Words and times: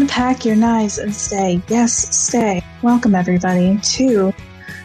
Unpack 0.00 0.44
your 0.44 0.54
knives 0.54 0.98
and 0.98 1.12
stay. 1.12 1.60
Yes, 1.66 2.16
stay. 2.16 2.62
Welcome, 2.82 3.16
everybody, 3.16 3.76
to 3.78 4.32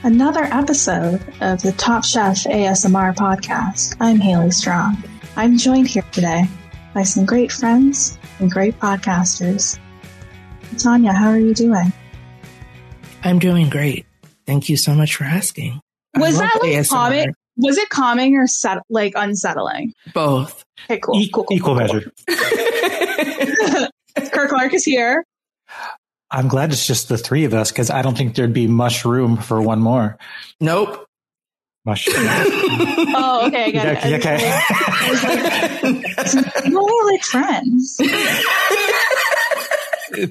another 0.01 0.45
episode 0.45 1.21
of 1.39 1.61
the 1.61 1.71
Top 1.77 2.03
Chef 2.03 2.45
ASMR 2.45 3.13
podcast. 3.15 3.95
I'm 3.99 4.19
Haley 4.19 4.49
Strong. 4.49 5.03
I'm 5.35 5.59
joined 5.59 5.87
here 5.87 6.03
today 6.11 6.45
by 6.95 7.03
some 7.03 7.27
great 7.27 7.51
friends 7.51 8.17
and 8.39 8.49
great 8.49 8.79
podcasters. 8.79 9.77
Tanya, 10.79 11.13
how 11.13 11.29
are 11.29 11.39
you 11.39 11.53
doing? 11.53 11.93
I'm 13.23 13.37
doing 13.37 13.69
great. 13.69 14.07
Thank 14.47 14.67
you 14.67 14.77
so 14.77 14.95
much 14.95 15.15
for 15.15 15.25
asking. 15.25 15.79
Was 16.15 16.39
that 16.39 16.57
like 16.63 16.71
ASMR. 16.71 16.89
calming? 16.89 17.33
Was 17.57 17.77
it 17.77 17.89
calming 17.89 18.35
or 18.35 18.47
set, 18.47 18.79
like 18.89 19.13
unsettling? 19.15 19.93
Both. 20.15 20.65
Okay, 20.89 20.99
cool. 20.99 21.19
E- 21.19 21.29
cool, 21.31 21.43
cool, 21.43 21.55
equal 21.55 21.75
cool, 21.75 21.85
measure. 21.85 22.11
cool. 24.17 24.29
Kurt 24.29 24.49
Clark 24.49 24.73
is 24.73 24.83
here. 24.85 25.23
I'm 26.31 26.47
glad 26.47 26.71
it's 26.71 26.87
just 26.87 27.09
the 27.09 27.17
three 27.17 27.43
of 27.45 27.53
us 27.53 27.71
because 27.71 27.89
I 27.91 28.01
don't 28.01 28.17
think 28.17 28.33
there'd 28.35 28.53
be 28.53 28.67
much 28.67 29.05
room 29.05 29.37
for 29.37 29.61
one 29.61 29.79
more. 29.79 30.17
Nope. 30.59 31.05
Much. 31.85 32.07
Oh, 33.15 33.45
okay, 33.47 33.65
I 33.65 33.71
got 33.71 33.85
it. 33.85 33.97
okay. 34.19 34.37
We're 36.71 36.79
all 36.79 37.05
like 37.11 37.23
friends. 37.23 37.99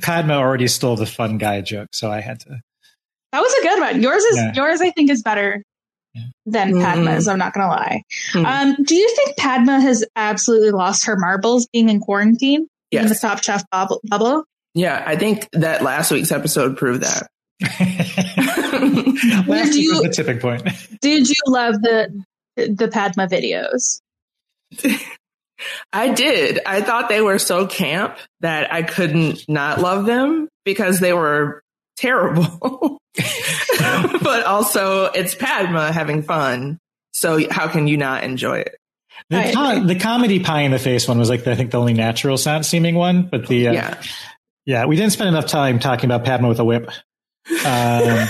Padma 0.01 0.35
already 0.35 0.69
stole 0.69 0.97
the 0.97 1.07
fun 1.07 1.39
guy 1.39 1.61
joke, 1.61 1.89
so 1.93 2.11
I 2.11 2.21
had 2.21 2.41
to. 2.41 2.61
That 3.33 3.41
was 3.41 3.53
a 3.55 3.63
good 3.63 3.81
one. 3.81 4.03
Yours 4.03 4.23
is 4.25 4.37
Yeah. 4.37 4.53
yours. 4.55 4.81
I 4.81 4.91
think 4.91 5.11
is 5.11 5.23
better 5.23 5.63
Yeah. 6.15 6.23
than 6.47 6.73
Mhm. 6.75 6.83
Padma's. 6.83 7.27
I'm 7.29 7.39
not 7.39 7.55
gonna 7.55 7.69
lie. 7.69 8.03
Mhm. 8.33 8.45
Um, 8.45 8.77
do 8.85 8.95
you 8.95 9.09
think 9.17 9.37
Padma 9.37 9.81
has 9.81 10.05
absolutely 10.17 10.71
lost 10.71 11.07
her 11.07 11.17
marbles 11.17 11.67
being 11.73 11.89
in 11.89 12.01
quarantine 12.01 12.69
in 12.93 13.07
the 13.09 13.15
Top 13.15 13.43
Chef 13.43 13.63
bubble? 13.71 14.01
bubble? 14.05 14.45
Yeah, 14.75 15.03
I 15.07 15.17
think 15.17 15.49
that 15.53 15.83
last 15.83 16.11
week's 16.11 16.33
episode 16.33 16.77
proved 16.77 17.03
that. 17.03 17.29
Last 19.47 19.47
Did 19.47 19.47
week 19.47 19.47
was 19.65 19.77
you- 19.77 20.03
the 20.03 20.09
tipping 20.13 20.39
point. 20.41 20.63
Did 21.01 21.29
you 21.29 21.37
love 21.47 21.75
the 21.75 22.25
the 22.57 22.89
Padma 22.89 23.27
videos? 23.29 24.01
I 25.93 26.09
did. 26.13 26.59
I 26.67 26.81
thought 26.81 27.09
they 27.09 27.21
were 27.21 27.39
so 27.39 27.67
camp 27.67 28.17
that 28.41 28.73
I 28.73 28.83
couldn't 28.83 29.49
not 29.49 29.81
love 29.81 30.07
them 30.07 30.49
because 30.65 30.99
they 30.99 31.13
were 31.13 31.63
terrible. 31.97 32.99
but 34.23 34.45
also, 34.45 35.05
it's 35.07 35.35
Padma 35.37 35.93
having 35.93 36.23
fun. 36.23 36.79
So 37.13 37.49
how 37.51 37.69
can 37.69 37.87
you 37.87 37.97
not 37.97 38.25
enjoy 38.25 38.59
it? 38.59 38.77
I 39.31 39.47
The, 39.49 39.53
com- 39.53 39.87
the 39.87 39.99
comedy 39.99 40.41
pie 40.41 40.63
in 40.63 40.71
the 40.71 40.79
face 40.79 41.07
one 41.09 41.19
was 41.19 41.29
like 41.29 41.45
the, 41.45 41.53
I 41.53 41.55
think 41.55 41.71
the 41.71 41.79
only 41.79 41.95
natural 41.95 42.37
sound 42.39 42.67
seeming 42.67 42.95
one, 42.95 43.29
but 43.31 43.47
the 43.47 43.69
uh, 43.69 43.73
yeah. 43.73 44.03
Yeah. 44.67 44.85
we 44.87 44.97
didn't 44.97 45.13
spend 45.13 45.29
enough 45.29 45.47
time 45.47 45.79
talking 45.79 46.07
about 46.07 46.25
Padma 46.25 46.49
with 46.49 46.59
a 46.61 46.65
whip 46.65 46.89
um, 46.89 46.95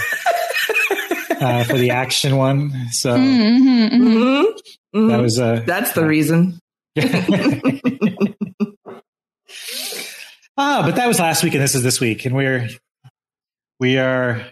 uh, 1.40 1.64
for 1.64 1.76
the 1.78 1.90
action 1.92 2.36
one. 2.36 2.72
So 2.92 3.16
Mhm, 3.16 3.90
mhm. 3.90 3.90
Mhm. 3.92 4.44
Mhm. 4.94 5.08
that 5.10 5.20
was 5.20 5.38
uh, 5.38 5.62
That's 5.66 5.92
the 5.92 6.04
reason. 6.06 6.58
ah, 10.56 10.82
but 10.84 10.96
that 10.96 11.06
was 11.08 11.18
last 11.18 11.42
week, 11.42 11.54
and 11.54 11.62
this 11.62 11.74
is 11.74 11.82
this 11.82 12.00
week, 12.00 12.24
and 12.26 12.34
we're 12.34 12.68
we 13.80 13.98
are 13.98 14.44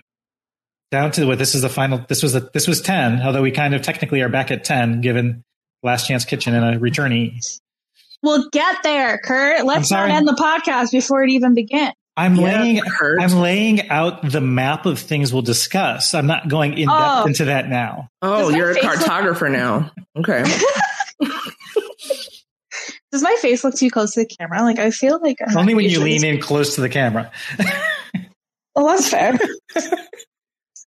down 0.90 1.10
to 1.12 1.26
what 1.26 1.38
this 1.38 1.54
is 1.54 1.62
the 1.62 1.68
final. 1.68 2.04
This 2.08 2.22
was 2.22 2.32
the 2.32 2.48
this 2.52 2.66
was 2.66 2.80
ten, 2.80 3.20
although 3.22 3.42
we 3.42 3.50
kind 3.50 3.74
of 3.74 3.82
technically 3.82 4.22
are 4.22 4.28
back 4.28 4.50
at 4.50 4.64
ten, 4.64 5.00
given 5.00 5.44
Last 5.82 6.06
Chance 6.08 6.24
Kitchen 6.26 6.54
and 6.54 6.64
a 6.76 6.78
returnee. 6.78 7.40
We'll 8.22 8.48
get 8.50 8.82
there, 8.82 9.18
Kurt. 9.18 9.64
Let's 9.64 9.90
not 9.90 10.10
end 10.10 10.28
the 10.28 10.32
podcast 10.32 10.90
before 10.92 11.22
it 11.24 11.30
even 11.30 11.54
begins. 11.54 11.92
I'm 12.16 12.34
Yeah, 12.36 12.60
laying 12.60 12.76
hurt. 12.84 13.20
I'm 13.22 13.32
laying 13.40 13.88
out 13.88 14.28
the 14.30 14.42
map 14.42 14.84
of 14.84 14.98
things 14.98 15.32
we'll 15.32 15.40
discuss. 15.42 16.12
I'm 16.12 16.26
not 16.26 16.48
going 16.48 16.72
in 16.74 16.88
depth 16.88 17.00
Oh. 17.02 17.24
into 17.26 17.46
that 17.46 17.68
now. 17.70 18.08
Oh, 18.20 18.50
you're 18.50 18.72
a 18.72 18.74
face 18.74 18.84
look- 18.84 18.96
cartographer 18.96 19.50
now. 19.50 19.90
Okay. 20.16 20.44
Does 23.12 23.22
my 23.22 23.36
face 23.40 23.64
look 23.64 23.74
too 23.74 23.90
close 23.90 24.12
to 24.14 24.20
the 24.20 24.26
camera? 24.26 24.62
Like 24.62 24.78
I 24.78 24.90
feel 24.90 25.18
like 25.20 25.38
I'm 25.46 25.56
Only 25.56 25.74
when 25.74 25.86
you 25.86 26.00
lean 26.00 26.24
in 26.24 26.40
close 26.40 26.74
to 26.76 26.80
the 26.80 26.88
camera. 26.88 27.30
Well, 28.76 28.86
that's 28.88 29.08
fair. 29.08 29.38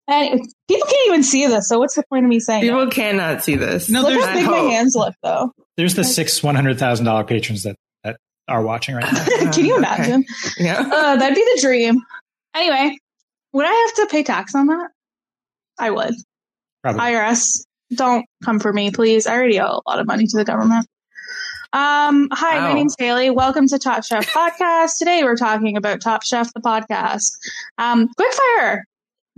anyway, 0.09 0.41
people 0.67 0.87
can't 0.87 1.07
even 1.07 1.23
see 1.23 1.47
this, 1.47 1.67
so 1.69 1.79
what's 1.79 1.95
the 1.95 2.03
point 2.09 2.25
of 2.25 2.29
me 2.29 2.39
saying? 2.39 2.61
People 2.63 2.85
that? 2.85 2.93
cannot 2.93 3.43
see 3.43 3.55
this. 3.55 3.89
No, 3.89 4.01
Look 4.01 4.09
there's- 4.11 4.25
how 4.25 4.31
I 4.31 4.35
big 4.35 4.45
my 4.49 4.57
hands 4.57 4.95
look, 4.95 5.15
though. 5.23 5.51
There's 5.77 5.95
the 5.95 6.03
six 6.03 6.43
one 6.43 6.55
hundred 6.55 6.77
thousand 6.79 7.05
dollar 7.05 7.23
patrons 7.23 7.63
that 7.63 7.75
that 8.03 8.17
are 8.47 8.61
watching 8.61 8.95
right 8.95 9.11
now. 9.13 9.25
Can 9.51 9.65
you 9.65 9.75
Okay. 9.75 9.77
imagine? 9.77 10.25
Yeah. 10.57 10.79
Uh, 10.79 11.15
that'd 11.15 11.35
be 11.35 11.41
the 11.55 11.59
dream. 11.61 12.01
Anyway, 12.55 12.97
would 13.53 13.65
I 13.65 13.71
have 13.71 13.93
to 14.07 14.11
pay 14.11 14.23
tax 14.23 14.55
on 14.55 14.67
that? 14.67 14.89
I 15.79 15.91
would. 15.91 16.13
Probably. 16.83 16.99
IRS, 17.01 17.63
don't 17.93 18.25
come 18.43 18.59
for 18.59 18.73
me, 18.73 18.91
please. 18.91 19.25
I 19.27 19.33
already 19.35 19.59
owe 19.61 19.79
a 19.85 19.89
lot 19.89 19.99
of 19.99 20.07
money 20.07 20.25
to 20.27 20.37
the 20.37 20.43
government. 20.45 20.85
Um, 21.71 22.27
hi, 22.31 22.59
my 22.59 22.73
name's 22.73 22.95
Haley. 22.97 23.29
Welcome 23.29 23.67
to 23.67 23.77
Top 23.77 24.03
Chef 24.03 24.27
Podcast. 24.33 24.97
Today 24.97 25.23
we're 25.23 25.35
talking 25.35 25.77
about 25.77 26.01
Top 26.01 26.23
Chef 26.23 26.51
the 26.53 26.61
podcast. 26.61 27.29
Um, 27.77 28.09
quickfire. 28.19 28.81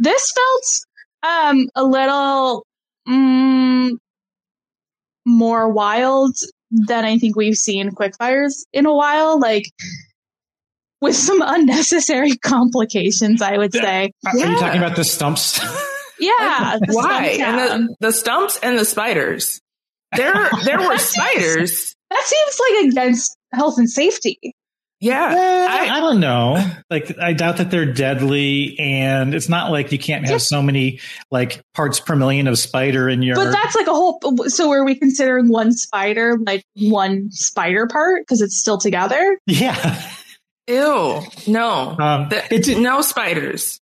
This 0.02 0.32
felt 0.32 1.32
um 1.32 1.70
a 1.76 1.84
little 1.84 2.66
mm, 3.08 3.92
more 5.26 5.70
wild 5.70 6.36
than 6.72 7.06
I 7.06 7.20
think 7.20 7.36
we've 7.36 7.56
seen 7.56 7.92
quickfires 7.92 8.66
in 8.74 8.88
a 8.88 8.94
while. 8.94 9.40
Like 9.40 9.66
with 11.02 11.16
some 11.16 11.42
unnecessary 11.46 12.36
complications, 12.38 13.42
I 13.42 13.58
would 13.58 13.74
say. 13.74 14.12
Are 14.26 14.36
you 14.36 14.58
talking 14.58 14.82
about 14.82 14.96
the 14.96 15.03
stumps? 15.03 15.59
Yeah. 16.22 16.78
the 16.80 16.94
Why? 16.94 17.34
stump 17.34 17.47
And 17.47 17.90
the, 17.90 17.96
the 18.00 18.12
stumps 18.14 18.59
and 18.62 18.78
the 18.78 18.86
spiders. 18.86 19.59
There, 20.16 20.50
there 20.66 20.78
were 20.78 20.97
spiders. 20.97 21.96
that 22.12 22.24
seems 22.24 22.59
like 22.59 22.92
against 22.92 23.36
health 23.54 23.78
and 23.78 23.90
safety. 23.90 24.40
Yeah. 25.02 25.68
I, 25.70 25.98
I 25.98 26.00
don't 26.00 26.20
know. 26.20 26.64
Like, 26.92 27.18
I 27.20 27.34
doubt 27.34 27.58
that 27.58 27.72
they're 27.72 27.92
deadly, 27.92 28.78
and 28.80 29.34
it's 29.34 29.50
not 29.50 29.72
like 29.72 29.92
you 29.92 29.98
can't 29.98 30.28
have 30.28 30.42
so 30.42 30.62
many 30.62 31.00
like 31.32 31.62
parts 31.74 32.00
per 32.00 32.16
million 32.16 32.48
of 32.48 32.58
spider 32.59 33.09
in 33.09 33.22
your. 33.24 33.36
But 33.36 33.52
that's 33.52 33.76
like 33.76 33.88
a 33.88 33.94
whole. 33.94 34.20
So 34.48 34.72
are 34.72 34.86
we 34.86 34.96
considering 34.96 35.50
one 35.50 35.72
spider 35.74 36.38
like 36.38 36.64
one 36.76 37.32
spider 37.32 37.88
part 37.88 38.22
because 38.22 38.42
it's 38.42 38.58
still 38.58 38.78
together? 38.78 39.38
yeah. 39.48 40.02
Ew. 40.68 41.22
No. 41.47 41.96
Um, 42.00 42.30
The- 42.30 42.54
it 42.54 42.64
did. 42.64 42.78
no 42.78 43.02
spiders. 43.02 43.80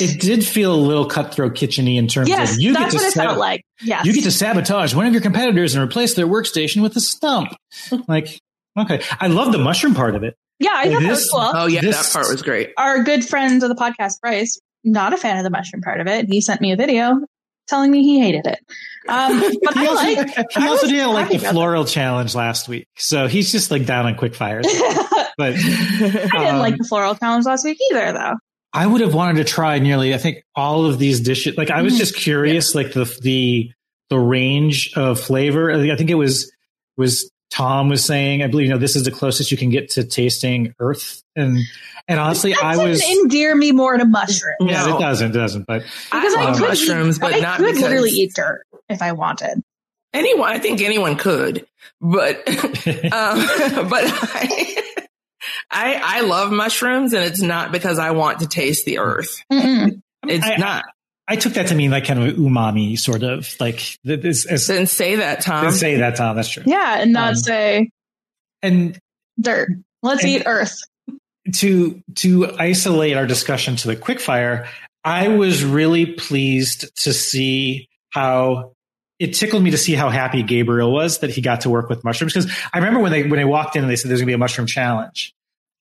It 0.00 0.20
did 0.20 0.44
feel 0.46 0.72
a 0.74 0.76
little 0.76 1.06
cutthroat 1.06 1.54
kitcheny 1.54 1.96
in 1.96 2.06
terms 2.06 2.28
Yes, 2.28 2.54
of 2.54 2.60
you 2.60 2.72
get 2.72 2.90
to 2.90 2.96
what 2.98 3.06
it 3.06 3.14
felt 3.14 3.38
like. 3.38 3.64
Yes, 3.82 4.06
you 4.06 4.12
get 4.12 4.24
to 4.24 4.30
sabotage 4.30 4.94
one 4.94 5.06
of 5.06 5.12
your 5.12 5.22
competitors 5.22 5.74
and 5.74 5.82
replace 5.82 6.14
their 6.14 6.26
workstation 6.26 6.82
with 6.82 6.94
a 6.96 7.00
stump. 7.00 7.52
like, 8.08 8.38
okay, 8.78 9.02
I 9.18 9.26
love 9.26 9.50
the 9.50 9.58
mushroom 9.58 9.94
part 9.94 10.14
of 10.14 10.22
it. 10.22 10.36
Yeah, 10.60 10.70
I 10.74 10.90
thought 10.92 11.02
that 11.02 11.08
was 11.10 11.30
cool. 11.30 11.40
Oh 11.54 11.66
yeah, 11.66 11.80
This- 11.80 11.96
that 12.10 12.12
part 12.12 12.30
was 12.32 12.42
great. 12.42 12.70
Our 12.76 13.02
good 13.04 13.24
friend 13.24 13.62
of 13.62 13.68
the 13.68 13.74
podcast, 13.74 14.20
Bryce, 14.20 14.58
not 14.84 15.12
a 15.12 15.16
fan 15.16 15.36
of 15.38 15.44
the 15.44 15.50
mushroom 15.50 15.82
part 15.82 16.00
of 16.00 16.06
it. 16.06 16.26
He 16.26 16.40
sent 16.40 16.60
me 16.60 16.72
a 16.72 16.76
video 16.76 17.20
telling 17.68 17.90
me 17.90 18.02
he 18.02 18.18
hated 18.18 18.46
it. 18.46 18.58
Um, 19.08 19.40
but 19.62 19.74
He 19.74 19.80
I 19.80 19.86
also, 19.86 20.02
like. 20.04 20.28
he 20.28 20.44
I 20.64 20.68
also 20.68 20.86
didn't 20.88 21.12
like 21.12 21.28
the 21.28 21.36
about 21.36 21.52
floral 21.52 21.84
challenge 21.84 22.34
last 22.34 22.68
week, 22.68 22.88
so 22.96 23.28
he's 23.28 23.52
just 23.52 23.70
like 23.70 23.86
down 23.86 24.06
on 24.06 24.16
quick 24.16 24.34
fires. 24.34 24.64
that. 24.66 25.04
But 25.38 25.52
I 25.52 25.56
didn't 25.56 26.34
Um, 26.34 26.58
like 26.58 26.76
the 26.78 26.84
floral 26.88 27.14
challenge 27.14 27.44
last 27.46 27.64
week 27.64 27.78
either, 27.92 28.10
though. 28.12 28.34
I 28.72 28.84
would 28.88 29.00
have 29.02 29.14
wanted 29.14 29.36
to 29.36 29.44
try 29.44 29.78
nearly, 29.78 30.12
I 30.12 30.18
think, 30.18 30.42
all 30.56 30.84
of 30.86 30.98
these 30.98 31.20
dishes. 31.20 31.56
Like 31.56 31.70
I 31.70 31.82
was 31.82 31.94
Mhm. 31.94 31.98
just 31.98 32.16
curious, 32.16 32.74
like 32.74 32.92
the 32.92 33.04
the 33.22 33.70
the 34.10 34.18
range 34.18 34.90
of 34.96 35.20
flavor. 35.20 35.70
I 35.70 35.94
think 35.96 36.10
it 36.10 36.16
was 36.16 36.50
was 36.96 37.30
Tom 37.50 37.88
was 37.88 38.04
saying. 38.04 38.42
I 38.42 38.46
believe 38.46 38.66
you 38.68 38.72
know 38.72 38.78
this 38.78 38.96
is 38.96 39.04
the 39.04 39.10
closest 39.10 39.50
you 39.50 39.56
can 39.56 39.70
get 39.70 39.90
to 39.90 40.04
tasting 40.04 40.74
Earth, 40.78 41.22
and 41.34 41.58
and 42.06 42.20
honestly, 42.20 42.52
that 42.52 42.62
I 42.62 42.76
was. 42.76 43.02
endear 43.02 43.54
me 43.54 43.72
more 43.72 43.96
to 43.96 44.04
mushroom 44.04 44.56
Yeah, 44.60 44.86
No. 44.86 44.96
it 44.96 45.00
doesn't. 45.00 45.30
It 45.30 45.38
doesn't. 45.38 45.66
But 45.66 45.82
because 45.82 46.34
I 46.34 46.44
I, 46.44 46.52
could 46.52 46.68
mushrooms, 46.68 47.16
eat, 47.16 47.20
but 47.20 47.34
I 47.34 47.38
not 47.40 47.56
could 47.58 47.66
because 47.66 47.82
literally 47.82 48.10
eat 48.10 48.32
dirt 48.34 48.64
if 48.88 49.00
I 49.02 49.12
wanted. 49.12 49.62
anyone. 50.12 50.50
I 50.50 50.58
think 50.58 50.80
anyone 50.82 51.16
could, 51.16 51.66
but 52.00 52.36
um, 52.48 52.48
but 53.88 54.04
I, 54.04 54.82
I 55.70 56.00
I 56.04 56.20
love 56.22 56.50
mushrooms, 56.52 57.12
and 57.12 57.24
it's 57.24 57.40
not 57.42 57.72
because 57.72 57.98
I 57.98 58.10
want 58.12 58.40
to 58.40 58.46
taste 58.46 58.84
the 58.84 58.98
earth. 58.98 59.42
Mm-mm. 59.52 60.00
It's 60.26 60.44
I- 60.46 60.56
not. 60.56 60.84
I 61.30 61.36
took 61.36 61.52
that 61.54 61.66
to 61.68 61.74
mean 61.74 61.90
like 61.90 62.06
kind 62.06 62.22
of 62.22 62.36
umami, 62.36 62.98
sort 62.98 63.22
of 63.22 63.54
like 63.60 63.98
th- 64.06 64.20
this. 64.22 64.46
As, 64.46 64.66
Didn't 64.66 64.86
say 64.88 65.16
that, 65.16 65.42
Tom. 65.42 65.62
didn't 65.64 65.76
say 65.76 65.96
that, 65.96 66.16
Tom. 66.16 66.36
That's 66.36 66.48
true. 66.48 66.62
Yeah, 66.66 67.00
and 67.00 67.12
not 67.12 67.28
Um, 67.30 67.34
say 67.36 67.90
And 68.62 68.98
dirt. 69.40 69.68
Let's 70.02 70.22
and- 70.22 70.32
eat 70.32 70.42
earth. 70.46 70.80
to 71.56 72.02
to 72.16 72.54
isolate 72.58 73.16
our 73.16 73.26
discussion 73.26 73.76
to 73.76 73.88
the 73.88 73.96
quickfire, 73.96 74.66
I 75.04 75.28
was 75.28 75.64
really 75.64 76.06
pleased 76.06 76.94
to 77.04 77.12
see 77.12 77.88
how 78.10 78.72
it 79.18 79.34
tickled 79.34 79.62
me 79.62 79.70
to 79.72 79.78
see 79.78 79.94
how 79.94 80.10
happy 80.10 80.42
Gabriel 80.42 80.92
was 80.92 81.18
that 81.18 81.30
he 81.30 81.40
got 81.40 81.62
to 81.62 81.70
work 81.70 81.88
with 81.88 82.04
mushrooms. 82.04 82.32
Because 82.34 82.50
I 82.72 82.78
remember 82.78 83.00
when 83.00 83.12
they 83.12 83.22
when 83.24 83.38
they 83.38 83.44
walked 83.44 83.76
in 83.76 83.82
and 83.82 83.90
they 83.90 83.96
said 83.96 84.10
there's 84.10 84.20
gonna 84.20 84.26
be 84.26 84.32
a 84.34 84.38
mushroom 84.38 84.66
challenge. 84.66 85.34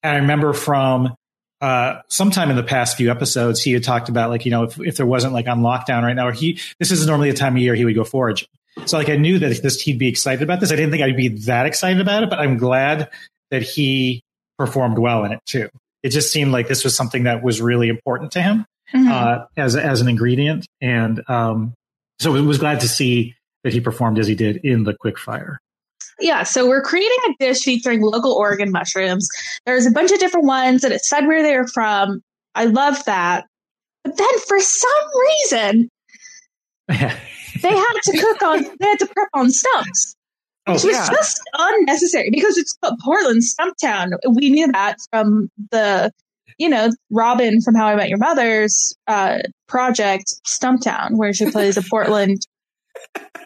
And 0.04 0.14
I 0.14 0.20
remember 0.20 0.54
from 0.54 1.16
uh, 1.62 2.02
sometime 2.08 2.50
in 2.50 2.56
the 2.56 2.64
past 2.64 2.98
few 2.98 3.10
episodes, 3.12 3.62
he 3.62 3.74
had 3.74 3.84
talked 3.84 4.10
about 4.10 4.30
like, 4.30 4.46
you 4.46 4.52
know, 4.52 4.64
if, 4.64 4.80
if 4.80 4.98
there 4.98 5.06
wasn't 5.06 5.34
like 5.34 5.48
on 5.48 5.62
lockdown 5.62 6.04
right 6.04 6.14
now, 6.16 6.28
or 6.28 6.32
he 6.32 6.60
this 6.80 6.92
is 6.92 7.06
normally 7.08 7.32
the 7.32 7.38
time 7.38 7.56
of 7.56 7.62
year 7.62 7.76
he 7.76 7.86
would 7.86 7.96
go 7.96 8.04
forage. 8.04 8.48
So 8.86 8.98
like 8.98 9.10
I 9.10 9.16
knew 9.16 9.40
that 9.40 9.62
this 9.64 9.82
he'd 9.82 9.98
be 9.98 10.08
excited 10.08 10.44
about 10.44 10.60
this. 10.60 10.72
I 10.72 10.76
didn't 10.76 10.92
think 10.92 11.04
I'd 11.04 11.18
be 11.18 11.30
that 11.46 11.66
excited 11.66 12.00
about 12.00 12.24
it, 12.24 12.30
but 12.30 12.40
I'm 12.40 12.58
glad 12.58 13.10
that 13.50 13.64
he 13.64 14.22
performed 14.60 15.00
well 15.00 15.26
in 15.26 15.32
it 15.32 15.40
too. 15.46 15.70
It 16.04 16.10
just 16.10 16.32
seemed 16.32 16.52
like 16.52 16.68
this 16.68 16.84
was 16.84 16.96
something 16.96 17.24
that 17.24 17.42
was 17.44 17.60
really 17.62 17.90
important 17.90 18.32
to 18.34 18.42
him 18.42 18.66
Mhm. 18.94 19.10
uh, 19.12 19.46
as 19.58 19.76
as 19.76 20.00
an 20.02 20.08
ingredient, 20.08 20.66
and 20.80 21.22
um, 21.28 21.74
so 22.20 22.36
I 22.36 22.40
was 22.42 22.58
glad 22.60 22.80
to 22.82 22.88
see 22.88 23.36
that 23.64 23.74
he 23.74 23.82
performed 23.82 24.18
as 24.20 24.28
he 24.28 24.36
did 24.36 24.58
in 24.58 24.84
the 24.84 24.94
quickfire. 24.94 25.58
Yeah, 26.20 26.44
so 26.44 26.68
we're 26.68 26.82
creating 26.82 27.18
a 27.30 27.34
dish 27.40 27.64
featuring 27.64 28.02
local 28.02 28.34
Oregon 28.34 28.72
mushrooms. 28.72 29.28
There's 29.66 29.86
a 29.86 29.92
bunch 29.92 30.12
of 30.12 30.20
different 30.20 30.48
ones, 30.48 30.84
and 30.84 30.94
it 30.94 31.04
said 31.06 31.28
where 31.28 31.44
they 31.44 31.56
were 31.56 31.68
from. 31.68 32.22
I 32.56 32.66
love 32.66 33.04
that. 33.06 33.46
But 34.04 34.18
then 34.18 34.40
for 34.48 34.60
some 34.60 34.90
reason, 35.22 35.90
they 36.88 36.98
had 36.98 37.94
to 38.04 38.20
cook 38.20 38.42
on, 38.42 38.64
they 38.80 38.88
had 38.88 39.00
to 39.00 39.08
prep 39.08 39.30
on 39.34 39.52
stumps, 39.52 40.16
oh, 40.66 40.74
which 40.74 40.84
was 40.86 40.96
yeah. 40.96 41.10
just 41.10 41.40
unnecessary 41.54 42.30
because 42.32 42.58
it's 42.58 42.78
Portland 43.04 43.44
Stumptown. 43.44 44.12
We 44.34 44.50
knew 44.50 44.72
that 44.72 44.98
from 45.12 45.52
the, 45.72 46.12
you 46.58 46.70
know, 46.70 46.90
Robin 47.12 47.62
from 47.62 47.76
How 47.76 47.88
I 47.88 47.96
Met 47.96 48.10
Your 48.10 48.18
Mother's 48.18 48.96
uh, 49.08 49.40
project 49.68 50.34
Stumptown, 50.48 51.18
where 51.18 51.34
she 51.34 51.52
plays 51.52 51.78
a 51.78 51.84
Portland 51.90 52.40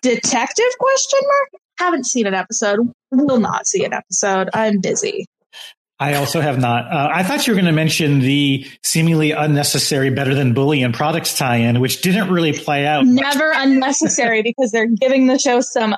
detective 0.01 0.71
question 0.79 1.19
mark 1.23 1.60
haven't 1.79 2.05
seen 2.05 2.25
an 2.27 2.33
episode 2.33 2.79
will 3.11 3.39
not 3.39 3.67
see 3.67 3.83
an 3.85 3.93
episode 3.93 4.49
i'm 4.53 4.79
busy 4.79 5.25
I 5.99 6.15
also 6.15 6.41
have 6.41 6.57
not. 6.57 6.91
Uh, 6.91 7.09
I 7.13 7.21
thought 7.21 7.45
you 7.45 7.53
were 7.53 7.55
going 7.61 7.67
to 7.67 7.71
mention 7.71 8.21
the 8.21 8.65
seemingly 8.83 9.33
unnecessary 9.33 10.09
"Better 10.09 10.33
Than 10.33 10.55
Bouillon" 10.55 10.93
products 10.93 11.37
tie-in, 11.37 11.79
which 11.79 12.01
didn't 12.01 12.31
really 12.31 12.53
play 12.53 12.87
out. 12.87 13.05
never 13.05 13.51
unnecessary 13.53 14.41
because 14.43 14.71
they're 14.71 14.87
giving 14.87 15.27
the 15.27 15.37
show 15.37 15.61
some 15.61 15.95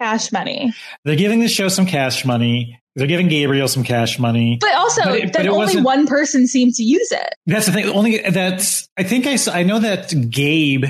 cash 0.00 0.30
money 0.30 0.72
They're 1.04 1.16
giving 1.16 1.40
the 1.40 1.48
show 1.48 1.66
some 1.66 1.84
cash 1.84 2.24
money. 2.24 2.78
They're 2.94 3.08
giving 3.08 3.26
Gabriel 3.26 3.66
some 3.66 3.82
cash 3.82 4.20
money. 4.20 4.58
but 4.60 4.72
also 4.76 5.02
But 5.02 5.18
it- 5.18 5.32
but 5.32 5.48
only 5.48 5.82
one 5.82 6.06
person 6.06 6.46
seemed 6.46 6.74
to 6.74 6.84
use 6.84 7.10
it 7.10 7.34
That's 7.46 7.66
the 7.66 7.72
thing. 7.72 7.86
Only 7.86 8.18
that's. 8.30 8.86
I 8.96 9.02
think 9.02 9.26
I. 9.26 9.36
I 9.52 9.64
know 9.64 9.80
that 9.80 10.14
Gabe 10.30 10.84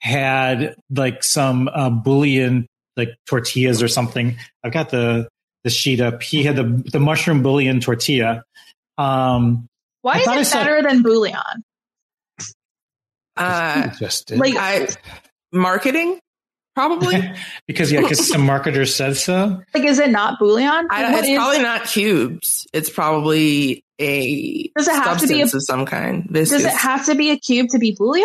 had 0.00 0.76
like 0.88 1.24
some 1.24 1.66
uh, 1.66 1.90
bouillon 1.90 2.68
like 2.98 3.16
tortillas 3.26 3.82
or 3.82 3.88
something. 3.88 4.36
I've 4.62 4.72
got 4.72 4.90
the 4.90 5.28
the 5.64 5.70
sheet 5.70 6.00
up. 6.00 6.22
He 6.22 6.42
had 6.42 6.56
the 6.56 6.64
the 6.92 7.00
mushroom 7.00 7.42
bouillon 7.42 7.80
tortilla. 7.80 8.44
Um, 8.98 9.66
why 10.02 10.22
I 10.26 10.38
is 10.40 10.48
it 10.48 10.50
saw- 10.50 10.64
better 10.64 10.82
than 10.82 11.02
bouillon 11.02 11.36
Uh, 13.36 13.88
just 13.98 14.30
like 14.32 14.54
I 14.56 14.88
marketing 15.52 16.18
probably. 16.74 17.14
because 17.68 17.92
yeah, 17.92 18.00
because 18.00 18.28
some 18.28 18.44
marketers 18.44 18.94
said 18.94 19.16
so. 19.16 19.62
like 19.74 19.84
is 19.84 19.98
it 20.00 20.10
not 20.10 20.38
bouillon 20.40 20.88
I, 20.90 21.18
it's 21.18 21.28
is- 21.28 21.36
probably 21.36 21.58
not 21.62 21.84
cubes. 21.86 22.66
It's 22.72 22.90
probably 22.90 23.84
a 24.00 24.68
Does 24.76 24.88
it 24.88 24.94
have 24.94 25.20
to 25.20 25.26
be 25.28 25.40
a- 25.40 25.46
substance 25.48 25.54
of 25.54 25.62
some 25.64 25.86
kind. 25.86 26.28
does 26.32 26.50
Viscous. 26.50 26.72
it 26.72 26.76
have 26.76 27.06
to 27.06 27.14
be 27.14 27.30
a 27.30 27.36
cube 27.38 27.68
to 27.70 27.78
be 27.78 27.94
bouillon 27.98 28.24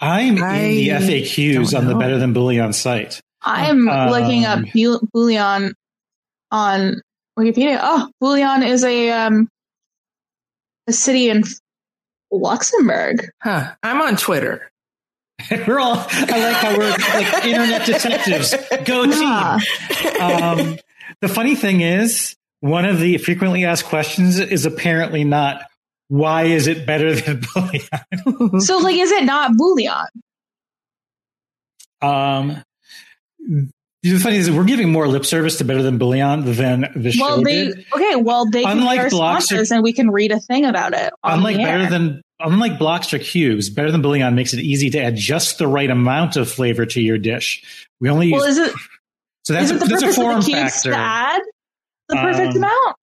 I'm 0.00 0.42
I 0.42 0.56
in 0.60 0.76
the 1.06 1.06
FAQs 1.22 1.76
on 1.76 1.86
the. 1.86 1.94
Better 1.94 2.18
Than 2.18 2.32
Bouillon 2.32 2.72
site. 2.72 3.20
i'm 3.42 3.88
Um, 3.88 4.10
looking 4.10 4.44
up 4.44 4.60
bu- 4.72 5.00
bouillon 5.12 5.74
on 6.50 7.00
wikipedia 7.38 7.78
oh 7.80 8.10
bouillon 8.20 8.62
is 8.62 8.82
a 8.84 9.10
um 9.10 9.48
a 10.86 10.92
city 10.92 11.28
in 11.30 11.42
luxembourg 12.30 13.28
Huh. 13.42 13.72
I'm 13.82 14.00
on 14.02 14.16
Twitter. 14.16 14.70
we're 15.66 15.78
all. 15.80 15.94
I 16.10 16.42
like 16.42 16.56
how 16.56 16.76
we're 16.76 16.90
like 16.90 17.44
internet 17.46 17.86
detectives. 17.86 18.54
Go 18.84 19.04
team. 19.04 19.22
Yeah. 19.22 19.58
um, 20.20 20.76
the 21.22 21.28
funny 21.28 21.54
thing 21.54 21.80
is, 21.80 22.36
one 22.60 22.84
of 22.84 23.00
the 23.00 23.16
frequently 23.18 23.64
asked 23.64 23.86
questions 23.86 24.38
is 24.38 24.66
apparently 24.66 25.24
not 25.24 25.62
why 26.10 26.42
is 26.44 26.66
it 26.66 26.84
better 26.86 27.14
than 27.20 27.40
bullion. 27.54 28.60
So, 28.60 28.78
like, 28.78 28.96
is 28.96 29.10
it 29.12 29.24
not 29.24 29.56
bouillon? 29.56 30.06
um, 32.02 32.62
the 34.02 34.18
funny 34.18 34.18
thing 34.20 34.34
is, 34.40 34.50
we're 34.50 34.64
giving 34.64 34.90
more 34.90 35.06
lip 35.06 35.24
service 35.26 35.58
to 35.58 35.64
better 35.64 35.82
than 35.82 35.98
bouillon 35.98 36.44
than 36.54 36.86
the 36.96 37.12
show 37.12 37.22
Well, 37.24 37.42
they 37.42 37.66
did. 37.66 37.86
okay. 37.94 38.16
Well, 38.16 38.48
they 38.50 38.62
can 38.62 38.78
Unlike 38.78 38.98
our 39.00 39.08
Blockster- 39.10 39.70
and 39.70 39.82
we 39.82 39.92
can 39.92 40.10
read 40.10 40.32
a 40.32 40.40
thing 40.40 40.64
about 40.66 40.94
it. 40.94 41.12
Unlike 41.22 41.56
better 41.58 41.88
than 41.88 42.22
unlike 42.40 42.78
blocks 42.78 43.12
or 43.12 43.18
cubes, 43.18 43.68
better 43.68 43.92
than 43.92 44.00
bouillon 44.02 44.34
makes 44.34 44.54
it 44.54 44.60
easy 44.60 44.88
to 44.90 44.98
add 45.02 45.14
just 45.16 45.58
the 45.58 45.66
right 45.68 45.90
amount 45.90 46.36
of 46.36 46.50
flavor 46.50 46.86
to 46.86 47.00
your 47.00 47.18
dish. 47.18 47.86
We 48.00 48.08
only 48.08 48.32
Well, 48.32 48.46
use 48.48 48.56
is 48.56 48.68
it 48.68 48.74
so 49.44 49.52
that's 49.54 49.70
a, 49.70 49.74
that's 49.74 50.02
a 50.02 50.12
form 50.12 50.42
factor. 50.42 50.90
to 50.90 50.96
add 50.96 51.42
the 52.08 52.16
perfect 52.16 52.56
Um, 52.56 52.64
amount? 52.64 52.96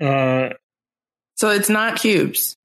Uh, 0.00 0.54
So 1.44 1.50
it's 1.50 1.68
not 1.68 2.00
cubes. 2.00 2.56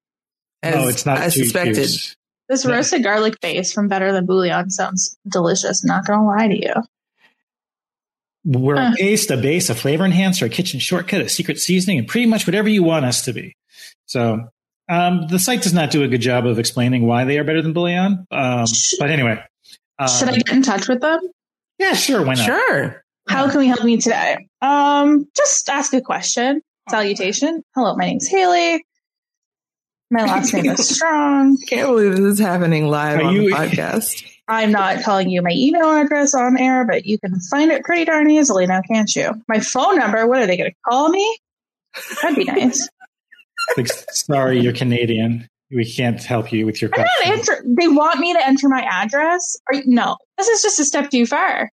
As 0.64 0.74
no, 0.74 0.88
it's 0.88 1.06
not 1.06 1.18
I 1.18 1.26
two 1.26 1.44
suspected. 1.44 1.76
cubes. 1.76 2.16
This 2.48 2.64
no. 2.64 2.72
roasted 2.72 3.04
garlic 3.04 3.38
base 3.42 3.74
from 3.74 3.90
Better 3.90 4.14
Than 4.14 4.26
Bouillon 4.26 4.70
sounds 4.70 5.18
delicious. 5.28 5.84
Not 5.84 6.06
gonna 6.06 6.26
lie 6.26 6.48
to 6.48 6.56
you. 6.56 6.74
We're 8.46 8.78
Huh. 8.78 8.92
a 8.94 8.96
paste, 8.96 9.32
a 9.32 9.36
base, 9.36 9.70
a 9.70 9.76
flavor 9.76 10.06
enhancer, 10.06 10.46
a 10.46 10.50
kitchen 10.50 10.80
shortcut, 10.80 11.20
a 11.20 11.28
secret 11.28 11.60
seasoning, 11.60 12.00
and 12.00 12.08
pretty 12.08 12.26
much 12.26 12.48
whatever 12.48 12.70
you 12.70 12.82
want 12.82 13.04
us 13.04 13.22
to 13.26 13.34
be. 13.34 13.54
So 14.06 14.48
um, 14.88 15.28
the 15.28 15.40
site 15.40 15.62
does 15.62 15.74
not 15.74 15.92
do 15.92 16.04
a 16.04 16.08
good 16.08 16.22
job 16.22 16.46
of 16.48 16.58
explaining 16.58 17.06
why 17.06 17.26
they 17.26 17.38
are 17.38 17.44
better 17.44 17.62
than 17.62 17.74
Bouillon. 17.74 18.26
Um, 18.32 18.66
but 18.98 19.10
anyway, 19.12 19.44
um, 20.00 20.08
Should 20.08 20.30
I 20.30 20.38
get 20.38 20.54
in 20.54 20.62
touch 20.62 20.88
with 20.88 21.02
them? 21.02 21.20
Yeah, 21.80 21.96
sure. 21.96 22.26
Why 22.26 22.36
not? 22.36 22.46
Sure. 22.46 23.04
How 23.28 23.50
can 23.50 23.60
we 23.60 23.68
help 23.68 23.84
you 23.84 24.00
today? 24.00 24.48
Um, 24.62 25.28
just 25.36 25.68
ask 25.68 25.94
a 25.94 26.00
question. 26.00 26.62
Salutation. 26.90 27.64
Hello, 27.76 27.96
my 27.96 28.06
name's 28.08 28.28
Haley. 28.28 28.84
My 30.12 30.26
last 30.26 30.54
name 30.54 30.66
is 30.66 30.88
Strong. 30.96 31.58
Can't 31.68 31.88
believe 31.90 32.12
this 32.12 32.20
is 32.22 32.40
happening 32.40 32.88
live 32.88 33.20
Are 33.20 33.24
on 33.26 33.34
you- 33.36 33.50
the 33.50 33.56
podcast. 33.56 34.26
I'm 34.52 34.72
not 34.72 35.02
telling 35.02 35.30
you 35.30 35.44
my 35.44 35.52
email 35.54 35.96
address 35.96 36.34
on 36.34 36.58
air, 36.58 36.84
but 36.84 37.06
you 37.06 37.20
can 37.20 37.40
find 37.40 37.70
it 37.70 37.84
pretty 37.84 38.06
darn 38.06 38.32
easily 38.32 38.66
now, 38.66 38.82
can't 38.82 39.16
you? 39.16 39.32
My 39.48 39.60
phone 39.60 39.96
number, 39.98 40.26
what 40.26 40.40
are 40.40 40.48
they 40.48 40.58
going 40.58 40.72
to 40.72 40.76
call 40.90 41.10
me? 41.10 41.38
That'd 42.22 42.36
be 42.38 42.46
nice. 42.46 42.88
Like, 43.78 43.88
sorry, 44.10 44.60
you're 44.60 44.74
Canadian. 44.74 45.48
We 45.70 45.86
can't 45.86 46.24
help 46.24 46.52
you 46.52 46.66
with 46.66 46.82
your 46.82 46.90
I'm 46.96 47.02
not 47.02 47.10
question. 47.22 47.34
enter- 47.40 47.64
they 47.80 47.88
want 47.88 48.20
me 48.20 48.34
to 48.34 48.44
enter 48.44 48.68
my 48.68 48.82
address? 48.82 49.58
Are 49.68 49.76
you- 49.76 49.84
no, 49.86 50.18
this 50.40 50.48
is 50.48 50.64
just 50.64 50.80
a 50.80 50.86
step 50.86 51.12
too 51.12 51.28
far. 51.28 51.70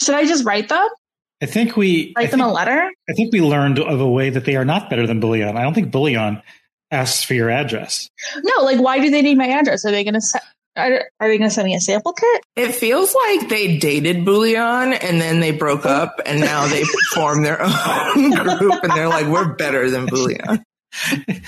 Should 0.00 0.16
I 0.16 0.24
just 0.24 0.44
write 0.44 0.68
them? 0.68 0.88
I 1.42 1.46
think 1.46 1.76
we 1.76 2.14
I 2.16 2.20
Write 2.20 2.30
them 2.30 2.38
think, 2.38 2.50
a 2.50 2.52
letter. 2.52 2.90
I 3.10 3.12
think 3.14 3.32
we 3.32 3.40
learned 3.40 3.80
of 3.80 4.00
a 4.00 4.08
way 4.08 4.30
that 4.30 4.44
they 4.44 4.54
are 4.54 4.64
not 4.64 4.88
better 4.88 5.06
than 5.08 5.18
Bullion. 5.18 5.56
I 5.56 5.62
don't 5.62 5.74
think 5.74 5.90
Bullion 5.90 6.40
asks 6.92 7.24
for 7.24 7.34
your 7.34 7.50
address. 7.50 8.08
No, 8.42 8.64
like 8.64 8.78
why 8.78 9.00
do 9.00 9.10
they 9.10 9.22
need 9.22 9.36
my 9.36 9.48
address? 9.48 9.84
Are 9.84 9.90
they 9.90 10.04
going 10.04 10.14
to 10.14 10.20
se- 10.20 10.38
are, 10.76 11.04
are 11.20 11.28
they 11.28 11.38
going 11.38 11.50
to 11.50 11.54
send 11.54 11.66
me 11.66 11.74
a 11.74 11.80
sample 11.80 12.12
kit? 12.12 12.42
It 12.54 12.72
feels 12.72 13.14
like 13.14 13.48
they 13.48 13.76
dated 13.78 14.24
Bullion 14.24 14.92
and 14.92 15.20
then 15.20 15.40
they 15.40 15.50
broke 15.50 15.84
oh. 15.84 15.90
up 15.90 16.20
and 16.24 16.40
now 16.40 16.66
they 16.68 16.84
formed 17.12 17.44
their 17.44 17.60
own 17.60 18.30
group 18.58 18.82
and 18.82 18.92
they're 18.92 19.08
like, 19.08 19.26
we're 19.26 19.54
better 19.54 19.90
than 19.90 20.06
Bullion. 20.06 20.64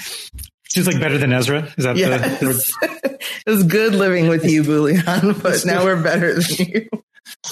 She's 0.65 0.89
like 0.89 0.99
better 0.99 1.19
than 1.19 1.33
Ezra. 1.33 1.73
Is 1.79 1.85
that 1.85 1.97
Yes. 1.97 2.41
the? 2.41 3.19
it 3.47 3.51
was 3.51 3.63
good 3.63 3.95
living 3.95 4.27
with 4.27 4.45
you, 4.45 4.65
Bullion, 4.65 5.05
but 5.41 5.65
now 5.65 5.85
we're 5.85 6.03
better 6.03 6.35
than 6.35 6.67
you. 6.67 6.89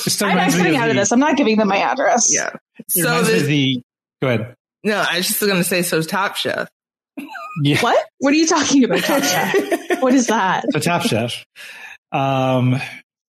It 0.06 0.10
still 0.10 0.28
I'm 0.28 0.36
not 0.36 0.46
reminds 0.52 0.62
me 0.64 0.76
of 0.76 0.82
out 0.82 0.90
of 0.90 0.96
this. 0.96 1.12
I'm 1.12 1.20
not 1.20 1.36
giving 1.36 1.56
them 1.56 1.68
my 1.68 1.78
address. 1.78 2.32
Yeah. 2.34 2.50
So 2.88 3.02
reminds 3.04 3.28
me 3.28 3.34
of 3.34 3.40
this, 3.40 3.46
the. 3.48 3.82
Go 4.20 4.28
ahead. 4.28 4.54
no, 4.84 5.04
I 5.08 5.16
was 5.18 5.26
just 5.28 5.40
going 5.40 5.56
to 5.56 5.64
say, 5.64 5.82
so 5.82 6.00
Top 6.02 6.36
Chef. 6.36 6.68
Yeah. 7.62 7.80
What? 7.80 8.06
What 8.18 8.32
are 8.32 8.36
you 8.36 8.46
talking 8.46 8.84
about, 8.84 9.00
Top 9.00 9.22
Chef? 9.22 9.54
What 10.02 10.14
is 10.14 10.26
that? 10.28 10.64
So 10.72 10.78
Top 10.80 11.02
Chef. 11.02 11.44
Um, 12.10 12.74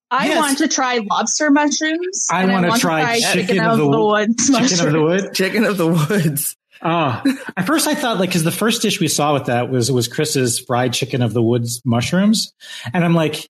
I 0.10 0.28
Yes. 0.28 0.38
want 0.38 0.58
to 0.60 0.68
try 0.68 0.98
lobster 1.10 1.50
mushrooms. 1.52 2.28
I 2.32 2.44
and 2.44 2.52
wanna 2.52 2.78
try 2.78 3.20
chicken 3.20 3.60
of 3.60 3.78
the 3.78 3.88
wo- 3.88 4.12
woods. 4.12 4.48
chicken 4.48 4.88
of 4.88 4.94
the 4.94 5.02
wood. 5.02 5.34
Chicken 5.34 5.66
of 5.66 5.78
the 5.78 5.88
Woods. 5.88 6.56
Oh, 6.86 7.22
at 7.56 7.66
first 7.66 7.88
I 7.88 7.96
thought 7.96 8.20
like 8.20 8.30
because 8.30 8.44
the 8.44 8.52
first 8.52 8.82
dish 8.82 9.00
we 9.00 9.08
saw 9.08 9.34
with 9.34 9.46
that 9.46 9.70
was 9.70 9.90
was 9.92 10.08
Chris's 10.08 10.60
fried 10.60 10.94
chicken 10.94 11.22
of 11.22 11.34
the 11.34 11.42
woods 11.42 11.82
mushrooms, 11.86 12.52
and 12.94 13.06
I'm 13.06 13.14
like, 13.16 13.48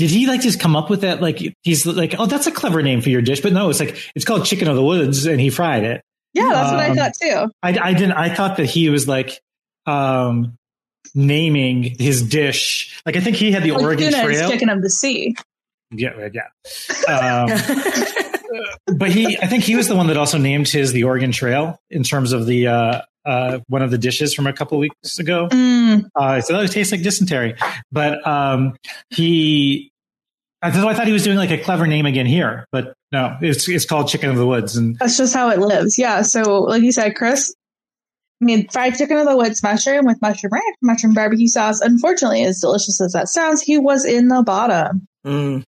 did 0.00 0.08
he 0.10 0.26
like 0.26 0.40
just 0.40 0.58
come 0.58 0.76
up 0.76 0.88
with 0.88 1.02
that? 1.02 1.20
Like 1.20 1.38
he's 1.62 1.84
like, 1.86 2.14
oh, 2.18 2.24
that's 2.24 2.46
a 2.46 2.50
clever 2.50 2.80
name 2.82 3.02
for 3.02 3.10
your 3.10 3.20
dish, 3.20 3.42
but 3.42 3.52
no, 3.52 3.68
it's 3.68 3.80
like 3.80 3.96
it's 4.14 4.24
called 4.24 4.46
chicken 4.46 4.66
of 4.66 4.74
the 4.74 4.82
woods, 4.82 5.26
and 5.26 5.38
he 5.38 5.50
fried 5.50 5.84
it. 5.84 6.02
Yeah, 6.32 6.48
that's 6.52 6.70
what 6.72 6.80
I 6.80 6.88
Um, 6.88 6.96
thought 6.96 7.12
too. 7.20 7.52
I, 7.62 7.78
I 7.90 7.92
didn't. 7.92 8.12
I 8.12 8.34
thought 8.34 8.56
that 8.56 8.64
he 8.64 8.88
was 8.88 9.06
like 9.06 9.38
um 9.84 10.56
naming 11.14 11.82
his 11.98 12.22
dish. 12.22 13.00
Like 13.04 13.16
I 13.16 13.20
think 13.20 13.36
he 13.36 13.52
had 13.52 13.62
the 13.62 13.72
Like 13.72 13.82
Oregon 13.82 14.10
tuna 14.12 14.24
Trail. 14.24 14.50
chicken 14.50 14.68
of 14.70 14.80
the 14.82 14.88
sea. 14.90 15.36
Yeah, 15.90 16.28
yeah. 16.32 16.48
Um, 17.08 17.48
but 18.96 19.10
he, 19.10 19.36
I 19.38 19.46
think 19.48 19.64
he 19.64 19.76
was 19.76 19.86
the 19.88 19.96
one 19.96 20.06
that 20.06 20.16
also 20.16 20.38
named 20.38 20.68
his 20.68 20.92
the 20.92 21.04
Oregon 21.04 21.32
Trail 21.32 21.78
in 21.90 22.04
terms 22.04 22.32
of 22.32 22.46
the 22.46 22.68
uh, 22.68 23.00
uh, 23.24 23.58
one 23.68 23.82
of 23.82 23.90
the 23.90 23.98
dishes 23.98 24.34
from 24.34 24.46
a 24.46 24.52
couple 24.52 24.78
weeks 24.78 25.18
ago. 25.18 25.48
Mm, 25.50 26.08
Uh, 26.14 26.40
so 26.40 26.58
it 26.60 26.70
tastes 26.70 26.92
like 26.92 27.02
dysentery. 27.02 27.54
But 27.92 28.26
um, 28.26 28.76
he, 29.10 29.90
I 30.62 30.70
thought, 30.70 30.86
I 30.88 30.94
thought 30.94 31.06
he 31.06 31.12
was 31.12 31.24
doing 31.24 31.36
like 31.36 31.50
a 31.50 31.58
clever 31.58 31.86
name 31.86 32.06
again 32.06 32.26
here, 32.26 32.66
but 32.72 32.94
no, 33.12 33.36
it's 33.40 33.68
it's 33.68 33.84
called 33.84 34.08
Chicken 34.08 34.30
of 34.30 34.36
the 34.36 34.46
Woods, 34.46 34.76
and 34.76 34.96
that's 34.98 35.16
just 35.16 35.34
how 35.34 35.50
it 35.50 35.58
lives. 35.58 35.98
Yeah. 35.98 36.22
So, 36.22 36.62
like 36.62 36.82
you 36.82 36.92
said, 36.92 37.16
Chris 37.16 37.52
made 38.40 38.70
fried 38.72 38.96
chicken 38.96 39.18
of 39.18 39.26
the 39.26 39.36
woods 39.36 39.62
mushroom 39.62 40.06
with 40.06 40.20
mushroom 40.22 40.52
ranch, 40.52 40.76
mushroom 40.80 41.12
barbecue 41.12 41.48
sauce. 41.48 41.80
Unfortunately, 41.80 42.42
as 42.44 42.60
delicious 42.60 43.00
as 43.00 43.12
that 43.12 43.28
sounds, 43.28 43.60
he 43.60 43.78
was 43.78 44.04
in 44.04 44.28
the 44.28 44.42
bottom. 44.42 45.06
Mm. 45.26 45.62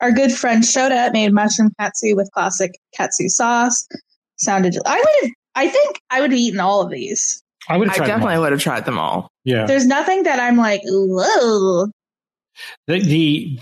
Our 0.00 0.12
good 0.12 0.32
friend 0.32 0.62
Shota 0.62 1.12
made 1.12 1.32
mushroom 1.32 1.72
katsu 1.78 2.16
with 2.16 2.30
classic 2.32 2.72
katsu 2.94 3.28
sauce. 3.28 3.86
Sounded. 4.36 4.76
I 4.86 4.96
would 4.96 5.22
have. 5.22 5.30
I 5.54 5.68
think 5.68 6.00
I 6.10 6.20
would 6.20 6.30
have 6.30 6.38
eaten 6.40 6.60
all 6.60 6.80
of 6.82 6.90
these. 6.90 7.42
I 7.68 7.76
would 7.76 7.88
I 7.90 7.94
definitely 8.06 8.38
would 8.38 8.52
have 8.52 8.60
tried 8.60 8.84
them 8.84 8.98
all. 8.98 9.30
Yeah. 9.44 9.66
There's 9.66 9.86
nothing 9.86 10.24
that 10.24 10.40
I'm 10.40 10.56
like, 10.56 10.80
whoa. 10.84 11.86
the, 12.86 13.00
the 13.00 13.60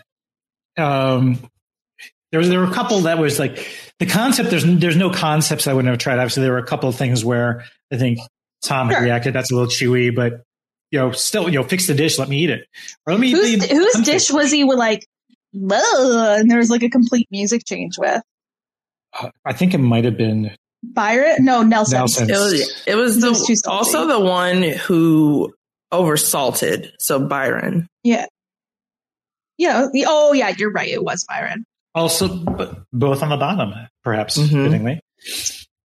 um 0.82 1.38
there 2.30 2.38
was 2.38 2.48
there 2.48 2.60
were 2.60 2.66
a 2.70 2.72
couple 2.74 3.00
that 3.00 3.18
was 3.18 3.38
like 3.38 3.66
the 3.98 4.06
concept 4.06 4.50
there's 4.50 4.64
there's 4.64 4.96
no 4.96 5.10
concepts 5.10 5.66
I 5.66 5.72
wouldn't 5.72 5.90
have 5.90 5.98
tried 5.98 6.18
obviously 6.18 6.42
there 6.44 6.52
were 6.52 6.58
a 6.58 6.66
couple 6.66 6.88
of 6.88 6.94
things 6.96 7.24
where 7.24 7.64
I 7.92 7.96
think 7.96 8.18
Tom 8.62 8.88
had 8.88 8.96
Sure. 8.96 9.04
reacted 9.04 9.34
that's 9.34 9.50
a 9.50 9.54
little 9.54 9.68
chewy 9.68 10.14
but 10.14 10.42
you 10.90 10.98
know 11.00 11.10
still 11.12 11.48
you 11.48 11.58
know 11.58 11.64
fix 11.64 11.86
the 11.86 11.94
dish 11.94 12.18
let 12.18 12.28
me 12.28 12.38
eat 12.38 12.50
it 12.50 12.66
or 13.06 13.12
let 13.14 13.20
me 13.20 13.30
Whose, 13.32 13.48
eat 13.54 13.60
the 13.60 13.74
whose 13.74 13.92
something. 13.92 14.12
dish 14.14 14.30
was 14.30 14.50
he 14.52 14.62
with 14.64 14.78
like, 14.78 15.04
whoa, 15.52 16.34
and 16.38 16.50
there 16.50 16.58
was 16.58 16.70
like 16.70 16.82
a 16.82 16.90
complete 16.90 17.28
music 17.30 17.62
change 17.66 17.98
with 17.98 18.22
Uh, 19.18 19.30
I 19.44 19.52
think 19.52 19.74
it 19.74 19.78
might 19.78 20.04
have 20.04 20.16
been 20.16 20.54
Byron? 20.82 21.44
No, 21.44 21.62
Nelson. 21.62 21.98
Nelson. 21.98 22.30
It 22.30 22.32
was, 22.34 22.82
it 22.86 22.94
was 22.94 23.20
the, 23.20 23.30
was 23.30 23.62
also 23.66 24.06
the 24.06 24.20
one 24.20 24.62
who 24.62 25.52
oversalted. 25.92 26.90
So 27.00 27.26
Byron. 27.26 27.88
Yeah. 28.04 28.26
Yeah. 29.56 29.88
Oh, 30.06 30.32
yeah. 30.32 30.52
You're 30.56 30.70
right. 30.72 30.88
It 30.88 31.02
was 31.02 31.24
Byron. 31.28 31.64
also 31.94 32.28
b- 32.28 32.70
both 32.92 33.22
on 33.22 33.30
the 33.30 33.36
bottom 33.36 33.72
perhaps 34.04 34.38
Mhm. 34.38 34.64
fittingly 34.64 35.00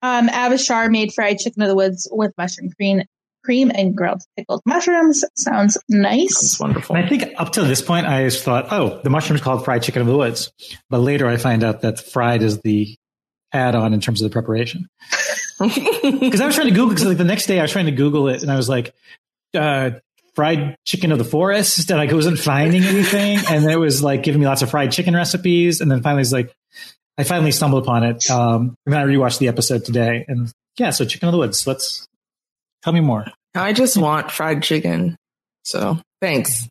Um, 0.03 0.29
Avishar 0.29 0.91
made 0.91 1.13
fried 1.15 1.39
chicken 1.39 1.63
of 1.63 1.69
the 1.69 1.75
woods 1.77 2.09
with 2.13 2.33
mushroom 2.37 2.71
cream, 2.77 3.03
cream 3.45 3.71
and 3.75 3.97
grilled 3.97 4.21
pickled 4.37 4.61
mushrooms. 4.67 5.25
Sounds 5.37 5.75
That's 5.75 5.85
nice. 5.89 6.61
wonderful. 6.61 6.97
and 6.97 7.07
I 7.07 7.09
think 7.09 7.25
up 7.39 7.53
to 7.53 7.63
this 7.63 7.81
point 7.81 8.07
I 8.07 8.25
just 8.25 8.43
thought 8.45 8.67
oh 8.73 9.01
the 9.05 9.11
mushroom's 9.11 9.41
called 9.41 9.65
fried 9.65 9.83
chicken 9.85 10.03
of 10.03 10.09
the 10.09 10.17
woods 10.17 10.51
but 10.91 10.99
later 10.99 11.27
I 11.29 11.37
find 11.39 11.65
out 11.65 11.81
that 11.83 11.99
fried 12.01 12.43
is 12.43 12.61
the 12.61 12.95
add-on 13.53 13.93
in 13.95 14.01
terms 14.01 14.23
of 14.23 14.31
the 14.31 14.33
preparation 14.33 14.89
because 15.61 16.41
I 16.41 16.47
was 16.47 16.55
trying 16.55 16.69
to 16.69 16.75
Google 16.75 16.89
because 16.89 17.05
like 17.05 17.19
the 17.19 17.25
next 17.25 17.47
day 17.47 17.59
I 17.59 17.63
was 17.63 17.71
trying 17.71 17.87
to 17.87 17.93
Google 17.93 18.29
it 18.29 18.43
and 18.43 18.51
I 18.51 18.57
was 18.57 18.69
like, 18.69 18.95
uh, 19.55 19.91
fried 20.35 20.77
chicken 20.85 21.13
of 21.13 21.19
the 21.19 21.25
forest, 21.25 21.91
and 21.91 21.99
like 21.99 22.11
I 22.11 22.15
wasn't 22.15 22.39
finding 22.39 22.83
anything, 22.83 23.39
and 23.51 23.71
it 23.71 23.77
was 23.77 24.03
like 24.03 24.23
giving 24.23 24.41
me 24.41 24.47
lots 24.47 24.63
of 24.63 24.71
fried 24.71 24.93
chicken 24.93 25.15
recipes, 25.15 25.81
and 25.81 25.91
then 25.91 26.03
finally 26.03 26.23
it's 26.23 26.33
like 26.33 26.55
I 27.19 27.25
finally 27.25 27.53
stumbled 27.53 27.83
upon 27.83 28.05
it. 28.05 28.29
Um, 28.31 28.77
and 28.87 28.95
then 28.95 29.01
I 29.01 29.05
rewatched 29.05 29.39
the 29.39 29.49
episode 29.49 29.85
today, 29.85 30.25
and 30.27 30.51
yeah, 30.79 30.91
so 30.91 31.05
chicken 31.05 31.29
of 31.29 31.33
the 31.33 31.39
woods. 31.39 31.67
Let's 31.67 32.07
tell 32.83 32.93
me 32.93 33.01
more. 33.01 33.27
I 33.55 33.73
just 33.73 33.97
want 33.97 34.31
fried 34.31 34.63
chicken. 34.63 35.17
So 35.65 35.99
thanks. 36.21 36.69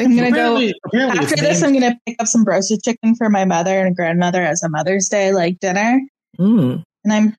I'm 0.00 0.16
gonna 0.16 0.30
go 0.30 0.54
Apparently- 0.56 0.74
apparently 0.86 1.18
after 1.20 1.36
this. 1.36 1.60
named- 1.62 1.76
I'm 1.76 1.80
gonna 1.82 2.00
pick 2.06 2.16
up 2.20 2.26
some 2.26 2.44
roasted 2.44 2.82
chicken 2.82 3.14
for 3.16 3.28
my 3.30 3.44
mother 3.44 3.84
and 3.84 3.94
grandmother 3.96 4.42
as 4.42 4.62
a 4.62 4.68
Mother's 4.68 5.08
Day 5.08 5.32
like 5.32 5.58
dinner. 5.60 6.00
Mm. 6.38 6.82
And 7.04 7.12
I'm 7.12 7.36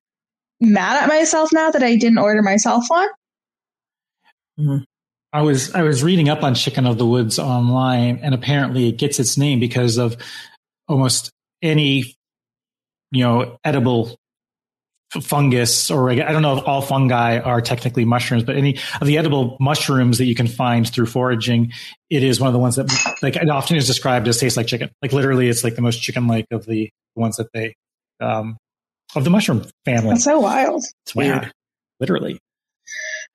mad 0.61 1.03
at 1.03 1.07
myself 1.07 1.51
now 1.53 1.71
that 1.71 1.83
I 1.83 1.95
didn't 1.95 2.17
order 2.17 2.41
myself 2.41 2.85
one. 2.89 3.07
I 5.31 5.41
was 5.41 5.73
I 5.73 5.83
was 5.83 6.03
reading 6.03 6.27
up 6.27 6.43
on 6.43 6.55
chicken 6.55 6.85
of 6.85 6.97
the 6.97 7.05
woods 7.05 7.39
online, 7.39 8.19
and 8.23 8.33
apparently 8.33 8.89
it 8.89 8.97
gets 8.97 9.19
its 9.19 9.37
name 9.37 9.59
because 9.59 9.97
of 9.97 10.17
almost 10.87 11.31
any 11.61 12.15
you 13.11 13.23
know 13.23 13.57
edible 13.63 14.09
f- 14.09 14.15
fungus 15.21 15.89
or 15.89 16.11
I 16.11 16.31
don't 16.31 16.41
know 16.41 16.57
if 16.57 16.67
all 16.67 16.81
fungi 16.81 17.39
are 17.39 17.61
technically 17.61 18.05
mushrooms, 18.05 18.43
but 18.43 18.55
any 18.55 18.79
of 19.01 19.07
the 19.07 19.17
edible 19.17 19.57
mushrooms 19.59 20.17
that 20.19 20.25
you 20.25 20.35
can 20.35 20.47
find 20.47 20.87
through 20.87 21.07
foraging, 21.07 21.71
it 22.09 22.23
is 22.23 22.39
one 22.39 22.47
of 22.47 22.53
the 22.53 22.59
ones 22.59 22.75
that 22.75 22.91
like 23.21 23.35
it 23.35 23.49
often 23.49 23.77
is 23.77 23.87
described 23.87 24.27
as 24.27 24.37
tastes 24.37 24.57
like 24.57 24.67
chicken. 24.67 24.89
Like 25.01 25.13
literally, 25.13 25.49
it's 25.49 25.63
like 25.63 25.75
the 25.75 25.81
most 25.81 26.01
chicken-like 26.01 26.45
of 26.51 26.65
the 26.65 26.89
ones 27.15 27.37
that 27.37 27.51
they 27.53 27.75
um, 28.19 28.57
of 29.15 29.23
the 29.23 29.29
mushroom 29.29 29.65
family. 29.85 30.09
That's 30.09 30.23
so 30.23 30.39
wild. 30.39 30.83
It's 31.05 31.15
weird, 31.15 31.51
literally. 31.99 32.39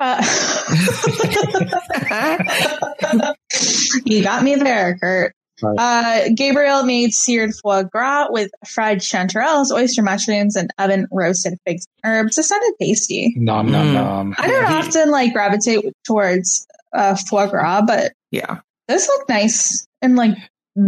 Uh, 0.00 0.22
you 4.04 4.22
got 4.22 4.42
me 4.42 4.56
there, 4.56 4.98
Kurt. 4.98 5.32
Right. 5.62 5.76
Uh, 5.78 6.28
Gabriel 6.34 6.82
made 6.82 7.12
seared 7.12 7.52
foie 7.54 7.84
gras 7.84 8.26
with 8.30 8.50
fried 8.66 8.98
chanterelles, 8.98 9.70
oyster 9.70 10.02
mushrooms, 10.02 10.56
and 10.56 10.70
oven 10.78 11.06
roasted 11.12 11.58
figs 11.66 11.86
and 12.02 12.12
herbs. 12.12 12.36
It 12.38 12.42
sounded 12.44 12.72
tasty. 12.80 13.34
Nom 13.36 13.70
nom, 13.70 13.92
nom. 13.94 14.34
I 14.38 14.46
don't 14.48 14.64
often 14.64 15.10
like 15.10 15.32
gravitate 15.32 15.84
towards 16.04 16.66
uh, 16.92 17.16
foie 17.28 17.46
gras, 17.46 17.82
but 17.86 18.12
Yeah. 18.30 18.58
this 18.88 19.06
looked 19.08 19.28
nice 19.28 19.86
and 20.02 20.16
like 20.16 20.36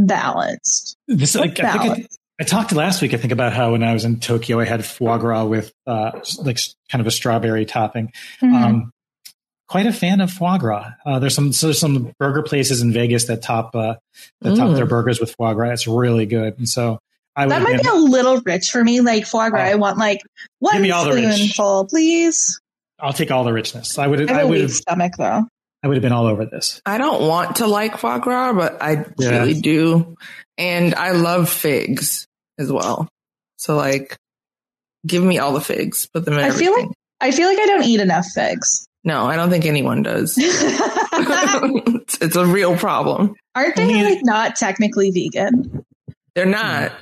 balanced. 0.06 0.96
This 1.08 1.34
like 1.34 1.60
I 1.60 1.72
think 1.78 1.84
I, 1.98 2.06
I 2.40 2.44
talked 2.44 2.72
last 2.72 3.02
week. 3.02 3.14
I 3.14 3.16
think 3.18 3.32
about 3.32 3.52
how 3.52 3.72
when 3.72 3.82
I 3.82 3.92
was 3.92 4.04
in 4.04 4.20
Tokyo, 4.20 4.60
I 4.60 4.64
had 4.64 4.84
foie 4.84 5.18
gras 5.18 5.44
with 5.44 5.72
uh, 5.86 6.12
like 6.42 6.58
kind 6.90 7.00
of 7.00 7.06
a 7.06 7.10
strawberry 7.10 7.64
topping. 7.66 8.12
Mhm. 8.42 8.54
Um, 8.54 8.92
quite 9.68 9.86
a 9.86 9.92
fan 9.92 10.20
of 10.20 10.30
foie 10.30 10.58
gras. 10.58 10.90
Uh, 11.04 11.18
there's 11.18 11.34
some 11.34 11.52
so 11.52 11.66
there's 11.68 11.78
some 11.78 12.12
burger 12.18 12.42
places 12.42 12.80
in 12.82 12.92
Vegas 12.92 13.24
that 13.24 13.42
top 13.42 13.74
uh, 13.74 13.94
that 14.42 14.56
top 14.56 14.68
Mm. 14.70 14.76
their 14.76 14.86
burgers 14.86 15.20
with 15.20 15.34
foie 15.36 15.54
gras. 15.54 15.70
It's 15.72 15.86
really 15.86 16.26
good, 16.26 16.58
and 16.58 16.68
so 16.68 16.98
I 17.34 17.44
would 17.46 17.50
that 17.52 17.54
have 17.60 17.62
might 17.64 17.82
been, 17.82 17.92
be 17.92 17.98
a 17.98 18.00
little 18.10 18.40
rich 18.44 18.70
for 18.70 18.82
me. 18.82 19.00
Like 19.00 19.26
foie 19.26 19.50
gras, 19.50 19.62
Oh. 19.68 19.70
I 19.72 19.74
want 19.74 19.98
like 19.98 20.20
one 20.60 20.74
Give 20.74 20.82
me 20.82 20.90
all 20.90 21.04
the 21.04 21.12
rich. 21.14 21.34
spoonful, 21.34 21.86
please. 21.88 22.60
I'll 22.98 23.12
take 23.12 23.30
all 23.30 23.44
the 23.44 23.52
richness. 23.52 23.98
I 23.98 24.06
would 24.06 24.30
I 24.30 24.32
I 24.32 24.36
have 24.38 24.44
a 24.44 24.48
would 24.48 24.54
weak 24.54 24.62
have 24.62 24.72
stomach 24.72 25.12
though. 25.18 25.44
I 25.82 25.88
would 25.88 25.96
have 25.98 26.02
been 26.02 26.12
all 26.12 26.26
over 26.26 26.46
this. 26.46 26.80
I 26.86 26.96
don't 26.98 27.28
want 27.28 27.56
to 27.56 27.66
like 27.66 27.98
foie 27.98 28.18
gras, 28.18 28.54
but 28.54 28.82
I 28.82 29.04
Yeah. 29.18 29.30
really 29.40 29.60
do. 29.60 30.16
And 30.56 30.94
I 30.94 31.10
love 31.10 31.50
figs 31.50 32.26
as 32.58 32.72
well. 32.72 33.06
So 33.58 33.76
like, 33.76 34.16
give 35.06 35.22
me 35.22 35.38
all 35.38 35.52
the 35.52 35.60
figs. 35.60 36.06
Put 36.12 36.24
them 36.24 36.34
in 36.34 36.40
I 36.40 36.50
feel 36.50 36.70
everything. 36.72 36.94
I 37.20 37.30
feel 37.30 37.48
like 37.48 37.58
I 37.58 37.66
don't 37.66 37.84
eat 37.84 38.00
enough 38.00 38.26
figs. 38.34 38.86
No, 39.06 39.24
I 39.24 39.36
don't 39.36 39.48
think 39.48 39.64
anyone 39.64 40.02
does. 40.02 40.34
it's, 40.38 42.18
it's 42.20 42.36
a 42.36 42.44
real 42.44 42.76
problem. 42.76 43.34
Aren't 43.54 43.76
they 43.76 43.84
Only- 43.84 44.02
like 44.02 44.18
not 44.22 44.56
technically 44.56 45.10
vegan? 45.10 45.84
They're 46.34 46.44
not. 46.46 46.92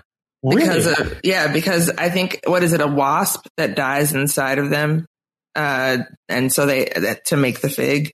because 0.49 0.87
of 0.87 1.21
yeah 1.25 1.51
because 1.51 1.91
i 1.97 2.11
think 2.11 2.39
what 2.47 2.63
is 2.63 2.75
it 2.75 2.83
a 2.83 2.87
wasp 2.87 3.47
that 3.57 3.75
dies 3.75 4.13
inside 4.13 4.59
of 4.59 4.69
them 4.69 5.07
uh 5.57 5.97
and 6.29 6.53
so 6.53 6.67
they 6.67 6.85
that, 6.95 7.25
to 7.25 7.37
make 7.39 7.63
the 7.63 7.71
fig 7.71 8.13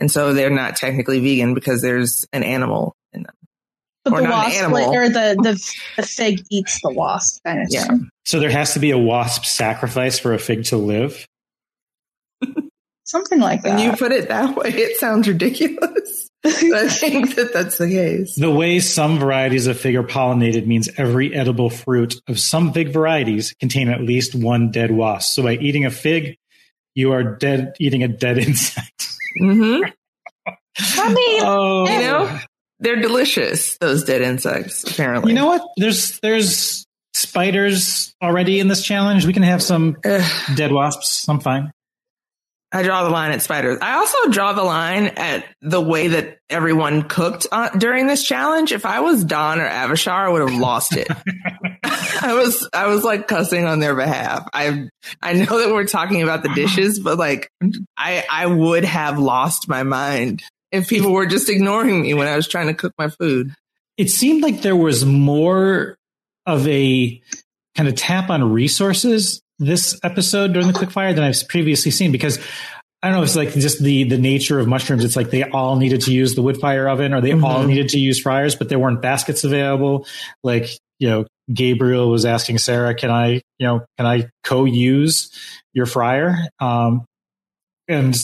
and 0.00 0.10
so 0.10 0.32
they're 0.34 0.50
not 0.50 0.74
technically 0.74 1.20
vegan 1.20 1.54
because 1.54 1.80
there's 1.80 2.26
an 2.32 2.42
animal 2.42 2.96
in 3.12 3.22
them 3.22 3.34
But 4.04 4.12
Or 4.14 4.22
the 4.22 4.28
not 4.28 4.32
an 4.48 4.52
wasp, 4.52 4.58
animal. 4.64 4.92
or 4.92 5.08
the, 5.08 5.36
the 5.40 5.72
the 5.98 6.02
fig 6.02 6.40
eats 6.50 6.80
the 6.82 6.90
wasp 6.90 7.40
kind 7.46 7.62
of 7.62 7.68
Yeah. 7.70 7.84
thing. 7.84 8.08
So 8.24 8.40
there 8.40 8.50
has 8.50 8.74
to 8.74 8.80
be 8.80 8.90
a 8.90 8.98
wasp 8.98 9.44
sacrifice 9.44 10.18
for 10.18 10.34
a 10.34 10.38
fig 10.38 10.64
to 10.64 10.76
live. 10.76 11.26
Something 13.08 13.40
like 13.40 13.62
that. 13.62 13.70
when 13.76 13.78
you 13.78 13.96
put 13.96 14.12
it 14.12 14.28
that 14.28 14.54
way 14.54 14.68
it 14.68 14.98
sounds 14.98 15.26
ridiculous 15.26 16.28
But 16.42 16.54
i 16.74 16.88
think 16.88 17.34
that 17.36 17.52
that's 17.54 17.78
the 17.78 17.88
case 17.88 18.34
The 18.36 18.50
way 18.50 18.80
some 18.80 19.18
varieties 19.18 19.66
of 19.66 19.80
fig 19.80 19.96
are 19.96 20.02
pollinated 20.04 20.66
means 20.66 20.88
every 20.98 21.34
edible 21.34 21.70
fruit 21.70 22.14
of 22.28 22.38
some 22.38 22.72
fig 22.72 22.92
varieties 22.92 23.54
contain 23.60 23.88
at 23.88 24.00
least 24.02 24.34
one 24.34 24.70
dead 24.70 24.90
wasp. 24.90 25.34
So 25.34 25.42
by 25.42 25.54
eating 25.54 25.84
a 25.86 25.90
fig, 25.90 26.36
you 26.94 27.12
are 27.12 27.22
dead 27.24 27.74
eating 27.80 28.02
a 28.02 28.08
dead 28.08 28.38
insect. 28.46 29.08
mm-hmm. 29.40 29.88
I 30.76 31.12
mean, 31.14 31.42
Oh, 31.44 31.88
you 31.88 32.00
know 32.00 32.40
they're 32.80 33.00
delicious 33.00 33.76
those 33.78 34.04
dead 34.04 34.20
insects 34.20 34.84
apparently 34.84 35.32
You 35.32 35.36
know 35.36 35.46
what? 35.46 35.62
There's 35.76 36.20
there's 36.20 36.86
spiders 37.14 38.14
already 38.22 38.60
in 38.60 38.68
this 38.68 38.84
challenge. 38.84 39.26
We 39.26 39.32
can 39.32 39.42
have 39.42 39.62
some 39.62 39.96
Ugh. 40.04 40.56
dead 40.56 40.70
wasps. 40.72 41.28
I'm 41.28 41.40
fine. 41.40 41.72
I 42.70 42.82
draw 42.82 43.04
the 43.04 43.10
line 43.10 43.32
at 43.32 43.40
spiders. 43.40 43.78
I 43.80 43.94
also 43.94 44.30
draw 44.30 44.52
the 44.52 44.62
line 44.62 45.06
at 45.06 45.46
the 45.62 45.80
way 45.80 46.08
that 46.08 46.38
everyone 46.50 47.02
cooked 47.02 47.46
uh, 47.50 47.70
during 47.70 48.06
this 48.06 48.22
challenge. 48.24 48.72
If 48.72 48.84
I 48.84 49.00
was 49.00 49.24
Dawn 49.24 49.58
or 49.58 49.66
Avishar, 49.66 50.12
I 50.12 50.28
would 50.28 50.42
have 50.42 50.60
lost 50.60 50.94
it. 50.94 51.08
I 51.84 52.34
was, 52.34 52.68
I 52.74 52.88
was 52.88 53.04
like 53.04 53.26
cussing 53.26 53.64
on 53.64 53.80
their 53.80 53.94
behalf. 53.94 54.46
I, 54.52 54.88
I 55.22 55.32
know 55.32 55.58
that 55.60 55.72
we're 55.72 55.86
talking 55.86 56.22
about 56.22 56.42
the 56.42 56.50
dishes, 56.50 57.00
but 57.00 57.16
like, 57.16 57.50
I, 57.96 58.24
I 58.30 58.46
would 58.46 58.84
have 58.84 59.18
lost 59.18 59.66
my 59.66 59.82
mind 59.82 60.42
if 60.70 60.88
people 60.88 61.12
were 61.12 61.26
just 61.26 61.48
ignoring 61.48 62.02
me 62.02 62.12
when 62.12 62.28
I 62.28 62.36
was 62.36 62.48
trying 62.48 62.66
to 62.66 62.74
cook 62.74 62.92
my 62.98 63.08
food. 63.08 63.54
It 63.96 64.10
seemed 64.10 64.42
like 64.42 64.60
there 64.60 64.76
was 64.76 65.06
more 65.06 65.96
of 66.44 66.68
a 66.68 67.20
kind 67.74 67.88
of 67.88 67.94
tap 67.94 68.28
on 68.28 68.52
resources 68.52 69.40
this 69.58 69.98
episode 70.02 70.52
during 70.52 70.68
the 70.68 70.74
quickfire 70.74 71.14
than 71.14 71.24
I've 71.24 71.48
previously 71.48 71.90
seen 71.90 72.12
because 72.12 72.38
I 73.02 73.08
don't 73.08 73.18
know, 73.18 73.22
it's 73.22 73.36
like 73.36 73.52
just 73.54 73.82
the 73.82 74.04
the 74.04 74.18
nature 74.18 74.58
of 74.58 74.66
mushrooms. 74.66 75.04
It's 75.04 75.16
like 75.16 75.30
they 75.30 75.44
all 75.44 75.76
needed 75.76 76.02
to 76.02 76.12
use 76.12 76.34
the 76.34 76.42
wood 76.42 76.58
fire 76.58 76.88
oven 76.88 77.14
or 77.14 77.20
they 77.20 77.32
all 77.32 77.64
Mhm. 77.64 77.68
needed 77.68 77.88
to 77.90 77.98
use 77.98 78.20
fryers, 78.20 78.56
but 78.56 78.68
there 78.68 78.78
weren't 78.78 79.00
baskets 79.02 79.44
available. 79.44 80.06
Like, 80.42 80.68
you 80.98 81.08
know, 81.08 81.26
Gabriel 81.52 82.10
was 82.10 82.24
asking 82.24 82.58
Sarah, 82.58 82.94
can 82.94 83.10
I, 83.10 83.40
you 83.58 83.66
know, 83.66 83.84
can 83.96 84.06
I 84.06 84.28
co-use 84.44 85.30
your 85.74 85.86
fryer? 85.86 86.36
Um, 86.60 87.04
and 87.86 88.16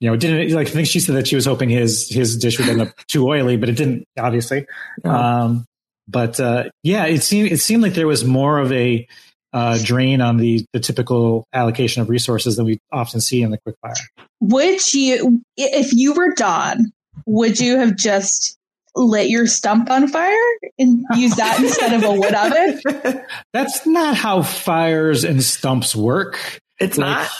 you 0.00 0.08
know, 0.10 0.16
didn't 0.16 0.54
like 0.54 0.68
I 0.68 0.70
think 0.70 0.86
she 0.86 1.00
said 1.00 1.16
that 1.16 1.26
she 1.26 1.34
was 1.34 1.44
hoping 1.46 1.70
his 1.70 2.08
his 2.08 2.36
dish 2.36 2.58
would 2.58 2.68
end 2.68 2.80
up 2.82 2.94
too 3.08 3.26
oily, 3.26 3.56
but 3.56 3.68
it 3.68 3.76
didn't, 3.76 4.04
obviously. 4.18 4.66
No. 5.04 5.10
Um, 5.10 5.64
but 6.06 6.38
uh, 6.38 6.64
yeah, 6.82 7.06
it 7.06 7.22
seemed 7.22 7.50
it 7.50 7.58
seemed 7.60 7.82
like 7.82 7.94
there 7.94 8.06
was 8.06 8.24
more 8.24 8.58
of 8.58 8.70
a 8.72 9.08
uh, 9.52 9.78
drain 9.82 10.20
on 10.20 10.36
the 10.36 10.64
the 10.72 10.80
typical 10.80 11.46
allocation 11.52 12.02
of 12.02 12.08
resources 12.08 12.56
that 12.56 12.64
we 12.64 12.78
often 12.92 13.20
see 13.20 13.42
in 13.42 13.50
the 13.50 13.58
quickfire. 13.58 13.96
would 14.40 14.92
you, 14.94 15.40
if 15.56 15.92
you 15.92 16.12
were 16.14 16.34
Dawn, 16.34 16.92
would 17.26 17.58
you 17.58 17.78
have 17.78 17.96
just 17.96 18.56
lit 18.94 19.28
your 19.28 19.46
stump 19.46 19.90
on 19.90 20.08
fire 20.08 20.34
and 20.78 21.04
use 21.14 21.36
that 21.36 21.58
instead 21.62 21.94
of 21.94 22.02
a 22.04 22.12
wood 22.12 22.34
oven? 22.34 23.22
That's 23.52 23.86
not 23.86 24.16
how 24.16 24.42
fires 24.42 25.24
and 25.24 25.42
stumps 25.42 25.94
work. 25.96 26.60
it's 26.78 26.98
Like, 26.98 27.06
not. 27.06 27.30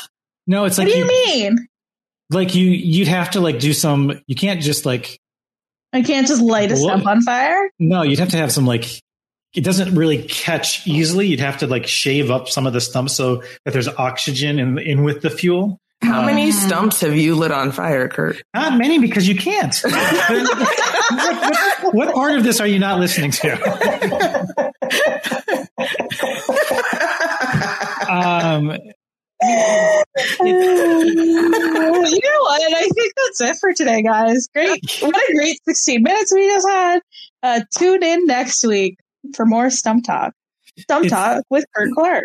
No, 0.46 0.64
it's 0.64 0.78
like. 0.78 0.86
What 0.88 0.94
do 0.94 0.98
you 0.98 1.06
mean? 1.06 1.68
like 2.30 2.54
you 2.54 2.66
you'd 2.66 3.08
have 3.08 3.30
to 3.32 3.40
like 3.40 3.58
do 3.58 3.72
some. 3.72 4.20
You 4.26 4.34
can't 4.34 4.60
just 4.60 4.84
like 4.84 5.18
I 5.92 6.02
can't 6.02 6.26
just 6.26 6.42
light 6.42 6.70
a 6.70 6.76
stump 6.76 7.06
on 7.06 7.22
fire? 7.22 7.70
no. 7.78 8.02
You'd 8.02 8.18
have 8.18 8.30
to 8.30 8.36
have 8.36 8.52
some 8.52 8.66
like. 8.66 9.00
It 9.54 9.64
doesn't 9.64 9.94
really 9.94 10.22
catch 10.24 10.86
easily. 10.86 11.26
You'd 11.26 11.40
have 11.40 11.58
to 11.58 11.66
like 11.66 11.86
shave 11.86 12.30
up 12.30 12.48
some 12.48 12.66
of 12.66 12.72
the 12.72 12.80
stumps 12.80 13.14
so 13.14 13.42
that 13.64 13.72
there's 13.72 13.88
oxygen 13.88 14.58
in 14.58 14.78
in 14.78 15.04
with 15.04 15.22
the 15.22 15.30
fuel. 15.30 15.78
How 16.02 16.22
Uh, 16.22 16.26
many 16.26 16.52
stumps 16.52 17.00
have 17.00 17.16
you 17.16 17.34
lit 17.34 17.50
on 17.50 17.72
fire, 17.72 18.08
Kurt? 18.08 18.40
Not 18.54 18.78
many 18.78 18.98
because 19.00 19.26
you 19.26 19.34
can't. 19.34 19.74
what, 19.84 19.94
what 21.94 22.14
part 22.14 22.36
of 22.36 22.44
this 22.44 22.60
are 22.60 22.68
you 22.68 22.78
not 22.78 23.00
listening 23.00 23.32
to? 23.32 24.68
Um, 28.10 28.70
you 28.70 28.78
know 30.50 32.40
what? 32.40 32.62
I 32.62 32.88
think 32.94 33.12
that's 33.16 33.40
it 33.42 33.56
for 33.60 33.72
today, 33.74 34.02
guys. 34.02 34.48
Great. 34.54 34.80
What 35.00 35.14
a 35.14 35.32
great 35.34 35.58
16 35.64 36.02
minutes 36.02 36.32
we 36.34 36.46
just 36.48 36.68
had. 36.68 37.00
Uh, 37.42 37.60
tune 37.76 38.02
in 38.02 38.26
next 38.26 38.66
week 38.66 38.96
for 39.34 39.46
more 39.46 39.70
Stump 39.70 40.04
Talk. 40.04 40.32
Stump 40.78 41.06
It's- 41.06 41.10
Talk 41.36 41.44
with 41.50 41.64
Kurt 41.74 41.90
Clark. 41.92 42.24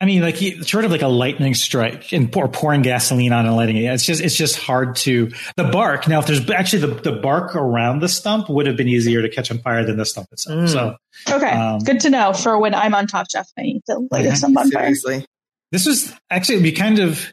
I 0.00 0.04
mean, 0.04 0.20
like 0.20 0.34
he- 0.34 0.60
sort 0.64 0.84
of 0.84 0.90
like 0.90 1.02
a 1.02 1.06
lightning 1.08 1.54
strike 1.54 2.12
and 2.12 2.30
pour, 2.32 2.48
pouring 2.48 2.82
gasoline 2.82 3.32
on 3.32 3.46
and 3.46 3.54
lighting 3.54 3.76
it. 3.76 3.84
It's 3.84 4.04
just 4.04 4.20
it's 4.20 4.34
just 4.36 4.58
hard 4.58 4.96
to 4.96 5.30
the 5.56 5.62
bark. 5.64 6.08
Now, 6.08 6.18
if 6.18 6.26
there's 6.26 6.50
actually 6.50 6.80
the, 6.92 7.00
the 7.02 7.12
bark 7.12 7.54
around 7.54 8.00
the 8.00 8.08
stump 8.08 8.48
would 8.50 8.66
have 8.66 8.76
been 8.76 8.88
easier 8.88 9.22
to 9.22 9.28
catch 9.28 9.52
on 9.52 9.58
fire 9.58 9.84
than 9.84 9.96
the 9.98 10.04
stump 10.04 10.26
itself. 10.32 10.58
Mm. 10.58 10.68
So 10.68 10.96
Okay. 11.30 11.50
Um, 11.52 11.78
Good 11.80 12.00
to 12.00 12.10
know 12.10 12.32
for 12.32 12.58
when 12.58 12.74
I'm 12.74 12.96
on 12.96 13.06
Top 13.06 13.26
Chef. 13.30 13.46
I 13.56 13.62
need 13.62 13.82
to 13.86 14.08
light 14.10 14.26
a 14.26 14.30
Mhm. 14.30 14.36
stump 14.36 14.58
on 14.58 14.70
fire. 14.72 14.82
Seriously. 14.94 15.24
this 15.70 15.86
was 15.86 16.12
actually 16.30 16.56
it'd 16.56 16.64
be 16.64 16.72
kind 16.72 16.98
of 16.98 17.32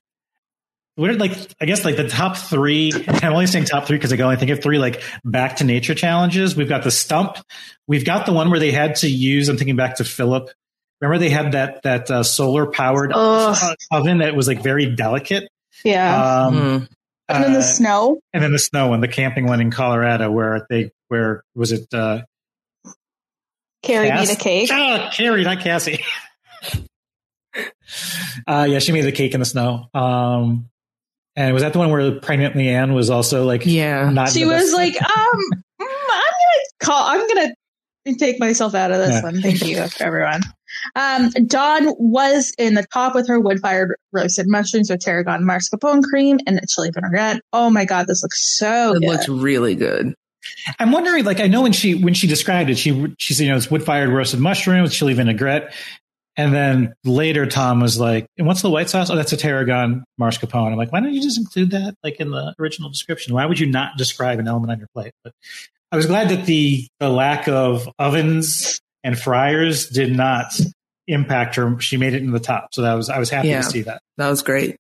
what 1.00 1.10
are 1.10 1.16
like 1.16 1.32
I 1.62 1.66
guess 1.66 1.86
like 1.86 1.96
the 1.96 2.08
top 2.10 2.36
three. 2.38 2.92
I'm 3.08 3.34
only 3.34 3.48
saying 3.48 3.66
top 3.66 3.86
three 3.86 3.98
because 3.98 4.12
I 4.12 4.18
can 4.18 4.26
only 4.26 4.38
think 4.38 4.52
of 4.52 4.62
three 4.62 4.78
like 4.78 5.02
back 5.24 5.58
to 5.58 5.64
nature 5.64 5.96
challenges. 5.96 6.56
We've 6.56 6.70
got 6.70 6.84
the 6.84 6.92
stump. 6.92 7.38
We've 7.88 8.06
got 8.06 8.26
the 8.26 8.34
one 8.34 8.50
where 8.50 8.60
they 8.60 8.72
had 8.72 8.96
to 8.98 9.08
use. 9.10 9.48
I'm 9.50 9.58
thinking 9.58 9.76
back 9.76 9.96
to 9.98 10.04
Philip. 10.04 10.50
Remember 11.02 11.18
they 11.18 11.30
had 11.30 11.54
that 11.54 11.82
that 11.84 12.12
uh, 12.12 12.24
solar 12.24 12.66
powered 12.68 13.12
Ugh. 13.16 13.76
oven 13.92 14.18
that 14.18 14.36
was 14.36 14.48
like 14.48 14.62
very 14.62 14.94
delicate. 14.96 15.48
Yeah. 15.84 16.46
Um, 16.48 16.56
Mm. 16.56 16.88
and 17.36 17.44
then 17.44 17.54
the 17.54 17.60
uh, 17.60 17.62
snow. 17.62 18.20
and 18.34 18.44
then 18.44 18.52
the 18.52 18.60
snow 18.60 18.88
one, 18.90 19.02
the 19.02 19.08
camping 19.08 19.46
one 19.46 19.62
in 19.62 19.70
Colorado, 19.72 20.30
where 20.32 20.66
they 20.70 20.92
where 21.08 21.44
was 21.56 21.72
it? 21.72 21.94
Uh, 21.94 22.24
Carrie 23.84 24.10
Cass? 24.10 24.28
made 24.28 24.36
a 24.36 24.40
cake. 24.40 24.70
Ah, 24.74 25.10
Carrie, 25.16 25.44
not 25.44 25.60
Cassie. 25.62 26.04
uh, 28.48 28.68
yeah, 28.70 28.80
she 28.80 28.92
made 28.92 29.02
the 29.06 29.12
cake 29.12 29.34
in 29.34 29.40
the 29.40 29.46
snow. 29.46 29.88
Um, 29.94 30.70
and 31.40 31.54
was 31.54 31.64
that 31.64 31.74
the 31.74 31.80
one 31.80 31.90
where 31.90 32.12
pregnant 32.20 32.56
Lee 32.56 32.68
Anne 32.70 32.94
was 32.94 33.10
also 33.10 33.46
like, 33.46 33.66
Yeah. 33.66 34.10
not 34.10 34.30
She 34.30 34.46
was 34.46 34.74
like, 34.74 34.96
um, 35.02 35.40
mm, 35.82 35.82
I'm 35.82 35.88
gonna 35.88 36.64
call. 36.82 37.08
I'm 37.08 37.28
gonna 37.28 37.54
take 38.18 38.40
myself 38.40 38.76
out 38.76 38.92
of 38.92 38.98
this 38.98 39.12
Yeah. 39.12 39.22
one. 39.24 39.42
Thank 39.42 39.66
you, 39.66 39.84
everyone. 40.00 40.42
Um, 40.96 41.30
Dawn 41.48 41.96
was 41.98 42.54
in 42.58 42.74
the 42.76 42.86
top 42.94 43.16
with 43.16 43.28
her 43.28 43.40
wood-fired 43.40 43.96
roasted 44.12 44.48
mushrooms 44.48 44.90
with 44.90 45.00
tarragon 45.00 45.44
mascarpone 45.44 46.04
cream 46.04 46.40
and 46.46 46.58
a 46.58 46.62
chili 46.68 46.92
vinaigrette. 46.92 47.42
Oh 47.54 47.70
my 47.70 47.86
god, 47.86 48.08
this 48.08 48.22
looks 48.22 48.58
so 48.58 48.94
good. 48.94 48.98
It 49.04 49.06
good. 49.08 49.12
looks 49.14 49.30
really 49.30 49.76
good. 49.76 50.14
I'm 50.80 50.92
wondering, 50.92 51.26
like, 51.26 51.40
I 51.40 51.48
know 51.48 51.62
when 51.62 51.74
she 51.74 51.96
when 51.96 52.14
she 52.14 52.26
described 52.28 52.70
it, 52.70 52.78
she 52.78 53.14
she 53.18 53.34
said, 53.34 53.44
you 53.44 53.50
know, 53.50 53.58
it's 53.58 53.70
wood 53.70 53.84
fired 53.84 54.10
roasted 54.10 54.40
mushrooms, 54.40 54.90
with 54.90 54.94
chili 54.94 55.14
vinaigrette, 55.14 55.74
and 56.40 56.54
then 56.54 56.94
later 57.04 57.46
Tom 57.46 57.82
was 57.82 58.00
like, 58.00 58.26
"And 58.38 58.48
what's 58.48 58.62
the 58.62 58.70
white 58.70 58.90
sauce? 58.90 59.10
Oh, 59.10 59.16
that's 59.16 59.34
a 59.34 59.38
tarragon 59.38 60.04
mascarpone." 60.20 60.72
I'm 60.72 60.78
like, 60.78 60.92
why 60.94 61.02
don't 61.02 61.14
you 61.14 61.22
just 61.22 61.38
include 61.38 61.72
that 61.72 61.96
like 62.04 62.20
in 62.22 62.32
the 62.32 62.56
original 62.60 62.90
description? 62.90 63.34
Why 63.34 63.46
would 63.46 63.60
you 63.60 63.68
not 63.68 63.98
describe 63.98 64.40
an 64.40 64.48
element 64.48 64.72
on 64.72 64.80
your 64.80 64.88
plate? 64.96 65.12
But 65.24 65.34
I 65.92 65.98
was 65.98 66.06
glad 66.06 66.30
that 66.30 66.46
the 66.46 66.88
the 67.00 67.10
lack 67.10 67.48
of 67.50 67.90
ovens 68.00 68.80
and 69.04 69.20
fryers 69.20 69.90
did 69.90 70.12
not 70.16 70.58
impact 71.08 71.56
her. 71.56 71.80
She 71.82 71.98
made 71.98 72.14
it 72.14 72.22
in 72.24 72.32
the 72.32 72.40
top, 72.40 72.70
so 72.74 72.84
that 72.84 72.94
was 72.94 73.10
I 73.10 73.20
was 73.20 73.30
happy 73.30 73.50
Yeah. 73.50 73.58
to 73.62 73.64
see 73.70 73.82
that. 73.82 74.02
That 74.18 74.30
was 74.30 74.42
great. 74.42 74.78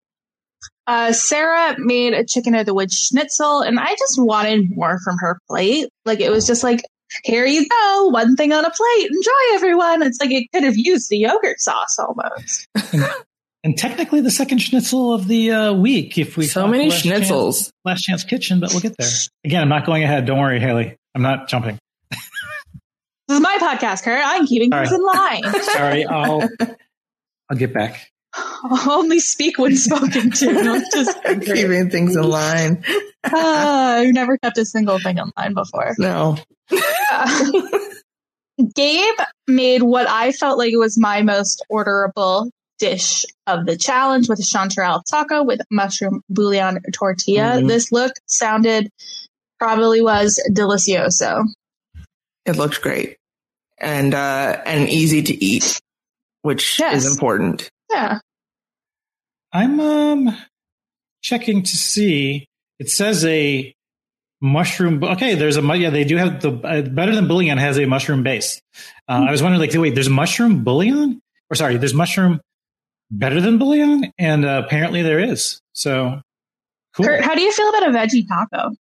Uh, 0.87 1.11
Sarah 1.13 1.75
made 1.77 2.13
a 2.13 2.25
chicken 2.25 2.55
of 2.55 2.65
the 2.65 2.73
wood 2.73 2.91
schnitzel, 2.91 3.61
and 3.61 3.79
I 3.79 3.89
just 3.95 4.15
wanted 4.19 4.75
more 4.75 4.99
from 5.03 5.17
her 5.19 5.39
plate. 5.49 5.89
Like 6.05 6.19
it 6.19 6.31
was 6.31 6.47
just 6.47 6.63
like, 6.63 6.81
here 7.23 7.45
you 7.45 7.67
go, 7.67 8.07
one 8.07 8.35
thing 8.35 8.53
on 8.53 8.63
a 8.65 8.69
plate. 8.71 9.09
Enjoy, 9.11 9.55
everyone. 9.55 10.01
It's 10.03 10.19
like 10.19 10.31
it 10.31 10.47
could 10.53 10.63
have 10.63 10.77
used 10.77 11.09
the 11.09 11.17
yogurt 11.17 11.59
sauce 11.59 11.97
almost. 11.99 12.67
And 13.61 13.77
technically, 13.77 14.21
the 14.21 14.31
second 14.31 14.59
schnitzel 14.59 15.11
of 15.13 15.27
the 15.27 15.51
uh, 15.51 15.73
week. 15.73 16.17
If 16.17 16.37
we 16.37 16.45
So 16.47 16.65
many 16.65 16.89
Last 16.89 17.03
Chance- 17.03 17.27
schnitzels. 17.29 17.71
last 17.83 18.03
chance 18.03 18.23
kitchen, 18.23 18.61
but 18.61 18.71
we'll 18.71 18.79
get 18.79 18.95
there. 18.97 19.09
Again, 19.43 19.61
I'm 19.61 19.67
not 19.67 19.85
going 19.85 20.01
ahead. 20.01 20.25
Don't 20.25 20.39
worry, 20.39 20.61
Haley. 20.61 20.95
I'm 21.13 21.21
not 21.21 21.49
jumping. 21.49 21.77
This 22.09 23.35
is 23.37 23.41
my 23.41 23.57
podcast, 23.59 24.03
Kurt. 24.03 24.21
I'm 24.23 24.47
keeping 24.47 24.73
All 24.73 24.79
things 24.85 24.93
in 24.93 25.03
line. 25.05 25.43
Sorry, 25.73 26.05
I'll 26.05 26.49
I'll 27.49 27.57
get 27.57 27.73
back. 27.73 28.09
Only 28.87 29.19
speak 29.19 29.57
when 29.57 29.75
spoken 29.75 30.31
to. 30.31 30.51
Not 30.63 30.83
just 30.93 31.17
Keeping 31.23 31.89
things 31.89 32.15
in 32.15 32.23
line. 32.23 32.83
Ah, 33.25 33.95
I've 33.97 34.13
never 34.13 34.37
kept 34.37 34.57
a 34.57 34.63
single 34.63 34.97
thing 34.97 35.17
in 35.17 35.29
line 35.35 35.53
before. 35.53 35.93
No. 35.99 36.37
Uh, 37.11 37.51
Gabe 38.73 39.15
made 39.45 39.83
what 39.83 40.07
I 40.07 40.31
felt 40.31 40.57
like 40.57 40.71
it 40.71 40.77
was 40.77 40.97
my 40.97 41.21
most 41.21 41.61
orderable 41.69 42.49
dish 42.77 43.25
of 43.45 43.65
the 43.65 43.75
challenge 43.75 44.29
with 44.29 44.39
a 44.39 44.43
chanterelle 44.43 45.01
taco 45.03 45.43
with 45.43 45.59
mushroom 45.69 46.21
bouillon 46.29 46.79
tortilla. 46.93 47.57
Mhm. 47.59 47.67
This 47.67 47.91
look 47.91 48.13
sounded 48.25 48.89
probably 49.59 49.99
was 49.99 50.41
delicioso. 50.51 51.43
It 52.45 52.55
looked 52.55 52.81
great 52.81 53.17
and 53.77 54.13
uh, 54.13 54.61
and 54.65 54.87
easy 54.87 55.21
to 55.23 55.43
eat, 55.43 55.81
which 56.41 56.79
Yes. 56.79 57.03
is 57.03 57.11
important. 57.11 57.69
Yeah. 57.89 58.19
I'm 59.52 59.80
um 59.80 60.38
checking 61.21 61.63
to 61.63 61.75
see. 61.75 62.47
It 62.80 62.89
says 62.89 63.25
a 63.25 63.73
mushroom. 64.41 65.04
Okay, 65.04 65.36
there's 65.36 65.58
a 65.58 65.62
yeah. 65.78 65.89
They 65.89 66.04
do 66.04 66.17
have 66.17 66.41
the 66.41 66.52
uh, 66.52 66.82
better 66.84 67.13
than 67.15 67.28
bouillon 67.28 67.58
has 67.58 67.78
a 67.78 67.86
mushroom 67.86 68.23
base. 68.23 68.62
Uh, 69.08 69.25
I 69.28 69.32
was 69.32 69.41
wondering, 69.41 69.60
like, 69.60 69.73
wait, 69.73 69.95
there's 69.95 70.10
mushroom 70.10 70.63
bullion, 70.63 71.21
or 71.49 71.56
sorry, 71.56 71.78
there's 71.78 71.93
mushroom 71.93 72.39
better 73.12 73.41
than 73.41 73.58
bouillon, 73.58 74.12
and 74.17 74.45
uh, 74.45 74.62
apparently 74.65 75.02
there 75.02 75.19
is. 75.19 75.62
So 75.73 76.21
cool. 76.95 77.06
Kurt, 77.06 77.23
how 77.23 77.36
do 77.36 77.41
you 77.41 77.52
feel 77.52 77.69
about 77.69 77.89
a 77.89 77.91
veggie 77.91 78.28
taco? 78.28 78.75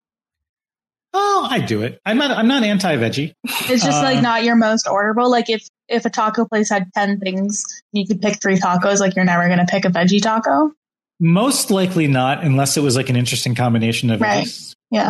Oh, 1.18 1.48
I 1.50 1.60
do 1.60 1.82
it. 1.82 2.00
I'm 2.06 2.18
not. 2.18 2.32
I'm 2.32 2.48
not 2.48 2.64
anti 2.64 2.96
veggie. 2.98 3.34
It's 3.44 3.84
just 3.84 4.00
Uh, 4.00 4.04
like 4.04 4.22
not 4.22 4.44
your 4.44 4.56
most 4.56 4.86
orderable. 4.86 5.30
Like 5.30 5.50
if 5.50 5.68
if 5.88 6.06
a 6.06 6.10
taco 6.10 6.46
place 6.46 6.70
had 6.70 6.88
ten 6.94 7.20
things, 7.20 7.64
you 7.94 8.06
could 8.08 8.22
pick 8.22 8.42
three 8.42 8.58
tacos. 8.58 9.00
Like 9.00 9.16
you're 9.16 9.26
never 9.26 9.48
going 9.48 9.60
to 9.60 9.66
pick 9.66 9.86
a 9.86 9.90
veggie 9.90 10.22
taco. 10.22 10.72
Most 11.20 11.72
likely 11.72 12.08
not, 12.08 12.44
unless 12.44 12.78
it 12.78 12.82
was 12.84 12.96
like 12.96 13.10
an 13.10 13.16
interesting 13.16 13.56
combination 13.56 14.12
of 14.12 14.22
Right. 14.22 14.46
veggies. 14.46 14.74
Yeah. 14.92 15.08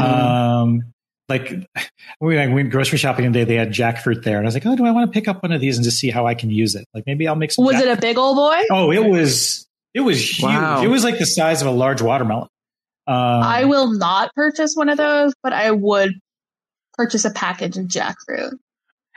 Um, 0.61 0.93
like 1.29 1.51
we 2.21 2.39
I 2.39 2.47
went 2.47 2.71
grocery 2.71 2.97
shopping 2.97 3.25
today, 3.25 3.43
they 3.43 3.55
had 3.55 3.71
jackfruit 3.71 4.23
there, 4.23 4.37
and 4.37 4.45
I 4.45 4.47
was 4.47 4.53
like, 4.53 4.65
oh, 4.65 4.75
do 4.75 4.85
I 4.85 4.91
want 4.91 5.11
to 5.11 5.13
pick 5.13 5.27
up 5.27 5.43
one 5.43 5.51
of 5.51 5.59
these 5.59 5.77
and 5.77 5.83
just 5.83 5.99
see 5.99 6.09
how 6.09 6.25
I 6.25 6.33
can 6.35 6.49
use 6.49 6.75
it? 6.75 6.85
Like 6.93 7.03
maybe 7.05 7.27
I'll 7.27 7.35
make 7.35 7.51
some. 7.51 7.65
was 7.65 7.75
jack- 7.75 7.83
it 7.85 7.97
a 7.97 8.01
big 8.01 8.17
old 8.17 8.37
boy? 8.37 8.61
Oh, 8.71 8.91
it 8.91 9.03
was. 9.05 9.65
It 9.93 10.01
was 10.01 10.19
huge. 10.21 10.43
Wow. 10.43 10.83
It 10.83 10.87
was 10.87 11.03
like 11.03 11.17
the 11.17 11.25
size 11.25 11.61
of 11.61 11.67
a 11.67 11.71
large 11.71 12.01
watermelon. 12.01 12.47
Um, 13.07 13.15
I 13.15 13.65
will 13.65 13.93
not 13.93 14.33
purchase 14.35 14.73
one 14.75 14.89
of 14.89 14.97
those, 14.97 15.33
but 15.41 15.53
I 15.53 15.71
would 15.71 16.11
purchase 16.95 17.23
a 17.25 17.31
package 17.31 17.77
of 17.77 17.85
jackfruit. 17.85 18.51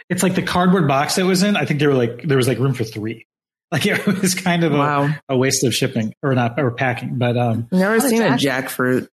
It's 0.09 0.23
like 0.23 0.35
the 0.35 0.43
cardboard 0.43 0.87
box 0.89 1.19
it 1.19 1.25
was 1.25 1.43
in. 1.43 1.57
I 1.57 1.65
think 1.65 1.81
there 1.81 1.89
were 1.89 1.95
like 1.97 2.23
there 2.23 2.37
was 2.37 2.47
like 2.49 2.59
room 2.59 2.75
for 2.75 2.85
three. 2.85 3.27
Like 3.73 3.87
it 3.87 4.05
was 4.05 4.35
kind 4.35 4.65
of 4.65 4.73
a, 4.73 4.77
Wow, 4.79 5.11
a 5.29 5.37
waste 5.37 5.63
of 5.63 5.73
shipping 5.73 6.13
or 6.25 6.35
not 6.35 6.59
or 6.59 6.73
packing. 6.73 7.19
But 7.19 7.37
um, 7.37 7.69
never 7.71 7.99
What 7.99 8.05
is 8.07 8.11
seen 8.11 8.21
a 8.23 8.31
that? 8.31 8.41
jackfruit. 8.41 9.07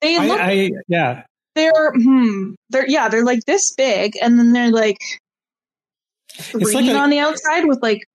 They 0.00 0.16
look 0.28 0.38
I 0.40 0.70
yeah, 0.86 1.24
they're 1.56 1.90
hmm 1.92 2.52
they're 2.70 2.88
yeah 2.88 3.08
they're 3.08 3.24
like 3.24 3.40
this 3.48 3.74
big 3.74 4.16
and 4.22 4.38
then 4.38 4.52
they're 4.52 4.70
like 4.70 4.98
green 6.52 6.86
like 6.86 6.94
a- 6.94 6.98
on 6.98 7.10
the 7.10 7.18
outside 7.18 7.64
with 7.64 7.82
like 7.82 8.06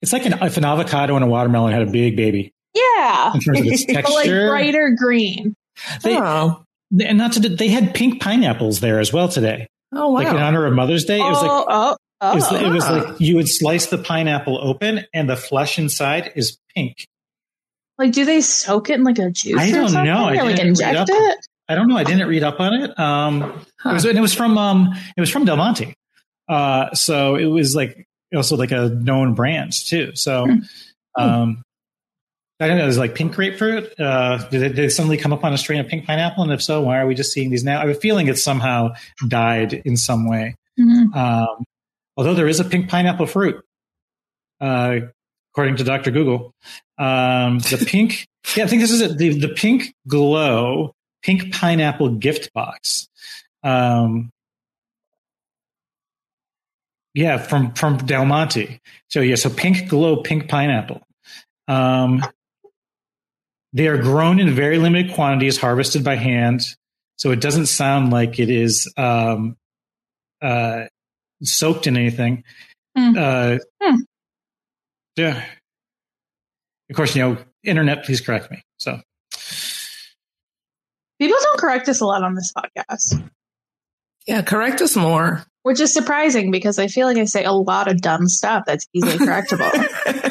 it's 0.00 0.14
like 0.14 0.24
an, 0.24 0.32
if 0.40 0.56
an 0.56 0.64
avocado 0.64 1.14
and 1.14 1.22
a 1.22 1.28
watermelon 1.28 1.72
had 1.74 1.82
a 1.82 1.90
big 1.90 2.16
baby 2.16 2.53
yeah 2.74 3.34
in 3.34 3.40
terms 3.40 3.60
of 3.60 3.66
its 3.66 3.84
but 3.86 4.04
like 4.10 4.28
brighter 4.28 4.94
green. 4.98 5.54
They- 6.02 6.16
oh, 6.18 6.64
and 7.00 7.18
not 7.18 7.32
to 7.32 7.40
they 7.48 7.68
had 7.68 7.94
pink 7.94 8.20
pineapples 8.22 8.80
there 8.80 9.00
as 9.00 9.12
well 9.12 9.28
today, 9.28 9.66
oh 9.92 10.08
wow. 10.08 10.14
like 10.14 10.28
in 10.28 10.36
honor 10.36 10.66
of 10.66 10.74
Mother's 10.74 11.04
Day. 11.04 11.18
It 11.18 11.24
was 11.24 11.40
like 11.42 11.50
oh, 11.50 11.64
oh, 11.68 11.96
oh. 12.20 12.32
It 12.32 12.34
was, 12.36 12.52
it 12.52 12.68
was 12.68 12.84
Ah. 12.84 12.92
like 12.92 13.20
you 13.20 13.36
would 13.36 13.48
slice 13.48 13.86
the 13.86 13.98
pineapple 13.98 14.58
open 14.62 15.04
and 15.12 15.28
the 15.28 15.36
flesh 15.36 15.78
inside 15.78 16.32
is 16.36 16.58
pink. 16.74 17.06
like 17.98 18.12
do 18.12 18.24
they 18.24 18.40
soak 18.40 18.90
it 18.90 18.94
in 18.94 19.04
like 19.04 19.18
a 19.18 19.30
juice? 19.30 19.58
I 19.60 19.70
don't 19.70 19.88
something? 19.88 20.04
know. 20.12 20.24
I 20.28 20.34
like 20.42 20.56
didn't 20.56 20.68
inject 20.68 20.96
up- 20.98 21.08
it. 21.10 21.46
I 21.68 21.74
don't 21.74 21.88
know. 21.88 21.96
I 21.96 22.04
didn't 22.04 22.28
read 22.28 22.42
up 22.42 22.60
on 22.60 22.74
it. 22.74 22.98
Um, 22.98 23.42
it 23.86 23.92
was, 23.92 24.04
and 24.04 24.18
it 24.18 24.20
was 24.20 24.34
from 24.34 24.58
um, 24.58 24.92
it 25.16 25.20
was 25.20 25.30
from 25.30 25.46
Del 25.46 25.56
Monte. 25.56 25.94
Uh, 26.46 26.92
so 26.94 27.36
it 27.36 27.46
was 27.46 27.74
like 27.74 28.06
also 28.36 28.56
like 28.56 28.70
a 28.70 28.90
known 28.90 29.32
brand 29.34 29.72
too. 29.72 30.14
So 30.14 30.46
um, 31.18 31.62
I 32.60 32.68
don't 32.68 32.78
know. 32.78 32.84
It 32.84 32.86
was 32.86 32.98
like 32.98 33.14
pink 33.14 33.34
grapefruit. 33.34 33.98
Uh, 33.98 34.48
did, 34.48 34.62
it, 34.62 34.68
did 34.70 34.84
it 34.84 34.90
suddenly 34.90 35.16
come 35.16 35.32
up 35.32 35.42
on 35.44 35.52
a 35.52 35.58
strain 35.58 35.80
of 35.80 35.88
pink 35.88 36.06
pineapple? 36.06 36.44
And 36.44 36.52
if 36.52 36.62
so, 36.62 36.82
why 36.82 36.98
are 36.98 37.06
we 37.06 37.14
just 37.14 37.32
seeing 37.32 37.50
these 37.50 37.64
now? 37.64 37.78
I 37.78 37.86
have 37.86 37.96
a 37.96 38.00
feeling 38.00 38.28
it's 38.28 38.42
somehow 38.42 38.94
died 39.26 39.72
in 39.72 39.96
some 39.96 40.28
way. 40.28 40.54
Mhm. 40.78 41.14
Um, 41.14 41.64
although 42.16 42.34
there 42.34 42.46
is 42.46 42.60
a 42.60 42.64
pink 42.64 42.88
pineapple 42.88 43.26
fruit, 43.26 43.64
uh, 44.60 45.00
according 45.52 45.76
to 45.76 45.84
Dr. 45.84 46.10
Google. 46.10 46.54
Um, 46.98 47.58
the 47.58 47.84
pink, 47.88 48.26
yeah, 48.56 48.64
I 48.64 48.66
think 48.66 48.82
this 48.82 48.90
is 48.90 49.00
it. 49.00 49.18
The, 49.18 49.38
the 49.38 49.48
pink 49.48 49.94
glow, 50.06 50.94
pink 51.22 51.52
pineapple 51.52 52.10
gift 52.16 52.52
box. 52.52 53.08
Um, 53.62 54.30
yeah, 57.14 57.38
from, 57.38 57.72
from 57.74 57.98
Del 57.98 58.24
Monte. 58.24 58.80
So 59.08 59.20
yeah, 59.20 59.36
so 59.36 59.48
pink 59.50 59.88
glow, 59.88 60.16
pink 60.16 60.48
pineapple. 60.48 61.02
Um, 61.68 62.24
they 63.74 63.88
are 63.88 63.98
grown 63.98 64.40
in 64.40 64.54
very 64.54 64.78
limited 64.78 65.12
quantities, 65.12 65.58
harvested 65.58 66.02
by 66.02 66.14
hand. 66.16 66.62
So 67.16 67.30
it 67.32 67.40
doesn't 67.40 67.66
sound 67.66 68.10
like 68.10 68.38
it 68.40 68.48
is, 68.48 68.90
um, 68.96 69.56
uh, 70.40 70.84
soaked 71.42 71.86
in 71.86 71.96
anything. 71.96 72.44
Hmm. 72.96 73.12
Uh, 73.18 73.58
Hmm. 73.82 73.96
Yeah. 75.16 75.44
Of 76.90 76.96
course, 76.96 77.14
you 77.16 77.22
know, 77.22 77.36
internet, 77.62 78.04
please 78.04 78.20
correct 78.20 78.50
me. 78.50 78.62
So, 78.78 79.00
People 81.20 81.36
don't 81.42 81.58
correct 81.58 81.88
us 81.88 82.00
a 82.00 82.06
lot 82.06 82.22
on 82.24 82.34
this 82.34 82.52
podcast, 82.56 83.30
yeah, 84.26 84.42
correct 84.42 84.80
us 84.82 84.96
more. 84.96 85.44
which 85.62 85.80
is 85.80 85.94
surprising 85.94 86.50
because 86.50 86.78
I 86.78 86.88
feel 86.88 87.06
like 87.06 87.16
I 87.16 87.24
say 87.24 87.44
a 87.44 87.52
lot 87.52 87.88
of 87.88 88.00
dumb 88.00 88.26
stuff 88.28 88.64
that's 88.66 88.86
easily 88.92 89.18
correctable. 89.18 89.70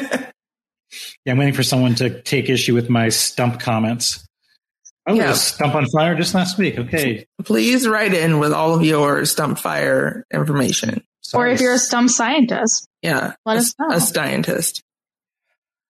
yeah, 1.24 1.32
I'm 1.32 1.38
waiting 1.38 1.54
for 1.54 1.62
someone 1.62 1.94
to 1.96 2.20
take 2.22 2.48
issue 2.48 2.74
with 2.74 2.88
my 2.90 3.08
stump 3.08 3.60
comments. 3.60 4.26
Oh, 5.06 5.14
Yeah. 5.14 5.24
yeah. 5.24 5.32
stump 5.34 5.74
on 5.74 5.86
fire 5.90 6.14
just 6.14 6.34
last 6.34 6.56
week. 6.58 6.78
Okay. 6.78 7.26
Please 7.44 7.86
write 7.86 8.14
in 8.14 8.38
with 8.38 8.52
all 8.52 8.74
of 8.74 8.82
your 8.84 9.24
stump 9.26 9.58
fire 9.58 10.24
information. 10.32 11.02
or 11.34 11.46
if 11.48 11.60
you're 11.60 11.74
a 11.74 11.78
stump 11.78 12.10
scientist, 12.10 12.86
Yeah, 13.02 13.34
Let 13.44 13.56
a, 13.56 13.58
us 13.60 13.74
know. 13.78 13.88
a 13.90 14.00
scientist. 14.00 14.82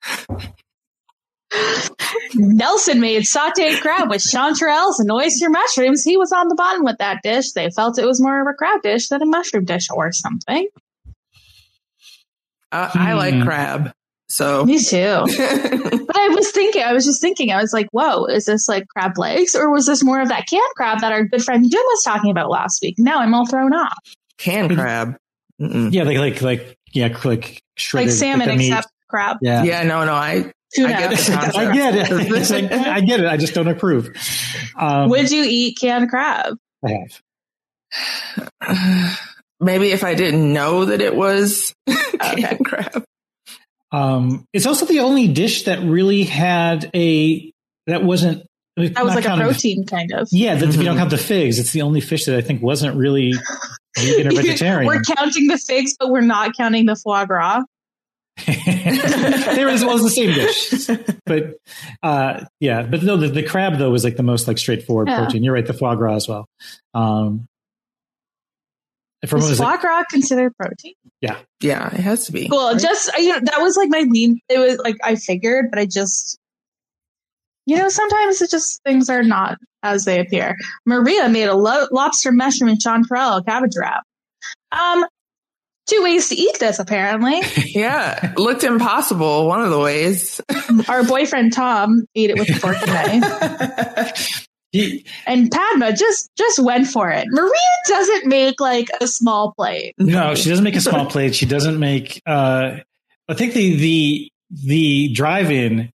Nelson 2.35 3.01
made 3.01 3.23
sauteed 3.23 3.81
crab 3.81 4.11
with 4.11 4.21
chanterelles 4.23 4.99
and 4.99 5.11
oyster 5.11 5.49
mushrooms. 5.51 6.03
He 6.03 6.17
was 6.17 6.33
on 6.33 6.49
the 6.49 6.55
bottom 6.57 6.85
with 6.85 6.99
that 6.99 7.21
dish. 7.23 7.53
They 7.53 7.71
felt 7.71 7.99
it 7.99 8.07
was 8.07 8.21
more 8.21 8.41
of 8.41 8.47
a 8.53 8.55
crab 8.55 8.83
dish 8.83 9.09
than 9.09 9.23
a 9.23 9.27
mushroom 9.27 9.65
dish 9.65 9.87
or 9.91 10.11
something. 10.13 10.69
I, 12.73 12.91
I 12.95 13.13
like 13.15 13.35
Hmm. 13.35 13.43
crab, 13.45 13.93
so 14.35 14.65
Me 14.65 14.79
too. 14.79 15.25
But 16.07 16.17
I 16.17 16.29
was 16.29 16.51
thinking, 16.53 16.83
I 16.83 16.93
was 16.93 17.05
just 17.05 17.21
thinking, 17.21 17.51
I 17.53 17.61
was 17.61 17.73
like, 17.73 17.89
whoa, 17.93 18.27
is 18.27 18.47
this 18.47 18.69
like 18.69 18.87
crab 18.89 19.19
legs 19.19 19.55
or 19.55 19.71
was 19.71 19.87
this 19.87 20.03
more 20.03 20.21
of 20.21 20.29
that 20.29 20.47
canned 20.49 20.63
crab 20.77 21.01
that 21.01 21.13
our 21.13 21.25
good 21.25 21.43
friend 21.43 21.71
Jim 21.71 21.81
was 21.83 22.03
talking 22.03 22.31
about 22.31 22.51
last 22.51 22.81
week? 22.83 22.97
Now 22.99 23.21
I'm 23.21 23.35
all 23.35 23.47
thrown 23.47 23.73
off. 23.73 23.97
canned 24.39 24.75
crab. 24.77 25.17
Mm-mm. 25.61 25.93
yeah, 25.93 26.03
like, 26.03 26.19
like, 26.19 26.43
like, 26.43 26.77
yeah, 26.93 27.17
like 27.25 27.63
Like 27.93 28.11
salmon, 28.11 28.49
the 28.49 28.57
meat. 28.57 28.69
except 28.69 28.89
crab. 29.09 29.39
Yeah. 29.41 29.63
Yeah, 29.63 29.83
no, 29.85 30.05
no, 30.05 30.15
I 30.15 30.53
Tuna. 30.75 30.95
I 30.95 31.09
get. 31.09 31.31
I 31.57 31.73
get 31.73 32.11
it. 32.11 32.51
Like, 32.51 32.73
I 32.73 33.01
get 33.01 33.21
it. 33.21 33.27
I 33.27 33.37
just 33.37 33.55
don't 33.55 33.69
approve. 33.69 34.11
Um, 34.77 35.09
Would 35.11 35.31
you 35.31 35.45
eat 35.47 35.79
canned 35.81 36.11
crab? 36.11 36.57
I 36.85 36.91
have. 36.91 37.21
Maybe 39.61 39.93
if 39.93 40.05
I 40.05 40.15
didn't 40.15 40.53
know 40.53 40.87
that 40.87 41.01
it 41.01 41.15
was 41.15 41.73
Okay. 41.89 42.43
canned 42.43 42.65
crab. 42.65 43.05
Um, 43.95 44.45
it's 44.53 44.67
also 44.67 44.87
the 44.87 45.01
only 45.01 45.29
dish 45.29 45.65
that 45.65 45.81
really 45.81 46.25
had 46.25 46.91
a 46.95 47.53
that 47.87 48.03
wasn't 48.03 48.45
That 48.77 49.05
was 49.05 49.15
like 49.15 49.25
a 49.25 49.37
protein 49.37 49.87
kind 49.87 50.13
of. 50.13 50.29
Yeah, 50.33 50.57
that 50.57 50.69
if 50.69 50.77
you 50.77 50.83
don't 50.83 50.97
count 50.97 51.11
the 51.11 51.19
figs, 51.19 51.59
it's 51.59 51.71
the 51.71 51.83
only 51.83 52.01
fish 52.01 52.25
that 52.25 52.37
I 52.37 52.41
think 52.41 52.61
wasn't 52.61 52.97
really 52.97 53.33
vegan 53.97 54.27
or 54.27 54.31
vegetarian. 54.43 54.87
we're 54.87 55.03
counting 55.03 55.47
the 55.47 55.59
figs, 55.59 55.95
but 55.99 56.11
we're 56.11 56.23
not 56.23 56.57
counting 56.57 56.87
the 56.87 56.97
foie 56.97 57.25
gras. 57.25 57.63
there 58.47 59.69
was, 59.69 59.85
was 59.85 60.03
the 60.03 60.11
same 60.11 60.35
dish, 60.35 60.89
but 61.25 61.55
uh, 62.03 62.45
yeah, 62.59 62.83
but 62.83 63.05
no, 63.05 63.17
the, 63.17 63.29
the 63.29 63.45
crab 63.45 63.79
though 63.79 63.93
was 63.93 64.03
like 64.03 64.17
the 64.17 64.25
most 64.25 64.49
like 64.49 64.59
straightforward 64.59 65.07
Yeah. 65.07 65.21
protein. 65.21 65.45
You're 65.45 65.55
right, 65.55 65.65
the 65.65 65.73
foie 65.73 65.95
gras 65.95 66.17
as 66.17 66.29
well. 66.29 66.47
Um, 66.95 67.47
from 67.54 67.54
Is 69.25 69.33
was 69.33 69.59
foie 69.59 69.65
like, 69.65 69.81
gras 69.81 70.05
considered 70.11 70.57
protein? 70.57 70.95
Yeah, 71.21 71.39
yeah, 71.61 71.87
it 71.87 72.01
has 72.01 72.27
to 72.27 72.33
be. 72.33 72.49
Cool. 72.49 72.73
right? 72.73 72.81
Just 72.81 73.11
you 73.19 73.31
know, 73.31 73.41
that 73.43 73.61
was 73.61 73.77
like 73.77 73.89
my 73.91 74.05
lean. 74.09 74.41
It 74.49 74.59
was 74.59 74.79
like 74.79 74.97
I 75.03 75.17
figured, 75.17 75.67
but 75.71 75.79
I 75.79 75.87
just, 75.87 76.39
you 77.67 77.77
know, 77.77 77.89
sometimes 77.89 78.43
it 78.43 78.51
just 78.51 78.83
things 78.85 79.09
are 79.09 79.23
not 79.23 79.59
as 79.83 80.05
they 80.05 80.21
appear. 80.21 80.57
Maria 80.87 81.29
made 81.29 81.49
a 81.49 81.55
lo- 81.55 81.87
lobster 81.93 82.33
mushroom 82.33 82.71
and 82.71 82.81
chanterelle 82.81 83.45
cabbage 83.45 83.73
wrap. 83.79 84.03
Um, 84.73 85.05
two 85.87 86.03
ways 86.03 86.29
to 86.31 86.35
eat 86.35 86.59
this 86.59 86.79
apparently. 86.79 87.41
yeah, 87.67 88.33
looked 88.37 88.65
impossible. 88.65 89.47
One 89.47 89.63
of 89.63 89.71
the 89.71 89.79
ways. 89.79 90.41
Our 90.89 91.05
boyfriend 91.05 91.53
Tom 91.53 92.07
ate 92.15 92.31
it 92.31 92.39
with 92.39 92.51
a 92.51 92.55
fork 92.55 92.77
and 92.87 93.21
knife. 93.21 94.47
He- 94.75 95.05
And 95.27 95.51
Padma 95.51 95.93
just 95.95 96.31
just 96.37 96.59
went 96.59 96.89
for 96.89 97.11
it. 97.11 97.27
Maria 97.31 97.51
doesn't 97.89 98.27
make 98.27 98.61
like 98.61 98.89
a 99.01 99.07
small 99.07 99.53
plate. 99.57 99.95
no, 99.99 100.35
she 100.35 100.49
doesn't 100.51 100.65
make 100.65 100.77
a 100.77 100.81
small 100.81 101.07
plate. 101.07 101.35
She 101.35 101.47
doesn't 101.47 101.79
make. 101.79 102.21
Uh, 102.27 102.79
I 103.29 103.35
think 103.35 103.55
the 103.55 103.77
the 103.77 104.33
the 104.51 105.09
drive-in 105.15 105.91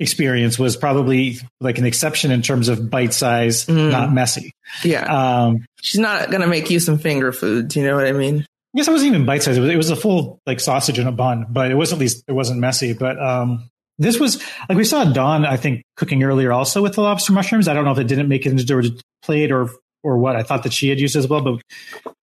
experience 0.00 0.58
was 0.58 0.76
probably 0.76 1.38
like 1.60 1.78
an 1.78 1.84
exception 1.86 2.30
in 2.30 2.42
terms 2.42 2.68
of 2.68 2.88
bite 2.90 3.12
size, 3.12 3.66
Mm. 3.66 3.90
not 3.90 4.12
messy. 4.12 4.52
Yeah. 4.84 5.04
Um, 5.46 5.64
She's 5.80 5.98
not 6.00 6.30
going 6.30 6.42
to 6.42 6.46
make 6.46 6.70
you 6.70 6.78
some 6.80 6.98
finger 6.98 7.32
foods. 7.32 7.74
You 7.76 7.84
know 7.84 7.96
what 7.96 8.06
I 8.06 8.12
mean? 8.12 8.40
I 8.42 8.78
guess 8.78 8.86
it 8.86 8.92
wasn't 8.92 9.08
even 9.14 9.26
bite 9.26 9.42
size. 9.42 9.56
It 9.56 9.60
was, 9.60 9.70
it 9.70 9.76
was 9.76 9.90
a 9.90 9.96
full 9.96 10.38
like 10.46 10.60
sausage 10.60 10.98
in 11.00 11.06
a 11.08 11.12
bun, 11.12 11.46
but 11.50 11.70
it 11.70 11.74
was 11.74 11.92
at 11.92 11.98
least 11.98 12.22
it 12.28 12.32
wasn't 12.32 12.60
messy. 12.60 12.92
But 12.92 13.18
um, 13.20 13.68
this 13.98 14.18
was 14.20 14.42
like 14.68 14.78
we 14.78 14.84
saw 14.84 15.04
Dawn, 15.04 15.44
I 15.44 15.56
think, 15.56 15.82
cooking 15.96 16.22
earlier 16.22 16.52
also 16.52 16.82
with 16.82 16.94
the 16.94 17.00
lobster 17.02 17.32
mushrooms. 17.32 17.68
I 17.68 17.74
don't 17.74 17.84
know 17.84 17.92
if 17.92 17.98
it 17.98 18.06
didn't 18.08 18.28
make 18.28 18.46
it 18.46 18.50
into 18.52 18.78
a 18.78 18.82
plate 19.24 19.50
or 19.52 19.68
or 20.02 20.18
what. 20.18 20.36
I 20.36 20.42
thought 20.42 20.62
that 20.62 20.72
she 20.72 20.88
had 20.88 21.00
used 21.00 21.16
as 21.16 21.26
well, 21.28 21.40
but 21.40 21.60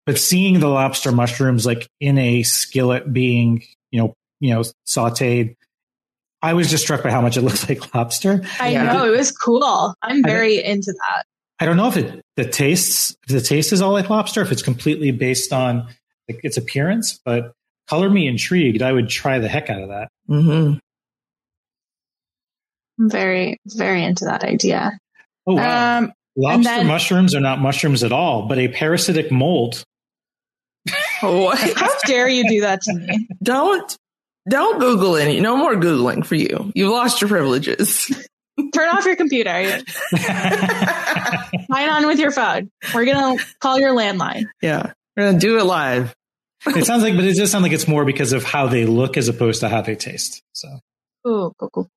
but 0.06 0.18
seeing 0.18 0.60
the 0.60 0.68
lobster 0.70 1.12
mushrooms 1.12 1.66
like 1.66 1.88
in 2.00 2.18
a 2.18 2.44
skillet 2.44 3.12
being 3.12 3.64
you 3.92 4.00
know 4.02 4.14
you 4.40 4.54
know 4.54 4.64
sautéed, 4.88 5.56
I 6.42 6.54
was 6.54 6.70
just 6.70 6.84
struck 6.84 7.04
by 7.04 7.12
how 7.12 7.22
much 7.22 7.38
it 7.38 7.42
looks 7.44 7.68
like 7.68 7.94
lobster. 7.94 8.42
I 8.60 8.70
Yeah. 8.72 8.84
know 8.94 9.06
it 9.06 9.16
was 9.18 9.32
cool. 9.32 9.94
I'm 10.02 10.24
very 10.24 10.64
into 10.64 10.94
that. 10.94 11.26
I 11.60 11.66
don't 11.66 11.78
know 11.78 11.88
if 11.88 11.98
it 11.98 12.22
the 12.38 12.46
tastes 12.46 13.16
if 13.28 13.34
the 13.34 13.42
taste 13.42 13.74
is 13.74 13.82
all 13.82 13.92
like 13.92 14.10
lobster, 14.10 14.42
if 14.42 14.52
it's 14.52 14.64
completely 14.64 15.12
based 15.12 15.52
on 15.52 15.88
like 16.30 16.40
its 16.44 16.58
appearance, 16.58 17.20
but 17.26 17.52
color 17.88 18.10
me 18.10 18.28
intrigued. 18.28 18.82
I 18.82 18.92
would 18.92 19.10
try 19.10 19.40
the 19.40 19.48
heck 19.48 19.70
out 19.70 19.82
of 19.82 19.90
that. 19.90 20.08
hmm 20.28 20.74
I'm 23.00 23.10
very 23.10 23.60
very 23.66 24.04
into 24.04 24.26
that 24.26 24.44
idea. 24.44 24.98
Oh 25.48 25.56
wow. 25.56 25.98
Um, 26.00 26.14
Lobster 26.38 26.64
then- 26.64 26.88
mushrooms 26.88 27.34
are 27.36 27.40
not 27.40 27.60
mushrooms 27.60 28.04
at 28.04 28.12
all, 28.12 28.48
but 28.48 28.58
a 28.58 28.68
parasitic 28.68 29.32
mold. 29.32 29.84
What? 31.22 31.58
how 31.78 31.90
dare 32.06 32.28
you 32.28 32.48
do 32.50 32.62
that 32.62 32.82
to 32.84 32.94
me? 32.94 33.28
don't 33.42 33.98
don't 34.50 34.80
Google 34.80 35.16
any. 35.16 35.40
No 35.40 35.56
more 35.58 35.76
googling 35.76 36.26
for 36.26 36.36
you. 36.36 36.72
You've 36.76 36.92
lost 36.92 37.22
your 37.22 37.30
privileges. 37.30 38.12
Turn 38.74 38.90
off 38.90 39.06
your 39.06 39.16
computer. 39.16 39.82
Sign 40.16 41.90
on 41.90 42.08
with 42.08 42.20
your 42.20 42.32
phone. 42.32 42.70
We're 42.94 43.06
gonna 43.06 43.42
call 43.60 43.80
your 43.80 43.94
landline. 43.96 44.46
yeah, 44.62 44.94
we're 45.18 45.26
gonna 45.28 45.40
do 45.40 45.58
it 45.60 45.64
live. 45.64 46.14
it 46.68 46.86
sounds 46.86 47.04
like, 47.04 47.16
but 47.16 47.26
it 47.26 47.36
does 47.36 47.52
sound 47.52 47.64
like 47.64 47.72
it's 47.74 47.88
more 47.88 48.06
because 48.06 48.34
of 48.34 48.44
how 48.44 48.68
they 48.68 48.86
look 48.86 49.18
as 49.18 49.28
opposed 49.30 49.62
to 49.62 49.70
how 49.70 49.82
they 49.82 49.96
taste. 49.96 50.42
So 50.54 50.68
Ooh, 50.68 50.80
cool, 51.28 51.54
cool, 51.60 51.70
cool, 51.70 51.70
cool. 51.74 51.90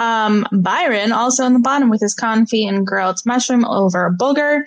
Um, 0.00 0.46
Byron 0.50 1.12
also 1.12 1.44
on 1.44 1.52
the 1.52 1.58
bottom 1.58 1.90
with 1.90 2.00
his 2.00 2.16
confit 2.16 2.66
and 2.66 2.86
grilled 2.86 3.18
mushroom 3.26 3.66
over 3.66 4.10
bulgur. 4.18 4.62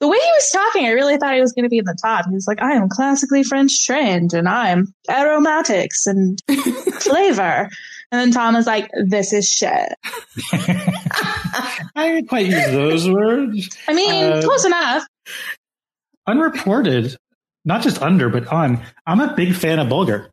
The 0.00 0.08
way 0.08 0.16
he 0.16 0.30
was 0.32 0.50
talking, 0.50 0.86
I 0.86 0.92
really 0.92 1.18
thought 1.18 1.34
he 1.34 1.42
was 1.42 1.52
going 1.52 1.64
to 1.64 1.68
be 1.68 1.76
in 1.78 1.84
the 1.84 1.98
top. 2.00 2.24
He 2.26 2.34
was 2.34 2.46
like, 2.48 2.62
"I 2.62 2.72
am 2.72 2.88
classically 2.88 3.42
French 3.44 3.84
trained, 3.84 4.32
and 4.32 4.48
I'm 4.48 4.92
aromatics 5.10 6.06
and 6.06 6.40
flavor." 7.00 7.68
And 8.10 8.18
then 8.20 8.30
Tom 8.30 8.54
was 8.54 8.66
like, 8.66 8.88
"This 9.06 9.34
is 9.34 9.46
shit." 9.46 9.92
I 11.94 12.08
didn't 12.14 12.28
quite 12.28 12.46
use 12.46 12.66
those 12.66 13.10
words. 13.10 13.68
I 13.88 13.92
mean, 13.92 14.32
Uh, 14.32 14.40
close 14.42 14.64
enough. 14.64 15.04
Unreported, 16.26 17.16
not 17.64 17.82
just 17.82 18.00
under, 18.02 18.28
but 18.30 18.46
on. 18.48 18.82
I'm 19.06 19.20
a 19.20 19.34
big 19.34 19.54
fan 19.54 19.78
of 19.78 19.88
bulgur. 19.88 20.28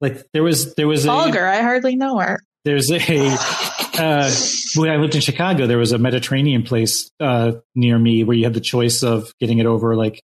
Like 0.00 0.26
there 0.32 0.42
was, 0.42 0.74
there 0.74 0.88
was 0.88 1.04
a 1.04 1.08
Vulgar. 1.08 1.46
I 1.46 1.62
hardly 1.62 1.96
know 1.96 2.18
her. 2.18 2.40
There's 2.66 2.90
a 2.90 2.98
uh, 2.98 4.28
when 4.74 4.90
I 4.90 4.96
lived 4.96 5.14
in 5.14 5.20
Chicago, 5.20 5.68
there 5.68 5.78
was 5.78 5.92
a 5.92 5.98
Mediterranean 5.98 6.64
place 6.64 7.12
uh, 7.20 7.52
near 7.76 7.96
me 7.96 8.24
where 8.24 8.36
you 8.36 8.42
had 8.42 8.54
the 8.54 8.60
choice 8.60 9.04
of 9.04 9.32
getting 9.38 9.60
it 9.60 9.66
over 9.66 9.94
like 9.94 10.20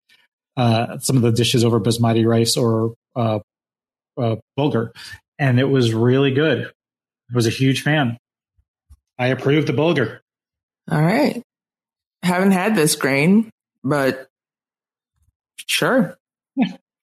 uh, 0.57 0.97
some 0.97 1.17
of 1.17 1.21
the 1.21 1.31
dishes 1.31 1.63
over 1.63 1.79
basmati 1.79 2.25
rice 2.25 2.57
or 2.57 2.95
uh, 3.15 3.41
uh, 4.19 4.37
bulgur, 4.57 4.89
and 5.37 5.59
it 5.59 5.65
was 5.65 5.93
really 5.93 6.31
good. 6.31 6.65
I 6.65 7.35
was 7.35 7.45
a 7.45 7.51
huge 7.51 7.83
fan. 7.83 8.17
I 9.19 9.27
approve 9.27 9.67
the 9.67 9.73
bulgur. 9.73 10.21
All 10.89 10.99
right. 10.99 11.43
Haven't 12.23 12.53
had 12.53 12.75
this 12.75 12.95
grain, 12.95 13.51
but 13.83 14.29
sure. 15.57 16.17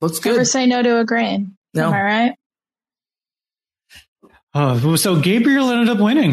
Looks 0.01 0.18
good. 0.18 0.31
Never 0.31 0.40
good. 0.40 0.46
say 0.46 0.66
no 0.66 0.83
to 0.83 0.98
a 0.98 1.05
grain. 1.05 1.57
No. 1.74 1.87
Am 1.87 1.94
I 1.94 2.03
right? 2.03 2.35
Oh, 4.54 4.96
so 4.96 5.20
Gabriel 5.20 5.70
ended 5.70 5.88
up 5.88 5.98
winning. 6.02 6.32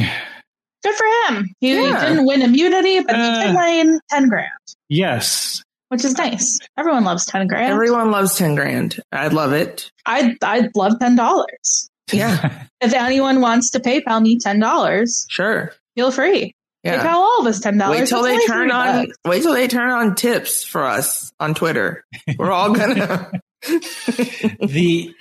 Good 0.84 0.96
for 0.96 1.06
him. 1.34 1.48
He, 1.60 1.70
he 1.76 1.84
Yeah. 1.88 2.10
didn't 2.10 2.26
win 2.26 2.42
immunity, 2.42 3.00
but 3.02 3.16
he 3.16 3.22
Uh. 3.22 3.44
did 3.48 3.56
win 3.56 4.00
10 4.10 4.30
grand, 4.30 4.50
Yes, 4.90 5.64
which 5.90 6.06
is 6.06 6.18
nice. 6.18 6.60
Everyone 6.78 7.04
loves 7.04 7.26
10 7.26 7.48
grand. 7.48 7.74
Everyone 7.74 8.12
loves 8.12 8.36
10 8.36 8.56
grand. 8.56 9.00
I'd 9.12 9.34
love 9.34 9.52
it. 9.54 9.92
I'd, 10.06 10.36
I'd 10.44 10.70
love 10.76 10.94
$10. 11.02 11.90
Yeah, 12.14 12.64
If 12.82 12.94
anyone 12.94 13.42
wants 13.42 13.72
to 13.72 13.80
PayPal 13.80 14.22
me 14.22 14.38
$10, 14.38 15.26
sure. 15.30 15.74
feel 15.96 16.12
free. 16.12 16.54
Yeah. 16.84 17.04
PayPal 17.04 17.14
all 17.16 17.40
of 17.42 17.48
us 17.48 17.60
$10. 17.62 17.90
Wait 17.90 18.08
till 18.08 18.22
That's 18.22 18.40
they 18.42 18.46
turn 18.46 18.70
on 18.70 19.06
bucks. 19.08 19.18
wait 19.26 19.42
till 19.42 19.54
they 19.54 19.68
turn 19.68 19.90
on 19.90 20.14
tips 20.14 20.64
for 20.64 20.86
us 20.86 21.32
on 21.40 21.56
Twitter. 21.56 22.04
We're 22.38 22.52
all 22.52 22.74
gonna 22.74 23.32
the 23.66 25.16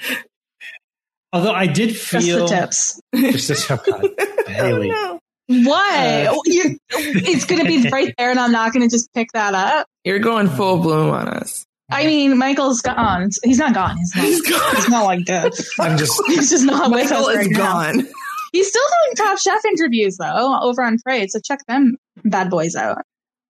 although 1.34 1.52
I 1.52 1.66
did 1.66 1.90
Just 1.90 2.10
the 2.10 2.46
tips. 2.46 3.00
just 3.14 3.48
this, 3.48 3.70
oh 3.70 3.78
God, 3.84 4.08
Haley. 4.46 4.90
Why? 5.48 6.26
Uh, 6.30 6.36
You- 6.46 6.78
it's 6.90 7.44
going 7.44 7.60
to 7.60 7.66
be 7.66 7.88
right 7.90 8.14
there, 8.16 8.30
and 8.30 8.38
I'm 8.40 8.52
not 8.52 8.72
going 8.72 8.88
to 8.88 8.94
just 8.94 9.12
pick 9.12 9.28
that 9.34 9.54
up. 9.54 9.86
You're 10.04 10.18
going 10.20 10.48
full 10.48 10.78
bloom 10.78 11.10
on 11.10 11.28
us. 11.28 11.66
I 11.90 12.06
mean, 12.06 12.38
Michael's 12.38 12.80
gone. 12.80 13.28
He's 13.42 13.58
not 13.58 13.74
gone. 13.74 13.98
He's 13.98 14.14
not. 14.16 14.24
He's 14.24 14.40
gone. 14.40 14.76
He's 14.76 14.88
not 14.88 15.04
like 15.04 15.26
this. 15.26 15.70
I'm 15.78 15.98
just 15.98 16.18
He's 16.28 16.48
just 16.50 16.64
not 16.64 16.90
with 16.90 17.10
Michael 17.10 17.26
us 17.26 17.28
is 17.32 17.36
right 17.36 17.50
now. 17.50 17.58
gone. 17.92 18.08
He's 18.52 18.68
still 18.68 18.82
doing 19.04 19.16
Top 19.16 19.38
Chef 19.38 19.62
interviews 19.66 20.16
though 20.16 20.58
over 20.62 20.82
on 20.82 20.96
Frayed, 20.98 21.30
so 21.30 21.40
check 21.44 21.58
them 21.68 21.96
bad 22.24 22.48
boys 22.48 22.74
out. 22.74 23.02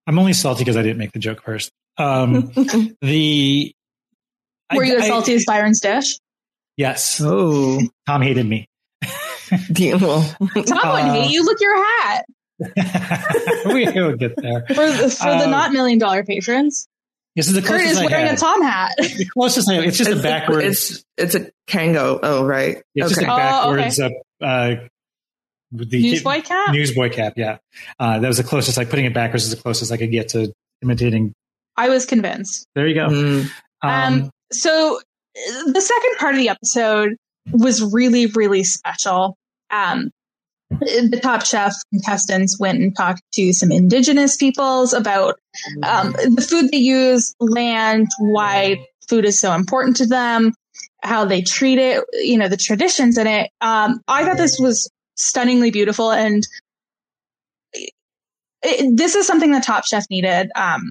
I'm 0.08 0.18
only 0.18 0.32
salty 0.32 0.62
because 0.64 0.76
I 0.76 0.82
didn't 0.82 0.98
make 0.98 1.12
the 1.12 1.18
joke 1.20 1.42
first. 1.42 1.70
Um, 1.96 2.50
the 3.02 3.72
Were 4.74 4.82
I- 4.82 4.86
you 4.86 4.96
as 4.96 5.02
I- 5.04 5.08
salty 5.08 5.34
as 5.34 5.44
Byron's 5.46 5.80
dish? 5.80 6.16
Yes, 6.76 7.20
oh, 7.22 7.80
Tom 8.06 8.22
hated 8.22 8.46
me. 8.46 8.66
yeah, 9.76 9.94
well, 9.96 10.22
Tom 10.38 10.48
would 10.48 10.66
Uh, 10.66 11.12
hate 11.12 11.30
you. 11.30 11.44
Look 11.44 11.60
your 11.60 11.76
hat 11.76 12.24
we 13.66 13.84
will 13.92 14.16
get 14.16 14.34
there. 14.36 14.64
for 14.68 14.74
the, 14.74 15.10
for 15.10 15.24
the 15.30 15.44
Um, 15.44 15.50
not 15.50 15.72
million 15.72 15.98
dollar 15.98 16.24
patrons. 16.24 16.86
This 17.36 17.48
is 17.48 17.54
the 17.54 17.62
Kurt 17.62 17.80
is 17.80 17.96
I 17.98 18.06
wearing 18.06 18.32
a. 18.32 18.36
Tom 18.36 18.62
hat. 18.62 18.92
The 18.96 19.26
closest 19.32 19.68
I 19.68 19.80
It's 19.80 19.98
just 19.98 20.08
a 20.08 20.12
It's- 20.12 20.22
backwards. 20.22 20.64
It's 20.64 21.04
it's 21.16 21.34
a 21.34 21.50
Kangol. 21.68 22.20
Oh, 22.22 22.44
right. 22.44 22.82
It's 22.94 23.08
just 23.08 23.20
okay. 23.20 23.28
a 23.28 23.32
Oh, 23.32 23.36
backwards 23.36 23.98
uh, 24.00 24.08
uh, 24.40 24.74
the 25.72 26.02
Newsboy 26.02 26.42
cap. 26.42 26.72
Newsboy 26.72 27.10
cap. 27.10 27.32
Yeah, 27.36 27.58
uh, 27.98 28.20
that 28.20 28.28
was 28.28 28.36
the 28.36 28.44
closest. 28.44 28.76
Like 28.78 28.88
putting 28.88 29.04
it 29.04 29.14
backwards 29.14 29.44
is 29.44 29.50
the 29.50 29.60
closest 29.60 29.90
I 29.90 29.96
could 29.96 30.12
get 30.12 30.28
to 30.30 30.52
imitating. 30.82 31.32
I 31.76 31.88
was 31.88 32.06
convinced. 32.06 32.68
There 32.76 32.86
you 32.86 32.94
go. 32.94 33.08
Mm, 33.08 33.50
Um, 33.82 34.30
so 34.52 34.98
uh, 34.98 35.00
the 35.34 35.80
second 35.80 36.18
part 36.18 36.34
of 36.34 36.40
the 36.40 36.48
episode 36.48 37.16
was 37.52 37.82
really, 37.92 38.26
really 38.26 38.64
special. 38.64 39.36
Um, 39.70 40.10
the 40.70 41.20
Top 41.22 41.44
Chef 41.44 41.74
contestants 41.90 42.58
went 42.58 42.80
and 42.80 42.96
talked 42.96 43.22
to 43.34 43.52
some 43.52 43.70
indigenous 43.70 44.36
peoples 44.36 44.92
about 44.92 45.38
um, 45.82 46.12
the 46.12 46.46
food 46.48 46.70
they 46.70 46.78
use, 46.78 47.34
land, 47.38 48.08
why 48.18 48.84
food 49.08 49.24
is 49.24 49.38
so 49.38 49.52
important 49.52 49.96
to 49.96 50.06
them, 50.06 50.52
how 51.02 51.24
they 51.24 51.42
treat 51.42 51.78
it, 51.78 52.02
you 52.14 52.38
know, 52.38 52.48
the 52.48 52.56
traditions 52.56 53.18
in 53.18 53.26
it. 53.26 53.50
Um, 53.60 54.00
I 54.08 54.24
thought 54.24 54.36
this 54.36 54.58
was 54.58 54.90
stunningly 55.16 55.70
beautiful, 55.70 56.10
and 56.10 56.46
it, 58.62 58.96
this 58.96 59.14
is 59.14 59.26
something 59.26 59.52
that 59.52 59.64
Top 59.64 59.84
Chef 59.84 60.04
needed. 60.10 60.50
Um, 60.56 60.90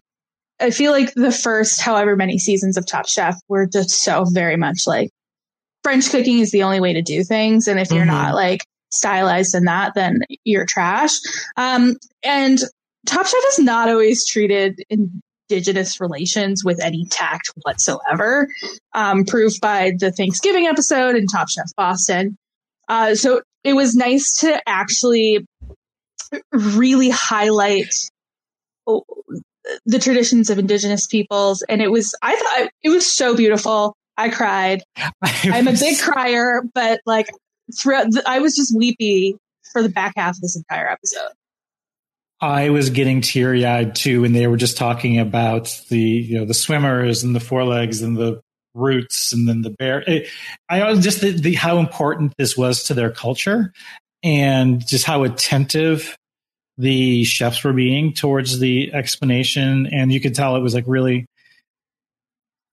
I 0.64 0.70
feel 0.72 0.94
like 0.94 1.14
the 1.14 1.32
first 1.32 1.82
however 1.82 2.16
many 2.16 2.40
seasons 2.40 2.78
of 2.78 2.86
Top 2.86 3.06
Chef 3.08 3.36
were 3.50 3.68
just 3.68 3.90
so 3.90 4.24
very 4.32 4.56
much 4.56 4.84
like 4.88 5.10
French 5.84 6.10
cooking 6.10 6.40
is 6.40 6.52
the 6.52 6.64
only 6.64 6.80
way 6.80 6.94
to 6.94 7.02
do 7.02 7.26
things. 7.26 7.68
And 7.68 7.80
if 7.82 7.92
you're 7.92 8.06
Mhm. 8.06 8.08
not 8.08 8.34
like 8.34 8.62
stylized 8.90 9.56
in 9.56 9.66
that, 9.66 9.92
then 9.94 10.22
you're 10.46 10.66
trash. 10.66 11.12
Um, 11.58 11.98
and 12.24 12.60
Top 13.06 13.26
Chef 13.28 13.44
has 13.44 13.60
not 13.60 13.90
always 13.90 14.26
treated 14.26 14.82
indigenous 14.90 16.00
relations 16.00 16.64
with 16.64 16.80
any 16.80 17.06
tact 17.10 17.52
whatsoever, 17.64 18.48
um, 18.94 19.26
proved 19.26 19.60
by 19.60 19.92
the 20.00 20.14
Thanksgiving 20.14 20.68
episode 20.68 21.18
in 21.18 21.28
Top 21.28 21.50
Chef 21.50 21.68
Boston. 21.76 22.38
Uh, 22.88 23.16
so 23.16 23.42
it 23.66 23.74
was 23.74 23.96
nice 23.96 24.38
to 24.40 24.62
actually 24.66 25.46
really 26.54 27.10
highlight 27.10 27.94
oh, 28.88 29.04
the 29.86 30.00
traditions 30.00 30.50
of 30.50 30.60
indigenous 30.60 31.08
peoples. 31.08 31.64
And 31.70 31.82
it 31.82 31.92
was 31.92 32.16
i 32.22 32.36
thought 32.36 32.70
it 32.84 32.90
was 32.90 33.12
so 33.12 33.36
beautiful. 33.36 33.96
I 34.18 34.30
cried. 34.30 34.84
I'm 35.24 35.68
a 35.68 35.74
big 35.74 36.00
crier 36.00 36.62
but 36.74 37.02
like 37.06 37.28
throughout 37.80 38.12
the, 38.12 38.22
i 38.28 38.40
was 38.40 38.56
just 38.56 38.76
weepy 38.76 39.38
for 39.72 39.82
the 39.82 39.90
back 39.90 40.14
half 40.16 40.36
of 40.36 40.42
this 40.42 40.56
entire 40.56 40.90
episode. 40.90 41.32
I 42.40 42.70
was 42.72 42.90
getting 42.90 43.22
teary 43.22 43.66
eyed 43.66 43.96
too 43.96 44.22
when 44.22 44.34
they 44.34 44.48
were 44.48 44.58
just 44.58 44.78
talking 44.78 45.18
about 45.18 45.82
the 45.90 46.00
you 46.00 46.38
know 46.38 46.46
the 46.46 46.54
swimmers 46.54 47.24
and 47.24 47.36
the 47.36 47.40
forelegs 47.40 48.02
and 48.02 48.18
the 48.18 48.42
roots 48.76 49.32
and 49.32 49.48
then 49.48 49.62
the 49.62 49.70
bear. 49.70 50.04
I 50.70 50.94
just 50.96 51.22
the, 51.22 51.32
the 51.32 51.54
how 51.54 51.78
important 51.78 52.34
this 52.38 52.58
was 52.58 52.84
to 52.84 52.94
their 52.94 53.12
culture 53.12 53.72
and 54.24 54.86
just 54.86 55.06
how 55.06 55.24
attentive 55.24 56.18
the 56.78 57.24
chefs 57.24 57.64
were 57.64 57.74
being 57.74 58.14
towards 58.14 58.60
the 58.60 58.94
explanation, 58.94 59.88
and 59.92 60.12
you 60.12 60.20
could 60.20 60.36
tell 60.36 60.56
it 60.56 60.62
was 60.62 60.74
like 60.74 60.86
really. 60.88 61.26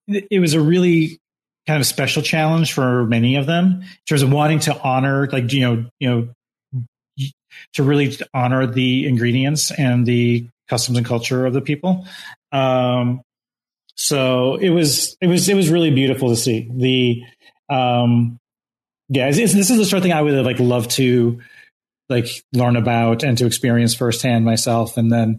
It 0.09 0.41
was 0.41 0.55
a 0.55 0.61
really 0.61 1.21
kind 1.69 1.81
of 1.81 1.87
special 1.87 2.21
challenge 2.21 2.73
for 2.73 3.07
many 3.07 3.37
of 3.37 3.47
them 3.47 3.83
in 3.83 3.89
terms 4.09 4.23
of 4.23 4.33
wanting 4.33 4.59
to 4.61 4.81
honor, 4.81 5.29
like 5.31 5.53
you 5.53 5.61
know, 5.61 5.87
you 6.01 6.11
know, 6.11 6.29
to 7.75 7.83
really 7.83 8.17
honor 8.35 8.67
the 8.67 9.07
ingredients 9.07 9.71
and 9.71 10.07
the 10.07 10.49
customs 10.69 10.99
and 10.99 11.07
culture 11.07 11.47
of 11.47 11.53
the 11.53 11.61
people. 11.61 12.07
Um, 12.53 13.23
so 13.95 14.57
it 14.57 14.71
was 14.71 15.17
it 15.21 15.27
was 15.27 15.49
it 15.49 15.55
was 15.55 15.69
really 15.69 15.91
beautiful 15.91 16.31
to 16.31 16.37
see 16.37 16.69
the 16.73 17.23
um, 17.69 18.39
yeah 19.09 19.29
it's, 19.29 19.39
it's, 19.39 19.53
this 19.53 19.71
is 19.71 19.77
the 19.77 19.85
sort 19.85 19.99
of 19.99 20.03
thing 20.03 20.13
I 20.13 20.23
would 20.23 20.33
have 20.33 20.47
like 20.47 20.59
love 20.59 20.89
to 20.89 21.41
like 22.11 22.27
learn 22.53 22.77
about 22.77 23.23
and 23.23 23.39
to 23.39 23.47
experience 23.47 23.95
firsthand 23.95 24.45
myself. 24.45 24.97
And 24.97 25.11
then 25.11 25.39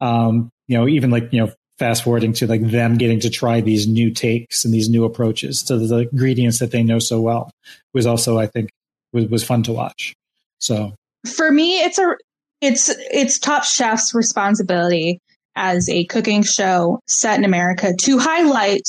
um, 0.00 0.50
you 0.68 0.78
know 0.78 0.88
even 0.88 1.10
like 1.10 1.32
you 1.32 1.40
know 1.40 1.52
fast 1.78 2.04
forwarding 2.04 2.32
to 2.34 2.46
like 2.46 2.62
them 2.62 2.96
getting 2.96 3.20
to 3.20 3.30
try 3.30 3.60
these 3.60 3.88
new 3.88 4.10
takes 4.10 4.64
and 4.64 4.72
these 4.72 4.88
new 4.88 5.04
approaches 5.04 5.64
to 5.64 5.76
the 5.76 6.08
ingredients 6.12 6.60
that 6.60 6.70
they 6.70 6.82
know 6.82 6.98
so 6.98 7.20
well 7.20 7.50
was 7.92 8.06
also 8.06 8.38
I 8.38 8.46
think 8.46 8.70
was, 9.12 9.26
was 9.26 9.44
fun 9.44 9.64
to 9.64 9.72
watch. 9.72 10.14
So. 10.58 10.94
For 11.26 11.50
me, 11.50 11.82
it's 11.82 11.98
a 11.98 12.16
it's 12.60 12.88
it's 12.88 13.38
Top 13.38 13.64
Chef's 13.64 14.14
responsibility 14.14 15.18
as 15.54 15.88
a 15.88 16.04
cooking 16.04 16.42
show 16.42 17.00
set 17.06 17.38
in 17.38 17.44
America 17.44 17.92
to 18.02 18.18
highlight 18.18 18.88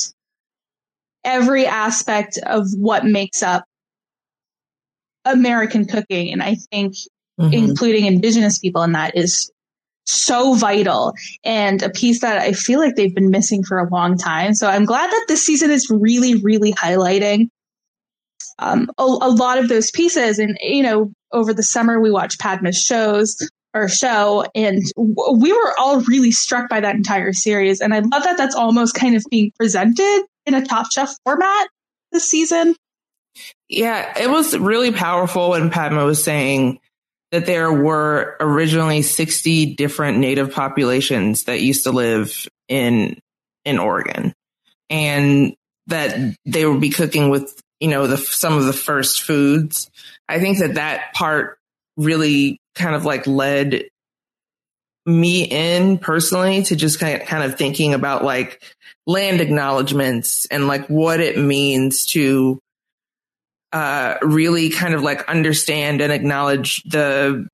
every 1.24 1.66
aspect 1.66 2.38
of 2.38 2.66
what 2.76 3.04
makes 3.04 3.42
up 3.42 3.64
American 5.24 5.86
cooking, 5.86 6.32
and 6.32 6.42
I 6.42 6.56
think 6.70 6.94
mm-hmm. 7.40 7.52
including 7.52 8.06
Indigenous 8.06 8.58
people 8.58 8.82
in 8.82 8.92
that 8.92 9.16
is 9.16 9.50
so 10.06 10.54
vital 10.54 11.14
and 11.44 11.82
a 11.82 11.90
piece 11.90 12.20
that 12.20 12.38
I 12.38 12.52
feel 12.52 12.78
like 12.78 12.94
they've 12.94 13.14
been 13.14 13.30
missing 13.30 13.64
for 13.64 13.78
a 13.78 13.88
long 13.88 14.18
time. 14.18 14.54
So 14.54 14.68
I'm 14.68 14.84
glad 14.84 15.10
that 15.10 15.24
this 15.28 15.44
season 15.44 15.70
is 15.70 15.88
really, 15.90 16.36
really 16.42 16.72
highlighting 16.72 17.48
um, 18.58 18.90
a, 18.98 19.02
a, 19.02 19.30
lot 19.30 19.58
of 19.58 19.68
those 19.68 19.90
pieces. 19.90 20.38
And, 20.38 20.56
you 20.60 20.82
know, 20.82 21.12
over 21.32 21.52
the 21.52 21.62
summer, 21.62 22.00
we 22.00 22.10
watched 22.10 22.38
Padma's 22.38 22.78
shows 22.78 23.36
or 23.72 23.88
show, 23.88 24.44
and 24.54 24.82
w- 24.96 25.40
we 25.40 25.52
were 25.52 25.74
all 25.78 26.00
really 26.02 26.30
struck 26.30 26.68
by 26.68 26.80
that 26.80 26.94
entire 26.94 27.32
series. 27.32 27.80
And 27.80 27.92
I 27.92 27.98
love 27.98 28.22
that 28.22 28.36
that's 28.36 28.54
almost 28.54 28.94
kind 28.94 29.16
of 29.16 29.24
being 29.30 29.50
presented 29.58 30.22
in 30.46 30.54
a 30.54 30.64
Top 30.64 30.86
Chef 30.92 31.12
format 31.24 31.68
this 32.12 32.30
season. 32.30 32.76
Yeah, 33.68 34.16
it 34.16 34.30
was 34.30 34.56
really 34.56 34.92
powerful 34.92 35.50
when 35.50 35.70
Padma 35.70 36.04
was 36.04 36.22
saying 36.22 36.78
that 37.34 37.46
there 37.46 37.72
were 37.72 38.36
originally 38.40 39.02
60 39.02 39.74
different 39.74 40.18
native 40.18 40.52
populations 40.52 41.44
that 41.44 41.60
used 41.60 41.84
to 41.84 41.90
live 41.90 42.48
in 42.68 43.18
in 43.64 43.78
Oregon 43.78 44.32
and 44.88 45.54
that 45.86 46.36
they 46.46 46.64
would 46.64 46.80
be 46.80 46.90
cooking 46.90 47.30
with 47.30 47.60
you 47.80 47.90
know, 47.90 48.06
the, 48.06 48.16
some 48.16 48.54
of 48.56 48.64
the 48.64 48.72
first 48.72 49.22
foods. 49.22 49.90
I 50.26 50.38
think 50.38 50.58
that 50.60 50.76
that 50.76 51.12
part 51.12 51.58
really 51.98 52.58
kind 52.74 52.94
of 52.94 53.04
like 53.04 53.26
led 53.26 53.84
me 55.04 55.44
in 55.44 55.98
personally 55.98 56.62
to 56.62 56.76
just 56.76 56.98
kind 56.98 57.20
of, 57.20 57.28
kind 57.28 57.44
of 57.44 57.58
thinking 57.58 57.92
about 57.92 58.24
like 58.24 58.62
land 59.06 59.42
acknowledgments 59.42 60.46
and 60.50 60.66
like 60.66 60.86
what 60.86 61.20
it 61.20 61.36
means 61.36 62.06
to 62.06 62.58
uh, 63.74 64.18
really 64.22 64.70
kind 64.70 64.94
of 64.94 65.02
like 65.02 65.28
understand 65.28 66.00
and 66.00 66.12
acknowledge 66.12 66.80
the 66.84 67.48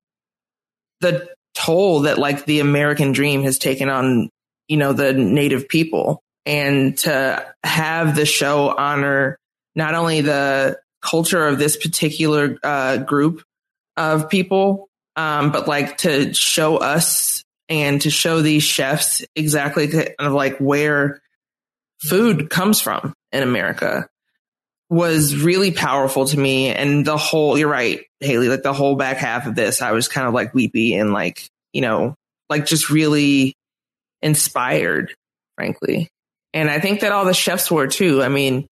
the 0.99 1.27
toll 1.55 2.01
that 2.01 2.19
like 2.19 2.45
the 2.45 2.59
American 2.59 3.11
dream 3.11 3.41
has 3.41 3.57
taken 3.57 3.89
on 3.89 4.29
you 4.67 4.77
know 4.77 4.93
the 4.93 5.13
native 5.13 5.67
people. 5.67 6.21
And 6.45 6.97
to 6.99 7.45
have 7.63 8.15
the 8.15 8.25
show 8.25 8.73
honor 8.75 9.37
not 9.75 9.95
only 9.95 10.21
the 10.21 10.79
culture 11.01 11.47
of 11.47 11.57
this 11.57 11.75
particular 11.75 12.57
uh, 12.63 12.97
group 12.97 13.43
of 13.97 14.29
people, 14.29 14.89
um, 15.15 15.51
but 15.51 15.67
like 15.67 15.97
to 15.99 16.33
show 16.33 16.77
us 16.77 17.43
and 17.67 18.01
to 18.01 18.11
show 18.11 18.41
these 18.41 18.63
chefs 18.63 19.23
exactly 19.35 19.87
kind 19.87 20.13
of 20.19 20.33
like 20.33 20.57
where 20.57 21.19
food 21.99 22.49
comes 22.49 22.79
from 22.79 23.13
in 23.31 23.43
America 23.43 24.07
was 24.91 25.37
really 25.37 25.71
powerful 25.71 26.25
to 26.25 26.37
me. 26.37 26.67
And 26.67 27.05
the 27.05 27.15
whole, 27.15 27.57
you're 27.57 27.69
right, 27.69 28.05
Haley, 28.19 28.49
like 28.49 28.61
the 28.61 28.73
whole 28.73 28.97
back 28.97 29.17
half 29.17 29.47
of 29.47 29.55
this, 29.55 29.81
I 29.81 29.93
was 29.93 30.09
kind 30.09 30.27
of 30.27 30.33
like 30.33 30.53
weepy 30.53 30.95
and 30.95 31.13
like, 31.13 31.47
you 31.71 31.79
know, 31.79 32.13
like 32.49 32.65
just 32.65 32.89
really 32.89 33.55
inspired, 34.21 35.15
frankly. 35.55 36.09
And 36.53 36.69
I 36.69 36.81
think 36.81 36.99
that 36.99 37.13
all 37.13 37.23
the 37.23 37.33
chefs 37.33 37.71
were 37.71 37.87
too. 37.87 38.21
I 38.21 38.27
mean, 38.27 38.67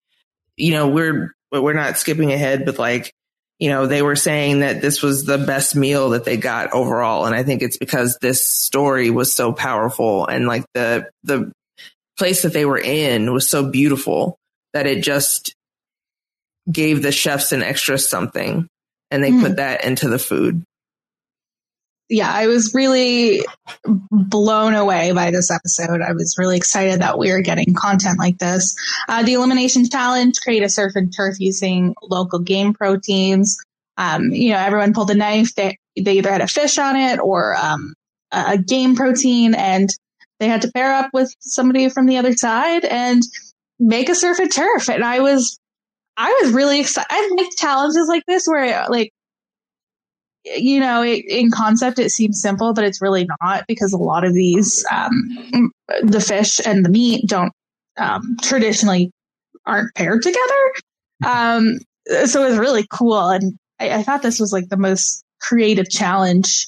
you 0.57 0.73
know, 0.73 0.89
we're, 0.89 1.33
we're 1.53 1.71
not 1.71 1.97
skipping 1.97 2.33
ahead, 2.33 2.65
but 2.65 2.77
like, 2.77 3.13
you 3.57 3.69
know, 3.69 3.87
they 3.87 4.01
were 4.01 4.17
saying 4.17 4.59
that 4.59 4.81
this 4.81 5.01
was 5.01 5.23
the 5.23 5.37
best 5.37 5.73
meal 5.73 6.09
that 6.09 6.25
they 6.25 6.35
got 6.35 6.73
overall. 6.73 7.27
And 7.27 7.33
I 7.33 7.43
think 7.43 7.61
it's 7.61 7.77
because 7.77 8.17
this 8.19 8.45
story 8.45 9.09
was 9.09 9.31
so 9.31 9.53
powerful 9.53 10.27
and 10.27 10.47
like 10.47 10.65
the, 10.73 11.09
the 11.23 11.53
place 12.17 12.41
that 12.41 12.51
they 12.51 12.65
were 12.65 12.77
in 12.77 13.31
was 13.33 13.49
so 13.49 13.69
beautiful 13.69 14.35
that 14.73 14.85
it 14.85 15.01
just 15.01 15.55
gave 16.71 17.01
the 17.01 17.11
chefs 17.11 17.51
an 17.51 17.63
extra 17.63 17.97
something 17.97 18.67
and 19.11 19.23
they 19.23 19.31
mm. 19.31 19.41
put 19.41 19.55
that 19.57 19.83
into 19.83 20.07
the 20.07 20.19
food 20.19 20.63
yeah, 22.09 22.31
I 22.33 22.47
was 22.47 22.73
really 22.73 23.45
blown 24.11 24.73
away 24.73 25.11
by 25.11 25.29
this 25.29 25.51
episode. 25.51 26.01
I 26.01 26.13
was 26.13 26.37
really 26.39 26.57
excited 26.57 27.01
that 27.01 27.19
we 27.19 27.31
were 27.31 27.41
getting 27.41 27.75
content 27.75 28.17
like 28.17 28.39
this. 28.39 28.75
Uh, 29.07 29.21
the 29.21 29.33
elimination 29.33 29.87
challenge, 29.87 30.41
create 30.41 30.63
a 30.63 30.69
surf 30.69 30.93
and 30.95 31.15
turf 31.15 31.35
using 31.39 31.93
local 32.01 32.39
game 32.39 32.73
proteins. 32.73 33.57
Um, 33.97 34.31
you 34.31 34.51
know, 34.51 34.57
everyone 34.57 34.93
pulled 34.93 35.11
a 35.11 35.15
knife. 35.15 35.53
They, 35.53 35.77
they 35.95 36.17
either 36.17 36.31
had 36.31 36.41
a 36.41 36.47
fish 36.47 36.79
on 36.79 36.95
it 36.95 37.19
or 37.19 37.55
um, 37.55 37.93
a 38.31 38.57
game 38.57 38.95
protein, 38.95 39.53
and 39.53 39.89
they 40.39 40.47
had 40.47 40.63
to 40.63 40.71
pair 40.71 40.95
up 40.95 41.11
with 41.13 41.31
somebody 41.41 41.89
from 41.89 42.07
the 42.07 42.17
other 42.17 42.35
side 42.35 42.85
and 42.85 43.21
make 43.77 44.09
a 44.09 44.15
surf 44.15 44.39
and 44.39 44.51
turf. 44.51 44.89
And 44.89 45.03
I 45.03 45.19
was, 45.19 45.59
I 46.19 46.37
was 46.41 46.51
really 46.51 46.81
excited. 46.81 47.07
I 47.09 47.31
like 47.37 47.49
challenges 47.57 48.09
like 48.09 48.23
this 48.27 48.45
where 48.45 48.85
like 48.89 49.11
you 50.43 50.79
know, 50.79 51.01
it, 51.01 51.25
in 51.27 51.51
concept, 51.51 51.99
it 51.99 52.11
seems 52.11 52.41
simple, 52.41 52.73
but 52.73 52.83
it's 52.83 53.01
really 53.01 53.27
not 53.41 53.65
because 53.67 53.93
a 53.93 53.97
lot 53.97 54.23
of 54.23 54.33
these, 54.33 54.85
um, 54.91 55.71
the 56.01 56.21
fish 56.21 56.59
and 56.65 56.83
the 56.83 56.89
meat 56.89 57.27
don't 57.27 57.51
um, 57.97 58.37
traditionally 58.41 59.11
aren't 59.65 59.93
paired 59.95 60.21
together. 60.21 60.73
Um, 61.25 61.79
so 62.25 62.43
it 62.43 62.49
was 62.49 62.57
really 62.57 62.87
cool, 62.89 63.29
and 63.29 63.57
I, 63.79 63.95
I 63.95 64.03
thought 64.03 64.21
this 64.21 64.39
was 64.39 64.53
like 64.53 64.69
the 64.69 64.77
most 64.77 65.23
creative 65.41 65.89
challenge 65.89 66.67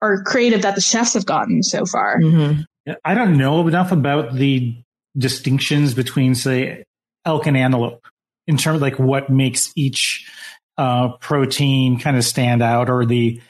or 0.00 0.24
creative 0.24 0.62
that 0.62 0.74
the 0.74 0.80
chefs 0.80 1.14
have 1.14 1.26
gotten 1.26 1.62
so 1.62 1.86
far. 1.86 2.20
Mm-hmm. 2.20 2.92
I 3.04 3.14
don't 3.14 3.38
know 3.38 3.66
enough 3.66 3.92
about 3.92 4.34
the 4.34 4.76
distinctions 5.16 5.94
between, 5.94 6.34
say, 6.34 6.84
elk 7.24 7.46
and 7.46 7.56
antelope 7.56 8.04
in 8.46 8.56
terms 8.56 8.76
of 8.76 8.82
like 8.82 8.98
what 8.98 9.30
makes 9.30 9.72
each 9.76 10.30
uh, 10.78 11.16
protein 11.18 11.98
kind 11.98 12.16
of 12.16 12.24
stand 12.24 12.62
out, 12.62 12.90
or 12.90 13.06
the 13.06 13.40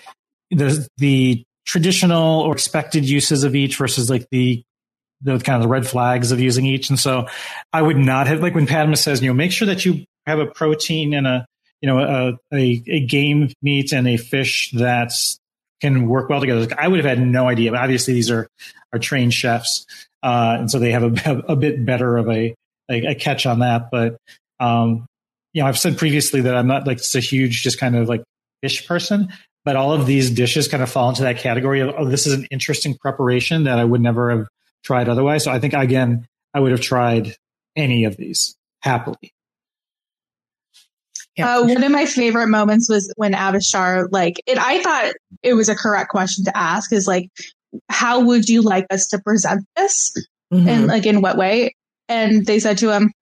the 0.50 0.87
the 0.98 1.44
traditional 1.64 2.40
or 2.40 2.52
expected 2.52 3.09
uses 3.09 3.44
of 3.44 3.55
each 3.55 3.76
versus 3.76 4.11
like 4.11 4.26
the 4.31 4.62
the 5.22 5.38
kind 5.38 5.57
of 5.57 5.62
the 5.62 5.68
red 5.68 5.87
flags 5.87 6.33
of 6.33 6.40
using 6.40 6.66
each. 6.66 6.90
And 6.90 6.98
so 6.98 7.26
I 7.72 7.81
would 7.81 7.97
not 7.97 8.26
have 8.26 8.40
like 8.40 8.55
when 8.55 8.66
Padma 8.66 8.97
says, 8.97 9.22
you 9.22 9.28
know, 9.28 9.34
make 9.34 9.53
sure 9.53 9.66
that 9.66 9.84
you 9.84 10.05
have 10.26 10.40
a 10.40 10.47
protein 10.47 11.14
and 11.14 11.26
a 11.26 11.47
you 11.80 11.88
know 11.88 11.99
a 11.99 12.38
a, 12.55 12.82
a 12.86 13.07
game 13.07 13.53
meat 13.62 13.93
and 13.93 14.09
a 14.09 14.16
fish 14.16 14.70
that 14.72 15.12
can 15.80 16.09
work 16.09 16.28
well 16.28 16.40
together. 16.40 16.74
I 16.78 16.88
would 16.88 17.05
have 17.05 17.18
had 17.18 17.26
no 17.26 17.49
idea. 17.49 17.72
But 17.72 17.80
obviously, 17.80 18.14
these 18.14 18.30
are 18.30 18.49
are 18.93 18.99
trained 18.99 19.34
chefs, 19.34 19.86
uh, 20.22 20.57
and 20.61 20.70
so 20.70 20.78
they 20.78 20.93
have 20.93 21.03
a, 21.03 21.43
a 21.49 21.57
bit 21.57 21.84
better 21.84 22.16
of 22.16 22.28
a, 22.28 22.55
a, 22.90 23.07
a 23.07 23.14
catch 23.14 23.47
on 23.47 23.61
that. 23.61 23.90
But 23.90 24.16
um, 24.63 25.07
you 25.53 25.63
know, 25.63 25.69
I've 25.69 25.79
said 25.79 25.99
previously 25.99 26.41
that 26.43 26.55
I'm 26.55 26.67
not 26.67 26.87
like 26.87 26.99
it's 26.99 27.15
a 27.15 27.21
huge, 27.21 27.63
just 27.63 27.79
kind 27.79 27.97
of 27.97 28.09
like 28.09 28.23
fish 28.63 28.87
person, 28.87 29.29
but 29.65 29.77
all 29.77 29.93
of 29.93 30.07
these 30.07 30.31
dishes 30.31 30.69
kind 30.69 30.83
of 30.83 30.91
fall 30.91 31.09
into 31.09 31.23
that 31.23 31.39
category 31.39 31.81
of, 31.81 31.95
oh, 31.99 32.09
this 32.09 32.27
is 32.27 32.33
an 32.33 32.47
interesting 32.51 32.97
preparation 32.97 33.65
that 33.65 33.79
I 33.79 33.85
would 33.85 34.01
never 34.01 34.31
have 34.31 34.47
tried 34.85 35.09
otherwise. 35.09 35.45
So 35.45 35.51
I 35.51 35.59
think 35.59 35.75
again, 35.75 36.27
I 36.55 36.61
would 36.61 36.71
have 36.71 36.81
tried 36.81 37.35
any 37.77 38.05
of 38.05 38.17
these 38.17 38.57
happily. 38.81 39.33
Yeah. 41.37 41.59
Uh, 41.59 41.67
one 41.67 41.83
of 41.83 41.91
my 41.91 42.05
favorite 42.05 42.49
moments 42.49 42.91
was 42.91 43.13
when 43.17 43.33
Avishar, 43.33 44.07
like, 44.11 44.35
it, 44.47 44.59
I 44.59 44.83
thought 44.83 45.15
it 45.43 45.55
was 45.55 45.69
a 45.69 45.75
correct 45.75 46.11
question 46.11 46.45
to 46.45 46.57
ask 46.57 46.93
is 46.93 47.07
like, 47.07 47.31
how 47.89 48.21
would 48.21 48.49
you 48.49 48.61
like 48.61 48.87
us 48.91 49.07
to 49.09 49.19
present 49.19 49.65
this? 49.77 50.13
Mhm. 50.53 50.69
And 50.69 50.87
like, 50.87 51.07
in 51.07 51.23
what 51.23 51.39
way? 51.39 51.75
And 52.09 52.45
they 52.45 52.59
said 52.59 52.79
to 52.79 52.93
him, 52.93 53.13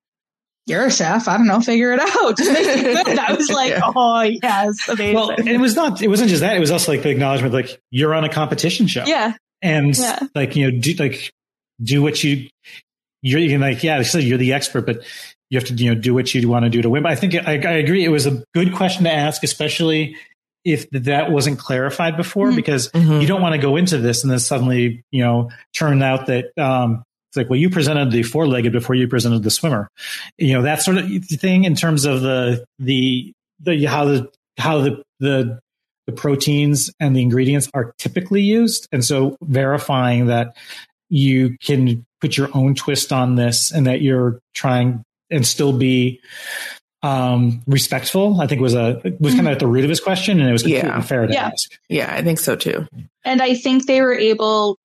you're 0.70 0.86
a 0.86 0.90
chef. 0.90 1.28
I 1.28 1.36
don't 1.36 1.46
know. 1.46 1.60
Figure 1.60 1.92
it 1.92 2.00
out. 2.00 2.36
Just 2.38 2.50
make 2.52 2.66
it. 3.06 3.18
I 3.18 3.34
was 3.34 3.50
like, 3.50 3.70
Yeah. 3.72 3.80
oh 3.84 4.22
yes, 4.22 4.88
amazing. 4.88 5.14
Well, 5.14 5.30
and 5.30 5.48
it 5.48 5.60
was 5.60 5.76
not. 5.76 6.00
It 6.00 6.08
wasn't 6.08 6.30
just 6.30 6.40
that. 6.40 6.56
It 6.56 6.60
was 6.60 6.70
also 6.70 6.92
like 6.92 7.02
the 7.02 7.10
acknowledgement, 7.10 7.52
like 7.52 7.78
you're 7.90 8.14
on 8.14 8.24
a 8.24 8.28
competition 8.30 8.86
show. 8.86 9.04
yeah, 9.06 9.34
and 9.60 9.96
Yeah. 9.96 10.18
like 10.34 10.56
you 10.56 10.70
know 10.70 10.78
do 10.78 10.92
like 10.94 11.30
do 11.82 12.00
what 12.02 12.22
you 12.24 12.48
you're, 13.22 13.40
you're 13.40 13.58
like 13.58 13.82
yeah 13.84 14.00
so 14.02 14.18
you're 14.18 14.38
the 14.38 14.52
expert 14.54 14.86
but 14.86 15.02
you 15.50 15.58
have 15.58 15.66
to 15.68 15.74
you 15.74 15.94
know 15.94 16.00
do 16.00 16.14
what 16.14 16.32
you 16.34 16.48
want 16.48 16.64
to 16.64 16.70
do 16.70 16.80
to 16.82 16.88
win 16.88 17.02
but 17.02 17.12
i 17.12 17.14
think 17.16 17.34
I, 17.34 17.52
I 17.52 17.72
agree 17.78 18.02
it 18.04 18.08
was 18.10 18.26
a 18.26 18.42
good 18.54 18.74
question 18.74 19.04
to 19.04 19.10
ask 19.12 19.42
especially 19.42 20.16
if 20.64 20.88
that 20.90 21.30
wasn't 21.30 21.58
clarified 21.58 22.16
before 22.16 22.48
Mhm. 22.50 22.56
because 22.56 22.90
Mhm. 22.90 23.20
you 23.20 23.26
don't 23.26 23.40
want 23.42 23.54
to 23.54 23.60
go 23.60 23.76
into 23.76 23.98
this 23.98 24.22
and 24.22 24.30
then 24.30 24.38
suddenly 24.38 25.02
you 25.10 25.22
know 25.22 25.50
turn 25.74 26.02
out 26.02 26.26
that 26.26 26.46
um 26.58 27.02
it's 27.30 27.36
like 27.36 27.48
well 27.48 27.58
you 27.58 27.70
presented 27.70 28.10
the 28.10 28.22
four-legged 28.22 28.72
before 28.72 28.94
you 28.96 29.06
presented 29.08 29.42
the 29.42 29.50
swimmer 29.50 29.88
you 30.36 30.52
know 30.52 30.62
that 30.62 30.82
sort 30.82 30.98
of 30.98 31.06
thing 31.24 31.64
in 31.64 31.74
terms 31.74 32.04
of 32.04 32.20
the 32.22 32.64
the 32.78 33.32
the 33.60 33.84
how 33.86 34.04
the 34.04 34.28
how 34.58 34.80
the 34.80 35.02
the 35.20 35.58
the 36.06 36.12
proteins 36.12 36.90
and 36.98 37.14
the 37.14 37.22
ingredients 37.22 37.68
are 37.72 37.92
typically 37.98 38.42
used. 38.42 38.88
And 38.90 39.04
so 39.04 39.36
verifying 39.42 40.26
that 40.26 40.56
you 41.08 41.56
can 41.62 42.04
put 42.20 42.36
your 42.36 42.48
own 42.54 42.74
twist 42.74 43.12
on 43.12 43.36
this 43.36 43.70
and 43.70 43.86
that 43.86 44.00
you're 44.00 44.40
trying 44.54 45.04
and 45.30 45.46
still 45.46 45.72
be 45.72 46.20
um, 47.02 47.62
respectful, 47.66 48.40
I 48.40 48.46
think 48.46 48.60
was 48.60 48.74
a 48.74 49.00
was 49.20 49.34
kind 49.34 49.46
of 49.46 49.52
at 49.52 49.58
the 49.60 49.66
root 49.66 49.84
of 49.84 49.90
his 49.90 50.00
question, 50.00 50.40
and 50.40 50.48
it 50.48 50.52
was 50.52 50.62
completely 50.62 50.88
Yeah. 50.88 51.00
fair 51.02 51.26
to 51.26 51.32
Yeah. 51.32 51.46
ask. 51.46 51.70
Yeah, 51.88 52.12
I 52.12 52.22
think 52.22 52.38
so 52.40 52.56
too. 52.56 52.86
and 53.24 53.40
I 53.42 53.54
think 53.54 53.86
they 53.86 54.00
were 54.00 54.14
able 54.14 54.78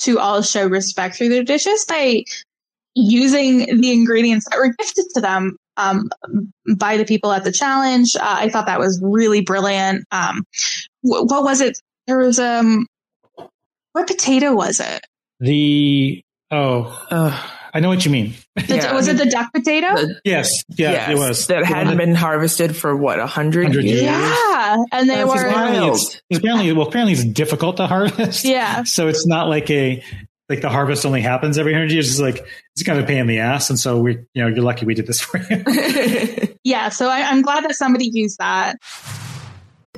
to 0.00 0.18
all 0.18 0.42
show 0.42 0.66
respect 0.66 1.16
through 1.16 1.28
their 1.28 1.44
dishes 1.44 1.84
by 1.84 2.24
using 2.94 3.80
the 3.80 3.92
ingredients 3.92 4.46
that 4.50 4.58
were 4.58 4.74
gifted 4.78 5.06
to 5.14 5.20
them 5.20 5.56
um, 5.76 6.10
by 6.76 6.96
the 6.96 7.04
people 7.04 7.32
at 7.32 7.44
the 7.44 7.52
challenge. 7.52 8.16
Uh, 8.16 8.20
I 8.22 8.48
thought 8.48 8.66
that 8.66 8.78
was 8.78 9.00
really 9.02 9.40
brilliant. 9.40 10.04
Um, 10.10 10.44
wh- 11.02 11.24
what 11.24 11.44
was 11.44 11.60
it? 11.60 11.78
There 12.06 12.18
was 12.18 12.38
um, 12.38 12.86
what 13.92 14.06
potato 14.06 14.54
was 14.54 14.80
it? 14.80 15.06
The 15.38 16.22
oh, 16.50 17.06
Ugh. 17.10 17.50
I 17.72 17.80
know 17.80 17.88
what 17.88 18.04
you 18.04 18.10
mean. 18.10 18.34
The, 18.56 18.76
Yeah. 18.76 18.94
was 18.94 19.08
it 19.08 19.16
the 19.16 19.26
duck 19.26 19.52
potato? 19.52 19.94
The- 19.94 20.20
Yes, 20.24 20.50
yeah, 20.70 20.90
yes, 20.92 21.10
it 21.10 21.18
was 21.18 21.46
that 21.48 21.64
hadn't 21.64 21.96
been 21.96 22.14
harvested 22.14 22.74
for 22.76 22.96
what 22.96 23.18
a 23.18 23.26
hundred 23.26 23.72
years. 23.74 23.84
years. 23.86 24.02
yeah, 24.02 24.76
and 24.92 25.08
they 25.08 25.14
That's 25.16 25.28
were 25.28 25.34
wild. 25.34 25.50
apparently 25.50 25.88
it's, 25.90 26.22
apparently 26.32 26.72
well 26.72 26.86
apparently 26.88 27.12
it's 27.14 27.24
difficult 27.24 27.76
to 27.78 27.86
harvest. 27.86 28.44
yeah. 28.44 28.82
So 28.84 29.08
it's 29.08 29.26
not 29.26 29.48
like 29.48 29.70
a 29.70 30.02
like 30.48 30.62
the 30.62 30.68
harvest 30.68 31.06
only 31.06 31.20
happens 31.20 31.58
every 31.58 31.72
hundred 31.72 31.92
years. 31.92 32.10
It's 32.10 32.18
like 32.20 32.44
it's 32.74 32.82
kind 32.82 32.98
of 32.98 33.04
a 33.04 33.06
pain 33.06 33.18
in 33.18 33.26
the 33.28 33.38
ass, 33.38 33.70
and 33.70 33.78
so 33.78 33.98
we 34.00 34.12
you 34.34 34.42
know 34.42 34.48
you're 34.48 34.64
lucky 34.64 34.84
we 34.84 34.94
did 34.94 35.06
this 35.06 35.20
for 35.20 35.38
you. 35.38 36.46
Yeah, 36.62 36.90
so 36.90 37.08
I, 37.08 37.22
I'm 37.22 37.40
glad 37.40 37.64
that 37.64 37.74
somebody 37.74 38.10
used 38.12 38.36
that. 38.38 38.76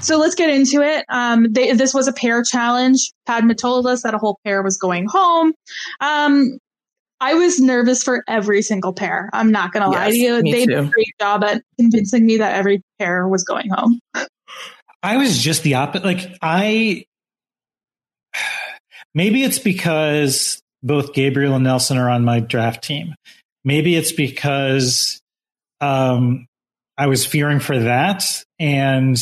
So 0.00 0.18
let's 0.18 0.34
get 0.34 0.50
into 0.50 0.82
it. 0.82 1.04
Um, 1.08 1.52
they, 1.52 1.72
this 1.72 1.92
was 1.92 2.06
a 2.06 2.12
pair 2.12 2.42
challenge. 2.42 3.12
Padma 3.26 3.54
told 3.54 3.86
us 3.86 4.02
that 4.02 4.14
a 4.14 4.18
whole 4.18 4.38
pair 4.44 4.62
was 4.62 4.76
going 4.76 5.06
home. 5.08 5.52
Um, 6.00 6.58
I 7.20 7.34
was 7.34 7.58
nervous 7.58 8.02
for 8.02 8.22
every 8.28 8.62
single 8.62 8.92
pair. 8.92 9.30
I'm 9.32 9.50
not 9.50 9.72
going 9.72 9.82
to 9.82 9.88
lie 9.88 10.10
to 10.10 10.16
you. 10.16 10.42
me 10.42 10.52
They 10.52 10.66
did 10.66 10.78
a 10.78 10.84
great 10.84 11.14
job 11.20 11.42
at 11.44 11.62
convincing 11.78 12.26
me 12.26 12.38
that 12.38 12.54
every 12.54 12.82
pair 12.98 13.26
was 13.26 13.42
going 13.42 13.70
home. 13.70 14.00
I 15.02 15.16
was 15.16 15.38
just 15.38 15.62
the 15.62 15.74
opposite. 15.74 16.04
Like 16.04 16.36
I, 16.42 17.04
maybe 19.14 19.42
it's 19.42 19.58
because 19.58 20.60
both 20.82 21.14
Gabriel 21.14 21.54
and 21.54 21.64
Nelson 21.64 21.96
are 21.96 22.10
on 22.10 22.24
my 22.24 22.40
draft 22.40 22.84
team. 22.84 23.14
Maybe 23.64 23.96
it's 23.96 24.12
because 24.12 25.20
um, 25.80 26.46
I 26.98 27.06
was 27.06 27.24
fearing 27.24 27.60
for 27.60 27.78
that, 27.78 28.24
and 28.58 29.16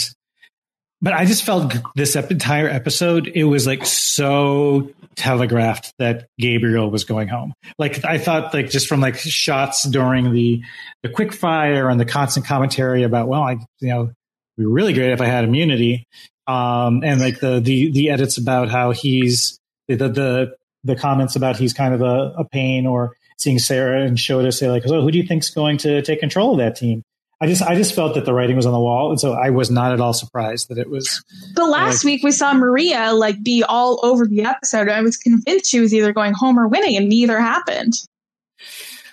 but 1.05 1.13
I 1.13 1.27
just 1.27 1.45
felt 1.45 1.75
this 1.95 2.17
entire 2.17 2.67
episode 2.67 3.29
it 3.29 3.45
was 3.45 3.67
like 3.67 3.85
so 3.85 4.91
telegraphed 5.17 5.93
that 5.99 6.29
Gabriel 6.39 6.91
was 6.91 7.05
going 7.05 7.29
home. 7.29 7.53
Like 7.79 8.03
I 8.07 8.17
thought, 8.17 8.55
like 8.55 8.71
just 8.71 8.89
from 8.89 9.01
like 9.01 9.17
shots 9.17 9.85
during 9.85 10.33
the 10.33 10.63
the 11.03 11.11
quick 11.11 11.35
fire 11.35 11.91
and 11.91 12.01
the 12.01 12.07
constant 12.07 12.47
commentary 12.47 13.03
about, 13.03 13.29
well, 13.29 13.43
I 13.43 13.59
you 13.81 13.89
know 13.89 14.13
be 14.57 14.65
really 14.65 14.95
great 14.95 15.13
if 15.13 15.21
I 15.21 15.27
had 15.27 15.45
immunity. 15.45 16.07
Um, 16.47 17.03
and 17.05 17.21
like 17.21 17.41
the, 17.41 17.61
the, 17.61 17.91
the 17.91 18.11
edits 18.11 18.39
about 18.39 18.71
how 18.71 18.93
he's 18.93 19.59
the, 19.89 19.97
the, 19.97 20.57
the 20.85 20.97
comments 20.97 21.37
about 21.37 21.57
he's 21.57 21.73
kind 21.73 21.95
of 21.95 22.03
a, 22.03 22.35
a 22.39 22.45
pain 22.45 22.87
or 22.87 23.17
seeing 23.39 23.59
Sarah 23.59 24.03
and 24.05 24.17
Shota 24.17 24.53
say 24.53 24.71
like, 24.71 24.85
oh, 24.87 25.03
who 25.03 25.11
do 25.11 25.19
you 25.19 25.27
think's 25.27 25.51
going 25.51 25.79
to 25.79 26.03
take 26.03 26.21
control 26.21 26.53
of 26.53 26.59
that 26.59 26.77
team? 26.77 27.03
I 27.45 27.47
just, 27.47 27.61
I 27.61 27.75
just 27.75 27.95
felt 27.95 28.15
that 28.15 28.25
the 28.25 28.33
writing 28.33 28.57
was 28.57 28.65
on 28.65 28.73
the 28.73 28.81
wall. 28.81 29.11
And 29.11 29.21
so 29.21 29.35
I 29.35 29.51
was 29.51 29.71
not 29.71 29.93
at 29.93 30.01
all 30.01 30.15
surprised 30.15 30.71
that 30.71 30.79
it 30.79 30.89
was, 30.89 31.23
But 31.55 31.69
last 31.69 32.03
week 32.03 32.25
we 32.25 32.31
saw 32.31 32.55
Maria 32.55 33.13
like 33.13 33.43
be 33.43 33.63
all 33.63 34.01
over 34.03 34.27
the 34.27 34.43
episode. 34.45 34.89
I 34.89 35.03
was 35.03 35.19
convinced 35.19 35.71
she 35.71 35.79
was 35.79 35.93
either 35.93 36.15
going 36.15 36.33
home 36.33 36.59
or 36.59 36.67
winning, 36.69 36.97
and 36.97 37.07
neither 37.07 37.39
happened. 37.39 37.93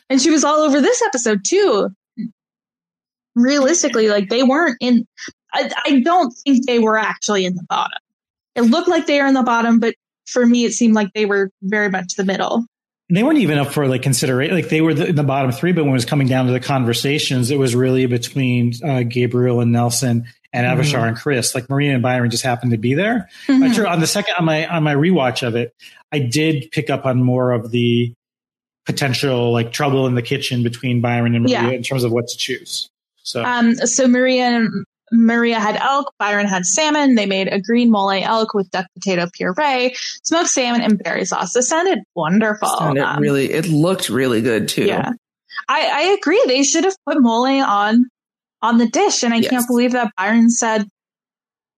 And 0.10 0.22
she 0.22 0.30
was 0.30 0.46
all 0.46 0.62
over 0.62 0.80
this 0.80 1.02
episode 1.02 1.44
too. 1.46 1.90
Realistically, 3.36 4.08
like 4.08 4.30
they 4.30 4.44
weren't 4.44 4.78
in. 4.80 5.06
I, 5.54 5.70
I 5.84 6.00
don't 6.00 6.32
think 6.32 6.66
they 6.66 6.80
were 6.80 6.98
actually 6.98 7.44
in 7.44 7.56
the 7.56 7.66
bottom. 7.68 8.00
It 8.56 8.62
looked 8.62 8.88
like 8.88 9.08
they 9.08 9.20
were 9.20 9.28
in 9.28 9.34
the 9.34 9.44
bottom, 9.44 9.82
but 9.82 9.96
for 10.26 10.46
me, 10.46 10.64
it 10.64 10.72
seemed 10.72 10.96
like 10.96 11.12
they 11.14 11.26
were 11.26 11.52
very 11.64 11.90
much 11.90 12.16
the 12.16 12.24
middle. 12.24 12.66
They 13.12 13.24
weren't 13.24 13.40
even 13.40 13.58
up 13.58 13.68
for 13.72 13.88
like 13.88 14.02
consideration. 14.02 14.56
Like 14.56 14.70
they 14.70 14.82
were 14.82 14.94
the, 14.94 15.08
in 15.08 15.16
the 15.16 15.24
bottom 15.24 15.52
three, 15.52 15.72
but 15.74 15.84
when 15.84 15.92
it 15.92 15.94
was 15.94 16.06
coming 16.06 16.28
down 16.28 16.46
to 16.48 16.52
the 16.52 16.60
conversations, 16.60 17.52
it 17.52 17.58
was 17.60 17.76
really 17.76 18.06
between 18.06 18.74
uh, 18.84 19.04
Gabriel 19.04 19.60
and 19.60 19.72
Nelson 19.72 20.26
and 20.54 20.66
Avishar 20.66 21.08
and 21.08 21.16
Chris. 21.18 21.54
Like 21.56 21.70
Maria 21.70 21.94
and 21.94 22.02
Byron 22.02 22.30
just 22.32 22.44
happened 22.44 22.72
to 22.72 22.78
be 22.78 22.94
there. 22.94 23.30
Mhm. 23.48 23.60
But 23.62 23.76
true, 23.76 23.86
on 23.88 24.00
the 24.00 24.08
second 24.08 24.36
on 24.40 24.46
my 24.46 24.66
on 24.68 24.84
my 24.84 24.96
rewatch 24.96 25.46
of 25.46 25.56
it, 25.56 25.74
I 26.12 26.20
did 26.20 26.72
pick 26.72 26.90
up 26.90 27.06
on 27.06 27.22
more 27.22 27.52
of 27.52 27.72
the 27.72 28.14
potential 28.86 29.52
like 29.52 29.72
trouble 29.72 30.08
in 30.08 30.16
the 30.16 30.22
kitchen 30.22 30.64
between 30.64 31.02
Byron 31.02 31.36
and 31.36 31.44
Maria 31.44 31.62
Yeah. 31.64 31.70
in 31.70 31.84
terms 31.84 32.04
of 32.04 32.12
what 32.12 32.28
to 32.28 32.38
choose. 32.38 32.90
So 33.24 33.44
Um, 33.44 33.76
so 33.76 34.08
Maria 34.08 34.46
and 34.46 34.86
Maria 35.12 35.60
had 35.60 35.76
elk, 35.76 36.14
Byron 36.20 36.48
had 36.48 36.66
salmon. 36.66 37.16
They 37.16 37.26
made 37.26 37.48
a 37.48 37.60
green 37.60 37.92
mole 37.92 38.12
elk 38.12 38.54
with 38.54 38.70
duck 38.72 38.86
potato 38.94 39.28
puree, 39.34 39.96
smoked 40.24 40.50
salmon, 40.50 40.82
and 40.82 40.98
berry 41.04 41.26
sauce. 41.26 41.54
This 41.54 41.68
sounded 41.68 42.00
wonderful. 42.16 42.70
Sounded 42.70 43.04
Um, 43.04 43.20
really, 43.22 43.52
it 43.52 43.68
looked 43.68 44.10
really 44.10 44.42
good 44.42 44.68
too. 44.68 44.86
yeah. 44.86 45.12
I, 45.68 45.90
I 45.94 46.02
agree. 46.20 46.42
They 46.48 46.64
should 46.64 46.86
have 46.86 46.96
put 47.06 47.22
mole 47.22 47.46
on 47.46 48.06
on 48.62 48.78
the 48.78 48.88
dish, 48.88 49.24
and 49.24 49.34
I 49.34 49.38
Yes. 49.38 49.50
can't 49.50 49.68
believe 49.68 49.92
that 49.94 50.12
Byron 50.18 50.50
said 50.50 50.86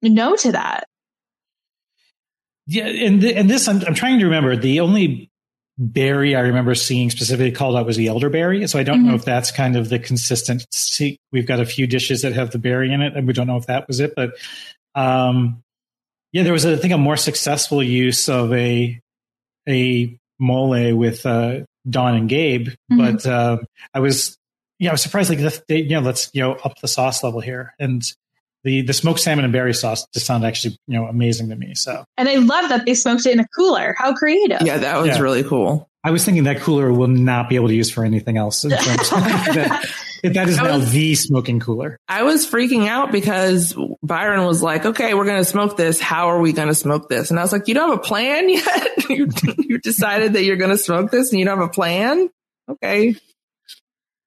no 0.02 0.36
to 0.36 0.52
that. 0.52 0.84
Yeah, 2.68 2.86
and 2.86 3.20
th- 3.22 3.36
and 3.36 3.50
this 3.50 3.68
I'm, 3.68 3.82
I'm 3.86 3.94
trying 3.94 4.20
to 4.20 4.26
remember. 4.26 4.56
The 4.56 4.80
only 4.80 5.30
berry 5.78 6.36
I 6.36 6.41
remember 6.41 6.76
seeing 6.76 7.09
specifically 7.09 7.51
called 7.51 7.76
out 7.76 7.86
was 7.86 7.97
the 7.97 8.07
elderberry. 8.07 8.67
So 8.67 8.78
I 8.80 8.84
don't 8.84 9.05
know 9.05 9.13
Mhm. 9.13 9.15
if 9.15 9.26
that's 9.26 9.51
kind 9.51 9.76
of 9.76 9.89
the 9.89 9.99
consistency. 9.99 11.17
We've 11.32 11.47
got 11.47 11.59
a 11.59 11.65
few 11.65 11.88
dishes 11.88 12.21
that 12.21 12.34
have 12.34 12.51
the 12.51 12.59
berry 12.59 12.93
in 12.93 13.01
it, 13.01 13.15
and 13.15 13.26
we 13.28 13.34
don't 13.34 13.47
know 13.47 13.57
if 13.57 13.65
that 13.65 13.88
was 13.88 13.99
it. 13.99 14.13
But 14.15 14.32
um, 14.95 15.63
yeah, 16.32 16.43
there 16.43 16.53
was 16.53 16.65
I 16.65 16.76
think 16.76 16.93
a 16.93 16.97
more 16.97 17.17
successful 17.17 17.82
use 17.82 18.30
of 18.30 18.53
a 18.53 18.99
a 19.67 20.17
mole 20.39 20.93
with 20.95 21.26
uh, 21.26 21.61
Dawn 21.89 22.15
and 22.15 22.30
Gabe. 22.30 22.69
Mhm. 22.91 22.97
But 22.97 23.26
uh, 23.26 23.57
I 23.93 23.99
was 23.99 24.38
yeah, 24.80 24.89
I 24.89 24.93
was 24.93 25.01
surprised. 25.01 25.30
Like 25.30 25.65
they, 25.67 25.78
you 25.82 25.89
know, 25.89 26.01
let's 26.01 26.30
you 26.34 26.41
know 26.41 26.53
up 26.53 26.80
the 26.82 26.88
sauce 26.88 27.24
level 27.24 27.39
here 27.41 27.74
and. 27.80 28.03
The, 28.64 28.82
the 28.82 28.93
smoked 28.93 29.20
salmon 29.20 29.43
and 29.43 29.51
berry 29.51 29.74
sauce 29.74 30.07
just 30.14 30.26
sound 30.26 30.45
actually 30.45 30.78
you 30.88 30.97
know 30.97 31.05
amazing 31.07 31.49
to 31.49 31.55
me. 31.55 31.76
So 31.76 32.05
And 32.18 32.30
I 32.30 32.36
love 32.36 32.70
that 32.70 32.86
they 32.86 32.93
smoked 32.93 33.26
it 33.26 33.34
in 33.34 33.39
a 33.39 33.47
cooler. 33.55 33.95
How 33.97 34.14
creative! 34.14 34.61
Yeah, 34.61 34.78
that 34.78 34.97
was 34.99 35.07
Yeah. 35.09 35.20
really 35.20 35.43
cool. 35.43 35.89
I 36.05 36.11
was 36.11 36.26
thinking 36.26 36.43
that 36.45 36.59
cooler 36.59 36.91
will 36.91 37.07
not 37.07 37.47
be 37.49 37.55
able 37.55 37.70
to 37.70 37.74
use 37.76 37.89
for 37.89 38.03
anything 38.03 38.36
else. 38.38 38.64
In 38.66 38.72
terms 38.72 38.88
of 38.88 39.20
that, 39.20 39.86
that 40.24 40.49
is 40.49 40.59
I 40.59 40.64
now 40.64 40.78
was- 40.80 40.91
the 40.91 41.16
smoking 41.16 41.61
cooler. 41.61 41.97
I 42.09 42.24
was 42.24 42.45
freaking 42.45 42.88
out 42.89 43.11
because 43.14 43.74
Byron 44.01 44.45
was 44.45 44.61
like, 44.61 44.86
okay, 44.86 45.14
we're 45.14 45.24
going 45.26 45.38
to 45.41 45.45
smoke 45.45 45.78
this. 45.78 46.01
How 46.01 46.28
are 46.30 46.39
we 46.41 46.51
going 46.51 46.68
to 46.68 46.76
smoke 46.76 47.07
this? 47.07 47.30
And 47.32 47.39
I 47.39 47.41
was 47.41 47.53
like, 47.53 47.70
you 47.70 47.74
don't 47.74 47.89
have 47.89 47.99
a 47.99 48.01
plan 48.01 48.49
yet? 48.49 49.09
you, 49.09 49.30
you 49.59 49.78
decided 49.78 50.34
that 50.34 50.43
you're 50.43 50.57
going 50.57 50.72
to 50.72 50.78
smoke 50.78 51.09
this 51.09 51.32
and 51.32 51.39
you 51.39 51.45
don't 51.45 51.57
have 51.59 51.70
a 51.70 51.72
plan? 51.72 52.30
Okay. 52.70 53.16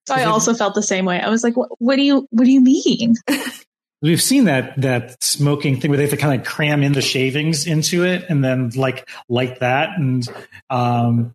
So 0.09 0.14
I 0.14 0.24
also 0.24 0.55
felt 0.55 0.74
the 0.74 0.82
same 0.82 1.05
way. 1.05 1.20
I 1.20 1.28
was 1.30 1.43
like, 1.45 1.57
what, 1.59 1.70
what 1.78 1.97
do 1.97 2.03
you 2.03 2.26
what 2.30 2.45
do 2.45 2.51
you 2.53 2.61
mean? 2.62 3.16
We've 4.03 4.20
seen 4.20 4.44
that 4.44 4.80
that 4.80 5.22
smoking 5.22 5.80
thing 5.80 5.90
where 5.90 5.97
they 5.97 6.05
have 6.05 6.11
to 6.11 6.16
kind 6.16 6.38
of 6.38 6.47
cram 6.47 6.82
in 6.82 6.92
the 6.92 7.03
shavings 7.03 7.66
into 7.66 8.05
it 8.05 8.26
and 8.28 8.44
then 8.44 8.70
like 8.70 9.09
light 9.28 9.61
that. 9.61 9.90
And 9.99 10.26
um, 10.70 11.34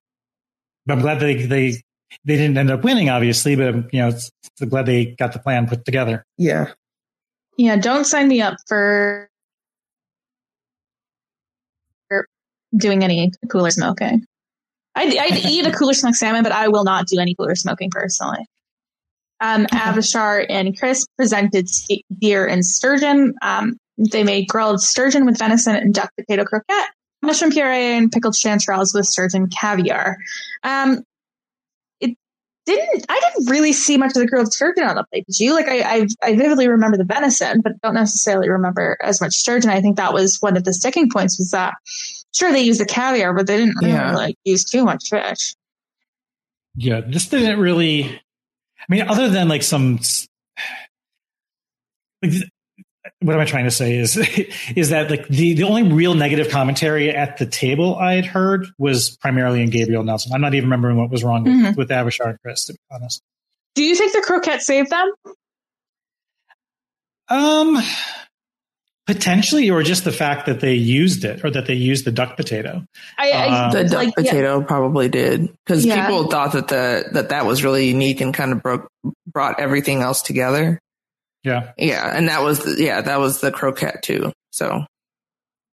but 0.85 0.93
I'm 0.93 1.01
glad 1.01 1.19
they 1.19 1.45
they 1.45 1.71
they 2.23 2.35
didn't 2.37 2.57
end 2.57 2.69
up 2.69 2.83
winning, 2.83 3.09
obviously. 3.09 3.55
But 3.55 3.93
you 3.93 4.01
know, 4.01 4.09
it's, 4.09 4.31
I'm 4.61 4.69
glad 4.69 4.85
they 4.85 5.05
got 5.05 5.33
the 5.33 5.39
plan 5.39 5.67
put 5.67 5.85
together. 5.85 6.23
Yeah. 6.37 6.71
Yeah, 7.57 7.75
don't 7.75 8.05
sign 8.05 8.27
me 8.27 8.41
up 8.41 8.57
for 8.67 9.29
for 12.07 12.27
doing 12.75 13.03
any 13.03 13.31
cooler 13.49 13.71
smoking. 13.71 14.25
I'd, 14.95 15.17
I'd 15.17 15.45
eat 15.45 15.65
a 15.65 15.71
cooler 15.71 15.93
smoked 15.93 16.17
salmon, 16.17 16.43
but 16.43 16.51
I 16.51 16.67
will 16.67 16.83
not 16.83 17.07
do 17.07 17.19
any 17.19 17.33
cooler 17.35 17.55
smoking 17.55 17.89
personally. 17.89 18.45
Um, 19.41 19.65
Avishar 19.67 20.45
and 20.49 20.77
Chris 20.77 21.05
presented 21.17 21.67
deer 22.19 22.45
and 22.45 22.63
sturgeon. 22.63 23.33
Um, 23.41 23.77
they 23.97 24.23
made 24.23 24.47
grilled 24.47 24.81
sturgeon 24.81 25.25
with 25.25 25.37
venison 25.39 25.75
and 25.75 25.93
duck 25.93 26.11
potato 26.15 26.43
croquette, 26.45 26.91
mushroom 27.23 27.51
puree, 27.51 27.97
and 27.97 28.11
pickled 28.11 28.35
chanterelles 28.35 28.93
with 28.93 29.05
sturgeon 29.07 29.47
caviar. 29.49 30.17
Um, 30.63 31.03
it 31.99 32.15
didn't. 32.67 33.05
I 33.09 33.19
didn't 33.19 33.49
really 33.49 33.73
see 33.73 33.97
much 33.97 34.09
of 34.15 34.21
the 34.21 34.27
grilled 34.27 34.53
sturgeon 34.53 34.83
on 34.83 34.95
the 34.95 35.03
plate. 35.11 35.25
Did 35.27 35.39
you? 35.39 35.53
Like, 35.55 35.67
I, 35.67 35.81
I, 35.81 36.07
I 36.23 36.35
vividly 36.35 36.67
remember 36.67 36.97
the 36.97 37.03
venison, 37.03 37.61
but 37.61 37.73
don't 37.81 37.95
necessarily 37.95 38.49
remember 38.49 38.97
as 39.01 39.19
much 39.21 39.33
sturgeon. 39.33 39.71
I 39.71 39.81
think 39.81 39.97
that 39.97 40.13
was 40.13 40.37
one 40.39 40.55
of 40.55 40.63
the 40.63 40.73
sticking 40.73 41.09
points. 41.09 41.37
Was 41.39 41.49
that 41.51 41.73
sure 42.33 42.51
they 42.51 42.61
used 42.61 42.79
the 42.79 42.85
caviar, 42.85 43.33
but 43.33 43.47
they 43.47 43.57
didn't 43.57 43.75
really 43.81 43.93
Yeah. 43.93 44.15
like 44.15 44.35
use 44.43 44.63
too 44.63 44.85
much 44.85 45.09
fish. 45.09 45.55
Yeah, 46.75 47.01
this 47.01 47.27
didn't 47.27 47.59
really. 47.59 48.21
I 48.81 48.85
mean, 48.89 49.01
other 49.07 49.29
than 49.29 49.47
like 49.47 49.63
some. 49.63 49.99
Like, 52.23 52.33
what 53.19 53.33
am 53.35 53.39
I 53.41 53.45
trying 53.45 53.65
to 53.65 53.71
say 53.71 53.95
is 53.97 54.15
is 54.75 54.89
that 54.89 55.09
like 55.09 55.27
the, 55.27 55.53
the 55.53 55.63
only 55.63 55.83
real 55.83 56.13
negative 56.13 56.49
commentary 56.49 57.09
at 57.09 57.37
the 57.37 57.45
table 57.45 57.95
I 57.95 58.13
had 58.13 58.25
heard 58.25 58.67
was 58.77 59.17
primarily 59.17 59.61
in 59.61 59.69
Gabriel 59.69 60.03
Nelson. 60.03 60.31
I'm 60.33 60.41
not 60.41 60.53
even 60.53 60.69
remembering 60.69 60.97
what 60.97 61.09
was 61.09 61.23
wrong 61.23 61.43
with, 61.43 61.53
Mhm. 61.53 61.77
with 61.77 61.89
Avishar 61.89 62.29
and 62.31 62.39
Chris, 62.41 62.65
to 62.65 62.73
be 62.73 62.79
honest. 62.91 63.21
Do 63.75 63.83
you 63.83 63.95
think 63.95 64.13
the 64.13 64.21
croquette 64.21 64.61
saved 64.61 64.89
them? 64.89 65.11
Um, 67.29 67.77
potentially, 69.11 69.69
or 69.69 69.83
just 69.83 70.03
the 70.05 70.11
fact 70.11 70.45
that 70.45 70.61
they 70.61 70.73
used 70.73 71.25
it, 71.25 71.43
or 71.43 71.51
that 71.51 71.65
they 71.65 71.73
used 71.73 72.05
the 72.05 72.11
duck 72.11 72.37
potato. 72.37 72.83
I, 73.17 73.31
I 73.31 73.45
Uh, 73.47 73.71
The 73.71 73.83
duck 73.83 73.93
like, 73.93 74.07
yeah. 74.17 74.23
potato 74.23 74.61
probably 74.61 75.09
did 75.09 75.49
because 75.65 75.85
Yeah. 75.85 76.05
people 76.05 76.29
thought 76.29 76.53
that 76.53 76.67
the, 76.69 77.05
that 77.13 77.29
that 77.29 77.45
was 77.45 77.63
really 77.63 77.87
unique 77.87 78.21
and 78.21 78.33
kind 78.33 78.51
of 78.53 78.61
broke, 78.63 78.87
brought 79.27 79.59
everything 79.59 80.01
else 80.01 80.21
together. 80.21 80.79
Yeah, 81.43 81.71
Yeah. 81.77 82.09
And 82.15 82.29
that 82.29 82.41
was, 82.43 82.59
the, 82.63 82.81
yeah, 82.81 83.01
that 83.01 83.19
was 83.19 83.41
the 83.41 83.51
croquette 83.51 84.01
too. 84.03 84.31
So 84.51 84.85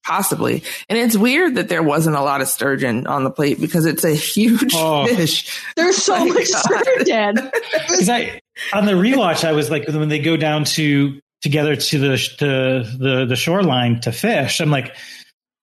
possibly. 0.04 0.62
And 0.88 0.96
it's 0.98 1.16
weird 1.16 1.56
that 1.56 1.68
there 1.68 1.82
wasn't 1.82 2.14
a 2.16 2.22
lot 2.22 2.40
of 2.40 2.46
sturgeon 2.48 3.06
on 3.08 3.24
the 3.24 3.30
plate 3.30 3.60
because 3.60 3.84
it's 3.86 4.04
a 4.04 4.14
huge 4.14 4.72
Oh. 4.74 5.06
fish. 5.06 5.60
There's 5.76 5.96
so 5.96 6.16
My 6.20 6.26
much 6.26 6.52
God. 6.52 6.62
sturgeon. 6.62 7.34
because 7.72 8.08
I 8.08 8.40
on 8.72 8.86
the 8.86 8.92
rewatch, 8.92 9.44
I 9.44 9.52
was 9.52 9.68
like, 9.70 9.86
when 9.88 10.08
they 10.08 10.20
go 10.20 10.36
down 10.36 10.64
to 10.64 11.20
together 11.46 11.76
to 11.76 11.98
the 11.98 12.16
to 12.38 12.98
the 12.98 13.26
the 13.28 13.36
shoreline 13.36 14.00
to 14.00 14.10
fish, 14.10 14.60
I'm 14.60 14.70
like, 14.70 14.96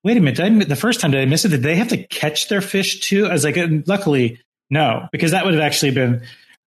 wait 0.04 0.18
a 0.18 0.22
minute, 0.22 0.38
did 0.38 0.64
I, 0.64 0.66
the 0.66 0.76
first 0.78 1.02
time 1.02 1.12
did 1.12 1.22
I 1.22 1.26
miss 1.26 1.44
it? 1.44 1.50
Did 1.50 1.64
they 1.64 1.76
have 1.76 1.90
to 1.90 1.98
catch 2.08 2.48
their 2.48 2.62
fish 2.62 3.02
too? 3.02 3.28
I 3.28 3.34
was 3.34 3.44
like, 3.44 3.58
luckily, 3.86 4.40
no, 4.70 5.08
because 5.12 5.32
that 5.32 5.44
would 5.44 5.54
have 5.54 5.64
actually 5.64 5.92
been 5.92 6.24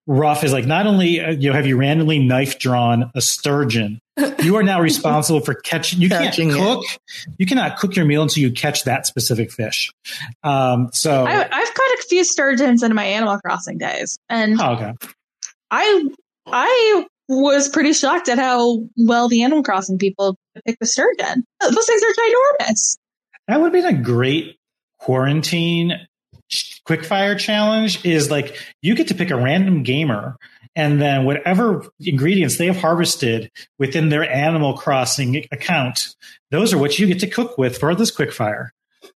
rough. 0.06 0.44
Is 0.44 0.52
like 0.52 0.66
not 0.66 0.86
only 0.86 1.20
uh, 1.20 1.30
you 1.30 1.48
know, 1.48 1.56
have 1.56 1.66
you 1.66 1.78
randomly 1.78 2.18
knife 2.18 2.58
drawn 2.58 3.10
a 3.14 3.22
sturgeon, 3.22 3.98
you 4.42 4.56
are 4.56 4.62
now 4.62 4.80
responsible 4.80 5.40
for 5.40 5.54
catching. 5.54 6.00
You 6.00 6.10
Catching 6.10 6.50
it. 6.50 6.54
can't 6.54 6.80
cook. 6.80 6.84
You 7.38 7.46
cannot 7.46 7.78
cook 7.78 7.96
your 7.96 8.04
meal 8.04 8.22
until 8.22 8.42
you 8.42 8.52
catch 8.52 8.84
that 8.84 9.06
specific 9.06 9.50
fish. 9.50 9.90
Um, 10.42 10.90
so, 10.92 11.24
I, 11.26 11.42
I've 11.42 11.74
caught 11.74 11.98
a 11.98 12.02
few 12.08 12.24
sturgeons 12.24 12.82
in 12.82 12.94
my 12.94 13.04
Animal 13.04 13.38
Crossing 13.38 13.78
days, 13.78 14.18
and 14.28 14.60
oh, 14.60 14.74
okay. 14.74 14.92
I 15.70 16.08
I 16.46 17.06
was 17.28 17.68
pretty 17.68 17.92
shocked 17.92 18.28
at 18.28 18.38
how 18.38 18.80
well 18.96 19.28
the 19.28 19.42
Animal 19.42 19.62
Crossing 19.62 19.98
people 19.98 20.36
pick 20.64 20.78
the 20.78 20.86
sturgeon. 20.86 21.44
Those 21.60 21.86
things 21.86 22.02
are 22.02 22.66
ginormous. 22.66 22.98
That 23.48 23.60
would 23.60 23.74
have 23.74 23.84
been 23.84 23.94
a 23.94 24.02
great 24.02 24.58
quarantine 24.98 25.92
ch- 26.48 26.82
quickfire 26.86 27.38
challenge. 27.38 28.04
Is 28.04 28.30
like 28.30 28.56
you 28.82 28.94
get 28.94 29.08
to 29.08 29.14
pick 29.14 29.30
a 29.30 29.36
random 29.36 29.82
gamer, 29.82 30.36
and 30.74 31.00
then 31.00 31.24
whatever 31.24 31.86
ingredients 32.00 32.58
they 32.58 32.66
have 32.66 32.76
harvested 32.76 33.50
within 33.78 34.08
their 34.08 34.28
Animal 34.30 34.74
Crossing 34.74 35.44
account, 35.50 36.14
those 36.50 36.72
are 36.72 36.78
what 36.78 36.98
you 36.98 37.06
get 37.06 37.20
to 37.20 37.26
cook 37.26 37.58
with 37.58 37.78
for 37.78 37.94
this 37.94 38.14
quickfire. 38.14 38.68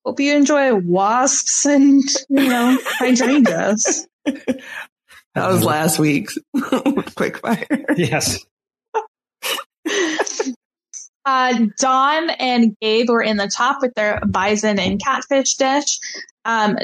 Hope 0.06 0.20
you 0.20 0.36
enjoy 0.36 0.74
wasps 0.76 1.66
and 1.66 2.04
you 2.30 2.48
know 2.48 2.78
hydrangeas. 2.84 4.08
That 5.38 5.50
was 5.50 5.64
last 5.64 6.00
week's 6.00 6.38
quick 7.16 7.38
fire. 7.40 7.86
Yes. 7.96 8.46
Uh, 11.30 11.66
Dawn 11.78 12.30
and 12.30 12.74
Gabe 12.80 13.10
were 13.10 13.22
in 13.22 13.36
the 13.36 13.52
top 13.54 13.82
with 13.82 13.94
their 13.96 14.22
bison 14.26 14.80
and 14.80 14.98
catfish 14.98 15.56
dish. 15.56 16.00
Um, 16.46 16.78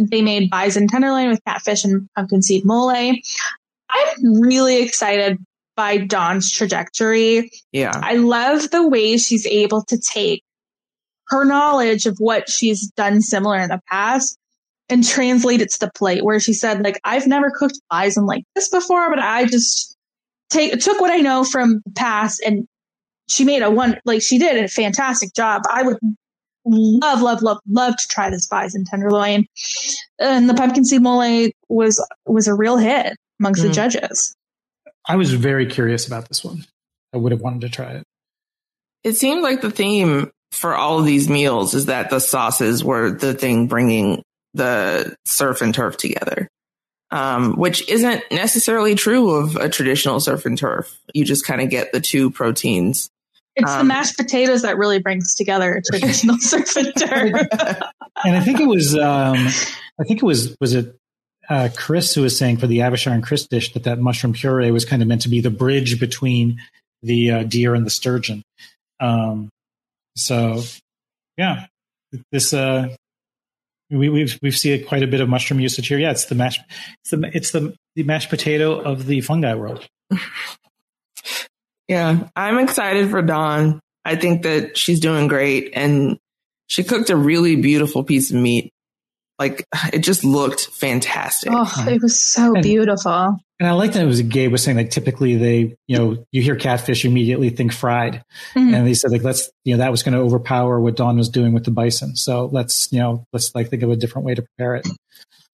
they 0.00 0.22
made 0.22 0.50
bison 0.50 0.88
tenderloin 0.88 1.28
with 1.28 1.38
catfish 1.46 1.84
and 1.84 2.08
pumpkin 2.16 2.42
seed 2.42 2.64
mole. 2.64 2.90
I'm 2.90 3.20
really 4.40 4.82
excited 4.82 5.38
by 5.76 5.98
Dawn's 5.98 6.50
trajectory. 6.50 7.48
Yeah. 7.70 7.92
I 7.94 8.14
love 8.14 8.72
the 8.72 8.88
way 8.88 9.18
she's 9.18 9.46
able 9.46 9.84
to 9.84 9.98
take 9.98 10.42
her 11.28 11.44
knowledge 11.44 12.06
of 12.06 12.16
what 12.18 12.50
she's 12.50 12.90
done 12.96 13.22
similar 13.22 13.58
in 13.58 13.68
the 13.68 13.80
past 13.88 14.36
and 14.88 15.06
translate 15.06 15.60
it 15.60 15.70
to 15.70 15.78
the 15.80 15.90
plate 15.94 16.24
where 16.24 16.38
she 16.40 16.52
said 16.52 16.82
like 16.82 17.00
I've 17.04 17.26
never 17.26 17.50
cooked 17.50 17.80
bison 17.90 18.26
like 18.26 18.44
this 18.54 18.68
before 18.68 19.10
but 19.10 19.18
I 19.18 19.44
just 19.46 19.96
take 20.50 20.78
took 20.80 21.00
what 21.00 21.10
I 21.10 21.18
know 21.18 21.44
from 21.44 21.82
the 21.84 21.92
past 21.92 22.40
and 22.44 22.66
she 23.28 23.44
made 23.44 23.62
a 23.62 23.70
one 23.70 23.98
like 24.04 24.22
she 24.22 24.38
did 24.38 24.62
a 24.64 24.68
fantastic 24.68 25.34
job. 25.34 25.62
I 25.70 25.82
would 25.82 25.98
love 26.64 27.22
love 27.22 27.42
love 27.42 27.58
love 27.68 27.96
to 27.96 28.08
try 28.08 28.30
this 28.30 28.46
bison 28.46 28.84
tenderloin. 28.84 29.46
And 30.18 30.48
the 30.48 30.54
pumpkin 30.54 30.84
seed 30.84 31.02
mole 31.02 31.48
was 31.68 32.04
was 32.24 32.46
a 32.46 32.54
real 32.54 32.76
hit 32.76 33.16
amongst 33.40 33.62
the 33.62 33.68
Mm. 33.68 33.74
judges. 33.74 34.34
I 35.08 35.16
was 35.16 35.32
very 35.32 35.66
curious 35.66 36.06
about 36.06 36.28
this 36.28 36.44
one. 36.44 36.64
I 37.12 37.16
would 37.18 37.32
have 37.32 37.40
wanted 37.40 37.62
to 37.62 37.68
try 37.68 37.92
it. 37.92 38.04
It 39.04 39.16
seemed 39.16 39.42
like 39.42 39.60
the 39.60 39.70
theme 39.70 40.30
for 40.52 40.74
all 40.74 40.98
of 40.98 41.04
these 41.06 41.28
meals 41.28 41.74
is 41.74 41.86
that 41.86 42.10
the 42.10 42.20
sauces 42.20 42.82
were 42.82 43.10
the 43.10 43.34
thing 43.34 43.66
bringing 43.66 44.22
the 44.56 45.14
surf 45.26 45.60
and 45.62 45.74
turf 45.74 45.96
together. 45.96 46.48
um, 47.12 47.54
which 47.54 47.88
isn't 47.88 48.22
necessarily 48.32 48.96
true 48.96 49.30
of 49.30 49.54
a 49.54 49.68
traditional 49.68 50.18
surf 50.18 50.44
and 50.44 50.58
turf. 50.58 50.98
You 51.14 51.24
just 51.24 51.46
kind 51.46 51.60
of 51.60 51.70
get 51.70 51.92
the 51.92 52.00
two 52.00 52.32
proteins. 52.32 53.08
It's 53.54 53.70
the 53.72 53.78
Um, 53.80 53.86
mashed 53.86 54.16
potatoes 54.16 54.62
that 54.62 54.76
really 54.76 54.98
brings 54.98 55.36
together 55.36 55.80
traditional 55.88 56.36
surf 56.40 56.76
and 56.76 56.92
turf. 56.96 57.46
And 58.24 58.36
I 58.36 58.40
think 58.40 58.58
it 58.58 58.66
was, 58.66 58.96
um, 58.98 59.36
I 60.00 60.04
think 60.04 60.20
it 60.20 60.26
was, 60.26 60.56
was 60.60 60.74
it 60.74 60.96
uh, 61.48 61.68
Chris 61.76 62.12
who 62.12 62.22
was 62.22 62.36
saying 62.36 62.56
for 62.56 62.66
the 62.66 62.78
Avishar 62.80 63.12
and 63.12 63.22
Chris 63.22 63.46
dish 63.46 63.72
that 63.74 63.84
that 63.84 64.00
mushroom 64.00 64.32
puree 64.32 64.72
was 64.72 64.84
kind 64.84 65.00
of 65.00 65.06
meant 65.06 65.22
to 65.22 65.28
be 65.28 65.40
the 65.40 65.48
bridge 65.50 66.00
between 66.00 66.58
the 67.04 67.30
uh, 67.30 67.42
deer 67.44 67.74
and 67.76 67.86
the 67.86 67.90
sturgeon. 67.90 68.42
Um, 68.98 69.48
so, 70.16 70.62
yeah, 71.38 71.66
this 72.32 72.52
uh, 72.52 72.88
we, 73.90 74.08
we've 74.08 74.38
we've 74.42 74.56
seen 74.56 74.84
quite 74.84 75.02
a 75.02 75.06
bit 75.06 75.20
of 75.20 75.28
mushroom 75.28 75.60
usage 75.60 75.86
here. 75.88 75.98
Yeah, 75.98 76.10
it's 76.10 76.26
the 76.26 76.34
mashed, 76.34 76.60
it's 77.02 77.10
the 77.10 77.30
it's 77.34 77.50
the, 77.52 77.74
the 77.94 78.02
mashed 78.02 78.30
potato 78.30 78.78
of 78.80 79.06
the 79.06 79.20
fungi 79.20 79.54
world. 79.54 79.86
Yeah, 81.88 82.28
I'm 82.34 82.58
excited 82.58 83.10
for 83.10 83.22
Dawn. 83.22 83.80
I 84.04 84.16
think 84.16 84.42
that 84.42 84.76
she's 84.76 84.98
doing 85.00 85.28
great 85.28 85.70
and 85.74 86.18
she 86.66 86.82
cooked 86.82 87.10
a 87.10 87.16
really 87.16 87.56
beautiful 87.56 88.02
piece 88.02 88.30
of 88.30 88.36
meat. 88.36 88.72
Like 89.38 89.64
it 89.92 90.00
just 90.00 90.24
looked 90.24 90.66
fantastic. 90.66 91.52
oh, 91.52 91.84
it 91.88 92.02
was 92.02 92.20
so 92.20 92.54
And- 92.54 92.62
beautiful. 92.64 93.38
And 93.58 93.66
I 93.68 93.72
like 93.72 93.94
that 93.94 94.02
it 94.02 94.06
was 94.06 94.20
Gabe 94.20 94.52
was 94.52 94.62
saying 94.62 94.76
like 94.76 94.90
typically 94.90 95.36
they 95.36 95.76
you 95.88 95.96
know 95.96 96.26
you 96.30 96.42
hear 96.42 96.56
catfish 96.56 97.04
you 97.04 97.10
immediately 97.10 97.48
think 97.50 97.72
fried, 97.72 98.22
Mhm. 98.54 98.74
and 98.74 98.86
they 98.86 98.92
said 98.94 99.10
like 99.12 99.22
let's 99.22 99.50
you 99.64 99.74
know 99.74 99.78
that 99.78 99.90
was 99.90 100.02
going 100.02 100.12
to 100.14 100.20
overpower 100.20 100.78
what 100.80 100.96
Dawn 100.96 101.16
was 101.16 101.30
doing 101.30 101.52
with 101.54 101.64
the 101.64 101.70
bison. 101.70 102.16
So 102.16 102.46
let's 102.52 102.88
you 102.92 102.98
know 103.00 103.24
let's 103.32 103.54
like 103.54 103.68
think 103.70 103.82
of 103.82 103.90
a 103.90 103.96
different 103.96 104.26
way 104.26 104.34
to 104.34 104.42
prepare 104.42 104.76
it. 104.76 104.86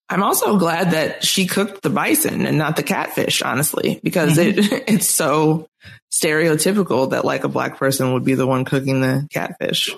I'm 0.09 0.23
also 0.23 0.59
glad 0.59 0.91
that 0.91 1.25
she 1.25 1.47
cooked 1.47 1.83
the 1.83 1.89
bison 1.91 2.45
and 2.45 2.59
not 2.59 2.77
the 2.77 2.83
catfish, 2.83 3.41
honestly, 3.41 4.01
because 4.03 4.37
it 4.37 4.57
it's 4.89 5.09
so 5.09 5.69
stereotypical 6.13 7.11
that 7.11 7.25
like 7.25 7.45
a 7.45 7.49
black 7.49 7.77
person 7.79 8.13
would 8.13 8.25
be 8.25 8.35
the 8.35 8.47
one 8.47 8.65
cooking 8.65 9.01
the 9.01 9.27
catfish. 9.31 9.95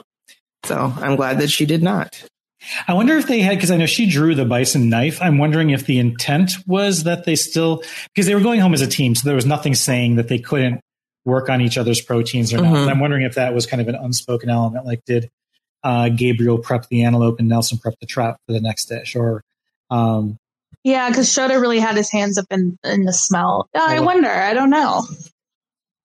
So 0.64 0.76
I'm 0.96 1.16
glad 1.16 1.40
that 1.40 1.50
she 1.50 1.66
did 1.66 1.82
not. 1.82 2.22
I 2.88 2.94
wonder 2.94 3.16
if 3.16 3.26
they 3.26 3.40
had, 3.40 3.56
because 3.56 3.70
I 3.70 3.76
know 3.76 3.86
she 3.86 4.06
drew 4.06 4.34
the 4.34 4.44
bison 4.44 4.88
knife. 4.88 5.20
I'm 5.22 5.38
wondering 5.38 5.70
if 5.70 5.86
the 5.86 5.98
intent 5.98 6.52
was 6.66 7.04
that 7.04 7.24
they 7.24 7.36
still, 7.36 7.82
because 8.14 8.26
they 8.26 8.34
were 8.34 8.40
going 8.40 8.60
home 8.60 8.74
as 8.74 8.80
a 8.80 8.86
team, 8.86 9.14
so 9.14 9.26
there 9.26 9.36
was 9.36 9.46
nothing 9.46 9.74
saying 9.74 10.16
that 10.16 10.28
they 10.28 10.38
couldn't 10.38 10.80
work 11.24 11.48
on 11.48 11.60
each 11.60 11.78
other's 11.78 12.00
proteins 12.00 12.52
or 12.52 12.58
not. 12.58 12.72
Mhm. 12.74 12.82
And 12.82 12.90
I'm 12.90 13.00
wondering 13.00 13.22
if 13.24 13.34
that 13.36 13.54
was 13.54 13.66
kind 13.66 13.80
of 13.80 13.88
an 13.88 13.94
unspoken 13.94 14.50
element. 14.50 14.84
Like, 14.86 15.04
did 15.06 15.30
uh, 15.82 16.08
Gabriel 16.10 16.58
prep 16.58 16.88
the 16.88 17.02
antelope 17.04 17.38
and 17.38 17.48
Nelson 17.48 17.78
prep 17.78 17.94
the 18.00 18.06
trap 18.06 18.36
for 18.46 18.52
the 18.52 18.60
next 18.60 18.86
dish? 18.86 19.14
Or, 19.16 19.42
um, 19.90 20.36
Yeah, 20.82 21.08
because 21.08 21.28
Shota 21.30 21.60
really 21.60 21.78
had 21.78 21.96
his 21.96 22.10
hands 22.10 22.36
up 22.38 22.46
in, 22.50 22.76
in 22.84 23.04
the 23.04 23.12
smelt. 23.12 23.68
Yeah, 23.74 23.84
I 23.86 23.98
Oh. 23.98 24.02
wonder. 24.02 24.28
I 24.30 24.52
don't 24.54 24.70
know. 24.70 25.06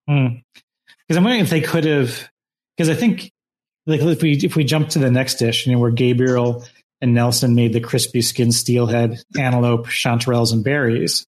because 0.07 1.17
I'm 1.17 1.23
wondering 1.23 1.41
if 1.41 1.49
they 1.49 1.61
could 1.61 1.83
have, 1.85 2.29
because 2.75 2.89
I 2.89 2.95
think 2.95 3.31
like 3.89 4.01
if 4.01 4.21
we 4.21 4.33
if 4.33 4.55
we 4.55 4.63
jump 4.63 4.89
to 4.89 4.99
the 4.99 5.11
next 5.11 5.35
dish, 5.35 5.65
you 5.65 5.73
know, 5.73 5.79
where 5.79 5.91
Gabriel 5.91 6.63
and 7.01 7.13
Nelson 7.13 7.55
made 7.55 7.73
the 7.73 7.79
crispy 7.79 8.21
skin 8.21 8.51
steelhead, 8.51 9.21
antelope, 9.37 9.87
chanterelles, 9.87 10.53
and 10.53 10.63
berries, 10.63 11.25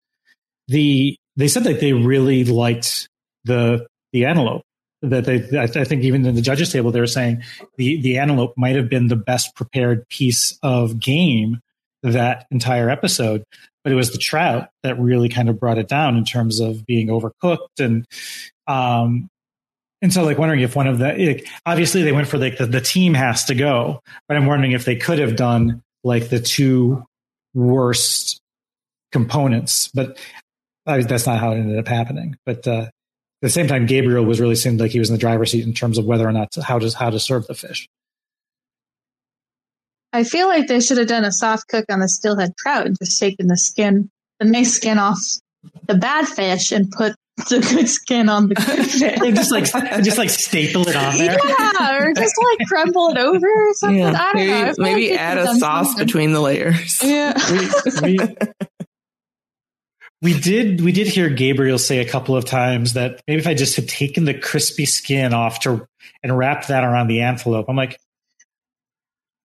the 0.67 1.17
they 1.35 1.47
said 1.47 1.63
that 1.63 1.79
they 1.79 1.93
really 1.93 2.43
liked 2.43 3.07
the 3.45 3.87
the 4.13 4.25
antelope. 4.25 4.61
That 5.01 5.25
they, 5.25 5.57
I 5.57 5.63
I 5.63 5.83
think 5.83 6.03
even 6.03 6.25
in 6.25 6.35
the 6.35 6.41
judges 6.41 6.71
table, 6.71 6.91
they 6.91 6.99
were 6.99 7.07
saying 7.07 7.41
the 7.77 7.99
the 8.01 8.19
antelope 8.19 8.53
might 8.55 8.75
have 8.75 8.89
been 8.89 9.07
the 9.07 9.15
best 9.15 9.55
prepared 9.55 10.07
piece 10.09 10.57
of 10.61 10.99
game 10.99 11.59
that 12.03 12.45
entire 12.51 12.89
episode, 12.89 13.43
but 13.83 13.91
it 13.91 13.95
was 13.95 14.11
the 14.11 14.19
trout 14.19 14.69
that 14.83 14.99
really 14.99 15.29
kind 15.29 15.49
of 15.49 15.59
brought 15.59 15.79
it 15.79 15.87
down 15.87 16.17
in 16.17 16.25
terms 16.25 16.59
of 16.59 16.85
being 16.85 17.07
overcooked 17.07 17.79
and 17.79 18.05
um, 18.67 19.29
and 20.01 20.11
so 20.11 20.23
like 20.23 20.37
wondering 20.37 20.61
if 20.61 20.75
one 20.75 20.87
of 20.87 20.97
the 20.97 21.13
like, 21.13 21.47
obviously 21.65 22.01
they 22.01 22.11
went 22.11 22.27
for 22.27 22.37
like 22.37 22.57
the, 22.57 22.65
the 22.65 22.81
team 22.81 23.13
has 23.13 23.45
to 23.45 23.55
go, 23.55 24.01
but 24.27 24.37
I'm 24.37 24.47
wondering 24.47 24.71
if 24.71 24.85
they 24.85 24.95
could 24.95 25.19
have 25.19 25.35
done 25.35 25.81
like 26.03 26.29
the 26.29 26.39
two 26.39 27.05
worst 27.53 28.39
components, 29.11 29.89
but 29.89 30.17
that's 30.85 31.27
not 31.27 31.39
how 31.39 31.51
it 31.51 31.57
ended 31.57 31.77
up 31.77 31.87
happening. 31.87 32.35
But 32.45 32.67
uh, 32.67 32.87
at 32.87 32.91
the 33.41 33.49
same 33.49 33.67
time, 33.67 33.85
Gabriel 33.85 34.25
was 34.25 34.39
really 34.39 34.55
seemed 34.55 34.79
like 34.79 34.91
he 34.91 34.99
was 34.99 35.09
in 35.09 35.15
the 35.15 35.19
driver's 35.19 35.51
seat 35.51 35.65
in 35.65 35.73
terms 35.73 35.97
of 35.97 36.05
whether 36.05 36.27
or 36.27 36.31
not 36.31 36.51
to, 36.53 36.63
how 36.63 36.79
to 36.79 36.89
how 36.97 37.09
to 37.09 37.19
serve 37.19 37.45
the 37.47 37.55
fish. 37.55 37.87
I 40.13 40.23
feel 40.23 40.47
like 40.47 40.67
they 40.67 40.81
should 40.81 40.97
have 40.97 41.07
done 41.07 41.23
a 41.23 41.31
soft 41.31 41.67
cook 41.69 41.85
on 41.89 41.99
the 41.99 42.09
steelhead 42.09 42.53
trout 42.57 42.85
and 42.85 42.97
just 42.97 43.19
taken 43.19 43.47
the 43.47 43.57
skin, 43.57 44.09
the 44.39 44.45
nice 44.45 44.73
skin 44.73 44.97
off 44.97 45.19
the 45.87 45.95
bad 45.95 46.27
fish 46.27 46.71
and 46.71 46.91
put 46.91 47.15
the 47.37 47.59
good 47.59 47.89
skin 47.89 48.29
on 48.29 48.49
the 48.49 48.55
good 48.65 48.85
fish. 48.85 49.35
Just 49.35 49.51
like 49.51 49.65
just 50.03 50.17
like 50.17 50.29
staple 50.29 50.87
it 50.87 50.95
on 50.95 51.17
there. 51.17 51.37
yeah, 51.47 51.97
or 51.99 52.13
just 52.13 52.35
like 52.37 52.67
crumble 52.67 53.09
it 53.09 53.17
over 53.17 53.47
or 53.47 53.73
something. 53.73 54.03
I 54.03 54.33
don't 54.33 54.47
know. 54.47 54.53
I 54.53 54.63
maybe 54.63 54.73
feel 54.73 54.83
like 54.83 54.95
maybe 54.95 55.11
add 55.13 55.37
a 55.37 55.55
sauce 55.55 55.87
something. 55.87 56.05
between 56.05 56.33
the 56.33 56.41
layers. 56.41 57.01
Yeah. 57.03 57.33
we, 58.01 58.17
we, 58.17 58.19
we 60.21 60.39
did 60.39 60.81
we 60.81 60.91
did 60.91 61.07
hear 61.07 61.29
Gabriel 61.29 61.79
say 61.79 61.99
a 61.99 62.07
couple 62.07 62.35
of 62.35 62.45
times 62.45 62.93
that 62.93 63.21
maybe 63.27 63.39
if 63.39 63.47
I 63.47 63.53
just 63.53 63.75
had 63.75 63.89
taken 63.89 64.25
the 64.25 64.33
crispy 64.33 64.85
skin 64.85 65.33
off 65.33 65.61
to 65.61 65.87
and 66.23 66.37
wrapped 66.37 66.67
that 66.67 66.83
around 66.83 67.07
the 67.07 67.21
antelope, 67.21 67.65
I'm 67.67 67.75
like, 67.75 67.99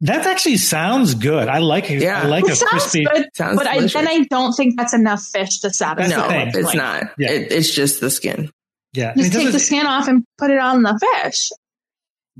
that 0.03 0.27
actually 0.27 0.59
sounds 0.59 1.15
good. 1.15 1.49
I 1.49 1.59
like 1.59 1.91
it. 1.91 2.03
Yeah. 2.03 2.23
I 2.23 2.27
like 2.27 2.45
It 2.45 2.51
a 2.53 2.57
sounds 2.57 2.71
crispy. 2.71 3.05
good, 3.05 3.29
Sounds 3.35 3.57
but 3.57 3.67
I, 3.67 3.81
then 3.87 4.09
I 4.09 4.25
don't 4.31 4.53
think 4.53 4.77
that's 4.77 4.93
enough 4.95 5.23
fish 5.23 5.61
to 5.61 5.73
satisfy. 5.73 6.09
the 6.29 6.45
no, 6.53 6.59
it's 6.59 6.67
Like, 6.67 6.77
not. 6.77 7.03
Yeah. 7.19 7.31
It, 7.33 7.53
it's 7.53 7.75
just 7.75 8.01
the 8.01 8.11
skin. 8.11 8.51
Yeah, 8.93 9.15
Just 9.15 9.33
take 9.33 9.53
the 9.53 9.59
skin 9.59 9.87
off 9.87 10.09
and 10.09 10.25
put 10.39 10.51
it 10.51 10.59
on 10.59 10.83
the 10.83 10.99
fish. 11.23 11.51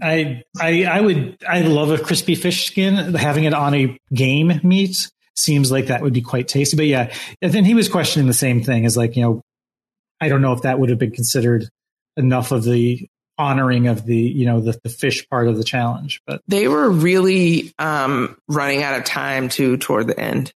I 0.03 0.43
I 0.61 0.85
I 0.85 1.01
would 1.01 1.39
I 1.49 1.61
love 1.63 1.91
a 1.91 1.99
crispy 1.99 2.35
fish 2.35 2.67
skin. 2.67 3.15
Having 3.15 3.45
it 3.45 3.55
on 3.55 3.75
a 3.75 3.99
game 4.13 4.61
meat 4.63 5.11
seems 5.35 5.71
like 5.71 5.87
that 5.87 6.03
would 6.03 6.13
be 6.15 6.23
quite 6.23 6.49
tasty. 6.49 6.77
But 6.77 6.87
yeah, 6.87 7.13
and 7.43 7.53
then 7.53 7.65
he 7.65 7.75
was 7.75 7.89
questioning 7.89 8.27
the 8.27 8.35
same 8.35 8.63
thing 8.63 8.85
as 8.87 8.97
like 8.97 9.17
you 9.17 9.23
know, 9.23 9.43
I 10.21 10.29
don't 10.29 10.43
know 10.43 10.53
if 10.53 10.63
that 10.63 10.79
would 10.79 10.91
have 10.91 10.99
been 10.99 11.11
considered 11.13 11.69
enough 12.17 12.53
of 12.53 12.65
the 12.65 13.07
honoring 13.39 13.87
of 13.89 14.05
the 14.07 14.17
you 14.17 14.47
know 14.47 14.61
the, 14.61 14.79
the 14.83 14.89
fish 14.89 15.29
part 15.29 15.49
of 15.49 15.57
the 15.57 15.65
challenge. 15.65 16.21
But 16.27 16.43
They 16.49 16.69
were 16.69 16.91
really 16.91 17.73
um, 17.79 18.37
running 18.49 18.83
out 18.83 18.99
of 18.99 19.05
time 19.05 19.49
too 19.49 19.77
toward 19.77 20.07
the 20.07 20.19
end. 20.19 20.53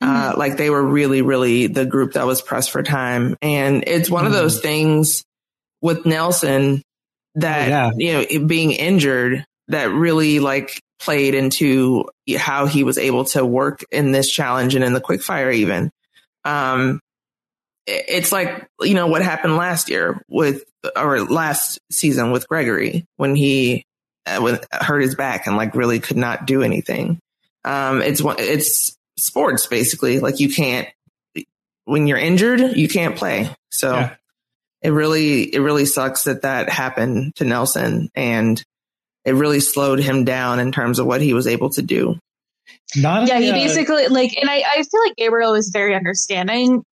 Uh, 0.00 0.34
like 0.36 0.56
they 0.56 0.68
were 0.68 0.82
really, 0.84 1.22
really 1.22 1.68
the 1.68 1.86
group 1.86 2.14
that 2.14 2.26
was 2.26 2.42
pressed 2.42 2.72
for 2.72 2.82
time. 2.82 3.36
And 3.40 3.84
it's 3.86 4.10
one 4.10 4.26
of 4.26 4.32
those 4.32 4.60
things 4.60 5.22
with 5.80 6.04
Nelson 6.04 6.82
that, 7.36 7.68
Oh, 7.68 7.96
yeah. 7.96 8.24
you 8.26 8.40
know, 8.40 8.46
being 8.48 8.72
injured 8.72 9.44
that 9.68 9.90
really 9.92 10.40
like 10.40 10.80
played 10.98 11.34
into 11.36 12.04
how 12.36 12.66
he 12.66 12.82
was 12.82 12.98
able 12.98 13.26
to 13.26 13.46
work 13.46 13.84
in 13.92 14.10
this 14.10 14.28
challenge 14.28 14.74
and 14.74 14.82
in 14.82 14.92
the 14.92 15.00
quickfire 15.00 15.54
even. 15.54 15.92
Um, 16.44 16.96
it- 16.96 17.00
it's 17.86 18.32
like, 18.32 18.68
you 18.80 18.94
know, 18.94 19.06
what 19.06 19.22
happened 19.22 19.56
last 19.56 19.88
year 19.88 20.22
with, 20.28 20.64
or 20.96 21.20
last 21.20 21.78
season 21.90 22.30
with 22.30 22.48
Gregory 22.48 23.04
when 23.16 23.34
he 23.34 23.84
uh, 24.26 24.40
when 24.40 24.58
hurt 24.72 25.00
his 25.00 25.14
back 25.14 25.46
and 25.46 25.56
like 25.56 25.74
really 25.74 26.00
could 26.00 26.16
not 26.16 26.46
do 26.46 26.62
anything. 26.62 27.18
Um, 27.64 28.02
it's 28.02 28.22
it's 28.38 28.96
sports 29.18 29.66
basically. 29.66 30.18
Like 30.20 30.40
you 30.40 30.52
can't, 30.52 30.88
when 31.84 32.06
you're 32.06 32.18
injured, 32.18 32.76
you 32.76 32.88
can't 32.88 33.16
play. 33.16 33.50
So 33.70 33.94
Yeah. 33.94 34.14
it 34.82 34.90
really, 34.90 35.42
it 35.54 35.60
really 35.60 35.84
sucks 35.84 36.24
that 36.24 36.42
that 36.42 36.68
happened 36.68 37.34
to 37.36 37.44
Nelson 37.44 38.10
and 38.14 38.62
it 39.24 39.34
really 39.34 39.60
slowed 39.60 40.00
him 40.00 40.24
down 40.24 40.58
in 40.58 40.72
terms 40.72 40.98
of 40.98 41.06
what 41.06 41.20
he 41.20 41.34
was 41.34 41.46
able 41.46 41.70
to 41.70 41.82
do. 41.82 42.18
not 42.96 43.28
Yeah, 43.28 43.38
he 43.38 43.52
basically 43.52 44.08
like, 44.08 44.36
and 44.40 44.50
I, 44.50 44.64
I 44.68 44.82
feel 44.82 45.00
like 45.04 45.16
Gabriel 45.16 45.52
was 45.52 45.70
very 45.72 45.94
understanding 45.94 46.82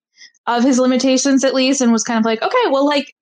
of 0.47 0.65
his 0.65 0.79
limitations 0.79 1.45
at 1.45 1.55
least, 1.55 1.81
and 1.81 1.93
was 1.93 2.05
kind 2.05 2.19
of 2.19 2.25
like, 2.25 2.43
okay, 2.43 2.65
well, 2.71 2.87
like 2.87 3.15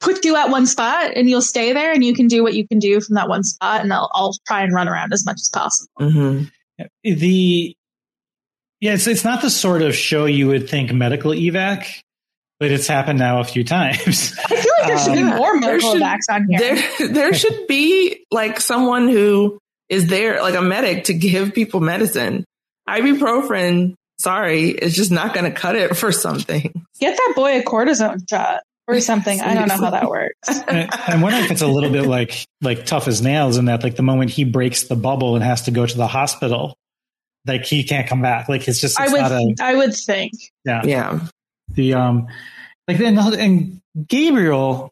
put 0.00 0.24
you 0.24 0.36
at 0.36 0.50
one 0.50 0.66
spot, 0.66 1.12
and 1.16 1.28
you'll 1.28 1.42
stay 1.42 1.72
there, 1.72 1.92
and 1.92 2.04
you 2.04 2.14
can 2.14 2.28
do 2.28 2.42
what 2.42 2.54
you 2.54 2.66
can 2.68 2.78
do 2.78 3.00
from 3.00 3.14
that 3.16 3.28
one 3.28 3.42
spot, 3.42 3.80
and 3.80 3.92
I'll, 3.92 4.10
I'll 4.14 4.34
try 4.46 4.62
and 4.62 4.72
run 4.72 4.88
around 4.88 5.12
as 5.12 5.24
much 5.26 5.36
as 5.36 5.50
possible. 5.52 5.90
hmm 5.98 6.42
the 7.02 7.74
yeah 8.80 8.94
it's 8.94 9.08
it's 9.08 9.24
not 9.24 9.42
the 9.42 9.50
sort 9.50 9.82
of 9.82 9.96
show 9.96 10.26
you 10.26 10.46
would 10.46 10.70
think 10.70 10.92
medical 10.92 11.32
evac, 11.32 11.86
but 12.60 12.70
it's 12.70 12.86
happened 12.86 13.18
now 13.18 13.40
a 13.40 13.44
few 13.44 13.64
times. 13.64 14.32
I 14.44 14.48
feel 14.48 14.72
like 14.78 14.86
there 14.86 14.98
should 14.98 15.14
be 15.14 15.22
more 15.24 15.56
medical 15.56 15.92
should- 15.92 16.00
backs 16.00 16.26
on 16.30 16.46
here. 16.48 16.58
There, 16.58 17.08
there 17.08 17.34
should 17.34 17.66
be 17.66 18.24
like 18.30 18.60
someone 18.60 19.08
who 19.08 19.58
is 19.88 20.06
there, 20.06 20.40
like 20.42 20.54
a 20.54 20.62
medic 20.62 21.04
to 21.04 21.14
give 21.14 21.54
people 21.54 21.80
medicine. 21.80 22.44
Ibuprofen, 22.88 23.94
sorry, 24.18 24.70
it's 24.70 24.94
just 24.94 25.10
not 25.10 25.34
going 25.34 25.44
to 25.44 25.58
cut 25.58 25.76
it 25.76 25.96
for 25.96 26.12
something. 26.12 26.72
Get 27.00 27.16
that 27.16 27.32
boy 27.36 27.58
a 27.58 27.62
cortisone 27.62 28.28
shot 28.28 28.62
or 28.86 29.00
something. 29.00 29.40
I 29.40 29.54
don't 29.54 29.68
know 29.68 29.76
how 29.76 29.90
that 29.90 30.08
works. 30.08 30.34
And 30.68 30.88
I'm 30.92 31.20
wondering 31.20 31.44
if 31.44 31.50
it's 31.50 31.62
a 31.62 31.66
little 31.66 31.90
bit 31.90 32.06
like 32.06 32.44
like 32.60 32.86
tough 32.86 33.08
as 33.08 33.22
nails 33.22 33.56
in 33.56 33.66
that 33.66 33.82
like 33.82 33.96
the 33.96 34.02
moment 34.02 34.30
he 34.30 34.44
breaks 34.44 34.84
the 34.84 34.96
bubble 34.96 35.34
and 35.34 35.44
has 35.44 35.62
to 35.62 35.70
go 35.70 35.86
to 35.86 35.96
the 35.96 36.06
hospital, 36.06 36.76
like 37.46 37.64
he 37.64 37.84
can't 37.84 38.06
come 38.06 38.22
back. 38.22 38.48
Like 38.48 38.66
it's 38.68 38.80
just 38.80 39.00
I 39.00 39.08
would 39.08 39.20
not 39.20 39.32
a 39.32 39.54
I 39.60 39.74
would 39.74 39.94
think. 39.94 40.32
yeah. 40.64 40.82
Yeah. 40.84 41.20
The 41.70 41.94
um 41.94 42.28
like 42.86 42.98
then 42.98 43.18
and 43.18 43.80
Gabriel 44.06 44.90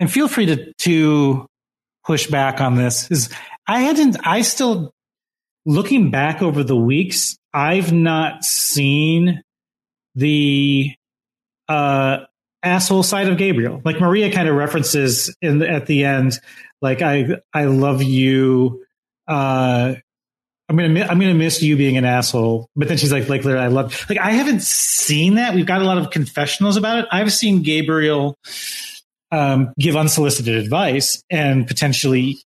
and 0.00 0.10
feel 0.10 0.28
free 0.28 0.46
to 0.46 0.72
to 0.74 1.46
push 2.04 2.26
back 2.26 2.60
on 2.60 2.74
this 2.76 3.10
is 3.10 3.28
I 3.66 3.80
hadn't 3.80 4.16
I 4.24 4.42
still 4.42 4.92
looking 5.68 6.10
back 6.10 6.40
over 6.42 6.64
the 6.64 6.74
weeks 6.74 7.36
I've 7.52 7.92
not 7.92 8.42
seen 8.42 9.42
the 10.14 10.94
uh 11.68 12.20
asshole 12.62 13.02
side 13.02 13.28
of 13.28 13.36
Gabriel. 13.36 13.80
Like 13.84 14.00
Maria 14.00 14.32
kind 14.32 14.48
of 14.48 14.56
references 14.56 15.34
in 15.42 15.62
at 15.62 15.86
the 15.86 16.06
end 16.06 16.40
like 16.80 17.02
I 17.02 17.40
I 17.52 17.66
love 17.66 18.02
you 18.02 18.84
uh 19.28 19.94
I'm 20.70 20.76
gonna 20.76 21.02
I'm 21.04 21.18
gonna 21.18 21.34
miss 21.34 21.62
you 21.62 21.76
being 21.76 21.98
an 21.98 22.04
asshole, 22.06 22.68
but 22.74 22.88
then 22.88 22.96
she's 22.96 23.12
like 23.12 23.28
like 23.28 23.44
literally 23.44 23.66
I 23.66 23.68
love 23.68 24.06
like 24.08 24.18
I 24.18 24.30
haven't 24.30 24.62
seen 24.62 25.34
that. 25.34 25.54
We've 25.54 25.66
got 25.66 25.82
a 25.82 25.84
lot 25.84 25.98
of 25.98 26.10
confessionals 26.10 26.78
about 26.78 27.00
it. 27.00 27.06
I've 27.12 27.32
seen 27.32 27.62
Gabriel 27.62 28.36
um, 29.30 29.72
give 29.78 29.96
unsolicited 29.96 30.56
advice 30.56 31.22
and 31.30 31.66
potentially 31.66 32.38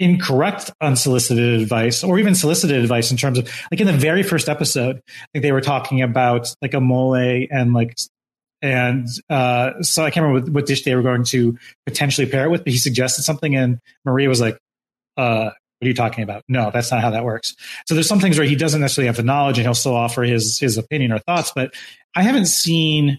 incorrect 0.00 0.72
unsolicited 0.80 1.60
advice 1.60 2.02
or 2.02 2.18
even 2.18 2.34
solicited 2.34 2.76
advice 2.78 3.10
in 3.10 3.18
terms 3.18 3.38
of 3.38 3.48
like 3.70 3.80
in 3.80 3.86
the 3.86 3.92
very 3.92 4.22
first 4.22 4.48
episode, 4.48 5.02
think 5.32 5.42
they 5.42 5.52
were 5.52 5.60
talking 5.60 6.00
about 6.00 6.48
like 6.62 6.74
a 6.74 6.80
mole 6.80 7.14
and 7.14 7.74
like 7.74 7.96
and 8.62 9.06
uh, 9.28 9.82
so 9.82 10.04
I 10.04 10.10
can't 10.10 10.24
remember 10.24 10.46
what, 10.46 10.54
what 10.54 10.66
dish 10.66 10.82
they 10.82 10.94
were 10.94 11.02
going 11.02 11.24
to 11.24 11.56
potentially 11.86 12.26
pair 12.26 12.46
it 12.46 12.50
with, 12.50 12.64
but 12.64 12.72
he 12.72 12.78
suggested 12.78 13.22
something 13.22 13.54
and 13.54 13.78
Maria 14.04 14.28
was 14.28 14.40
like, 14.40 14.58
uh, 15.16 15.50
what 15.78 15.86
are 15.86 15.88
you 15.88 15.94
talking 15.94 16.24
about? 16.24 16.42
No, 16.48 16.70
that's 16.70 16.90
not 16.90 17.00
how 17.00 17.10
that 17.10 17.24
works. 17.24 17.54
So 17.86 17.94
there's 17.94 18.08
some 18.08 18.20
things 18.20 18.38
where 18.38 18.46
he 18.46 18.56
doesn't 18.56 18.80
necessarily 18.80 19.06
have 19.06 19.16
the 19.16 19.22
knowledge 19.22 19.58
and 19.58 19.66
he'll 19.66 19.74
still 19.74 19.94
offer 19.94 20.22
his 20.22 20.58
his 20.58 20.76
opinion 20.76 21.12
or 21.12 21.18
thoughts, 21.20 21.52
but 21.54 21.72
I 22.14 22.22
haven't 22.22 22.46
seen 22.46 23.18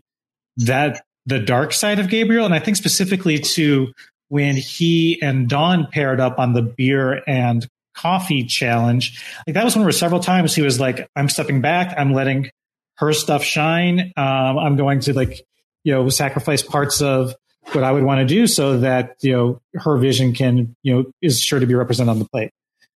that 0.58 1.04
the 1.26 1.40
dark 1.40 1.74
side 1.74 2.00
of 2.00 2.10
Gabriel, 2.10 2.46
and 2.46 2.54
I 2.54 2.60
think 2.60 2.78
specifically 2.78 3.38
to 3.40 3.94
when 4.32 4.56
he 4.56 5.22
and 5.22 5.50
Dawn 5.50 5.88
paired 5.92 6.22
up 6.22 6.40
on 6.40 6.54
the 6.54 6.62
beer 6.62 7.22
and 7.28 7.68
coffee 7.94 8.46
challenge. 8.46 9.22
Like 9.46 9.56
that 9.56 9.66
was 9.66 9.76
one 9.76 9.84
where 9.84 9.92
several 9.92 10.22
times 10.22 10.56
he 10.56 10.62
was 10.62 10.80
like, 10.80 11.06
"I'm 11.18 11.28
stepping 11.28 11.60
back. 11.60 11.94
I'm 11.98 12.14
letting 12.14 12.50
her 12.96 13.12
stuff 13.12 13.44
shine. 13.44 14.14
Um, 14.16 14.58
I'm 14.58 14.78
going 14.78 15.02
to 15.02 15.14
like, 15.14 15.42
you 15.84 15.92
know, 15.92 16.08
sacrifice 16.08 16.62
parts 16.62 17.02
of 17.02 17.36
what 17.74 17.84
I 17.84 17.92
would 17.92 18.04
want 18.04 18.20
to 18.20 18.26
do 18.26 18.48
so 18.48 18.80
that 18.80 19.18
you 19.20 19.34
know 19.34 19.62
her 19.76 19.98
vision 19.98 20.34
can 20.34 20.78
you 20.82 20.96
know 20.96 21.12
is 21.22 21.42
sure 21.42 21.60
to 21.60 21.66
be 21.66 21.76
represented 21.76 22.12
on 22.12 22.20
the 22.20 22.30
plate. 22.30 22.52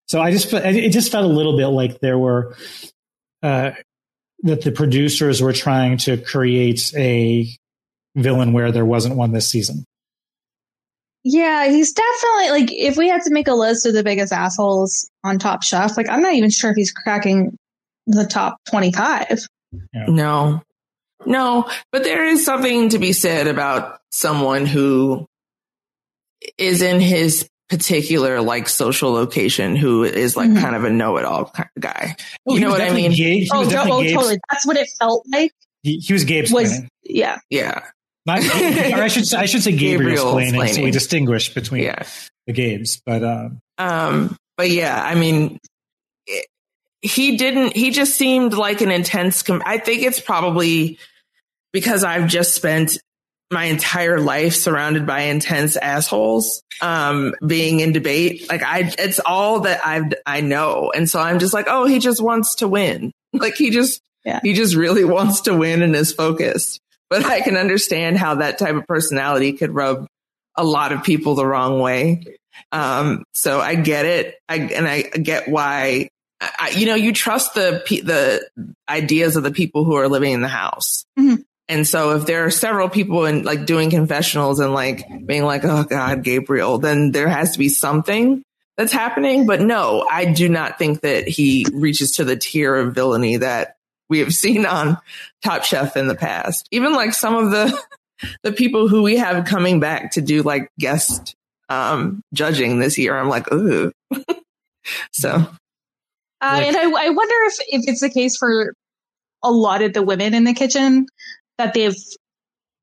So 0.07 0.21
I 0.21 0.31
just 0.31 0.53
it 0.53 0.91
just 0.91 1.11
felt 1.11 1.25
a 1.25 1.27
little 1.27 1.57
bit 1.57 1.67
like 1.67 1.99
there 1.99 2.17
were 2.17 2.55
uh, 3.43 3.71
that 4.43 4.61
the 4.61 4.71
producers 4.71 5.41
were 5.41 5.51
trying 5.53 5.97
to 5.97 6.15
create 6.15 6.93
a 6.95 7.49
villain 8.15 8.53
where 8.53 8.71
there 8.71 8.85
wasn't 8.85 9.17
one 9.17 9.33
this 9.33 9.49
season. 9.49 9.83
Yeah, 11.27 11.67
he's 11.69 11.91
definitely 11.91 12.49
like 12.51 12.71
if 12.71 12.97
we 12.97 13.09
had 13.09 13.23
to 13.23 13.31
make 13.33 13.47
a 13.47 13.53
list 13.55 13.87
of 13.87 13.93
the 13.93 14.03
biggest 14.03 14.31
assholes 14.31 15.09
on 15.23 15.39
Top 15.39 15.63
Chef, 15.63 15.97
like 15.97 16.07
I'm 16.07 16.21
not 16.21 16.33
even 16.35 16.51
sure 16.51 16.69
if 16.69 16.75
he's 16.75 16.91
cracking 16.91 17.57
the 18.05 18.25
top 18.25 18.57
25. 18.69 19.39
No, 20.07 20.61
no, 21.25 21.67
but 21.91 22.03
there 22.03 22.23
is 22.25 22.45
something 22.45 22.89
to 22.89 22.99
be 22.99 23.11
said 23.11 23.47
about 23.47 23.99
someone 24.11 24.67
who 24.67 25.25
is 26.59 26.83
in 26.83 26.99
his 26.99 27.49
particular 27.69 28.39
like 28.41 28.69
social 28.69 29.11
location 29.11 29.75
who 29.75 30.03
is 30.03 30.37
like 30.37 30.51
Mhm. 30.51 30.61
kind 30.61 30.75
of 30.75 30.83
a 30.83 30.91
know-it-all 30.91 31.45
kind 31.45 31.69
of 31.75 31.81
guy. 31.81 32.15
Oh, 32.45 32.53
You 32.53 32.59
know 32.61 32.69
what 32.69 32.81
I 32.81 32.91
mean? 32.93 33.11
Gabe, 33.13 33.47
Oh, 33.51 33.63
no, 33.63 33.81
oh 33.85 34.03
totally. 34.03 34.37
That's 34.51 34.67
what 34.67 34.77
it 34.77 34.87
felt 34.99 35.25
like. 35.31 35.51
He, 35.81 35.97
he 35.97 36.13
was 36.13 36.23
Gabe's 36.23 36.51
Was 36.51 36.69
planning. 36.69 36.89
yeah. 37.03 37.39
Yeah, 37.49 37.81
Not, 38.25 38.39
or 38.39 39.03
I 39.03 39.07
should 39.07 39.27
say, 39.27 39.37
I 39.37 39.45
should 39.45 39.61
say 39.61 39.71
Gabriel's 39.71 40.21
Gabriel's 40.23 40.51
planning. 40.51 40.73
So 40.73 40.83
we 40.83 40.91
distinguish 40.91 41.53
between 41.53 41.83
yeah. 41.83 42.03
the 42.47 42.53
games, 42.53 43.01
but 43.05 43.23
um, 43.23 43.59
Um, 43.77 44.35
but 44.57 44.69
yeah, 44.71 44.99
I 44.99 45.13
mean, 45.15 45.59
it, 46.25 46.47
he 47.01 47.37
didn't, 47.37 47.75
he 47.75 47.91
just 47.91 48.15
seemed 48.15 48.53
like 48.53 48.81
an 48.81 48.89
intense, 48.89 49.43
com- 49.43 49.61
I 49.65 49.77
think 49.77 50.01
it's 50.01 50.19
probably 50.19 50.97
because 51.71 52.03
I've 52.03 52.27
just 52.27 52.55
spent 52.55 52.97
my 53.51 53.65
entire 53.65 54.19
life 54.19 54.55
surrounded 54.55 55.05
by 55.05 55.21
intense 55.21 55.75
assholes, 55.77 56.63
um, 56.81 57.35
being 57.45 57.79
in 57.79 57.91
debate. 57.91 58.49
Like 58.49 58.63
I, 58.63 58.91
it's 58.97 59.19
all 59.19 59.59
that 59.61 59.85
I've, 59.85 60.13
I 60.25 60.41
know. 60.41 60.91
And 60.95 61.07
so 61.07 61.19
I'm 61.19 61.37
just 61.37 61.53
like, 61.53 61.67
oh, 61.69 61.85
he 61.85 61.99
just 61.99 62.23
wants 62.23 62.55
to 62.55 62.67
win. 62.67 63.11
Like 63.33 63.55
he 63.55 63.69
just, 63.69 64.01
Yeah. 64.23 64.39
he 64.41 64.53
just 64.53 64.73
really 64.73 65.03
wants 65.03 65.41
to 65.41 65.55
win 65.55 65.83
and 65.83 65.95
is 65.95 66.11
focused. 66.11 66.81
But 67.21 67.25
I 67.31 67.41
can 67.41 67.55
understand 67.57 68.17
how 68.17 68.35
that 68.35 68.57
type 68.57 68.75
of 68.75 68.85
personality 68.87 69.53
could 69.53 69.71
rub 69.71 70.07
a 70.55 70.63
lot 70.63 70.91
of 70.91 71.03
people 71.03 71.35
the 71.35 71.45
wrong 71.45 71.79
way. 71.79 72.25
Um, 72.71 73.23
so 73.33 73.59
I 73.59 73.75
get 73.75 74.05
it. 74.05 74.35
I, 74.49 74.55
and 74.57 74.87
I 74.87 75.01
get 75.01 75.47
why, 75.47 76.09
I, 76.41 76.69
you 76.75 76.85
know, 76.85 76.95
you 76.95 77.13
trust 77.13 77.53
the, 77.53 77.83
the 78.03 78.75
ideas 78.89 79.35
of 79.35 79.43
the 79.43 79.51
people 79.51 79.83
who 79.83 79.95
are 79.95 80.07
living 80.07 80.33
in 80.33 80.41
the 80.41 80.47
house. 80.47 81.05
Mhm. 81.17 81.43
And 81.67 81.87
so 81.87 82.15
if 82.15 82.25
there 82.25 82.45
are 82.45 82.51
several 82.51 82.89
people 82.89 83.25
in 83.25 83.43
like 83.43 83.65
doing 83.65 83.89
confessionals 83.89 84.59
and 84.59 84.73
like 84.73 85.05
being 85.25 85.43
like, 85.43 85.63
Oh 85.63 85.83
God, 85.83 86.23
Gabriel, 86.23 86.77
then 86.77 87.11
there 87.11 87.27
has 87.27 87.53
to 87.53 87.59
be 87.59 87.69
something 87.69 88.43
that's 88.77 88.93
happening. 88.93 89.47
But 89.47 89.61
no, 89.61 90.05
I 90.09 90.25
do 90.25 90.47
not 90.47 90.77
think 90.77 91.01
that 91.01 91.27
he 91.27 91.65
reaches 91.73 92.11
to 92.17 92.23
the 92.23 92.35
tier 92.35 92.75
of 92.75 92.93
villainy 92.93 93.37
that 93.37 93.74
we 94.09 94.19
have 94.19 94.33
seen 94.33 94.65
on 94.65 94.97
Top 95.43 95.63
Chef 95.63 95.97
in 95.97 96.07
the 96.07 96.15
past. 96.15 96.67
Even 96.71 96.93
like 96.93 97.13
some 97.13 97.35
of 97.35 97.51
the, 97.51 97.79
the 98.43 98.51
people 98.51 98.87
who 98.87 99.03
we 99.03 99.17
have 99.17 99.45
coming 99.45 99.79
back 99.79 100.11
to 100.11 100.21
do 100.21 100.43
like 100.43 100.69
guest 100.79 101.35
um, 101.69 102.21
judging 102.33 102.79
this 102.79 102.97
year. 102.97 103.17
I'm 103.17 103.29
like, 103.29 103.51
ooh. 103.51 103.91
so 105.11 105.29
Uh, 106.41 106.61
and 106.63 106.77
I, 106.77 106.83
I 106.83 107.09
wonder 107.09 107.35
if, 107.45 107.55
if 107.67 107.81
it's 107.87 108.01
the 108.01 108.09
case 108.09 108.37
for 108.37 108.73
a 109.43 109.51
lot 109.51 109.81
of 109.81 109.93
the 109.93 110.03
women 110.03 110.33
in 110.33 110.43
the 110.43 110.53
kitchen 110.53 111.07
that 111.57 111.73
they've 111.73 111.95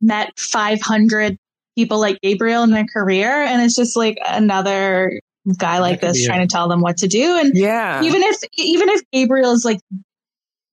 met 0.00 0.32
500 0.38 1.36
people 1.76 2.00
like 2.00 2.20
Gabriel 2.20 2.62
in 2.62 2.70
their 2.70 2.86
career. 2.86 3.30
And 3.30 3.62
it's 3.62 3.76
just 3.76 3.96
like 3.96 4.18
another 4.26 5.20
guy 5.58 5.78
like 5.78 6.00
this 6.00 6.18
be 6.18 6.26
trying 6.26 6.46
to 6.46 6.52
tell 6.52 6.68
them 6.68 6.80
what 6.80 6.98
to 6.98 7.08
do. 7.08 7.36
And 7.38 7.56
yeah, 7.56 8.02
even 8.02 8.22
if, 8.22 8.36
even 8.54 8.88
if 8.88 9.00
Gabriel 9.12 9.52
is 9.52 9.64
like 9.64 9.80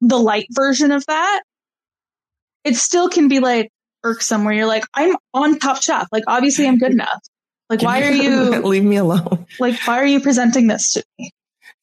the 0.01 0.17
light 0.17 0.47
version 0.51 0.91
of 0.91 1.05
that, 1.07 1.41
it 2.63 2.75
still 2.75 3.09
can 3.09 3.27
be 3.27 3.39
like 3.39 3.69
irksome 4.03 4.43
where 4.45 4.53
you're 4.53 4.65
like, 4.65 4.85
I'm 4.93 5.15
on 5.33 5.59
top 5.59 5.81
chef. 5.81 6.07
Like, 6.11 6.23
obviously 6.27 6.67
I'm 6.67 6.77
good 6.77 6.91
enough. 6.93 7.21
Like, 7.69 7.81
why 7.81 8.03
are 8.03 8.11
you, 8.11 8.61
leave 8.63 8.83
me 8.83 8.97
alone? 8.97 9.45
like, 9.59 9.75
why 9.85 9.99
are 9.99 10.05
you 10.05 10.19
presenting 10.21 10.67
this 10.67 10.93
to 10.93 11.03
me? 11.17 11.31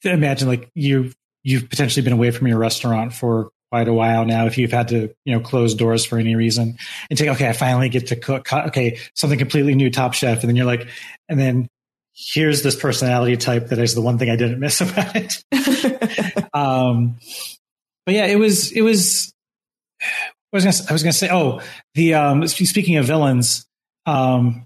imagine 0.04 0.46
like 0.46 0.70
you 0.74 1.12
you've 1.42 1.68
potentially 1.68 2.02
been 2.02 2.12
away 2.12 2.30
from 2.30 2.46
your 2.46 2.58
restaurant 2.58 3.12
for 3.12 3.50
quite 3.70 3.88
a 3.88 3.92
while 3.92 4.24
now 4.24 4.46
if 4.46 4.56
you've 4.58 4.70
had 4.70 4.88
to 4.88 5.12
you 5.24 5.34
know 5.34 5.40
close 5.40 5.74
doors 5.74 6.04
for 6.04 6.18
any 6.18 6.36
reason 6.36 6.76
and 7.10 7.18
take 7.18 7.28
okay 7.28 7.48
i 7.48 7.52
finally 7.52 7.88
get 7.88 8.08
to 8.08 8.16
cook 8.16 8.52
okay 8.52 8.98
something 9.14 9.38
completely 9.38 9.74
new 9.74 9.90
top 9.90 10.14
chef 10.14 10.40
and 10.40 10.48
then 10.48 10.56
you're 10.56 10.66
like 10.66 10.88
and 11.28 11.40
then 11.40 11.68
here's 12.14 12.62
this 12.62 12.76
personality 12.76 13.36
type 13.36 13.68
that 13.68 13.78
is 13.78 13.94
the 13.94 14.00
one 14.00 14.18
thing 14.18 14.30
i 14.30 14.36
didn't 14.36 14.60
miss 14.60 14.80
about 14.80 15.16
it 15.16 15.42
um 16.54 17.16
but 18.06 18.14
yeah 18.14 18.26
it 18.26 18.38
was 18.38 18.72
it 18.72 18.82
was 18.82 19.34
I 20.52 20.56
was 20.56 20.64
gonna, 20.64 20.88
I 20.88 20.92
was 20.92 21.02
gonna 21.02 21.12
say, 21.12 21.28
oh, 21.30 21.60
the 21.94 22.14
um, 22.14 22.46
speaking 22.46 22.96
of 22.96 23.04
villains, 23.04 23.66
um, 24.06 24.64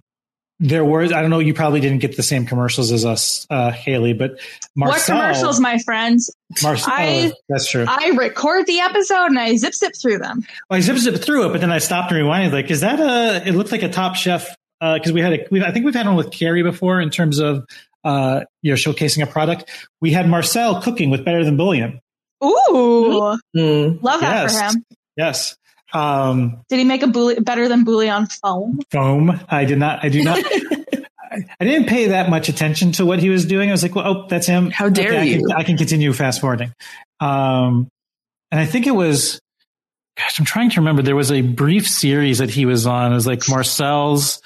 there 0.60 0.84
were 0.84 1.02
I 1.02 1.08
don't 1.08 1.30
know, 1.30 1.38
you 1.40 1.54
probably 1.54 1.80
didn't 1.80 1.98
get 1.98 2.16
the 2.16 2.22
same 2.22 2.46
commercials 2.46 2.92
as 2.92 3.04
us, 3.04 3.46
uh, 3.50 3.70
Haley, 3.72 4.12
but 4.12 4.38
Marcel, 4.76 5.16
what 5.16 5.22
commercials, 5.24 5.58
my 5.58 5.78
friends? 5.78 6.32
Marcel, 6.62 6.92
I- 6.94 7.32
oh, 7.32 7.36
that's 7.48 7.68
true. 7.68 7.86
I 7.88 8.10
record 8.10 8.66
the 8.66 8.78
episode 8.80 9.26
and 9.26 9.38
I 9.38 9.56
zip 9.56 9.74
zip 9.74 9.92
through 10.00 10.18
them. 10.18 10.44
Well, 10.68 10.76
I 10.76 10.80
zip 10.80 10.98
zip 10.98 11.16
through 11.16 11.48
it, 11.48 11.52
but 11.52 11.60
then 11.60 11.72
I 11.72 11.78
stopped 11.78 12.12
and 12.12 12.22
rewinded. 12.24 12.52
Like, 12.52 12.70
is 12.70 12.82
that 12.82 13.00
a? 13.00 13.48
It 13.48 13.52
looked 13.54 13.72
like 13.72 13.82
a 13.82 13.88
Top 13.88 14.14
Chef 14.14 14.54
because 14.80 15.12
we 15.12 15.22
had 15.22 15.32
a. 15.32 15.46
We, 15.50 15.64
I 15.64 15.72
think 15.72 15.86
we've 15.86 15.94
had 15.94 16.06
one 16.06 16.14
with 16.16 16.30
Carrie 16.30 16.62
before 16.62 17.00
in 17.00 17.10
terms 17.10 17.38
of 17.40 17.66
uh, 18.04 18.42
you 18.62 18.70
know 18.70 18.76
showcasing 18.76 19.22
a 19.22 19.26
product. 19.26 19.68
We 20.00 20.12
had 20.12 20.28
Marcel 20.28 20.82
cooking 20.82 21.10
with 21.10 21.24
Better 21.24 21.42
Than 21.44 21.56
Bouillon. 21.56 22.00
Ooh, 22.42 23.36
Mm. 23.56 24.02
love 24.02 24.20
that 24.20 24.42
Yes. 24.42 24.58
for 24.58 24.64
him. 24.76 24.84
Yes. 25.16 25.56
Um, 25.92 26.60
Did 26.68 26.78
he 26.78 26.84
make 26.84 27.02
a 27.02 27.06
bulli- 27.06 27.44
better 27.44 27.68
than 27.68 27.84
bouillon 27.84 28.26
foam? 28.26 28.80
foam. 28.92 29.40
I 29.48 29.64
did 29.64 29.78
not. 29.78 30.04
I 30.04 30.08
do 30.08 30.22
not. 30.22 30.38
I, 30.38 31.38
I 31.60 31.64
didn't 31.64 31.88
pay 31.88 32.08
that 32.08 32.30
much 32.30 32.48
attention 32.48 32.92
to 32.92 33.04
what 33.06 33.18
he 33.18 33.28
was 33.28 33.44
doing. 33.44 33.68
I 33.68 33.72
was 33.72 33.82
like, 33.82 33.94
well, 33.94 34.06
oh, 34.06 34.26
that's 34.28 34.46
him. 34.46 34.70
How 34.70 34.88
dare 34.88 35.18
I 35.20 35.22
you. 35.24 35.38
Can, 35.46 35.52
I 35.52 35.62
can 35.64 35.76
continue 35.76 36.12
fast 36.12 36.40
forwarding. 36.40 36.72
Um, 37.20 37.88
and 38.50 38.60
I 38.60 38.66
think 38.66 38.86
it 38.86 38.92
was. 38.92 39.40
Gosh, 40.16 40.38
I'm 40.38 40.44
trying 40.44 40.70
to 40.70 40.80
remember. 40.80 41.02
There 41.02 41.16
was 41.16 41.30
a 41.32 41.40
brief 41.40 41.88
series 41.88 42.38
that 42.38 42.50
he 42.50 42.66
was 42.66 42.86
on. 42.86 43.10
It 43.12 43.14
was 43.14 43.26
like 43.26 43.48
Marcel's, 43.48 44.42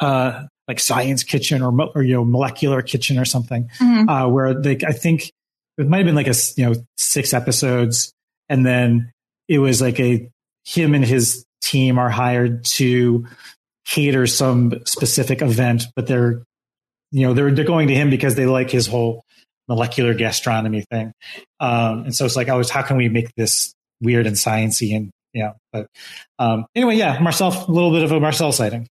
uh, 0.00 0.44
like 0.68 0.78
Science 0.80 1.24
Kitchen 1.24 1.62
or 1.62 1.72
or 1.94 2.02
you 2.02 2.14
know 2.14 2.24
Molecular 2.24 2.82
Kitchen 2.82 3.18
or 3.18 3.24
something, 3.24 3.68
Mhm. 3.80 4.08
uh, 4.08 4.28
where 4.28 4.54
they 4.54 4.76
I 4.86 4.92
think 4.92 5.32
it 5.78 5.88
might 5.88 5.98
have 5.98 6.06
been 6.06 6.14
like 6.14 6.28
a 6.28 6.34
you 6.56 6.66
know 6.66 6.74
six 6.96 7.34
episodes, 7.34 8.12
and 8.48 8.64
then 8.64 9.12
it 9.48 9.58
was 9.58 9.80
like 9.80 10.00
a 10.00 10.28
him 10.64 10.94
and 10.94 11.04
his 11.04 11.44
team 11.62 11.98
are 11.98 12.10
hired 12.10 12.64
to 12.64 13.26
cater 13.84 14.26
some 14.26 14.84
specific 14.84 15.42
event, 15.42 15.84
but 15.94 16.06
they're 16.06 16.42
you 17.12 17.26
know 17.26 17.34
they're 17.34 17.52
they're 17.52 17.64
going 17.64 17.88
to 17.88 17.94
him 17.94 18.10
because 18.10 18.34
they 18.34 18.46
like 18.46 18.70
his 18.70 18.86
whole 18.86 19.24
molecular 19.68 20.14
gastronomy 20.14 20.84
thing, 20.90 21.12
um, 21.60 22.04
and 22.04 22.14
so 22.14 22.24
it's 22.24 22.36
like, 22.36 22.48
it's 22.48 22.70
how 22.70 22.82
can 22.82 22.96
we 22.96 23.08
make 23.08 23.32
this 23.36 23.74
weird 24.00 24.26
and 24.26 24.36
sciency 24.36 24.94
and 24.94 25.10
yeah, 25.32 25.52
but 25.72 25.86
um, 26.38 26.66
anyway, 26.74 26.96
yeah, 26.96 27.18
Marcel, 27.18 27.48
a 27.68 27.70
little 27.70 27.90
bit 27.90 28.02
of 28.02 28.12
a 28.12 28.18
Marcel 28.18 28.52
sighting, 28.52 28.88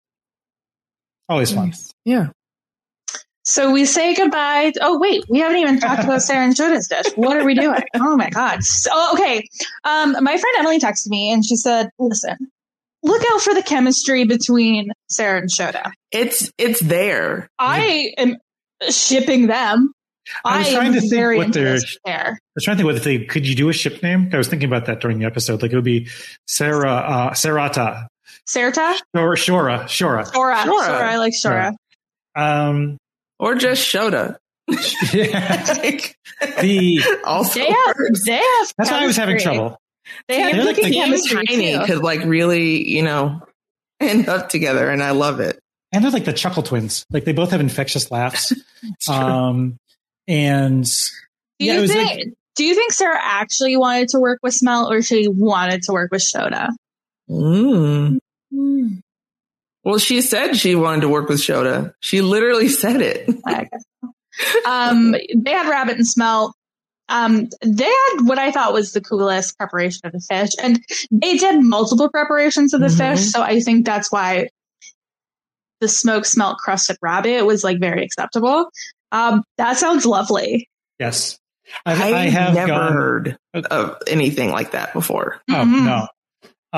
always 1.27 1.51
fun. 1.51 1.73
Yeah. 2.03 2.29
So 3.45 3.71
we 3.71 3.85
say 3.85 4.15
goodbye. 4.15 4.73
Oh 4.81 4.99
wait, 4.99 5.23
we 5.29 5.39
haven't 5.39 5.57
even 5.57 5.79
talked 5.79 6.03
about 6.03 6.21
Sarah 6.23 6.45
and 6.45 6.55
Shota's 6.55 6.87
dish. 6.87 7.13
What 7.15 7.37
are 7.37 7.45
we 7.45 7.53
doing? 7.53 7.81
Oh 7.95 8.17
my 8.17 8.29
god. 8.29 8.63
So, 8.63 8.91
okay. 9.13 9.47
Um, 9.83 10.11
my 10.21 10.37
friend 10.37 10.55
Emily 10.57 10.79
texted 10.79 11.07
me 11.09 11.31
and 11.31 11.45
she 11.45 11.55
said, 11.55 11.89
"Listen, 11.99 12.35
look 13.03 13.21
out 13.31 13.41
for 13.41 13.53
the 13.53 13.61
chemistry 13.63 14.25
between 14.25 14.91
Sarah 15.09 15.39
and 15.39 15.49
Shota. 15.49 15.91
It's 16.11 16.51
it's 16.57 16.79
there. 16.79 17.47
I 17.59 18.11
am 18.17 18.37
shipping 18.89 19.47
them. 19.47 19.91
I 20.43 20.57
was 20.59 20.67
I 20.69 20.73
trying 20.73 20.87
am 20.87 20.93
to 20.93 20.99
think 21.01 21.13
very 21.13 21.37
what 21.37 21.53
their- 21.53 21.67
interested 21.67 21.99
there. 22.03 22.31
I 22.39 22.51
was 22.55 22.63
trying 22.63 22.77
to 22.77 22.83
think 22.83 22.85
what 22.87 22.95
if 22.95 23.03
they 23.03 23.25
could 23.25 23.47
you 23.47 23.53
do 23.55 23.69
a 23.69 23.73
ship 23.73 24.01
name? 24.01 24.29
I 24.33 24.37
was 24.37 24.47
thinking 24.47 24.67
about 24.67 24.85
that 24.87 25.01
during 25.01 25.19
the 25.19 25.25
episode. 25.25 25.61
Like 25.61 25.71
it 25.71 25.75
would 25.75 25.83
be 25.85 26.07
Sarah 26.47 26.91
uh 26.95 27.29
Sarata 27.31 28.07
Sarata, 28.47 28.95
or 29.13 29.35
Shora 29.35 29.83
Shora. 29.83 30.25
Shora, 30.31 30.63
Shora. 30.63 30.63
Shora. 30.65 31.01
I 31.01 31.17
like 31.17 31.33
Shora. 31.33 31.73
Um 32.35 32.97
Or 33.39 33.55
just 33.55 33.81
Shota. 33.91 34.37
yeah. 35.13 35.63
Like, 35.79 36.15
the 36.61 36.99
also 37.25 37.59
They 37.59 37.65
have, 37.69 37.95
they 38.25 38.31
have. 38.33 38.73
that's 38.77 38.91
why 38.91 39.03
I 39.03 39.05
was 39.07 39.15
having 39.17 39.39
trouble. 39.39 39.77
They 40.27 40.39
have 40.39 40.53
They're 40.53 40.65
like 40.65 40.75
the- 40.77 40.91
chemistry 40.91 41.45
Tiny 41.45 41.73
too. 41.77 41.83
could 41.85 42.03
like 42.03 42.23
really, 42.25 42.87
you 42.89 43.03
know, 43.03 43.41
end 43.99 44.27
up 44.29 44.49
together, 44.49 44.89
and 44.89 45.01
I 45.03 45.11
love 45.11 45.39
it. 45.39 45.59
And 45.91 46.03
they're 46.03 46.11
like 46.11 46.25
the 46.25 46.33
chuckle 46.33 46.63
twins. 46.63 47.05
Like 47.11 47.25
they 47.25 47.33
both 47.33 47.51
have 47.51 47.59
infectious 47.61 48.11
laughs. 48.11 48.53
um 49.09 49.77
and 50.27 50.83
Do 50.83 51.65
yeah, 51.65 51.73
you 51.75 51.83
it 51.83 51.87
think? 51.89 52.09
like 52.09 52.33
do 52.55 52.63
you 52.65 52.73
think 52.75 52.91
Sarah 52.93 53.19
actually 53.21 53.77
wanted 53.77 54.09
to 54.09 54.19
work 54.19 54.39
with 54.41 54.53
Smelt, 54.53 54.89
or 54.89 55.01
she 55.01 55.27
wanted 55.27 55.83
to 55.83 55.91
work 55.93 56.11
with 56.11 56.21
Shota? 56.23 56.69
Mm. 57.29 58.17
Well, 59.85 59.99
she 59.99 60.19
said 60.21 60.55
she 60.57 60.75
wanted 60.75 61.01
to 61.01 61.09
work 61.09 61.29
with 61.29 61.39
Shota. 61.39 61.93
She 62.01 62.21
literally 62.21 62.67
said 62.81 63.01
it. 63.01 63.29
I 63.45 63.65
guess 63.65 63.83
so. 64.01 64.69
um, 64.69 65.11
they 65.35 65.51
had 65.51 65.69
rabbit 65.69 65.95
and 65.97 66.07
smelt. 66.07 66.53
Um, 67.07 67.47
they 67.61 67.83
had 67.85 68.17
what 68.23 68.39
I 68.39 68.51
thought 68.51 68.73
was 68.73 68.91
the 68.91 68.99
coolest 69.01 69.57
preparation 69.59 70.01
of 70.05 70.11
the 70.11 70.19
fish, 70.19 70.49
and 70.61 70.79
they 71.11 71.37
did 71.37 71.61
multiple 71.63 72.09
preparations 72.09 72.73
of 72.73 72.81
the 72.81 72.87
Mhm. 72.87 72.97
fish. 73.15 73.31
So 73.31 73.43
I 73.43 73.59
think 73.59 73.85
that's 73.85 74.11
why 74.11 74.47
the 75.81 75.87
smoked 75.87 76.25
smelt 76.25 76.57
crusted 76.57 76.97
rabbit 77.01 77.45
was 77.45 77.63
like 77.63 77.79
very 77.79 78.03
acceptable. 78.03 78.71
Um, 79.11 79.43
that 79.57 79.77
sounds 79.77 80.05
lovely. 80.05 80.67
yes. 80.99 81.37
I've, 81.85 81.99
I, 81.99 82.13
I 82.13 82.23
have 82.29 82.53
never 82.53 82.67
gone- 82.67 82.93
heard 82.93 83.37
of 83.53 83.97
anything 84.07 84.51
like 84.51 84.71
that 84.71 84.93
before. 84.93 85.41
Oh 85.49 85.53
Mhm. 85.53 85.85
no. 85.85 86.07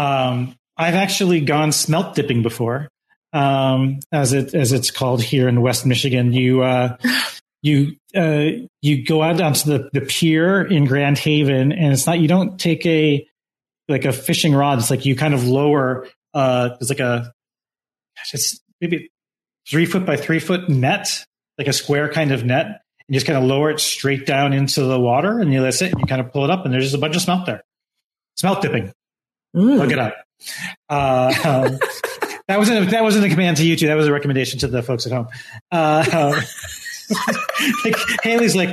Um, 0.02 0.56
I've 0.78 0.96
actually 0.96 1.42
gone 1.42 1.72
smelt 1.74 2.16
dipping 2.16 2.42
before, 2.42 2.88
um, 3.34 4.00
as 4.12 4.34
it 4.34 4.54
as 4.54 4.72
it's 4.72 4.92
called 4.92 5.22
here 5.22 5.48
in 5.48 5.62
West 5.62 5.86
Michigan. 5.86 6.34
You 6.34 6.64
uh, 6.64 6.98
you 7.62 7.96
uh, 8.16 8.66
you 8.82 9.06
go 9.06 9.22
out 9.22 9.42
onto 9.42 9.78
the, 9.78 9.90
the 9.94 10.02
pier 10.02 10.62
in 10.64 10.86
Grand 10.86 11.18
Haven, 11.18 11.72
and 11.72 11.94
it's 11.94 12.06
not 12.06 12.20
you 12.20 12.28
don't 12.28 12.60
take 12.60 12.86
a 12.86 13.28
like 13.88 14.06
a 14.06 14.14
fishing 14.14 14.54
rod. 14.54 14.80
It's 14.80 14.90
like 14.90 15.06
you 15.06 15.16
kind 15.16 15.34
of 15.34 15.48
lower. 15.48 16.08
Uh, 16.34 16.70
it's 16.80 16.90
like 16.90 17.00
a 17.00 17.32
it's 18.34 18.60
maybe 18.82 19.10
three 19.70 19.86
foot 19.86 20.06
by 20.06 20.18
three 20.18 20.40
foot 20.40 20.70
net, 20.70 21.08
like 21.58 21.68
a 21.68 21.74
square 21.74 22.12
kind 22.12 22.32
of 22.32 22.44
net. 22.44 22.66
And 22.66 23.16
you 23.16 23.20
just 23.20 23.28
kind 23.28 23.38
of 23.38 23.46
lower 23.46 23.72
it 23.72 23.80
straight 23.80 24.26
down 24.26 24.54
into 24.54 24.84
the 24.84 25.00
water, 25.00 25.40
and 25.40 25.54
you 25.54 25.62
let 25.62 25.82
it. 25.82 25.92
And 25.92 26.00
you 26.00 26.06
kind 26.06 26.22
of 26.22 26.32
pull 26.32 26.44
it 26.44 26.50
up, 26.50 26.66
and 26.66 26.74
there's 26.74 26.86
just 26.86 26.96
a 26.96 27.00
bunch 27.00 27.16
of 27.16 27.22
smelt 27.22 27.46
there. 27.46 27.64
Smelt 28.36 28.62
dipping. 28.62 28.92
Mm. 29.56 29.78
Look 29.78 29.92
it 29.92 30.00
up. 30.00 30.16
Uh, 30.90 31.34
um, 31.46 31.80
that 32.48 32.58
wasn't 32.60 32.88
a, 32.88 32.92
that 32.92 33.04
wasn't 33.04 33.26
a 33.26 33.30
command 33.30 33.58
to 33.58 33.66
you 33.66 33.76
two. 33.76 33.88
That 33.88 33.96
was 33.96 34.08
a 34.08 34.12
recommendation 34.14 34.60
to 34.60 34.68
the 34.68 34.82
folks 34.84 35.06
at 35.06 35.12
home. 35.12 35.28
Uh, 35.72 36.06
um, 36.14 36.44
like, 37.86 37.96
Haley's 38.24 38.56
like, 38.56 38.70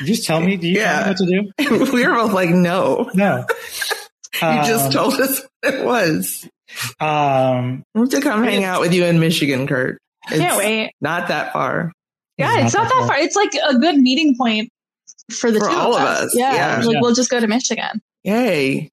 you 0.00 0.06
just 0.06 0.24
tell 0.26 0.40
me. 0.40 0.56
Do 0.56 0.68
you 0.68 0.78
Yeah. 0.80 1.12
tell 1.14 1.26
me 1.26 1.38
what 1.48 1.56
to 1.58 1.86
do? 1.86 1.92
we 1.92 2.06
were 2.06 2.14
both 2.14 2.32
like, 2.32 2.50
no. 2.50 3.10
No. 3.14 3.44
You 4.42 4.48
just 4.64 4.86
Um, 4.86 4.92
told 4.92 5.14
us 5.14 5.42
what 5.62 5.74
it 5.74 5.84
was. 5.84 6.48
Um, 7.00 7.82
I 7.94 7.98
have 8.00 8.08
to 8.10 8.20
come 8.20 8.42
hang 8.44 8.64
out 8.64 8.80
with 8.80 8.92
you 8.92 9.04
in 9.04 9.18
Michigan, 9.20 9.66
Kurt. 9.66 9.98
It's 10.28 10.38
Can't 10.38 10.58
wait. 10.58 10.92
Not 11.00 11.28
that 11.28 11.52
far. 11.52 11.92
Yeah, 12.36 12.64
it's 12.66 12.74
not 12.74 12.88
that 12.88 13.04
far. 13.06 13.16
It's 13.18 13.36
like 13.36 13.52
a 13.54 13.78
good 13.78 13.96
meeting 13.96 14.36
point 14.36 14.68
for 15.32 15.50
the 15.50 15.58
For 15.60 15.68
two 15.68 15.74
all 15.74 15.94
of 15.94 16.02
of 16.02 16.06
us. 16.08 16.22
us, 16.24 16.34
Yeah, 16.36 16.54
yeah. 16.54 16.84
like 16.84 16.94
Yeah. 16.94 17.00
we'll 17.00 17.14
just 17.14 17.30
go 17.30 17.40
to 17.40 17.46
Michigan. 17.46 18.02
Yay. 18.24 18.90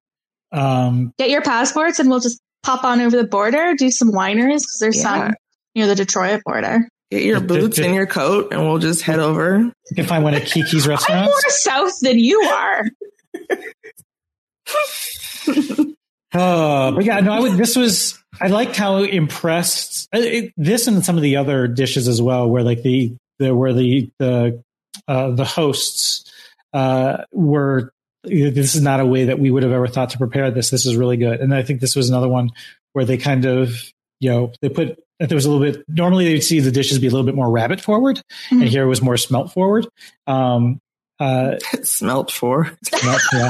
Um, 0.52 1.12
Get 1.18 1.28
your 1.30 1.42
passports, 1.42 1.98
and 1.98 2.08
we'll 2.08 2.20
just 2.20 2.40
pop 2.64 2.84
on 2.84 3.00
over 3.00 3.16
the 3.16 3.24
border, 3.24 3.74
do 3.76 3.90
some 3.90 4.10
wineries 4.10 4.60
because 4.62 4.78
there's 4.80 4.96
Yeah. 4.96 5.02
some 5.02 5.34
near 5.74 5.86
the 5.86 5.94
Detroit 5.94 6.42
border. 6.44 6.88
Get 7.10 7.22
your 7.22 7.40
boots 7.40 7.78
and 7.78 7.94
your 7.94 8.06
coat, 8.06 8.52
and 8.52 8.62
we'll 8.62 8.78
just 8.78 9.02
head 9.02 9.20
over. 9.20 9.58
you 9.58 9.96
can 9.96 10.06
find 10.06 10.24
one 10.24 10.34
at 10.34 10.46
Kiki's 10.46 10.88
restaurant. 10.88 11.20
I'm 11.24 11.26
more 11.26 11.40
south 11.48 12.00
than 12.00 12.18
you 12.18 12.40
are. 12.40 12.84
Uh, 16.32 16.90
but 16.92 17.04
yeah, 17.04 17.20
no, 17.20 17.32
I 17.32 17.40
would, 17.40 17.52
this 17.52 17.76
was, 17.76 18.18
I 18.40 18.48
liked 18.48 18.74
how 18.76 18.96
impressed 18.98 20.08
uh, 20.14 20.18
it, 20.18 20.52
this 20.56 20.86
and 20.86 21.04
some 21.04 21.16
of 21.16 21.22
the 21.22 21.36
other 21.36 21.68
dishes 21.68 22.08
as 22.08 22.20
well, 22.20 22.48
where 22.48 22.62
like 22.62 22.82
the, 22.82 23.14
the, 23.38 23.54
where 23.54 23.72
the, 23.72 24.10
the, 24.18 24.62
uh, 25.06 25.30
the 25.30 25.44
hosts, 25.44 26.30
uh, 26.72 27.18
were, 27.30 27.92
this 28.24 28.74
is 28.74 28.82
not 28.82 29.00
a 29.00 29.06
way 29.06 29.26
that 29.26 29.38
we 29.38 29.50
would 29.50 29.62
have 29.62 29.72
ever 29.72 29.86
thought 29.86 30.10
to 30.10 30.18
prepare 30.18 30.50
this. 30.50 30.70
This 30.70 30.86
is 30.86 30.96
really 30.96 31.16
good. 31.16 31.40
And 31.40 31.54
I 31.54 31.62
think 31.62 31.80
this 31.80 31.94
was 31.96 32.08
another 32.08 32.28
one 32.28 32.50
where 32.92 33.04
they 33.04 33.16
kind 33.16 33.44
of, 33.44 33.70
you 34.20 34.30
know, 34.30 34.52
they 34.60 34.68
put, 34.68 34.98
there 35.20 35.34
was 35.36 35.44
a 35.46 35.50
little 35.50 35.64
bit, 35.72 35.84
normally 35.88 36.26
they'd 36.26 36.40
see 36.40 36.60
the 36.60 36.70
dishes 36.70 36.98
be 36.98 37.06
a 37.06 37.10
little 37.10 37.26
bit 37.26 37.34
more 37.34 37.50
rabbit 37.50 37.80
forward 37.80 38.20
and 38.50 38.62
Mhm. 38.62 38.68
here 38.68 38.84
it 38.84 38.88
was 38.88 39.02
more 39.02 39.16
smelt 39.16 39.52
forward. 39.52 39.86
Um, 40.26 40.80
uh, 41.20 41.56
Smelt 41.82 42.30
for. 42.32 42.76
Nope, 43.04 43.20
yeah. 43.32 43.48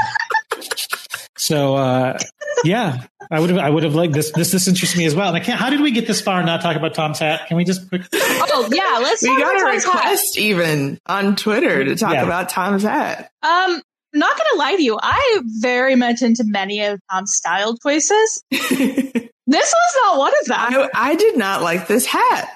So 1.37 1.75
uh, 1.77 2.19
yeah, 2.65 3.05
I 3.31 3.41
would 3.41 3.51
have 3.51 3.59
I 3.59 3.69
would 3.69 3.83
have 3.83 3.95
liked 3.95 4.13
this. 4.15 4.31
This 4.33 4.53
this 4.53 4.69
interests 4.69 4.97
me 4.97 5.05
as 5.05 5.15
well. 5.15 5.29
And 5.29 5.37
I 5.37 5.41
can't. 5.41 5.59
How 5.59 5.69
did 5.71 5.81
we 5.81 5.91
get 5.91 6.07
this 6.07 6.21
far 6.21 6.39
and 6.39 6.47
not 6.47 6.63
talk 6.63 6.77
about 6.77 6.95
Tom's 6.95 7.19
hat? 7.19 7.49
Can 7.49 7.57
we 7.57 7.65
just 7.65 7.89
quick? 7.89 8.03
Oh 8.13 8.69
yeah, 8.73 8.99
let's 9.03 9.23
We 9.23 9.29
talk 9.31 9.39
got 9.41 9.57
about 9.61 9.69
a 9.77 9.81
Tom's 9.81 9.85
hat. 9.85 9.95
request 9.95 10.39
even 10.39 10.99
on 11.07 11.37
Twitter 11.37 11.85
to 11.85 11.97
talk 11.97 12.15
Yeah. 12.15 12.23
about 12.25 12.49
Tom's 12.51 12.83
hat. 12.85 13.31
Um, 13.43 13.83
not 14.15 14.37
gonna 14.39 14.59
lie 14.59 14.77
to 14.77 14.83
you, 14.83 14.99
I 15.03 15.41
very 15.61 15.97
much 15.97 16.23
into 16.23 16.45
many 16.47 16.83
of 16.85 17.01
Tom's 17.11 17.35
style 17.35 17.77
choices. 17.77 18.43
This 19.47 19.75
was 19.75 19.97
not 20.03 20.19
one 20.19 20.33
of 20.41 20.47
them. 20.47 20.89
I 20.95 21.17
did 21.17 21.37
not 21.37 21.61
like 21.61 21.87
this 21.87 22.07
hat. 22.07 22.49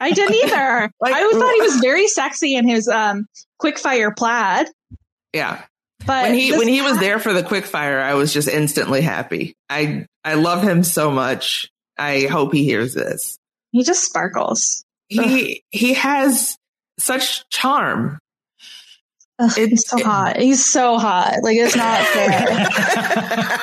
I 0.00 0.10
didn't 0.10 0.34
either. 0.34 0.90
Like- 1.00 1.14
I 1.14 1.20
thought 1.30 1.54
he 1.54 1.60
was 1.62 1.76
very 1.76 2.08
sexy 2.08 2.56
in 2.56 2.66
his 2.68 2.88
um 2.88 3.26
quickfire 3.62 4.14
plaid. 4.16 4.66
Yeah. 5.32 5.62
But 6.04 6.24
When 6.24 6.34
he 6.34 6.50
when 6.58 6.66
he 6.66 6.82
was 6.82 6.98
there 6.98 7.20
for 7.20 7.32
the 7.32 7.44
quick 7.44 7.64
fire, 7.64 8.00
I 8.00 8.14
was 8.14 8.32
just 8.32 8.48
instantly 8.48 9.02
happy. 9.02 9.54
I 9.70 10.06
I 10.24 10.34
love 10.34 10.64
him 10.64 10.82
so 10.82 11.12
much. 11.12 11.70
I 11.96 12.22
hope 12.22 12.52
he 12.52 12.64
hears 12.64 12.92
this. 12.92 13.38
he 13.70 13.84
just 13.84 14.02
sparkles. 14.02 14.84
He 15.08 15.62
he 15.70 15.94
has 15.94 16.56
such 16.98 17.48
charm. 17.50 18.18
Ugh, 19.42 19.50
he's 19.54 19.58
It's- 19.66 19.88
so 19.88 20.04
hot. 20.04 20.36
He's 20.38 20.64
so 20.64 20.98
hot. 20.98 21.38
Like 21.42 21.56
it's 21.58 21.76
not 21.76 22.00
fair. 22.06 23.58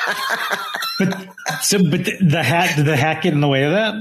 but 0.99 1.63
so, 1.63 1.77
but 1.89 2.05
the, 2.05 2.17
the 2.21 2.43
hat 2.43 2.75
did 2.75 2.85
the 2.85 2.97
hat 2.97 3.23
get 3.23 3.33
in 3.33 3.41
the 3.41 3.47
way 3.47 3.63
of 3.63 3.71
that? 3.71 3.95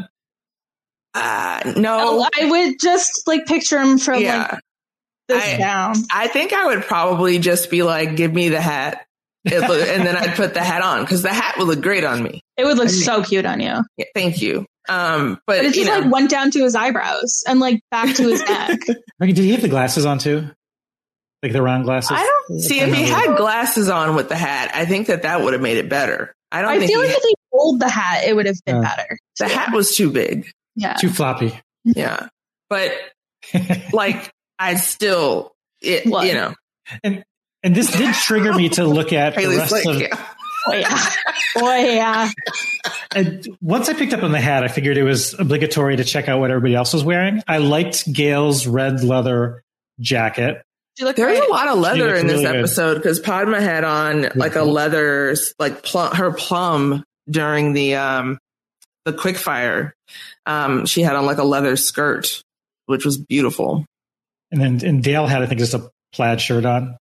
uh, 1.15 1.73
no, 1.77 2.27
I 2.37 2.45
would 2.51 2.75
just 2.81 3.27
like 3.27 3.47
picture 3.47 3.81
him 3.81 3.99
from 3.99 4.21
yeah. 4.23 4.49
like 4.53 4.61
this 5.29 5.45
I- 5.55 5.57
down. 5.59 5.95
I 6.13 6.29
think 6.29 6.53
I 6.53 6.67
would 6.67 6.83
probably 6.83 7.39
just 7.39 7.71
be 7.71 7.83
like, 7.83 8.17
"Give 8.17 8.33
me 8.33 8.49
the 8.51 8.61
hat," 8.61 9.05
It 9.45 9.61
look- 9.61 9.89
and 9.89 10.07
then 10.07 10.17
I'd 10.17 10.35
put 10.37 10.55
the 10.55 10.63
hat 10.63 10.83
on 10.83 11.03
because 11.03 11.23
the 11.23 11.33
hat 11.33 11.57
would 11.59 11.67
look 11.69 11.81
great 11.81 12.05
on 12.05 12.23
me. 12.23 12.43
It 12.57 12.65
would 12.65 12.77
look 12.77 12.89
I 12.89 12.93
mean- 12.93 13.01
so 13.03 13.23
cute 13.23 13.47
on 13.47 13.61
you. 13.61 13.81
Yeah, 13.97 14.05
thank 14.15 14.41
you. 14.43 14.67
Um, 14.91 15.39
but, 15.47 15.59
But 15.59 15.65
it 15.67 15.77
you 15.77 15.85
just 15.85 15.87
know, 15.87 15.99
like 16.05 16.11
went 16.13 16.31
down 16.31 16.51
to 16.53 16.61
his 16.65 16.75
eyebrows 16.75 17.45
and 17.47 17.61
like 17.61 17.81
back 17.91 18.17
to 18.17 18.23
his 18.29 18.41
neck. 18.43 18.79
Did 19.21 19.37
he 19.37 19.51
have 19.53 19.61
the 19.61 19.69
glasses 19.69 20.07
on 20.07 20.19
too? 20.19 20.51
Like 21.43 21.53
the 21.53 21.63
round 21.63 21.85
glasses? 21.85 22.11
I 22.13 22.23
don't 22.49 22.61
see 22.61 22.81
if 22.81 22.93
he 22.93 23.05
had 23.05 23.37
glasses 23.37 23.89
on 23.89 24.17
with 24.17 24.29
the 24.29 24.37
hat. 24.37 24.71
I 24.75 24.85
think 24.87 25.07
that 25.07 25.23
that 25.23 25.43
would 25.43 25.53
have 25.53 25.63
made 25.63 25.77
it 25.77 25.89
better. 25.89 26.35
I 26.51 26.63
don't 26.63 26.71
I 26.73 26.79
think 26.79 26.91
feel 26.91 27.03
he 27.03 27.09
like 27.09 27.17
if 27.17 27.23
he 27.23 27.35
rolled 27.53 27.81
the 27.81 27.89
hat, 27.89 28.25
it 28.25 28.35
would 28.35 28.47
have 28.47 28.57
been 28.65 28.77
Yeah. 28.83 28.97
better. 28.97 29.19
the 29.39 29.49
hat 29.49 29.73
was 29.73 29.95
too 29.95 30.11
big. 30.11 30.51
Yeah. 30.75 30.95
too 30.95 31.11
floppy. 31.11 31.59
Yeah, 31.85 32.29
but 32.69 32.93
like 33.93 34.33
I 34.59 34.75
still, 34.75 35.53
it, 35.81 36.07
What? 36.07 36.27
you 36.27 36.35
know, 36.35 36.55
And 37.05 37.23
and 37.63 37.75
this 37.75 37.91
did 37.93 38.15
trigger 38.15 38.53
me 38.55 38.69
to 38.71 38.85
look 38.85 39.13
at 39.13 39.35
the 39.37 39.47
rest 39.49 39.73
like, 39.73 39.87
of. 39.87 40.01
yeah. 40.01 40.27
Oh 40.67 40.73
yeah. 40.75 41.07
Oh 41.57 41.77
yeah. 41.77 42.31
And 43.15 43.47
once 43.61 43.89
I 43.89 43.95
picked 43.95 44.13
up 44.13 44.23
on 44.23 44.33
the 44.33 44.41
hat, 44.41 44.63
I 44.65 44.69
figured 44.69 44.97
it 44.97 45.03
was 45.03 45.35
obligatory 45.39 45.97
to 45.97 46.05
check 46.05 46.29
out 46.29 46.41
what 46.41 46.51
everybody 46.51 46.75
else 46.75 46.93
was 46.93 47.03
wearing. 47.03 47.43
I 47.49 47.59
liked 47.59 48.13
Gail's 48.13 48.67
red 48.67 49.03
leather 49.03 49.63
jacket. 49.99 50.63
She 50.99 51.05
looked 51.05 51.17
There's 51.17 51.39
great. 51.39 51.49
a 51.49 51.53
lot 51.53 51.69
of 51.69 51.79
leather 51.79 52.13
in 52.17 52.27
this 52.27 52.43
really 52.43 52.59
episode 52.59 52.95
because 52.97 53.21
Padma 53.21 53.61
had 53.61 53.85
on 53.85 54.23
like 54.35 54.57
a 54.57 54.61
cool. 54.63 54.73
leather, 54.73 55.37
like 55.57 55.85
plum, 55.85 56.13
her 56.17 56.33
plum 56.33 57.05
during 57.31 57.73
the 57.73 57.95
um 57.95 58.39
the 59.05 59.13
quickfire. 59.13 59.93
Um, 60.45 60.87
she 60.87 61.03
had 61.03 61.15
on 61.15 61.25
like 61.25 61.39
a 61.39 61.45
leather 61.45 61.77
skirt, 61.77 62.43
which 62.87 63.05
was 63.05 63.17
beautiful. 63.17 63.85
And 64.51 64.61
then 64.61 64.85
and 64.85 65.01
Dale 65.05 65.29
had, 65.29 65.41
I 65.41 65.47
think, 65.47 65.61
just 65.61 65.75
a 65.75 65.89
plaid 66.13 66.41
shirt 66.41 66.65
on 66.65 66.97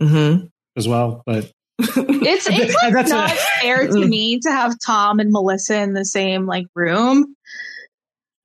mm-hmm. 0.00 0.46
as 0.78 0.88
well. 0.88 1.22
But 1.26 1.50
It's 1.78 2.48
it's 2.48 2.74
like 2.82 2.94
That's 2.94 3.10
not 3.10 3.30
it. 3.30 3.38
fair 3.60 3.86
to 3.88 4.06
me 4.06 4.38
to 4.40 4.50
have 4.50 4.74
Tom 4.82 5.20
and 5.20 5.30
Melissa 5.32 5.82
in 5.82 5.92
the 5.92 6.06
same 6.06 6.46
like 6.46 6.64
room. 6.74 7.34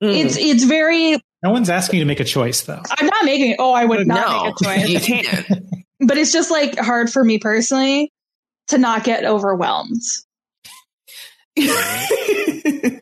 It's 0.02 0.36
it's 0.36 0.66
very. 0.66 1.22
No 1.48 1.54
one's 1.54 1.70
asking 1.70 2.00
you 2.00 2.04
to 2.04 2.08
make 2.08 2.20
a 2.20 2.26
choice, 2.26 2.62
though. 2.62 2.82
I'm 3.00 3.06
not 3.08 3.24
making. 3.24 3.56
Oh, 3.58 3.74
I 3.74 3.86
would 3.86 4.06
not 4.06 4.28
no, 4.28 4.44
make 4.44 4.54
a 4.62 4.64
choice. 4.64 4.90
you 4.90 5.00
can't. 5.00 5.48
but 6.02 6.18
it's 6.18 6.34
just 6.34 6.52
like 6.52 6.78
hard 6.78 7.10
for 7.10 7.24
me 7.24 7.38
personally 7.40 8.12
to 8.68 8.78
not 8.78 9.04
get 9.06 9.24
overwhelmed. 9.26 10.02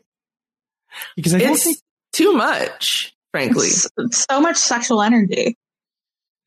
Because 1.16 1.34
I 1.34 1.38
it's 1.38 1.64
think 1.64 1.78
too 2.12 2.32
much, 2.34 3.14
frankly. 3.32 3.68
It's, 3.68 3.88
it's 3.96 4.26
so 4.28 4.40
much 4.40 4.56
sexual 4.56 5.00
energy. 5.02 5.56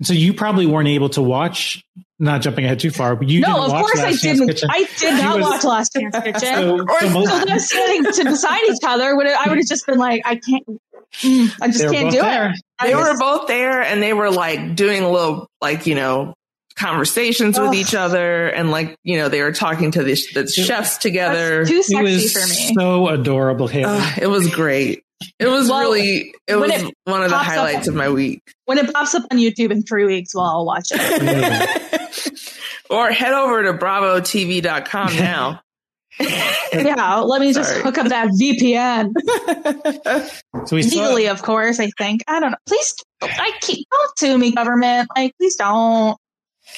so. 0.03 0.13
You 0.13 0.33
probably 0.33 0.65
weren't 0.67 0.87
able 0.87 1.09
to 1.09 1.21
watch. 1.21 1.83
Not 2.21 2.41
jumping 2.41 2.65
ahead 2.65 2.79
too 2.79 2.91
far, 2.91 3.15
but 3.15 3.29
you 3.29 3.39
no, 3.39 3.47
didn't 3.47 3.63
of 3.63 3.71
watch 3.71 3.81
course 3.85 3.99
I 3.99 4.09
Chance 4.09 4.21
didn't. 4.21 4.47
Kitchen. 4.47 4.69
I 4.71 4.87
did 4.99 5.13
not 5.23 5.39
was- 5.39 5.49
watch 5.49 5.63
Last 5.63 5.93
Chance 5.93 6.15
Kitchen. 6.23 6.39
So, 6.39 6.79
Or 6.81 6.99
so 6.99 7.09
most- 7.11 7.29
so 7.29 7.45
them 7.45 7.59
standing 7.59 8.11
to 8.11 8.23
beside 8.25 8.61
each 8.69 8.83
other, 8.85 9.15
would 9.15 9.25
I 9.27 9.47
would 9.47 9.57
have 9.57 9.67
just 9.67 9.85
been 9.87 9.97
like, 9.97 10.21
I 10.25 10.35
can't. 10.35 10.63
I 11.23 11.67
just 11.67 11.83
can't 11.89 12.11
do 12.11 12.21
there. 12.21 12.49
it. 12.51 12.61
I 12.79 12.87
They 12.87 12.95
were 12.95 13.01
just- 13.01 13.19
both 13.19 13.47
there 13.47 13.81
and 13.81 14.01
they 14.01 14.13
were 14.13 14.29
like 14.31 14.75
doing 14.75 15.03
a 15.03 15.09
little, 15.11 15.47
like, 15.61 15.85
you 15.87 15.95
know, 15.95 16.33
conversations 16.75 17.59
with 17.59 17.73
each 17.73 17.93
other. 17.93 18.47
And 18.47 18.71
like, 18.71 18.95
you 19.03 19.17
know, 19.17 19.27
they 19.27 19.41
were 19.41 19.51
talking 19.51 19.91
to 19.91 20.03
the, 20.03 20.15
the 20.33 20.47
chefs 20.47 20.97
together. 20.97 21.65
That's 21.65 21.69
too 21.69 21.83
sexy 21.83 22.01
was 22.03 22.31
for 22.33 22.47
me. 22.47 22.73
so 22.77 23.07
adorable, 23.09 23.67
Haley. 23.67 23.85
Ugh, 23.99 24.19
it 24.21 24.27
was 24.27 24.49
great. 24.53 25.03
It 25.37 25.47
was 25.47 25.67
Well, 25.69 25.81
really, 25.81 26.33
it 26.47 26.55
was 26.55 26.71
it 26.71 26.93
one 27.03 27.21
of 27.23 27.29
the 27.29 27.35
pops 27.35 27.49
up- 27.49 27.53
highlights 27.53 27.87
of 27.89 27.95
my 27.95 28.07
week. 28.09 28.41
when 28.65 28.77
it 28.77 28.93
pops 28.93 29.13
up 29.15 29.23
on 29.29 29.37
YouTube 29.37 29.71
in 29.71 29.83
three 29.83 30.05
weeks, 30.05 30.33
well, 30.33 30.45
I'll 30.45 30.65
watch 30.65 30.87
it. 30.93 32.39
or 32.89 33.11
head 33.11 33.33
over 33.33 33.63
to 33.63 33.73
bravotv.com 33.73 35.15
now. 35.17 35.61
yeah, 36.73 37.19
let 37.19 37.39
me 37.39 37.53
just 37.53 37.69
Sorry. 37.69 37.81
hook 37.81 37.97
up 37.97 38.07
that 38.07 38.27
VPN 38.29 39.13
so 40.67 40.75
we 40.75 40.83
saw, 40.83 40.99
legally, 41.03 41.27
of 41.27 41.41
course. 41.41 41.79
I 41.79 41.89
think 41.97 42.21
I 42.27 42.39
don't 42.39 42.51
know. 42.51 42.57
Please, 42.67 42.95
I 43.21 43.53
keep 43.61 43.87
don't 43.89 44.19
sue 44.19 44.37
me, 44.37 44.51
government. 44.51 45.09
Like, 45.15 45.33
please 45.37 45.55
don't. 45.55 46.17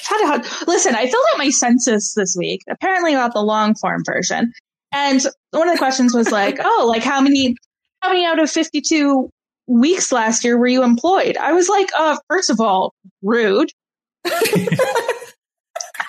Try 0.04 0.40
to 0.42 0.64
listen. 0.66 0.94
I 0.94 1.06
filled 1.06 1.24
out 1.32 1.38
my 1.38 1.50
census 1.50 2.14
this 2.14 2.36
week. 2.38 2.60
Apparently, 2.70 3.14
about 3.14 3.34
the 3.34 3.42
long 3.42 3.74
form 3.74 4.02
version, 4.06 4.52
and 4.92 5.22
one 5.50 5.68
of 5.68 5.74
the 5.74 5.78
questions 5.78 6.14
was 6.14 6.30
like, 6.30 6.58
"Oh, 6.64 6.86
like 6.88 7.02
how 7.02 7.20
many, 7.20 7.56
how 8.00 8.10
many 8.10 8.24
out 8.24 8.38
of 8.38 8.50
fifty-two 8.50 9.28
weeks 9.66 10.12
last 10.12 10.44
year 10.44 10.56
were 10.56 10.68
you 10.68 10.84
employed?" 10.84 11.36
I 11.36 11.52
was 11.52 11.68
like, 11.68 11.90
"Uh, 11.98 12.16
first 12.28 12.48
of 12.48 12.60
all, 12.60 12.94
rude." 13.22 13.70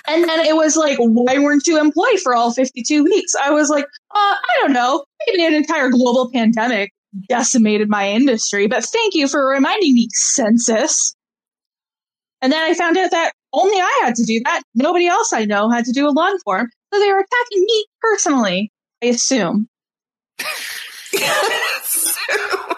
And 0.07 0.27
then 0.27 0.41
it 0.41 0.55
was 0.55 0.75
like, 0.75 0.97
why 0.99 1.39
weren't 1.39 1.65
you 1.65 1.79
employed 1.79 2.19
for 2.21 2.35
all 2.35 2.51
52 2.51 3.03
weeks? 3.03 3.33
I 3.35 3.51
was 3.51 3.69
like, 3.69 3.85
uh, 3.85 4.15
I 4.15 4.57
don't 4.59 4.73
know. 4.73 5.05
Maybe 5.27 5.45
an 5.45 5.53
entire 5.53 5.89
global 5.89 6.29
pandemic 6.31 6.91
decimated 7.29 7.89
my 7.89 8.09
industry, 8.09 8.67
but 8.67 8.83
thank 8.83 9.13
you 9.13 9.27
for 9.27 9.47
reminding 9.47 9.93
me, 9.93 10.09
census. 10.11 11.15
And 12.41 12.51
then 12.51 12.61
I 12.61 12.73
found 12.73 12.97
out 12.97 13.11
that 13.11 13.31
only 13.53 13.79
I 13.79 14.01
had 14.03 14.15
to 14.15 14.23
do 14.23 14.41
that. 14.43 14.63
Nobody 14.75 15.07
else 15.07 15.31
I 15.31 15.45
know 15.45 15.69
had 15.69 15.85
to 15.85 15.93
do 15.93 16.07
a 16.07 16.11
long 16.11 16.37
form. 16.43 16.69
So 16.93 16.99
they 16.99 17.11
were 17.11 17.19
attacking 17.19 17.63
me 17.63 17.85
personally, 18.01 18.71
I 19.01 19.07
assume. 19.07 19.69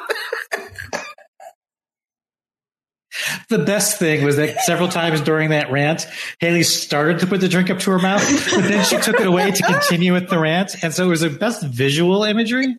the 3.49 3.59
best 3.59 3.97
thing 3.99 4.23
was 4.23 4.37
that 4.37 4.59
several 4.61 4.87
times 4.89 5.21
during 5.21 5.49
that 5.49 5.71
rant, 5.71 6.07
Haley 6.39 6.63
started 6.63 7.19
to 7.19 7.27
put 7.27 7.41
the 7.41 7.47
drink 7.47 7.69
up 7.69 7.79
to 7.79 7.91
her 7.91 7.99
mouth, 7.99 8.23
but 8.53 8.63
then 8.63 8.83
she 8.85 8.97
took 8.97 9.19
it 9.19 9.27
away 9.27 9.51
to 9.51 9.63
continue 9.63 10.13
with 10.13 10.29
the 10.29 10.39
rant, 10.39 10.83
and 10.83 10.93
so 10.93 11.05
it 11.05 11.09
was 11.09 11.21
the 11.21 11.29
best 11.29 11.63
visual 11.63 12.23
imagery. 12.23 12.75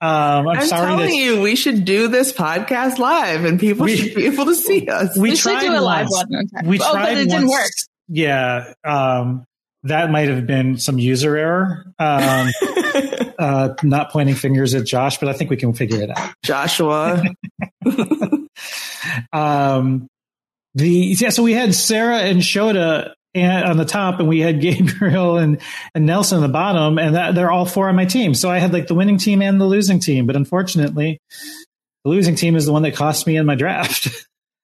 Um, 0.00 0.48
I'm, 0.48 0.48
I'm 0.48 0.66
sorry 0.66 0.86
telling 0.86 1.10
that 1.10 1.14
you, 1.14 1.40
we 1.42 1.54
should 1.54 1.84
do 1.84 2.08
this 2.08 2.32
podcast 2.32 2.98
live 2.98 3.44
and 3.44 3.60
people 3.60 3.84
We- 3.84 3.96
should 3.96 4.14
be 4.16 4.26
able 4.26 4.46
to 4.46 4.54
see 4.56 4.88
us. 4.88 5.16
we, 5.16 5.30
We 5.30 5.36
should 5.36 5.52
tried 5.52 5.60
do 5.66 5.76
a 5.76 5.80
live 5.80 6.08
once. 6.10 6.28
one. 6.30 6.44
Okay. 6.58 6.68
We 6.68 6.80
oh, 6.80 6.92
tried 6.92 7.02
but 7.04 7.12
it 7.18 7.28
didn't 7.28 7.46
once. 7.46 7.50
work. 7.52 7.70
Yeah, 8.08 8.74
um, 8.84 9.44
that 9.84 10.10
might 10.10 10.28
have 10.28 10.44
been 10.46 10.76
some 10.78 10.98
user 10.98 11.36
error. 11.36 11.84
Um, 12.00 12.50
uh, 13.38 13.74
not 13.84 14.10
pointing 14.10 14.34
fingers 14.34 14.74
at 14.74 14.86
Josh, 14.86 15.18
but 15.18 15.28
I 15.28 15.32
think 15.34 15.50
we 15.50 15.56
can 15.56 15.72
figure 15.72 16.02
it 16.02 16.10
out. 16.10 16.32
Joshua. 16.42 17.22
Um, 19.32 20.08
the 20.74 20.88
yeah, 21.18 21.30
so 21.30 21.42
we 21.42 21.52
had 21.52 21.74
Sarah 21.74 22.18
and 22.18 22.40
Shota 22.40 23.12
on 23.34 23.76
the 23.76 23.84
top, 23.84 24.20
and 24.20 24.28
we 24.28 24.40
had 24.40 24.60
Gabriel 24.62 25.38
and, 25.38 25.60
and 25.94 26.06
Nelson 26.06 26.36
on 26.36 26.42
the 26.42 26.48
bottom, 26.48 26.98
and 26.98 27.14
that, 27.14 27.34
they're 27.34 27.50
all 27.50 27.66
four 27.66 27.88
on 27.88 27.96
my 27.96 28.04
team. 28.04 28.34
So 28.34 28.50
I 28.50 28.58
had 28.58 28.72
like 28.72 28.86
the 28.86 28.94
winning 28.94 29.18
team 29.18 29.42
and 29.42 29.60
the 29.60 29.66
losing 29.66 30.00
team, 30.00 30.26
but 30.26 30.36
unfortunately, 30.36 31.18
the 32.04 32.10
losing 32.10 32.34
team 32.34 32.56
is 32.56 32.66
the 32.66 32.72
one 32.72 32.82
that 32.82 32.94
cost 32.94 33.26
me 33.26 33.36
in 33.36 33.46
my 33.46 33.54
draft. 33.54 34.08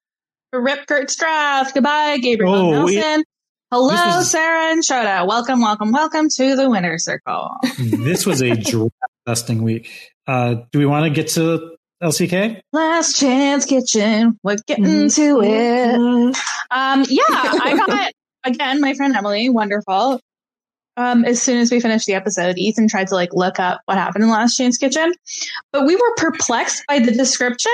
Rip 0.53 0.87
Kurt's 0.87 1.17
draft. 1.17 1.75
Goodbye, 1.75 2.19
Gabriel 2.19 2.55
Oh, 2.55 2.71
Nelson. 2.87 3.25
Hello, 3.71 3.93
was- 3.95 4.31
Sarah 4.31 4.73
and 4.73 4.83
Shota. 4.83 5.27
Welcome, 5.27 5.61
welcome, 5.61 5.93
welcome 5.93 6.29
to 6.37 6.57
the 6.57 6.71
winner 6.71 6.97
circle. 6.99 7.51
this 7.79 8.25
was 8.25 8.43
a 8.43 8.55
draft 8.55 8.93
dusting 9.27 9.63
week. 9.63 10.11
Uh, 10.27 10.57
do 10.73 10.79
we 10.79 10.87
want 10.87 11.05
to 11.05 11.11
get 11.11 11.29
to 11.29 11.77
LCK? 12.03 12.61
Last 12.73 13.19
chance 13.19 13.65
kitchen. 13.65 14.39
We're 14.43 14.57
getting 14.67 15.09
to 15.11 15.41
it. 15.43 16.37
Um, 16.71 17.05
yeah, 17.09 17.25
I 17.29 17.83
got 17.87 18.13
again 18.45 18.81
my 18.81 18.95
friend 18.95 19.15
Emily. 19.17 19.49
Wonderful. 19.49 20.21
Um, 20.97 21.25
as 21.25 21.41
soon 21.41 21.59
as 21.59 21.71
we 21.71 21.81
finished 21.81 22.07
the 22.07 22.15
episode, 22.15 22.59
Ethan 22.59 22.89
tried 22.89 23.07
to 23.09 23.15
like 23.15 23.33
look 23.33 23.61
up 23.61 23.81
what 23.85 23.99
happened 23.99 24.25
in 24.25 24.31
Last 24.31 24.57
Chance 24.57 24.79
Kitchen, 24.79 25.13
but 25.73 25.87
we 25.87 25.95
were 25.95 26.15
perplexed 26.17 26.83
by 26.89 26.99
the 26.99 27.13
description. 27.13 27.73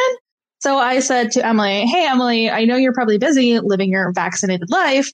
So 0.60 0.78
I 0.78 1.00
said 1.00 1.30
to 1.32 1.46
Emily, 1.46 1.86
"Hey, 1.86 2.06
Emily, 2.06 2.50
I 2.50 2.64
know 2.64 2.76
you're 2.76 2.92
probably 2.92 3.18
busy 3.18 3.58
living 3.60 3.90
your 3.90 4.12
vaccinated 4.12 4.70
life. 4.70 5.10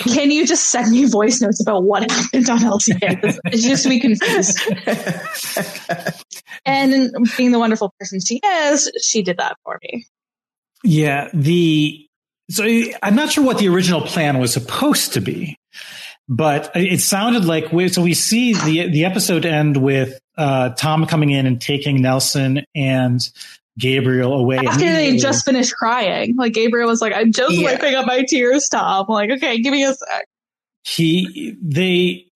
Can 0.00 0.30
you 0.30 0.46
just 0.46 0.70
send 0.70 0.90
me 0.90 1.04
voice 1.04 1.40
notes 1.40 1.60
about 1.60 1.84
what 1.84 2.10
happened 2.10 2.48
on 2.48 2.58
LCK? 2.58 3.38
It's 3.46 3.62
just 3.62 3.84
to 3.84 3.88
be 3.88 4.00
confused." 4.00 4.58
And 6.66 7.14
being 7.38 7.52
the 7.52 7.58
wonderful 7.58 7.94
person 7.98 8.20
she 8.20 8.40
is, 8.44 8.90
she 9.02 9.22
did 9.22 9.38
that 9.38 9.56
for 9.64 9.78
me. 9.82 10.04
Yeah, 10.84 11.28
the 11.32 12.06
so 12.50 12.64
I'm 13.02 13.14
not 13.14 13.32
sure 13.32 13.44
what 13.44 13.58
the 13.58 13.68
original 13.68 14.02
plan 14.02 14.38
was 14.38 14.52
supposed 14.52 15.14
to 15.14 15.20
be, 15.20 15.56
but 16.28 16.70
it 16.74 17.00
sounded 17.00 17.44
like 17.44 17.72
we, 17.72 17.88
so 17.88 18.02
we 18.02 18.14
see 18.14 18.54
the 18.54 18.88
the 18.88 19.04
episode 19.04 19.46
end 19.46 19.76
with 19.76 20.18
uh, 20.36 20.70
Tom 20.70 21.06
coming 21.06 21.30
in 21.30 21.46
and 21.46 21.60
taking 21.60 22.02
Nelson 22.02 22.64
and 22.74 23.20
Gabriel 23.78 24.34
away. 24.34 24.58
After 24.58 24.80
they 24.80 25.16
just 25.16 25.44
finished 25.44 25.74
crying, 25.74 26.36
like 26.36 26.52
Gabriel 26.52 26.88
was 26.88 27.00
like, 27.00 27.12
"I'm 27.14 27.32
just 27.32 27.56
Yeah. 27.56 27.64
wiping 27.64 27.94
up 27.94 28.06
my 28.06 28.22
tears." 28.22 28.68
Tom, 28.68 29.06
I'm 29.08 29.12
like, 29.14 29.30
okay, 29.30 29.60
give 29.60 29.72
me 29.72 29.84
a 29.84 29.94
sec. 29.94 30.26
he 30.84 31.56
they 31.62 32.26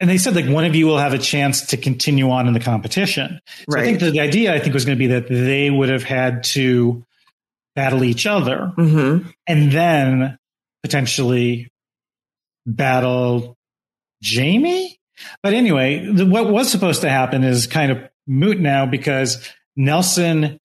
and 0.00 0.10
they 0.10 0.18
said 0.18 0.34
like 0.34 0.46
one 0.46 0.64
of 0.64 0.74
you 0.74 0.86
will 0.86 0.98
have 0.98 1.12
a 1.12 1.18
chance 1.18 1.66
to 1.68 1.76
continue 1.76 2.30
on 2.30 2.46
in 2.48 2.54
the 2.54 2.60
competition. 2.60 3.40
So 3.70 3.78
I 3.78 3.82
think 3.82 4.00
the, 4.00 4.20
idea 4.20 4.54
I 4.54 4.58
think 4.58 4.74
was 4.74 4.84
going 4.84 4.96
to 4.96 4.98
be 4.98 5.08
that 5.08 5.28
they 5.28 5.70
would 5.70 5.88
have 5.88 6.02
had 6.02 6.44
to 6.44 7.04
battle 7.74 8.04
each 8.04 8.26
other 8.26 8.72
hmm 8.76 9.18
and 9.46 9.72
then 9.72 10.38
potentially 10.82 11.70
battle 12.66 13.56
Jamie. 14.22 14.98
But 15.42 15.54
anyway, 15.54 16.04
the, 16.12 16.26
what 16.26 16.50
was 16.50 16.70
supposed 16.70 17.02
to 17.02 17.08
happen 17.08 17.44
is 17.44 17.66
kind 17.66 17.92
of 17.92 17.98
moot 18.26 18.58
now 18.58 18.86
because 18.86 19.48
Nelson 19.76 20.58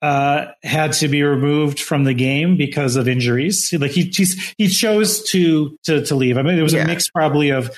uh, 0.00 0.46
had 0.62 0.92
to 0.94 1.08
be 1.08 1.22
removed 1.22 1.80
from 1.80 2.04
the 2.04 2.14
game 2.14 2.56
because 2.56 2.96
of 2.96 3.06
injuries. 3.08 3.72
Like 3.72 3.92
he 3.92 4.02
he's, 4.04 4.54
he 4.58 4.68
chose 4.68 5.22
to, 5.30 5.76
to 5.84 6.04
to 6.06 6.14
leave. 6.14 6.38
I 6.38 6.42
mean, 6.42 6.58
it 6.58 6.62
was 6.62 6.72
Yeah. 6.72 6.82
a 6.84 6.86
mix 6.86 7.08
probably 7.10 7.50
of. 7.50 7.70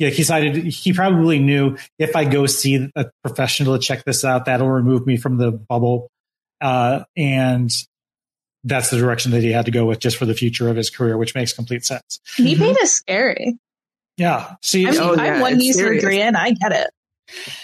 Yeah, 0.00 0.08
he 0.08 0.16
decided 0.16 0.56
he 0.64 0.92
probably 0.92 1.38
knew 1.38 1.76
if 2.00 2.16
I 2.16 2.24
go 2.24 2.46
see 2.46 2.90
a 2.96 3.06
professional 3.22 3.78
to 3.78 3.82
check 3.84 4.04
this 4.04 4.24
out, 4.24 4.46
that'll 4.46 4.68
remove 4.68 5.06
me 5.06 5.16
from 5.16 5.38
the 5.38 5.52
bubble. 5.52 6.08
Uh, 6.60 7.04
and 7.16 7.70
that's 8.64 8.90
the 8.90 8.96
direction 8.98 9.30
that 9.32 9.42
he 9.42 9.52
had 9.52 9.66
to 9.66 9.70
go 9.70 9.86
with 9.86 10.00
just 10.00 10.16
for 10.16 10.26
the 10.26 10.34
future 10.34 10.68
of 10.68 10.74
his 10.76 10.90
career, 10.90 11.16
which 11.16 11.36
makes 11.36 11.52
complete 11.52 11.84
sense. 11.84 12.18
Meat 12.40 12.58
bait 12.58 12.76
is 12.82 12.92
scary. 12.92 13.56
Yeah. 14.16 14.54
See, 14.62 14.84
I 14.86 14.90
mean, 14.90 15.00
Oh, 15.00 15.14
yeah, 15.14 15.34
I'm 15.34 15.40
one 15.40 15.58
knee 15.58 15.72
serious. 15.72 16.02
surgery 16.02 16.20
in. 16.20 16.34
I 16.34 16.50
get 16.52 16.72
it. 16.72 16.90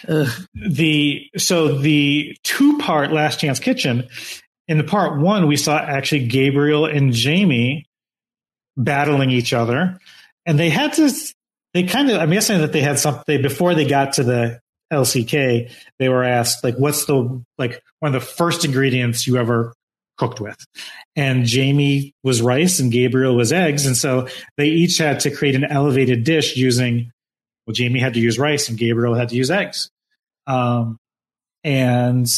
The 0.04 1.26
so 1.36 1.78
the 1.78 2.36
two 2.42 2.78
part 2.78 3.12
Last 3.12 3.40
Chance 3.40 3.60
Kitchen. 3.60 4.08
In 4.68 4.78
the 4.78 4.84
part 4.84 5.20
one, 5.20 5.48
we 5.48 5.56
saw 5.56 5.78
actually 5.78 6.28
Gabriel 6.28 6.86
and 6.86 7.12
Jamie 7.12 7.86
battling 8.76 9.30
each 9.30 9.52
other, 9.52 9.98
and 10.46 10.58
they 10.58 10.70
had 10.70 10.92
to. 10.94 11.10
They 11.74 11.84
kind 11.84 12.10
of. 12.10 12.20
I'm 12.20 12.30
guessing 12.30 12.58
that 12.58 12.72
they 12.72 12.80
had 12.80 12.98
something 12.98 13.42
before 13.42 13.74
they 13.74 13.86
got 13.86 14.14
to 14.14 14.22
the 14.24 14.60
LCK. 14.92 15.70
They 15.98 16.08
were 16.08 16.24
asked 16.24 16.64
like, 16.64 16.76
"What's 16.76 17.04
the 17.04 17.42
like 17.58 17.82
one 17.98 18.14
of 18.14 18.20
the 18.20 18.26
first 18.26 18.64
ingredients 18.64 19.26
you 19.26 19.36
ever 19.36 19.74
cooked 20.18 20.40
with?" 20.40 20.56
And 21.16 21.44
Jamie 21.44 22.14
was 22.22 22.40
rice, 22.42 22.80
and 22.80 22.92
Gabriel 22.92 23.36
was 23.36 23.52
eggs, 23.52 23.86
and 23.86 23.96
so 23.96 24.28
they 24.56 24.66
each 24.66 24.98
had 24.98 25.20
to 25.20 25.30
create 25.30 25.54
an 25.54 25.64
elevated 25.64 26.24
dish 26.24 26.56
using. 26.56 27.12
Well, 27.66 27.74
Jamie 27.74 28.00
had 28.00 28.14
to 28.14 28.20
use 28.20 28.38
rice, 28.38 28.68
and 28.68 28.78
Gabriel 28.78 29.14
had 29.14 29.28
to 29.30 29.36
use 29.36 29.50
eggs. 29.50 29.90
Um, 30.46 30.96
and 31.62 32.28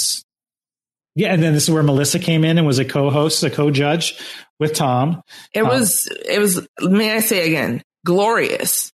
yeah, 1.14 1.33
and 1.33 1.43
then 1.43 1.55
this 1.55 1.64
is 1.64 1.70
where 1.70 1.83
Melissa 1.83 2.18
came 2.18 2.45
in 2.45 2.59
and 2.59 2.66
was 2.66 2.79
a 2.79 2.85
co-host, 2.85 3.43
a 3.45 3.51
co-judge 3.51 4.18
with 4.59 4.75
Tom. 4.75 5.23
It 5.55 5.62
Um, 5.62 5.68
was, 5.68 6.09
it 6.29 6.39
was, 6.39 6.66
may 6.81 7.12
I 7.12 7.20
say 7.20 7.47
again, 7.47 7.83
glorious. 8.05 8.91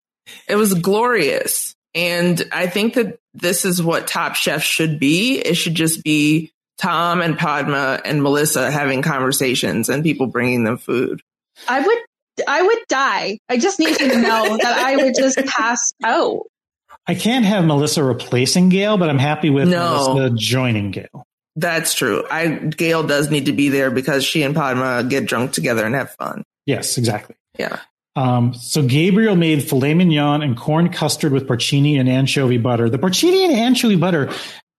It 0.48 0.56
was 0.56 0.74
glorious. 0.74 1.74
And 1.94 2.44
I 2.52 2.68
think 2.68 2.96
that 2.96 3.18
this 3.34 3.64
is 3.64 3.82
what 3.82 4.08
Top 4.08 4.36
Chef 4.36 4.64
should 4.64 5.00
be. 5.00 5.38
It 5.38 5.56
should 5.56 5.76
just 5.76 6.04
be 6.04 6.52
Tom 6.78 7.22
and 7.22 7.38
Padma 7.38 8.02
and 8.04 8.22
Melissa 8.22 8.70
having 8.72 9.02
conversations 9.02 9.88
and 9.88 10.04
people 10.04 10.28
bringing 10.28 10.64
them 10.64 10.78
food. 10.78 11.22
I 11.68 11.80
would 11.80 11.98
I 12.48 12.62
would 12.62 12.78
die. 12.90 13.40
I 13.50 13.58
just 13.58 13.80
need 13.80 13.96
to 13.98 14.08
know 14.22 14.58
that 14.62 14.78
I 14.78 14.96
would 14.98 15.16
just 15.16 15.38
pass 15.46 15.94
out. 16.04 16.42
I 17.08 17.14
can't 17.16 17.46
have 17.46 17.66
Melissa 17.66 18.04
replacing 18.04 18.70
Gail, 18.70 18.98
but 18.98 19.10
I'm 19.10 19.20
happy 19.20 19.50
with 19.50 19.68
No. 19.70 20.14
Melissa 20.16 20.36
joining 20.36 20.92
Gail. 20.92 21.26
That's 21.56 21.94
true. 21.94 22.26
I, 22.30 22.48
Gail 22.48 23.04
does 23.04 23.30
need 23.32 23.46
to 23.46 23.54
be 23.54 23.70
there 23.70 23.90
because 23.92 24.26
she 24.26 24.44
and 24.44 24.54
Padma 24.56 25.04
get 25.08 25.26
drunk 25.26 25.54
together 25.54 25.86
and 25.86 25.96
have 25.96 26.12
fun. 26.16 26.44
Yes, 26.66 26.98
exactly. 26.98 27.36
Yeah. 27.58 27.80
Um, 28.18 28.54
so 28.54 28.82
Gabriel 28.82 29.36
made 29.36 29.64
filet 29.64 29.94
mignon 29.94 30.42
and 30.42 30.58
corn 30.58 30.90
custard 30.90 31.32
with 31.32 31.48
porcini 31.48 32.00
and 32.00 32.10
anchovy 32.10 32.58
butter. 32.58 32.90
The 32.90 32.98
porcini 32.98 33.46
and 33.46 33.54
anchovy 33.54 33.96
butter 33.98 34.32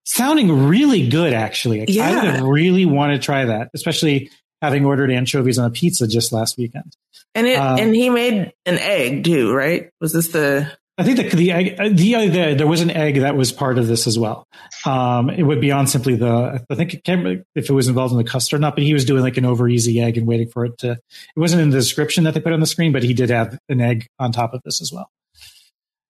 sounding 0.04 0.66
really 0.68 1.08
good, 1.08 1.32
actually. 1.32 1.82
I 1.82 1.84
Yeah. 1.88 2.40
would 2.42 2.50
really 2.50 2.84
want 2.86 3.12
to 3.12 3.18
try 3.18 3.44
that, 3.46 3.70
especially 3.74 4.30
having 4.62 4.84
ordered 4.84 5.10
anchovies 5.10 5.58
on 5.58 5.66
a 5.66 5.70
pizza 5.70 6.06
just 6.06 6.32
last 6.32 6.56
weekend. 6.58 6.96
And 7.34 7.46
it, 7.46 7.58
Um, 7.58 7.78
and 7.78 7.94
he 7.94 8.10
made 8.10 8.52
an 8.64 8.78
egg 8.78 9.24
too, 9.24 9.52
right? 9.52 9.90
Was 10.00 10.12
this 10.12 10.28
the, 10.28 10.70
I 10.98 11.04
think 11.04 11.18
the 11.18 11.28
the, 11.36 11.52
egg, 11.52 11.76
the, 11.76 12.28
the 12.28 12.54
there 12.54 12.66
was 12.66 12.80
an 12.80 12.90
egg 12.90 13.20
that 13.20 13.36
was 13.36 13.52
part 13.52 13.78
of 13.78 13.86
this 13.86 14.06
as 14.06 14.18
well. 14.18 14.46
Um, 14.86 15.28
it 15.28 15.42
would 15.42 15.60
be 15.60 15.70
on 15.70 15.86
simply 15.86 16.16
the 16.16 16.64
I 16.70 16.74
think 16.74 16.94
it 16.94 17.04
can't 17.04 17.44
if 17.54 17.68
it 17.68 17.72
was 17.72 17.88
involved 17.88 18.12
in 18.12 18.18
the 18.18 18.24
custard 18.24 18.58
or 18.58 18.60
not, 18.62 18.74
but 18.74 18.82
he 18.82 18.94
was 18.94 19.04
doing 19.04 19.22
like 19.22 19.36
an 19.36 19.44
over 19.44 19.68
easy 19.68 20.00
egg 20.00 20.16
and 20.16 20.26
waiting 20.26 20.48
for 20.48 20.64
it 20.64 20.78
to. 20.78 20.92
It 20.92 21.00
wasn't 21.36 21.62
in 21.62 21.70
the 21.70 21.76
description 21.76 22.24
that 22.24 22.32
they 22.32 22.40
put 22.40 22.54
on 22.54 22.60
the 22.60 22.66
screen, 22.66 22.92
but 22.92 23.02
he 23.02 23.12
did 23.12 23.28
have 23.28 23.58
an 23.68 23.82
egg 23.82 24.06
on 24.18 24.32
top 24.32 24.54
of 24.54 24.62
this 24.64 24.80
as 24.80 24.90
well. 24.90 25.10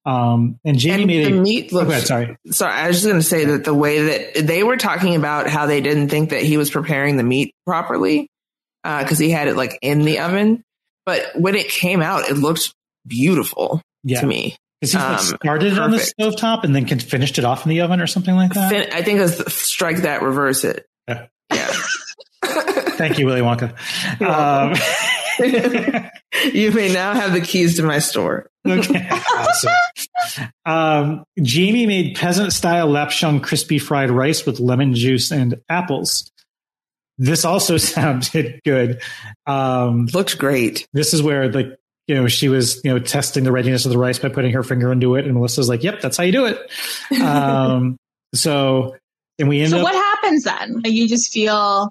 Um, 0.04 0.60
and 0.64 0.78
Jamie 0.78 1.02
and 1.02 1.06
made 1.08 1.26
the 1.26 1.36
a. 1.36 1.40
meat 1.40 1.70
Oh, 1.72 1.76
looks, 1.78 1.86
go 1.86 1.90
ahead, 1.90 2.06
sorry. 2.06 2.36
Sorry, 2.52 2.72
I 2.72 2.86
was 2.86 2.98
just 2.98 3.06
going 3.08 3.18
to 3.18 3.26
say 3.26 3.44
that 3.46 3.64
the 3.64 3.74
way 3.74 4.02
that 4.34 4.46
they 4.46 4.62
were 4.62 4.76
talking 4.76 5.16
about 5.16 5.48
how 5.48 5.66
they 5.66 5.80
didn't 5.80 6.10
think 6.10 6.30
that 6.30 6.42
he 6.42 6.56
was 6.56 6.70
preparing 6.70 7.16
the 7.16 7.24
meat 7.24 7.52
properly 7.66 8.30
because 9.02 9.18
he 9.18 9.30
had 9.30 9.48
it 9.48 9.56
like 9.56 9.78
in 9.82 10.02
the 10.02 10.20
oven. 10.20 10.62
But 11.04 11.24
when 11.36 11.54
it 11.54 11.68
came 11.68 12.02
out, 12.02 12.28
it 12.28 12.34
looked 12.34 12.72
beautiful 13.06 13.80
Yeah, 14.02 14.20
to 14.22 14.26
me. 14.26 14.56
because 14.80 14.92
he 14.92 14.98
like, 14.98 15.18
um, 15.20 15.24
started 15.24 15.72
it 15.72 15.78
on 15.78 15.90
the 15.92 16.00
stove 16.00 16.36
top 16.36 16.64
and 16.64 16.74
then 16.74 16.86
finished 16.98 17.38
it 17.38 17.44
off 17.44 17.64
in 17.64 17.70
the 17.70 17.80
oven 17.82 18.00
or 18.00 18.06
something 18.08 18.34
like 18.34 18.52
that. 18.54 18.70
Fin- 18.70 18.92
I 18.92 19.02
think 19.02 19.20
it's 19.20 19.54
strike 19.54 19.98
that, 19.98 20.22
reverse 20.22 20.64
it. 20.64 20.84
Yeah. 21.08 21.26
Yeah. 21.52 21.72
Thank 22.96 23.18
you, 23.18 23.26
Willy 23.26 23.40
Wonka. 23.40 23.72
Um, 24.20 24.74
you 26.52 26.72
may 26.72 26.92
now 26.92 27.14
have 27.14 27.32
the 27.32 27.40
keys 27.40 27.76
to 27.76 27.82
my 27.82 27.98
store. 27.98 28.48
Okay. 28.66 29.08
awesome. 29.36 29.72
Um, 30.64 31.24
Jamie 31.40 31.86
made 31.86 32.16
peasant 32.16 32.52
style 32.52 32.88
lap 32.88 33.10
cheong 33.10 33.40
crispy 33.40 33.78
fried 33.78 34.10
rice 34.10 34.44
with 34.46 34.58
lemon 34.60 34.94
juice 34.94 35.30
and 35.30 35.60
apples. 35.68 36.30
This 37.18 37.44
also 37.44 37.76
sounded 37.78 38.60
good. 38.64 39.00
Um, 39.46 40.06
Looked 40.12 40.38
great. 40.38 40.86
this 40.92 41.14
is 41.14 41.22
where 41.22 41.50
like 41.50 41.68
you 42.06 42.14
know 42.14 42.28
she 42.28 42.48
was 42.48 42.80
you 42.84 42.92
know 42.92 42.98
testing 42.98 43.44
the 43.44 43.52
readiness 43.52 43.84
of 43.84 43.90
the 43.90 43.98
rice 43.98 44.18
by 44.18 44.28
putting 44.28 44.52
her 44.52 44.62
finger 44.62 44.92
into 44.92 45.14
it, 45.16 45.24
and 45.24 45.34
Melissa's 45.34 45.68
like, 45.68 45.82
"Yep, 45.82 46.00
that's 46.00 46.16
how 46.16 46.24
you 46.24 46.32
do 46.32 46.46
it." 46.46 47.20
Um, 47.22 47.96
so 48.34 48.96
and 49.38 49.48
we 49.48 49.60
end 49.60 49.70
So 49.70 49.78
up. 49.78 49.82
what 49.84 49.94
happens 49.94 50.44
then? 50.44 50.82
Like 50.82 50.92
you 50.92 51.08
just 51.08 51.32
feel 51.32 51.90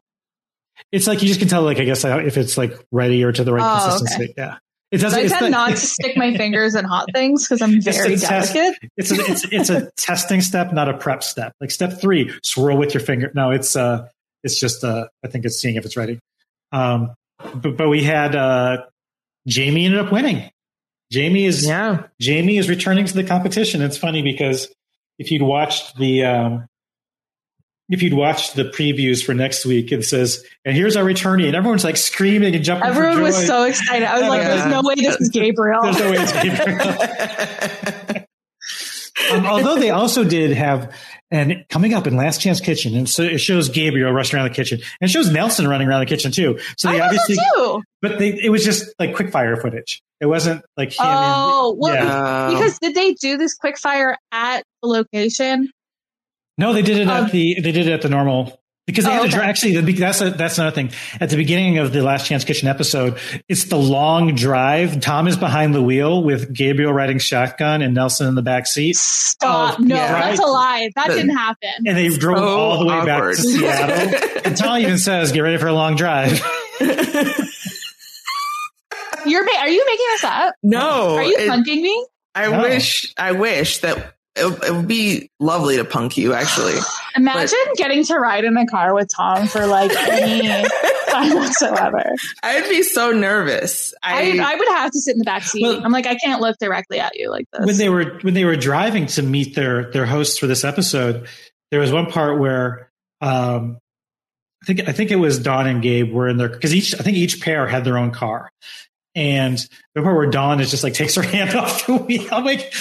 it's 0.91 1.07
like 1.07 1.21
you 1.21 1.28
just 1.28 1.39
can 1.39 1.49
tell, 1.49 1.63
like 1.63 1.80
I 1.80 1.84
guess 1.86 2.03
uh, 2.05 2.21
if 2.26 2.38
it's 2.38 2.57
like 2.57 2.73
ready 2.91 3.23
or 3.23 3.32
to 3.32 3.43
the 3.43 3.53
right 3.53 3.63
Oh, 3.82 3.89
consistency. 3.89 4.34
Yeah, 4.38 4.57
it 4.91 4.97
doesn't. 4.99 5.19
I 5.19 5.28
tend 5.28 5.41
like- 5.41 5.51
not 5.51 5.69
to 5.71 5.78
stick 5.78 6.15
my 6.17 6.36
fingers 6.38 6.76
in 6.76 6.86
hot 6.86 7.07
things 7.13 7.47
because 7.47 7.61
I'm 7.61 7.82
very 7.82 8.13
a 8.13 8.17
test. 8.17 8.53
delicate. 8.53 8.89
it's 8.97 9.11
a, 9.11 9.15
it's 9.15 9.45
it's 9.51 9.69
a 9.69 9.91
testing 9.97 10.41
step, 10.41 10.71
not 10.73 10.88
a 10.88 10.97
prep 10.97 11.23
step. 11.23 11.53
Like 11.59 11.71
step 11.71 11.99
three, 11.99 12.32
swirl 12.43 12.78
with 12.78 12.93
your 12.93 13.01
finger. 13.01 13.32
No, 13.36 13.51
it's 13.51 13.76
uh, 13.76 14.07
it's 14.46 14.60
just 14.60 14.84
uh, 14.84 15.08
I 15.24 15.28
think 15.28 15.43
it's 15.43 15.60
seeing 15.60 15.76
if 15.76 15.86
it's 15.86 15.98
ready. 15.98 16.20
Um, 16.72 17.14
but 17.56 17.76
but 17.76 17.89
we 17.89 18.04
had 18.04 18.36
uh, 18.36 18.86
Jamie 19.48 19.86
ended 19.86 20.00
up 20.00 20.12
winning. 20.12 20.50
Jamie 21.12 21.46
is 21.46 21.66
Yeah. 21.66 22.04
Jamie 22.22 22.58
is 22.58 22.70
returning 22.70 23.06
to 23.06 23.14
the 23.14 23.24
competition. 23.24 23.82
It's 23.82 23.98
funny 23.98 24.22
because 24.22 24.70
if 25.20 25.32
you'd 25.32 25.41
watched 25.41 25.98
the 25.98 26.24
um, 26.24 26.68
if 27.89 28.02
you'd 28.02 28.14
watched 28.14 28.56
the 28.56 28.64
previews 28.66 29.24
for 29.24 29.34
next 29.34 29.66
week, 29.66 29.91
it 29.91 30.04
says, 30.06 30.43
"And 30.64 30.76
here's 30.76 30.96
our 30.96 31.04
returnee," 31.04 31.48
and 31.48 31.56
everyone's 31.56 31.84
like 31.84 31.98
screaming 31.98 32.56
and 32.56 32.64
jumping. 32.64 32.91
for 32.93 33.04
Everyone 33.04 33.22
was 33.22 33.46
so 33.46 33.64
excited. 33.64 34.08
I 34.08 34.20
was 34.20 34.30
like. 34.30 34.41
"There's 34.41 34.66
no 34.66 34.82
way 34.84 34.96
this 34.96 35.18
is 35.18 35.30
Gabriel." 35.30 35.82
There's 35.84 36.00
no 36.00 36.10
way 36.10 36.18
it's 36.20 36.32
Gabriel. 36.32 38.24
Um, 39.32 39.45
although 39.45 39.78
they 39.80 39.91
also 39.91 40.24
did 40.24 40.51
have, 40.51 40.93
and 41.32 41.66
coming 41.70 41.93
up 41.93 42.05
in 42.05 42.18
Last 42.18 42.41
Chance 42.41 42.59
Kitchen, 42.59 42.95
and 42.95 43.09
so 43.09 43.24
it 43.24 43.38
shows 43.39 43.70
Gabriel 43.70 44.11
rushing 44.11 44.38
around 44.38 44.49
the 44.49 44.55
kitchen, 44.55 44.80
and 44.99 45.09
it 45.09 45.11
shows 45.11 45.32
Nelson 45.32 45.68
running 45.68 45.88
around 45.88 46.01
the 46.01 46.05
kitchen 46.05 46.32
too. 46.32 46.59
So 46.78 46.91
they 46.91 46.97
know 46.97 47.05
obviously, 47.05 47.36
that 47.36 47.53
too. 47.55 47.82
but 48.01 48.20
they, 48.20 48.38
it 48.41 48.49
was 48.49 48.66
just 48.66 48.93
like 48.99 49.16
quick 49.16 49.32
fire 49.32 49.55
footage. 49.55 50.01
It 50.20 50.26
wasn't 50.26 50.63
like 50.76 50.89
him. 50.89 50.97
Oh, 50.99 51.72
and, 51.72 51.80
well, 51.80 51.93
yeah. 51.93 52.49
Because 52.49 52.80
did 52.80 52.93
they 52.93 53.13
do 53.13 53.38
this 53.38 53.55
quick 53.55 53.78
fire 53.78 54.18
at 54.32 54.63
the 54.82 54.89
location? 54.89 55.72
no, 56.57 56.74
they 56.74 56.82
did 56.82 56.97
it 56.97 57.07
um, 57.07 57.26
at 57.26 57.32
the 57.32 57.59
they 57.59 57.72
did 57.72 57.88
it 57.88 57.93
at 57.93 58.01
the 58.01 58.09
normal 58.09 58.61
because 58.86 59.05
they 59.05 59.11
Oh, 59.11 59.13
had 59.13 59.21
to 59.21 59.27
okay. 59.27 59.38
dri- 59.38 59.45
actually, 59.45 59.93
that's 59.93 60.21
a, 60.21 60.29
that's 60.31 60.57
another 60.57 60.73
thing. 60.75 60.91
At 61.19 61.29
the 61.29 61.38
beginning 61.38 61.79
of 61.79 61.91
the 61.93 62.01
Last 62.03 62.27
Chance 62.27 62.43
Kitchen 62.45 62.67
episode, 62.67 63.17
it's 63.49 63.66
the 63.66 63.78
long 63.78 64.36
drive. 64.36 64.99
Tom 65.01 65.28
is 65.28 65.37
behind 65.37 65.74
the 65.74 65.82
wheel 65.82 66.24
with 66.24 66.53
Gabriel 66.53 66.93
riding 66.93 67.17
shotgun 67.20 67.82
and 67.82 67.93
Nelson 67.95 68.28
in 68.28 68.36
the 68.36 68.41
back 68.43 68.67
seat. 68.67 68.95
Stop! 68.95 69.79
Oh, 69.79 69.83
no, 69.83 69.95
yeah. 69.95 70.12
that's 70.29 70.39
a 70.39 70.45
lie. 70.45 70.89
That 70.95 71.07
The- 71.07 71.16
didn't 71.16 71.36
happen. 71.36 71.70
and 71.87 71.97
they 71.97 72.09
drove 72.09 72.37
So 72.37 72.43
all 72.43 72.79
the 72.79 72.86
way 72.86 72.93
awkward. 72.95 73.36
back 73.36 73.36
to 73.37 73.41
Seattle. 73.41 74.41
and 74.45 74.57
Tom 74.57 74.78
even 74.79 74.97
says, 74.97 75.32
"Get 75.32 75.39
ready 75.41 75.57
for 75.57 75.67
a 75.67 75.74
long 75.74 75.95
drive." 75.95 76.39
You're 79.25 79.43
ma- 79.43 79.59
are 79.59 79.70
you 79.70 79.83
making 79.86 80.05
this 80.12 80.24
up? 80.24 80.53
no. 80.62 81.16
Are 81.16 81.24
you 81.24 81.36
it- 81.37 81.49
punking 81.49 81.82
me? 81.82 82.05
I 82.36 82.51
No. 82.51 82.62
wish, 82.63 83.13
I 83.17 83.32
wish 83.32 83.79
that 83.79 84.14
it, 84.36 84.63
it 84.63 84.71
would 84.74 84.87
be 84.87 85.29
lovely 85.39 85.78
to 85.78 85.86
punk 85.86 86.17
you 86.17 86.33
actually. 86.33 86.74
Imagine 87.16 87.57
getting 87.75 88.03
to 88.05 88.16
ride 88.16 88.43
in 88.43 88.57
a 88.57 88.66
car 88.66 88.93
with 88.93 89.09
Tom 89.16 89.47
for 89.47 89.66
like 89.66 89.91
any 89.97 90.67
time 91.09 91.36
whatsoever. 91.36 92.03
I'd 92.43 92.67
be 92.70 92.83
so 92.83 93.12
nervous. 93.12 93.93
I, 94.03 94.37
I, 94.39 94.53
I 94.53 94.55
would 94.55 94.67
have 94.67 94.91
to 94.91 94.99
sit 94.99 95.13
in 95.13 95.20
the 95.20 95.25
back 95.25 95.43
seat. 95.43 95.63
Well- 95.63 95.82
I'm 95.83 95.91
like, 95.91 96.07
I 96.07 96.16
can't 96.16 96.41
look 96.41 96.57
directly 96.59 96.99
at 96.99 97.16
you 97.17 97.29
like 97.29 97.45
this. 97.51 97.66
when 97.66 97.78
they 97.78 97.89
were 97.89 98.20
when 98.21 98.33
they 98.33 98.45
were 98.45 98.55
driving 98.57 99.05
to 99.07 99.21
meet 99.24 99.55
their 99.55 99.91
their 99.91 100.05
hosts 100.05 100.37
for 100.37 100.47
this 100.47 100.63
episode, 100.63 101.28
there 101.71 101.79
was 101.79 101.91
one 101.91 102.07
part 102.12 102.39
where 102.39 102.91
um, 103.21 103.78
I 104.62 104.66
think 104.66 104.89
I 104.89 104.91
think 104.91 105.12
it 105.12 105.16
was 105.16 105.39
Dawn 105.39 105.67
and 105.67 105.82
Gabe 105.82 106.12
were 106.12 106.28
in 106.28 106.37
their 106.37 106.49
because 106.49 106.75
each 106.75 106.93
I 106.95 106.97
think 106.99 107.17
each 107.17 107.39
pair 107.41 107.67
had 107.67 107.86
their 107.86 107.97
own 107.97 108.12
car, 108.12 108.51
and 109.16 109.57
the 109.93 110.01
part 110.01 110.16
where 110.16 110.29
Dawn 110.29 110.59
is 110.59 110.71
just 110.71 110.83
like 110.83 110.93
takes 110.93 111.16
her 111.16 111.21
hand 111.24 111.55
off 111.55 111.86
the 111.87 111.95
wheel. 111.95 112.28
I'm 112.32 112.43
like, 112.43 112.74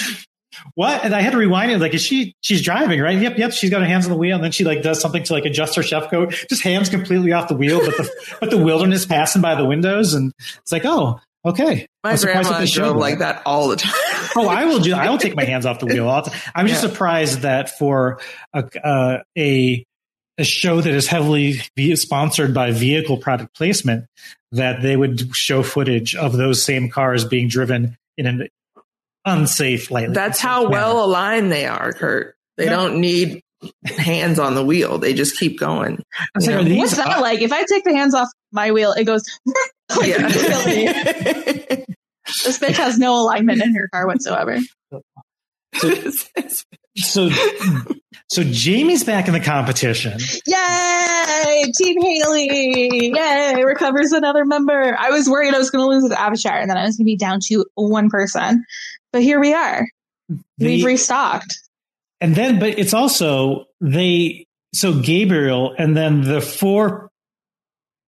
what? 0.75 1.03
And 1.03 1.13
I 1.13 1.21
had 1.21 1.31
to 1.31 1.37
rewind 1.37 1.71
it. 1.71 1.79
Like, 1.79 1.93
is 1.93 2.01
she? 2.01 2.33
She's 2.41 2.61
driving, 2.61 2.99
right? 2.99 3.17
Yep, 3.19 3.37
yep. 3.37 3.51
She's 3.53 3.69
got 3.69 3.81
her 3.81 3.87
hands 3.87 4.05
on 4.05 4.11
the 4.11 4.17
wheel, 4.17 4.35
and 4.35 4.43
then 4.43 4.51
she 4.51 4.63
like 4.63 4.81
does 4.81 4.99
something 4.99 5.23
to 5.23 5.33
like 5.33 5.45
adjust 5.45 5.75
her 5.75 5.83
chef 5.83 6.09
coat. 6.09 6.31
Just 6.49 6.63
hands 6.63 6.89
completely 6.89 7.31
off 7.33 7.47
the 7.47 7.55
wheel, 7.55 7.79
but 7.79 7.97
the 7.97 8.09
but 8.39 8.49
the 8.49 8.57
wilderness 8.57 9.05
passing 9.05 9.41
by 9.41 9.55
the 9.55 9.65
windows, 9.65 10.13
and 10.13 10.31
it's 10.61 10.71
like, 10.71 10.83
oh, 10.85 11.19
okay. 11.45 11.87
my 12.03 12.11
I'm 12.11 12.17
surprised 12.17 12.49
grandma 12.49 12.65
drove 12.65 12.97
like 12.97 13.19
that 13.19 13.41
all 13.45 13.67
the 13.69 13.75
time. 13.77 13.93
Oh, 14.35 14.47
I 14.47 14.65
will 14.65 14.79
do. 14.79 14.93
I 14.93 15.09
will 15.09 15.17
take 15.17 15.35
my 15.35 15.45
hands 15.45 15.65
off 15.65 15.79
the 15.79 15.85
wheel. 15.85 16.21
T- 16.21 16.31
I'm 16.53 16.67
just 16.67 16.83
Yeah. 16.83 16.89
surprised 16.89 17.39
that 17.41 17.77
for 17.77 18.19
a 18.53 18.63
uh, 18.85 19.17
a 19.37 19.85
a 20.37 20.43
show 20.43 20.81
that 20.81 20.93
is 20.93 21.07
heavily 21.07 21.61
sponsored 21.95 22.53
by 22.53 22.71
vehicle 22.71 23.17
product 23.17 23.55
placement 23.55 24.05
that 24.51 24.81
they 24.81 24.97
would 24.97 25.33
show 25.35 25.63
footage 25.63 26.13
of 26.15 26.33
those 26.33 26.61
same 26.61 26.89
cars 26.89 27.23
being 27.23 27.47
driven 27.47 27.95
in 28.17 28.25
an 28.27 28.47
unsafe, 29.25 29.91
lightly. 29.91 30.13
That's 30.13 30.39
how 30.39 30.67
well 30.69 31.03
aligned 31.03 31.51
they 31.51 31.65
are, 31.65 31.91
Kurt. 31.93 32.35
They 32.57 32.65
Yeah. 32.65 32.69
don't 32.71 32.99
need 33.01 33.41
hands 33.85 34.37
on 34.39 34.53
the 34.55 34.63
wheel. 34.63 34.97
They 34.99 35.13
just 35.13 35.37
keep 35.39 35.59
going. 35.59 36.03
I 36.19 36.39
like, 36.39 36.49
Yeah. 36.49 36.59
are 36.59 36.63
these- 36.63 36.77
What's 36.77 36.95
that 36.97 37.19
like? 37.21 37.41
If 37.41 37.51
I 37.51 37.63
take 37.63 37.83
the 37.83 37.95
hands 37.95 38.13
off 38.13 38.27
my 38.51 38.71
wheel, 38.71 38.91
it 38.93 39.05
goes. 39.05 39.23
Yeah. 40.03 40.27
This 42.43 42.57
bitch 42.57 42.77
has 42.77 42.97
no 42.97 43.21
alignment 43.21 43.61
in 43.61 43.75
her 43.75 43.87
car 43.93 44.07
whatsoever. 44.07 44.57
so, 45.75 45.91
so 46.97 47.29
so 48.27 48.43
Jamie's 48.43 49.03
back 49.03 49.27
in 49.27 49.33
the 49.33 49.39
competition. 49.39 50.19
Yay! 50.47 51.71
Team 51.77 52.01
Haley! 52.01 53.11
Yay! 53.15 53.63
Recovers 53.63 54.11
another 54.11 54.45
member. 54.45 54.95
I 54.97 55.09
was 55.11 55.29
worried 55.29 55.53
I 55.53 55.57
was 55.57 55.69
going 55.69 55.83
to 55.83 55.89
lose 55.89 56.09
to 56.09 56.15
Avishar 56.15 56.59
and 56.59 56.69
then 56.69 56.77
I 56.77 56.85
was 56.85 56.97
going 56.97 57.05
to 57.05 57.11
be 57.11 57.17
down 57.17 57.39
to 57.47 57.65
one 57.75 58.09
person. 58.09 58.65
But 59.13 59.21
here 59.21 59.39
we 59.39 59.53
are. 59.53 59.87
We've 60.57 60.85
restocked. 60.85 61.59
And 62.19 62.35
then, 62.35 62.59
but 62.59 62.79
it's 62.79 62.93
also 62.93 63.65
they. 63.81 64.47
So 64.73 64.99
Gabriel 64.99 65.73
and 65.77 65.95
then 65.95 66.21
the 66.21 66.41
four 66.41 67.09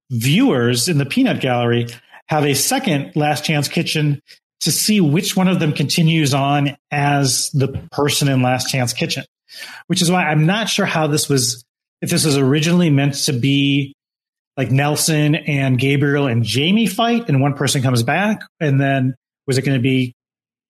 viewers 0.10 0.90
in 0.90 0.98
the 0.98 1.06
peanut 1.06 1.40
gallery 1.40 1.88
have 2.28 2.46
a 2.46 2.56
second 2.56 3.14
last 3.16 3.46
chance 3.46 3.68
kitchen 3.68 4.22
to 4.62 4.72
see 4.72 5.02
which 5.02 5.36
one 5.36 5.48
of 5.48 5.60
them 5.60 5.74
continues 5.74 6.34
on 6.34 6.76
as 6.92 7.52
the 7.52 7.68
person 7.92 8.28
in 8.28 8.42
last 8.42 8.70
chance 8.70 8.94
kitchen, 8.94 9.24
which 9.88 10.02
is 10.02 10.10
why 10.10 10.24
I'm 10.24 10.46
not 10.46 10.70
sure 10.70 10.86
how 10.86 11.08
this 11.08 11.30
was, 11.30 11.64
if 12.02 12.10
this 12.10 12.26
was 12.26 12.38
originally 12.38 12.90
meant 12.90 13.16
to 13.26 13.34
be 13.34 13.94
like 14.56 14.72
Nelson 14.72 15.36
and 15.36 15.78
Gabriel 15.78 16.28
and 16.28 16.44
Jamie 16.44 16.88
fight 16.88 17.30
and 17.30 17.42
one 17.42 17.54
person 17.54 17.82
comes 17.82 18.02
back 18.04 18.42
and 18.60 18.82
then 18.82 19.16
was 19.46 19.58
it 19.58 19.62
going 19.62 19.78
to 19.78 19.82
be 19.82 20.16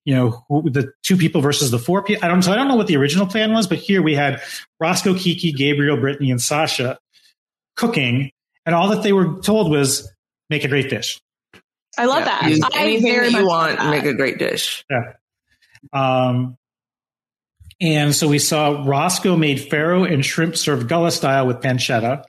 you 0.07 0.15
know, 0.15 0.45
who, 0.47 0.69
the 0.69 0.93
two 1.03 1.17
people 1.17 1.41
versus 1.41 1.69
the 1.69 1.77
four 1.77 2.01
people. 2.01 2.23
I 2.23 2.29
don't, 2.29 2.41
so 2.41 2.53
I 2.53 2.55
don't 2.55 2.69
know 2.69 2.77
what 2.77 2.87
the 2.87 2.95
original 2.95 3.27
plan 3.27 3.51
was, 3.51 3.67
but 3.67 3.77
here 3.77 4.01
we 4.01 4.15
had 4.15 4.41
Roscoe, 4.79 5.13
Kiki, 5.13 5.51
Gabriel, 5.51 5.97
Brittany, 5.97 6.31
and 6.31 6.41
Sasha 6.41 6.97
cooking, 7.75 8.31
and 8.65 8.73
all 8.73 8.87
that 8.87 9.03
they 9.03 9.11
were 9.11 9.41
told 9.41 9.69
was 9.69 10.09
make 10.49 10.63
a 10.63 10.69
great 10.69 10.89
dish. 10.89 11.19
I 11.97 12.05
love 12.05 12.19
Yeah. 12.19 12.25
that. 12.25 12.49
Use 12.49 12.61
I 12.63 12.69
anything 12.79 13.11
very 13.11 13.31
that 13.31 13.39
you 13.39 13.47
love 13.47 13.67
want, 13.67 13.77
that. 13.79 13.89
make 13.89 14.05
a 14.05 14.13
great 14.13 14.37
dish. 14.37 14.85
Yeah. 14.89 15.13
Um, 15.93 16.57
and 17.79 18.15
so 18.15 18.27
we 18.27 18.39
saw 18.39 18.83
Roscoe 18.85 19.35
made 19.37 19.59
farro 19.69 20.11
and 20.11 20.25
shrimp 20.25 20.55
served 20.57 20.87
gullah 20.89 21.11
style 21.11 21.45
with 21.47 21.57
pancetta. 21.57 22.23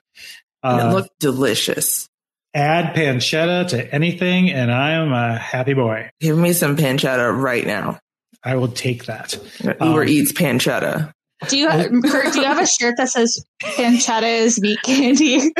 And 0.62 0.80
it 0.80 0.84
Uh, 0.86 0.92
looked 0.92 1.18
delicious. 1.20 2.08
add 2.54 2.94
pancetta 2.94 3.68
to 3.68 3.94
anything, 3.94 4.50
and 4.50 4.72
I 4.72 4.92
am 4.92 5.12
a 5.12 5.38
happy 5.38 5.74
boy. 5.74 6.10
Give 6.20 6.36
me 6.36 6.52
some 6.52 6.76
pancetta 6.76 7.32
right 7.36 7.66
now. 7.66 7.98
I 8.44 8.56
will 8.56 8.68
take 8.68 9.06
that. 9.06 9.38
Uber 9.62 10.02
Um, 10.02 10.08
eats 10.08 10.32
pancetta. 10.32 11.12
Do 11.48 11.56
you, 11.56 11.69
Kurt, 11.69 12.32
do 12.32 12.40
you 12.40 12.47
have 12.47 12.59
a 12.60 12.66
shirt 12.66 12.97
that 12.97 13.09
says 13.10 13.44
pancetta 13.62 14.24
is 14.40 14.60
meat 14.60 14.81
candy? 14.82 15.52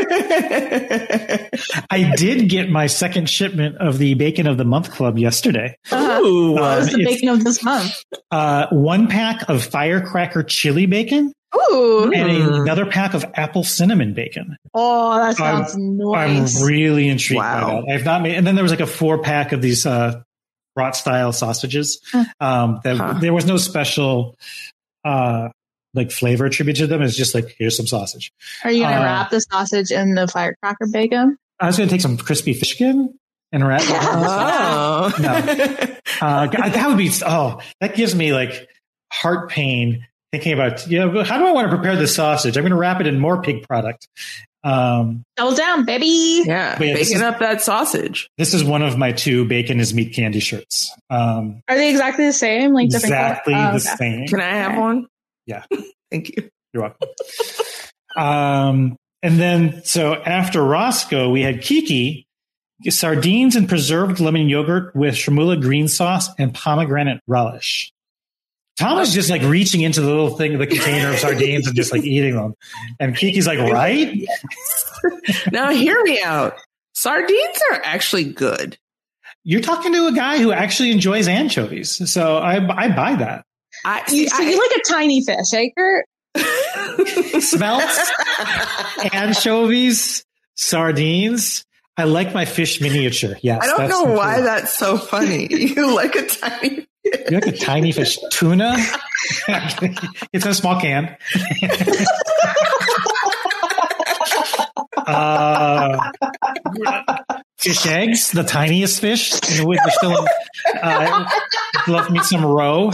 I 1.91 2.15
did 2.17 2.49
get 2.49 2.69
my 2.69 2.87
second 2.89 3.29
shipment 3.31 3.77
of 3.77 3.99
the 3.99 4.15
Bacon 4.15 4.47
of 4.49 4.57
the 4.59 4.65
Month 4.65 4.91
Club 4.91 5.19
yesterday. 5.19 5.77
Uh-huh. 5.91 6.21
Ooh, 6.25 6.53
What 6.53 6.79
was 6.79 6.93
the 6.93 7.05
bacon 7.05 7.29
of 7.29 7.45
this 7.45 7.63
month? 7.63 7.93
Uh, 8.31 8.67
one 8.71 9.07
pack 9.09 9.49
of 9.49 9.63
firecracker 9.65 10.43
chili 10.43 10.87
bacon 10.87 11.33
Ooh. 11.55 12.11
and 12.13 12.29
Mm. 12.29 12.63
another 12.63 12.85
pack 12.87 13.15
of 13.15 13.25
apple 13.35 13.63
cinnamon 13.65 14.15
bacon. 14.15 14.57
Oh, 14.75 15.17
that 15.19 15.37
sounds 15.37 15.77
nice. 15.77 16.57
I'm 16.61 16.67
really 16.67 17.09
intrigued 17.09 17.39
Wow. 17.39 17.83
by 17.83 17.87
that. 17.87 17.95
I've 18.01 18.05
not 18.05 18.23
made, 18.23 18.35
and 18.35 18.47
then 18.47 18.55
there 18.57 18.63
was 18.65 18.73
like 18.73 18.81
a 18.81 18.87
four 18.87 19.19
pack 19.23 19.53
of 19.53 19.63
these 19.63 19.87
uh, 19.87 20.23
brat 20.75 20.97
style 20.97 21.33
sausages. 21.33 22.01
Um, 22.41 22.81
that 22.85 22.97
Huh. 22.97 23.15
there 23.21 23.33
was 23.33 23.47
no 23.47 23.57
special 23.57 24.35
uh, 25.05 25.49
like 25.99 26.11
flavor 26.11 26.47
attributed 26.47 26.81
to 26.81 26.87
them. 26.87 27.03
It's 27.03 27.17
just 27.17 27.35
like 27.35 27.55
here's 27.59 27.77
some 27.77 27.87
sausage. 27.87 28.33
Are 28.65 28.71
you 28.71 28.85
going 28.85 28.95
to 28.95 29.01
uh, 29.01 29.05
wrap 29.05 29.31
the 29.31 29.41
sausage 29.41 29.91
in 29.91 30.15
the 30.15 30.27
firecracker 30.27 30.87
bacon? 30.91 31.37
I 31.61 31.67
was 31.67 31.77
going 31.77 31.89
to 31.89 31.95
take 31.95 32.01
some 32.01 32.17
crispy 32.17 32.55
fish 32.55 32.75
skin 32.75 33.13
and 33.53 33.67
wrap. 33.67 33.83
Oh. 33.85 35.13
No. 35.21 35.95
Uh, 36.21 36.49
that 36.49 36.89
would 36.89 36.99
be 36.99 37.13
oh, 37.25 37.61
that 37.81 37.95
gives 37.95 38.13
me 38.13 38.33
like 38.33 38.69
heart 39.13 39.51
pain 39.51 40.05
thinking 40.33 40.53
about 40.53 40.85
you 40.89 40.99
know 40.99 41.23
how 41.23 41.39
do 41.39 41.47
I 41.47 41.53
want 41.53 41.71
to 41.71 41.77
prepare 41.77 41.95
this 41.95 42.13
sausage? 42.13 42.57
I'm 42.57 42.63
going 42.63 42.73
to 42.73 42.77
wrap 42.77 43.01
it 43.01 43.07
in 43.07 43.21
more 43.21 43.41
pig 43.41 43.63
product. 43.63 44.09
Um, 44.65 45.25
Double 45.37 45.55
down, 45.55 45.85
baby. 45.85 46.43
yeah, 46.45 46.77
But 46.77 46.89
yeah, 46.89 46.95
baking 46.95 47.23
up 47.23 47.39
that 47.39 47.63
sausage. 47.63 48.29
this 48.37 48.53
is 48.53 48.65
one 48.65 48.83
of 48.83 48.99
my 48.99 49.13
two 49.13 49.45
bacon 49.45 49.79
is 49.79 49.95
meat 49.95 50.13
candy 50.15 50.41
shirts. 50.41 50.93
Um, 51.09 51.63
Are 51.69 51.77
they 51.77 51.91
exactly 51.91 52.27
the 52.27 52.33
same? 52.33 52.73
Like 52.73 52.89
different 52.89 53.13
exactly 53.15 53.55
color? 53.55 53.69
Oh, 53.69 53.79
the 53.79 53.89
okay. 53.89 53.97
same. 53.97 54.27
Can 54.27 54.41
I 54.41 54.55
have 54.57 54.77
one? 54.77 55.07
Yeah. 55.49 55.65
Thank 56.11 56.37
you. 56.37 56.49
You're 56.73 56.83
welcome. 56.83 57.09
um, 58.17 58.97
and 59.23 59.41
then 59.41 59.83
so 59.85 60.15
after 60.15 60.63
Roscoe, 60.63 61.31
we 61.31 61.43
had 61.43 61.63
Kiki 61.63 62.27
sardines 62.89 63.57
and 63.57 63.69
preserved 63.69 64.21
lemon 64.21 64.49
yogurt 64.49 64.95
with 64.95 65.17
chermoula 65.17 65.57
green 65.57 65.89
sauce 65.89 66.29
and 66.39 66.55
pomegranate 66.55 67.21
relish. 67.27 67.91
Tom 68.79 68.99
was 68.99 69.13
just 69.13 69.29
like 69.29 69.43
reaching 69.43 69.81
into 69.81 70.01
the 70.01 70.07
little 70.07 70.37
thing, 70.37 70.57
the 70.59 70.67
container 70.67 71.11
of 71.11 71.19
sardines 71.19 71.67
and 71.67 71.75
just 71.75 71.91
like 71.91 72.03
eating 72.05 72.37
them. 72.37 72.55
And 73.01 73.17
Kiki's 73.17 73.47
like, 73.47 73.59
right? 73.59 74.25
Now 75.51 75.71
hear 75.71 76.01
me 76.05 76.23
out. 76.23 76.57
Sardines 76.95 77.61
are 77.73 77.81
actually 77.83 78.25
good. 78.25 78.79
You're 79.43 79.63
talking 79.63 79.93
to 79.95 80.07
a 80.07 80.13
guy 80.13 80.39
who 80.39 80.53
actually 80.53 80.93
enjoys 80.93 81.27
anchovies. 81.27 82.13
So 82.13 82.37
I, 82.37 82.57
I 82.57 82.89
buy 82.95 83.17
that. 83.17 83.45
I, 83.85 84.01
You, 84.01 84.05
see, 84.07 84.29
so 84.29 84.43
you 84.43 84.59
like 84.59 84.79
a 84.79 84.83
tiny 84.89 85.25
fish, 85.25 85.53
eh, 85.55 85.69
Kurt? 85.77 86.05
Smelts, 87.43 88.11
anchovies, 89.13 90.25
sardines. 90.55 91.65
I 91.97 92.05
like 92.05 92.33
my 92.33 92.45
fish 92.45 92.81
miniature. 92.81 93.37
Yes. 93.43 93.61
I 93.63 93.67
don't 93.67 93.79
that's 93.79 93.91
know 93.91 94.05
why 94.05 94.37
important. 94.37 94.45
that's 94.45 94.79
so 94.79 94.97
funny. 94.99 95.49
You 95.51 95.95
like 95.95 96.15
a 96.15 96.27
tiny. 96.27 96.87
You 97.05 97.13
like 97.31 97.47
a 97.47 97.53
tiny 97.53 97.91
fish 97.93 98.19
tuna? 98.31 98.77
it's 100.33 100.45
in 100.45 100.51
a 100.51 100.55
small 100.55 100.81
can. 100.81 101.17
uh, 105.07 106.11
fish 107.59 107.87
eggs, 107.87 108.31
the 108.33 108.45
tiniest 108.45 109.01
fish. 109.01 109.33
You 109.51 109.65
know, 109.65 109.75
they're 109.75 109.91
still 109.91 110.19
in, 110.19 110.27
uh, 110.83 111.29
love 111.89 112.11
me 112.11 112.21
some 112.21 112.45
roe. 112.45 112.93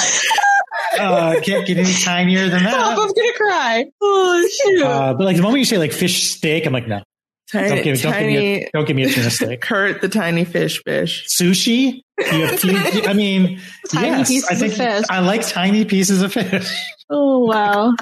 Uh, 0.98 1.40
can't 1.40 1.66
get 1.66 1.78
any 1.78 1.92
tinier 1.92 2.48
than 2.48 2.60
Stop, 2.60 2.98
I'm 2.98 3.12
gonna 3.12 3.32
cry. 3.34 3.86
Oh 4.00 4.48
shoot. 4.48 4.82
Uh, 4.82 5.14
but 5.14 5.24
like 5.24 5.36
the 5.36 5.42
moment 5.42 5.58
you 5.60 5.64
say 5.64 5.78
like 5.78 5.92
fish 5.92 6.30
steak, 6.30 6.66
I'm 6.66 6.72
like, 6.72 6.86
no, 6.86 7.02
Tiny, 7.50 7.68
don't 7.68 7.84
give, 7.84 8.02
don't 8.02 8.12
give 8.12 8.26
me 8.26 8.34
tiny 8.34 8.64
a, 8.64 8.70
don't 8.72 8.86
give 8.86 8.96
me 8.96 9.02
a 9.04 9.08
tuna 9.10 9.30
steak. 9.30 9.60
Kurt 9.60 10.00
the 10.00 10.08
tiny 10.08 10.44
fish 10.44 10.82
fish. 10.82 11.26
Sushi? 11.28 12.00
You 12.18 12.46
have, 12.46 13.06
I 13.08 13.12
mean, 13.12 13.60
Tiny 13.90 14.06
yes, 14.08 14.28
pieces 14.28 14.48
I 14.50 14.54
of 14.54 14.60
think 14.60 14.72
fish. 14.74 15.04
I 15.10 15.20
like 15.20 15.46
tiny 15.46 15.84
pieces 15.84 16.22
of 16.22 16.32
fish. 16.32 16.74
oh 17.10 17.40
wow. 17.40 17.92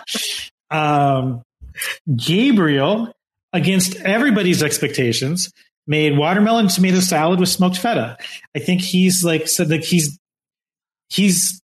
um, 0.71 1.43
Gabriel, 2.15 3.13
against 3.53 3.97
everybody's 3.97 4.63
expectations, 4.63 5.51
made 5.87 6.17
watermelon 6.17 6.69
tomato 6.69 7.01
salad 7.01 7.41
with 7.41 7.49
smoked 7.49 7.79
feta. 7.79 8.17
I 8.55 8.61
think 8.61 8.81
he's 8.81 9.25
like 9.25 9.49
said 9.49 9.71
like 9.71 9.85
he's 9.85 10.19
he's. 11.09 11.61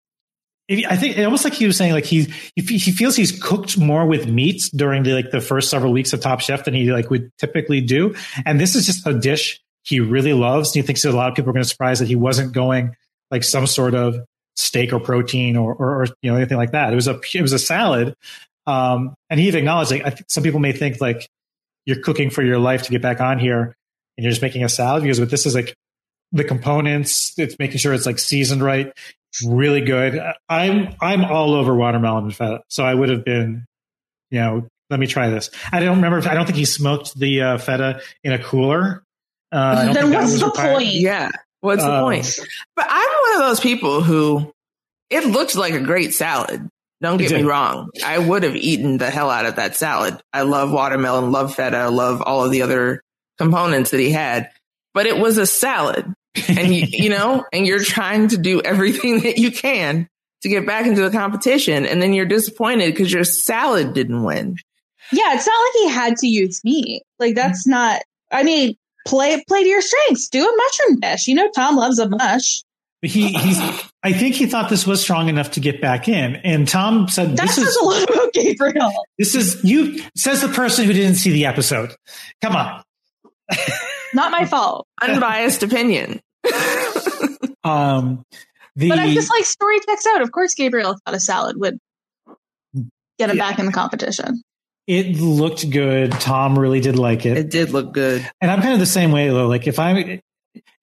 I 0.69 0.97
think 0.97 1.17
it 1.17 1.23
almost 1.23 1.45
like 1.45 1.53
he 1.53 1.65
was 1.65 1.77
saying 1.77 1.93
like 1.93 2.05
he 2.05 2.27
he 2.55 2.91
feels 2.91 3.15
he's 3.15 3.31
cooked 3.41 3.77
more 3.77 4.05
with 4.05 4.27
meats 4.27 4.69
during 4.69 5.03
the 5.03 5.13
like 5.13 5.31
the 5.31 5.39
first 5.39 5.69
several 5.69 5.93
weeks 5.93 6.11
of 6.11 6.19
Top 6.19 6.41
Chef 6.41 6.65
than 6.65 6.73
he 6.73 6.91
like 6.91 7.09
would 7.09 7.31
typically 7.37 7.79
do, 7.79 8.15
and 8.45 8.59
this 8.59 8.75
is 8.75 8.85
just 8.85 9.07
a 9.07 9.13
dish 9.13 9.61
he 9.83 10.01
really 10.01 10.33
loves. 10.33 10.69
And 10.69 10.75
he 10.75 10.81
thinks 10.81 11.03
that 11.03 11.11
a 11.11 11.15
lot 11.15 11.29
of 11.29 11.35
people 11.35 11.51
are 11.51 11.53
going 11.53 11.63
to 11.63 11.69
surprise 11.69 11.99
that 11.99 12.09
he 12.09 12.17
wasn't 12.17 12.51
going 12.51 12.95
like 13.31 13.45
some 13.45 13.65
sort 13.65 13.95
of 13.95 14.19
steak 14.57 14.91
or 14.91 14.99
protein 14.99 15.55
or, 15.55 15.73
or, 15.73 16.01
or 16.01 16.05
you 16.21 16.29
know 16.29 16.35
anything 16.35 16.57
like 16.57 16.71
that. 16.71 16.91
It 16.91 16.95
was 16.95 17.07
a 17.07 17.19
it 17.33 17.41
was 17.41 17.53
a 17.53 17.59
salad, 17.59 18.13
um, 18.65 19.15
and 19.29 19.39
he 19.39 19.47
even 19.47 19.59
acknowledged 19.59 19.91
like 19.91 20.05
I 20.05 20.09
think 20.09 20.25
some 20.29 20.43
people 20.43 20.59
may 20.59 20.73
think 20.73 20.99
like 20.99 21.29
you're 21.85 22.01
cooking 22.01 22.29
for 22.29 22.43
your 22.43 22.59
life 22.59 22.83
to 22.83 22.91
get 22.91 23.01
back 23.01 23.21
on 23.21 23.39
here, 23.39 23.73
and 24.17 24.23
you're 24.23 24.31
just 24.31 24.41
making 24.41 24.65
a 24.65 24.69
salad 24.69 25.03
because 25.03 25.21
but 25.21 25.29
this 25.29 25.45
is 25.45 25.55
like 25.55 25.73
the 26.31 26.43
components. 26.43 27.33
It's 27.37 27.57
making 27.59 27.77
sure 27.77 27.93
it's 27.93 28.05
like 28.05 28.19
seasoned 28.19 28.63
right, 28.63 28.91
really 29.45 29.81
good. 29.81 30.21
I'm 30.49 30.95
I'm 31.01 31.25
all 31.25 31.53
over 31.53 31.75
watermelon 31.75 32.25
and 32.25 32.35
feta, 32.35 32.61
so 32.69 32.83
I 32.83 32.93
would 32.93 33.09
have 33.09 33.23
been, 33.25 33.65
you 34.31 34.39
know, 34.39 34.67
let 34.89 34.99
me 34.99 35.07
try 35.07 35.29
this. 35.29 35.49
I 35.71 35.79
don't 35.79 35.97
remember. 35.97 36.17
If, 36.17 36.27
I 36.27 36.33
don't 36.33 36.45
think 36.45 36.57
he 36.57 36.65
smoked 36.65 37.17
the 37.17 37.41
uh, 37.41 37.57
feta 37.57 38.01
in 38.23 38.33
a 38.33 38.41
cooler. 38.41 39.03
Uh, 39.51 39.93
Then 39.93 40.11
what's 40.11 40.39
the 40.39 40.45
required. 40.47 40.73
point? 40.75 40.87
Yeah. 40.93 41.29
What's 41.61 41.83
the 41.83 41.91
Um, 41.91 42.03
point? 42.03 42.39
But 42.75 42.85
I'm 42.89 43.09
one 43.31 43.41
of 43.41 43.49
those 43.49 43.59
people 43.59 44.01
who 44.01 44.51
it 45.09 45.25
looked 45.25 45.55
like 45.55 45.73
a 45.73 45.79
great 45.79 46.13
salad. 46.13 46.69
Don't 47.01 47.17
get 47.17 47.31
me 47.31 47.43
wrong. 47.43 47.89
I 48.03 48.17
would 48.17 48.41
have 48.43 48.55
eaten 48.55 48.97
the 48.97 49.09
hell 49.09 49.29
out 49.29 49.45
of 49.45 49.57
that 49.57 49.75
salad. 49.75 50.19
I 50.33 50.41
love 50.41 50.71
watermelon, 50.71 51.31
love 51.31 51.53
feta, 51.53 51.89
love 51.89 52.21
all 52.23 52.43
of 52.43 52.51
the 52.51 52.63
other 52.63 53.01
components 53.37 53.91
that 53.91 53.99
he 53.99 54.09
had, 54.11 54.49
but 54.97 55.05
it 55.05 55.19
was 55.19 55.37
a 55.37 55.45
salad. 55.45 56.11
And 56.47 56.73
you, 56.73 56.87
you 56.89 57.09
know, 57.09 57.45
and 57.53 57.67
you're 57.67 57.83
trying 57.83 58.29
to 58.29 58.37
do 58.37 58.61
everything 58.61 59.19
that 59.19 59.37
you 59.37 59.51
can 59.51 60.09
to 60.41 60.49
get 60.49 60.65
back 60.65 60.87
into 60.87 61.03
the 61.03 61.11
competition. 61.11 61.85
And 61.85 62.01
then 62.01 62.13
you're 62.13 62.25
disappointed 62.25 62.95
because 62.95 63.13
your 63.13 63.23
salad 63.23 63.93
didn't 63.93 64.23
win. 64.23 64.55
Yeah, 65.11 65.35
it's 65.35 65.45
not 65.45 65.53
like 65.53 65.73
he 65.83 65.89
had 65.89 66.17
to 66.17 66.27
use 66.27 66.63
meat. 66.63 67.03
Like 67.19 67.35
that's 67.35 67.67
not. 67.67 68.01
I 68.31 68.41
mean, 68.41 68.75
play 69.05 69.39
play 69.47 69.65
to 69.65 69.69
your 69.69 69.83
strengths. 69.83 70.29
Do 70.29 70.39
a 70.39 70.57
mushroom 70.57 70.99
dish. 70.99 71.27
You 71.27 71.35
know, 71.35 71.51
Tom 71.55 71.75
loves 71.75 71.99
a 71.99 72.09
mush. 72.09 72.63
He, 73.03 73.27
he's, 73.27 73.59
I 74.01 74.13
think 74.13 74.33
he 74.33 74.47
thought 74.47 74.71
this 74.71 74.87
was 74.87 74.99
strong 74.99 75.29
enough 75.29 75.51
to 75.51 75.59
get 75.59 75.79
back 75.79 76.07
in. 76.07 76.37
And 76.37 76.67
Tom 76.67 77.07
said, 77.07 77.37
That 77.37 77.45
this 77.45 77.55
says 77.55 77.67
is, 77.67 77.75
a 77.75 77.85
lot 77.85 78.09
about 78.09 78.33
Gabriel. 78.33 78.91
this 79.19 79.35
is, 79.35 79.63
you, 79.63 80.01
says 80.15 80.41
the 80.41 80.47
person 80.47 80.85
who 80.85 80.93
didn't 80.93 81.17
see 81.17 81.29
the 81.29 81.45
episode. 81.45 81.95
Come 82.41 82.55
on. 82.55 82.83
Not 84.17 84.31
my 84.31 84.45
fault. 84.45 84.87
Unbiased 85.01 85.61
opinion. 85.63 86.19
Um, 87.63 88.23
the, 88.75 88.89
But 88.89 88.99
I'm 88.99 89.13
just 89.13 89.29
like 89.29 89.45
story 89.45 89.79
checks 89.81 90.05
out. 90.07 90.21
Of 90.21 90.31
course, 90.31 90.53
Gabriel 90.55 90.95
thought 91.05 91.13
a 91.15 91.19
salad 91.19 91.55
would 91.59 91.77
get 93.19 93.29
him 93.29 93.37
Yeah. 93.37 93.49
back 93.49 93.59
in 93.59 93.65
the 93.65 93.71
competition. 93.71 94.41
it 94.87 95.17
looked 95.19 95.69
good. 95.69 96.11
Tom 96.13 96.57
really 96.57 96.79
did 96.79 96.97
like 96.97 97.25
it. 97.25 97.37
It 97.37 97.49
did 97.51 97.71
look 97.71 97.93
good. 97.93 98.27
And 98.41 98.49
I'm 98.49 98.61
kind 98.61 98.73
of 98.73 98.79
the 98.79 98.85
same 98.85 99.11
way 99.11 99.27
though. 99.27 99.47
Like 99.47 99.67
if 99.67 99.79
I, 99.79 100.21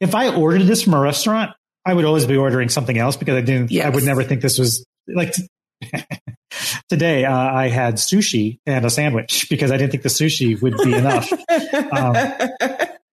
if 0.01 0.15
I 0.15 0.35
ordered 0.35 0.63
this 0.65 0.83
from 0.83 0.95
a 0.95 1.01
restaurant, 1.01 1.53
I 1.87 1.95
would 1.95 2.05
always 2.05 2.27
be 2.27 2.37
ordering 2.37 2.69
something 2.69 2.97
else 2.99 3.17
because 3.17 3.35
I 3.37 3.41
didn't, 3.41 3.73
I 3.81 3.89
would 3.89 4.05
never 4.05 4.23
think 4.23 4.43
this 4.43 4.59
was 4.59 4.85
like 5.09 5.35
today. 6.89 7.25
Uh, 7.25 7.35
I 7.35 7.69
had 7.69 7.95
sushi 7.95 8.59
and 8.67 8.85
a 8.85 8.91
sandwich 8.91 9.47
because 9.49 9.71
I 9.73 9.77
didn't 9.79 9.91
think 9.93 10.03
the 10.03 10.09
sushi 10.11 10.61
would 10.61 10.77
be 10.85 10.95
enough. 10.95 11.33
Um, 11.93 12.17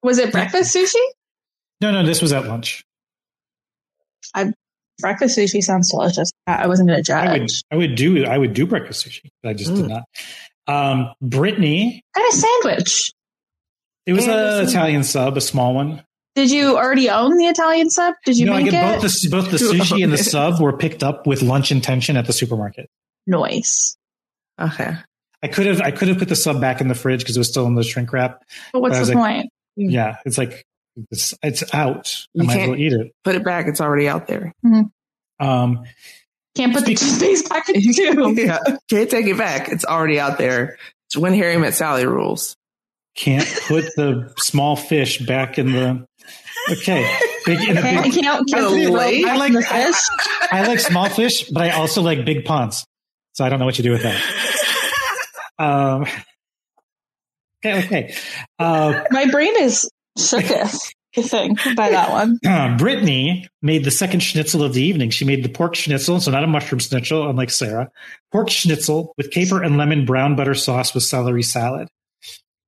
Was 0.03 0.17
it 0.17 0.31
breakfast 0.31 0.75
sushi? 0.75 0.95
no, 1.81 1.91
no, 1.91 2.05
this 2.05 2.21
was 2.21 2.31
at 2.33 2.45
lunch. 2.47 2.83
I 4.33 4.53
Breakfast 4.99 5.37
sushi 5.37 5.63
sounds 5.63 5.89
delicious. 5.89 6.29
I 6.45 6.63
I 6.63 6.67
wasn't 6.67 6.89
going 6.89 7.03
to 7.03 7.13
I 7.13 7.31
would, 7.39 7.47
judge. 7.47 7.61
I 7.71 7.75
would 7.75 7.95
do, 7.95 8.23
I 8.25 8.37
would 8.37 8.53
do 8.53 8.67
breakfast 8.67 9.05
sushi, 9.07 9.29
but 9.41 9.49
I 9.49 9.53
just 9.53 9.73
did 9.73 9.85
Mm. 9.85 9.89
not. 9.89 10.03
Um, 10.67 11.13
Brittany, 11.21 12.03
What 12.13 12.21
kind 12.21 12.33
of 12.33 12.39
sandwich? 12.39 13.11
it 14.05 14.13
was 14.13 14.27
an 14.27 14.67
Italian 14.67 15.03
sub, 15.03 15.37
a 15.37 15.41
small 15.41 15.73
one. 15.73 16.03
Did 16.35 16.51
you 16.51 16.77
already 16.77 17.09
own 17.09 17.35
the 17.37 17.45
Italian 17.47 17.89
sub? 17.89 18.13
Did 18.25 18.37
you 18.37 18.45
no, 18.45 18.53
I 18.53 18.61
make 18.63 18.71
get 18.71 18.97
it? 18.97 19.01
both 19.01 19.11
the 19.11 19.29
both 19.29 19.51
the 19.51 19.57
sushi 19.73 20.03
and 20.03 20.13
the 20.13 20.17
sub 20.19 20.61
were 20.61 20.77
picked 20.77 21.01
up 21.03 21.25
with 21.25 21.41
lunch 21.41 21.71
intention 21.71 22.15
at 22.15 22.27
the 22.27 22.33
supermarket. 22.33 22.87
Noise. 23.25 23.97
Okay. 24.59 24.93
I 25.43 25.47
could 25.47 25.65
have 25.65 25.81
I 25.81 25.89
could 25.89 26.07
have 26.09 26.19
put 26.19 26.29
the 26.29 26.35
sub 26.35 26.61
back 26.61 26.79
in 26.79 26.87
the 26.89 26.95
fridge 26.95 27.21
because 27.21 27.35
it 27.35 27.39
was 27.39 27.49
still 27.49 27.65
in 27.65 27.73
the 27.73 27.83
shrink 27.83 28.13
wrap. 28.13 28.43
But 28.71 28.81
what's 28.81 28.95
I 28.97 28.99
was 28.99 29.09
the 29.09 29.15
like- 29.15 29.35
point? 29.35 29.49
Yeah, 29.75 30.17
it's 30.25 30.37
like 30.37 30.65
it's 31.09 31.33
it's 31.41 31.73
out. 31.73 32.13
I 32.27 32.27
You 32.33 32.43
might 32.43 32.53
as 32.53 32.57
can't- 32.57 32.71
well 32.71 32.79
eat 32.79 32.93
it. 32.93 33.11
Put 33.23 33.35
it 33.35 33.43
back. 33.43 33.67
It's 33.67 33.81
already 33.81 34.07
out 34.09 34.27
there. 34.27 34.53
Um, 35.39 35.83
Can't 36.55 36.73
put 36.73 36.85
the 36.85 36.95
toothpaste 36.95 37.49
back 37.49 37.69
in 37.69 37.75
the 37.81 37.93
tube. 37.93 38.37
Yeah. 38.37 38.59
Can't 38.89 39.09
take 39.09 39.25
it 39.27 39.37
back. 39.37 39.69
It's 39.69 39.85
already 39.85 40.19
out 40.19 40.37
there. 40.37 40.77
It's 41.07 41.17
when 41.17 41.33
Harry 41.33 41.57
met 41.57 41.73
Sally 41.73 42.05
rules. 42.05 42.55
can't 43.15 43.47
put 43.67 43.85
the 43.95 44.33
small 44.37 44.75
fish 44.75 45.19
back 45.19 45.57
in 45.57 45.71
the. 45.71 46.05
Okay, 46.69 47.09
big 47.45 47.59
in 47.67 47.75
a 47.77 47.81
Can't, 47.81 48.03
big. 48.03 48.13
can't, 48.21 48.47
can't 48.47 48.67
put 48.69 48.75
the 48.75 48.91
wait. 48.91 49.23
rope 49.23 49.31
I 49.33 49.35
like 49.37 49.49
in 49.49 49.55
the 49.55 49.61
fish. 49.63 49.95
I 50.51 50.67
like 50.67 50.79
small 50.79 51.09
fish, 51.09 51.49
but 51.49 51.63
I 51.63 51.69
also 51.71 52.01
like 52.03 52.23
big 52.23 52.45
ponds. 52.45 52.85
So 53.33 53.43
I 53.43 53.49
don't 53.49 53.57
know 53.59 53.65
what 53.65 53.77
you 53.79 53.83
do 53.83 53.91
with 53.91 54.03
that. 54.03 54.21
Um. 55.59 56.05
Okay. 57.63 57.85
Okay. 57.85 58.15
Uh, 58.59 59.03
My 59.11 59.25
brain 59.29 59.53
is 59.59 59.89
shooketh, 60.17 60.79
I 61.17 61.21
think, 61.21 61.59
by 61.75 61.89
that 61.89 62.09
one. 62.09 62.39
uh, 62.47 62.77
Brittany 62.77 63.47
made 63.61 63.83
the 63.85 63.91
second 63.91 64.21
schnitzel 64.21 64.63
of 64.63 64.73
the 64.73 64.81
evening. 64.81 65.09
She 65.09 65.25
made 65.25 65.43
the 65.43 65.49
pork 65.49 65.75
schnitzel, 65.75 66.19
so 66.19 66.31
not 66.31 66.43
a 66.43 66.47
mushroom 66.47 66.79
schnitzel, 66.79 67.29
unlike 67.29 67.49
Sarah. 67.49 67.89
Pork 68.31 68.49
schnitzel 68.49 69.13
with 69.17 69.31
caper 69.31 69.61
and 69.61 69.77
lemon 69.77 70.05
brown 70.05 70.35
butter 70.35 70.55
sauce 70.55 70.93
with 70.93 71.03
celery 71.03 71.43
salad. 71.43 71.87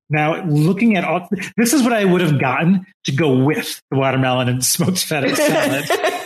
Now, 0.09 0.43
looking 0.45 0.95
at 0.95 1.05
all, 1.05 1.27
this 1.57 1.73
is 1.73 1.81
what 1.81 1.93
I 1.93 2.05
would 2.05 2.21
have 2.21 2.39
gotten 2.39 2.85
to 3.05 3.11
go 3.11 3.43
with 3.43 3.81
the 3.89 3.97
watermelon 3.97 4.47
and 4.49 4.63
smoked 4.63 5.03
feta 5.03 5.35
salad. 5.35 5.85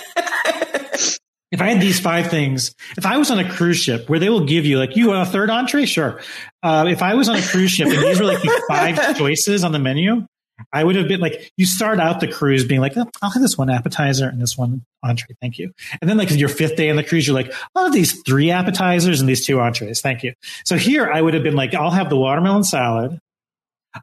if 1.52 1.62
I 1.62 1.68
had 1.68 1.82
these 1.82 2.00
five 2.00 2.30
things, 2.30 2.76
if 2.98 3.06
I 3.06 3.18
was 3.18 3.32
on 3.32 3.40
a 3.40 3.50
cruise 3.50 3.78
ship 3.78 4.10
where 4.10 4.20
they 4.20 4.30
will 4.30 4.46
give 4.46 4.66
you 4.66 4.78
like 4.78 4.96
you 4.96 5.08
want 5.08 5.28
a 5.28 5.32
third 5.32 5.50
entree, 5.50 5.86
sure. 5.86 6.22
Uh, 6.62 6.86
if 6.90 7.02
I 7.02 7.16
was 7.16 7.30
on 7.30 7.38
a 7.38 7.42
cruise 7.42 7.72
ship 7.72 7.88
and 7.88 7.98
these 7.98 8.20
were 8.20 8.26
like 8.26 8.42
the 8.42 8.64
five 8.68 9.18
choices 9.18 9.64
on 9.64 9.72
the 9.72 9.80
menu, 9.80 10.26
I 10.74 10.84
would 10.84 10.96
have 10.96 11.08
been 11.08 11.20
like, 11.20 11.52
you 11.56 11.66
start 11.66 12.00
out 12.00 12.20
the 12.20 12.28
cruise 12.28 12.66
being 12.66 12.82
like, 12.82 12.98
oh, 12.98 13.10
I'll 13.22 13.30
have 13.30 13.42
this 13.42 13.58
one 13.58 13.70
appetizer 13.70 14.28
and 14.28 14.42
this 14.42 14.58
one 14.58 14.84
entree, 15.04 15.36
thank 15.40 15.60
you. 15.60 15.72
And 16.02 16.10
then 16.10 16.18
like 16.18 16.32
your 16.32 16.50
fifth 16.50 16.76
day 16.76 16.90
on 16.90 16.96
the 16.96 17.04
cruise, 17.04 17.28
you're 17.28 17.36
like, 17.36 17.54
I'll 17.76 17.86
have 17.86 17.94
these 17.94 18.22
three 18.24 18.50
appetizers 18.50 19.20
and 19.20 19.30
these 19.30 19.46
two 19.46 19.60
entrees, 19.62 20.02
thank 20.02 20.24
you. 20.24 20.34
So 20.66 20.76
here 20.76 21.10
I 21.10 21.22
would 21.22 21.36
have 21.36 21.44
been 21.44 21.56
like, 21.56 21.76
I'll 21.76 21.92
have 21.92 22.10
the 22.10 22.18
watermelon 22.18 22.64
salad. 22.64 23.20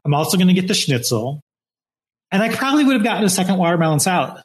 I'm 0.03 0.13
also 0.13 0.37
going 0.37 0.47
to 0.47 0.53
get 0.53 0.67
the 0.67 0.73
schnitzel, 0.73 1.41
and 2.31 2.43
I 2.43 2.53
probably 2.53 2.83
would 2.83 2.95
have 2.95 3.03
gotten 3.03 3.23
a 3.23 3.29
second 3.29 3.57
watermelon 3.57 3.99
salad. 3.99 4.41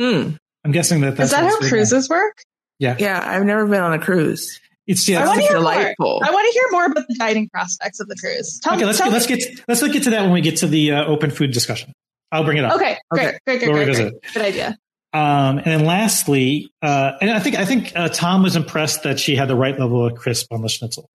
Hmm. 0.00 0.30
I'm 0.64 0.72
guessing 0.72 1.00
that 1.02 1.16
that's 1.16 1.28
Is 1.28 1.30
that 1.32 1.40
how 1.40 1.46
it's 1.48 1.56
written. 1.56 1.68
cruises 1.70 2.08
work? 2.08 2.42
Yeah, 2.78 2.96
yeah. 2.98 3.22
I've 3.24 3.44
never 3.44 3.66
been 3.66 3.80
on 3.82 3.92
a 3.92 3.98
cruise. 3.98 4.60
It's 4.86 5.08
yeah. 5.08 5.18
I 5.18 5.22
it's- 5.22 5.28
want 5.28 5.40
to 5.40 5.46
hear 5.46 5.56
delightful. 5.58 6.06
more. 6.06 6.20
I 6.24 6.30
want 6.30 6.46
to 6.52 6.58
hear 6.58 6.68
more 6.70 6.84
about 6.86 7.08
the 7.08 7.14
dining 7.16 7.48
prospects 7.50 8.00
of 8.00 8.08
the 8.08 8.16
cruise. 8.16 8.58
Tell, 8.62 8.74
okay, 8.74 8.84
let's 8.84 8.98
tell 8.98 9.06
get, 9.08 9.12
let's 9.12 9.26
get 9.26 9.64
let's 9.68 9.82
get 9.82 10.02
to 10.04 10.10
that 10.10 10.22
when 10.22 10.32
we 10.32 10.40
get 10.40 10.56
to 10.58 10.66
the 10.66 10.92
uh, 10.92 11.04
open 11.04 11.30
food 11.30 11.52
discussion. 11.52 11.92
I'll 12.32 12.44
bring 12.44 12.58
it 12.58 12.64
up. 12.64 12.74
Okay, 12.76 12.96
great, 13.10 13.28
Okay. 13.28 13.38
great, 13.46 13.58
great, 13.60 13.68
We'll 13.72 13.84
great, 13.84 13.96
great. 13.96 14.32
Good 14.34 14.42
idea. 14.42 14.78
Um, 15.12 15.58
and 15.58 15.66
then 15.66 15.84
lastly, 15.84 16.72
uh, 16.82 17.12
and 17.20 17.30
I 17.30 17.38
think 17.38 17.54
I 17.56 17.64
think 17.64 17.92
uh, 17.94 18.08
Tom 18.08 18.42
was 18.42 18.56
impressed 18.56 19.04
that 19.04 19.20
she 19.20 19.36
had 19.36 19.48
the 19.48 19.54
right 19.54 19.78
level 19.78 20.04
of 20.04 20.16
crisp 20.16 20.52
on 20.52 20.60
the 20.62 20.68
schnitzel. 20.68 21.08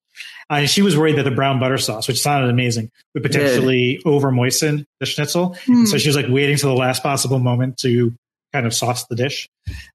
Uh, 0.49 0.55
and 0.55 0.69
she 0.69 0.81
was 0.81 0.97
worried 0.97 1.17
that 1.17 1.23
the 1.23 1.31
brown 1.31 1.59
butter 1.59 1.77
sauce, 1.77 2.07
which 2.07 2.21
sounded 2.21 2.49
amazing, 2.49 2.89
would 3.13 3.23
potentially 3.23 4.01
over 4.05 4.31
moisten 4.31 4.85
the 4.99 5.05
schnitzel. 5.05 5.55
Hmm. 5.65 5.85
So 5.85 5.97
she 5.97 6.07
was 6.09 6.15
like 6.15 6.27
waiting 6.29 6.55
till 6.57 6.69
the 6.69 6.75
last 6.79 7.03
possible 7.03 7.39
moment 7.39 7.77
to 7.79 8.13
kind 8.53 8.65
of 8.65 8.73
sauce 8.73 9.05
the 9.07 9.15
dish. 9.15 9.47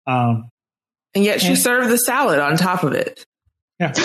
Um, 0.06 0.48
And 1.14 1.24
yet 1.24 1.40
she 1.40 1.48
And- 1.48 1.58
served 1.58 1.90
the 1.90 1.98
salad 1.98 2.38
on 2.40 2.56
top 2.56 2.82
of 2.84 2.92
it. 2.92 3.24
yeah. 3.80 3.92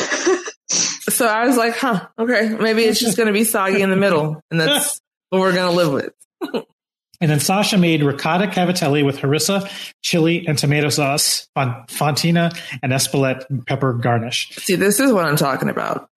So 1.10 1.26
I 1.28 1.46
was 1.48 1.58
like, 1.58 1.76
huh, 1.76 2.08
okay, 2.20 2.50
maybe 2.62 2.84
it's 2.84 3.00
just 3.00 3.18
going 3.18 3.28
to 3.28 3.34
be 3.34 3.44
soggy 3.44 3.82
in 3.82 3.90
the 3.90 3.96
middle. 3.96 4.40
And 4.52 4.60
that's 4.62 5.02
what 5.32 5.40
we're 5.40 5.54
going 5.54 5.70
to 5.70 5.76
live 5.76 5.92
with. 5.92 6.66
And 7.20 7.30
then 7.32 7.40
Sasha 7.40 7.78
made 7.78 8.04
ricotta 8.04 8.46
cavatelli 8.48 9.04
with 9.04 9.18
harissa, 9.18 9.70
chili, 10.04 10.46
and 10.48 10.56
tomato 10.58 10.90
sauce, 10.90 11.48
fontina, 11.58 12.56
and 12.84 12.94
espelette 12.94 13.66
pepper 13.66 13.94
garnish. 13.94 14.56
See, 14.58 14.76
this 14.76 15.00
is 15.00 15.12
what 15.12 15.26
I'm 15.26 15.36
talking 15.36 15.68
about. 15.68 16.08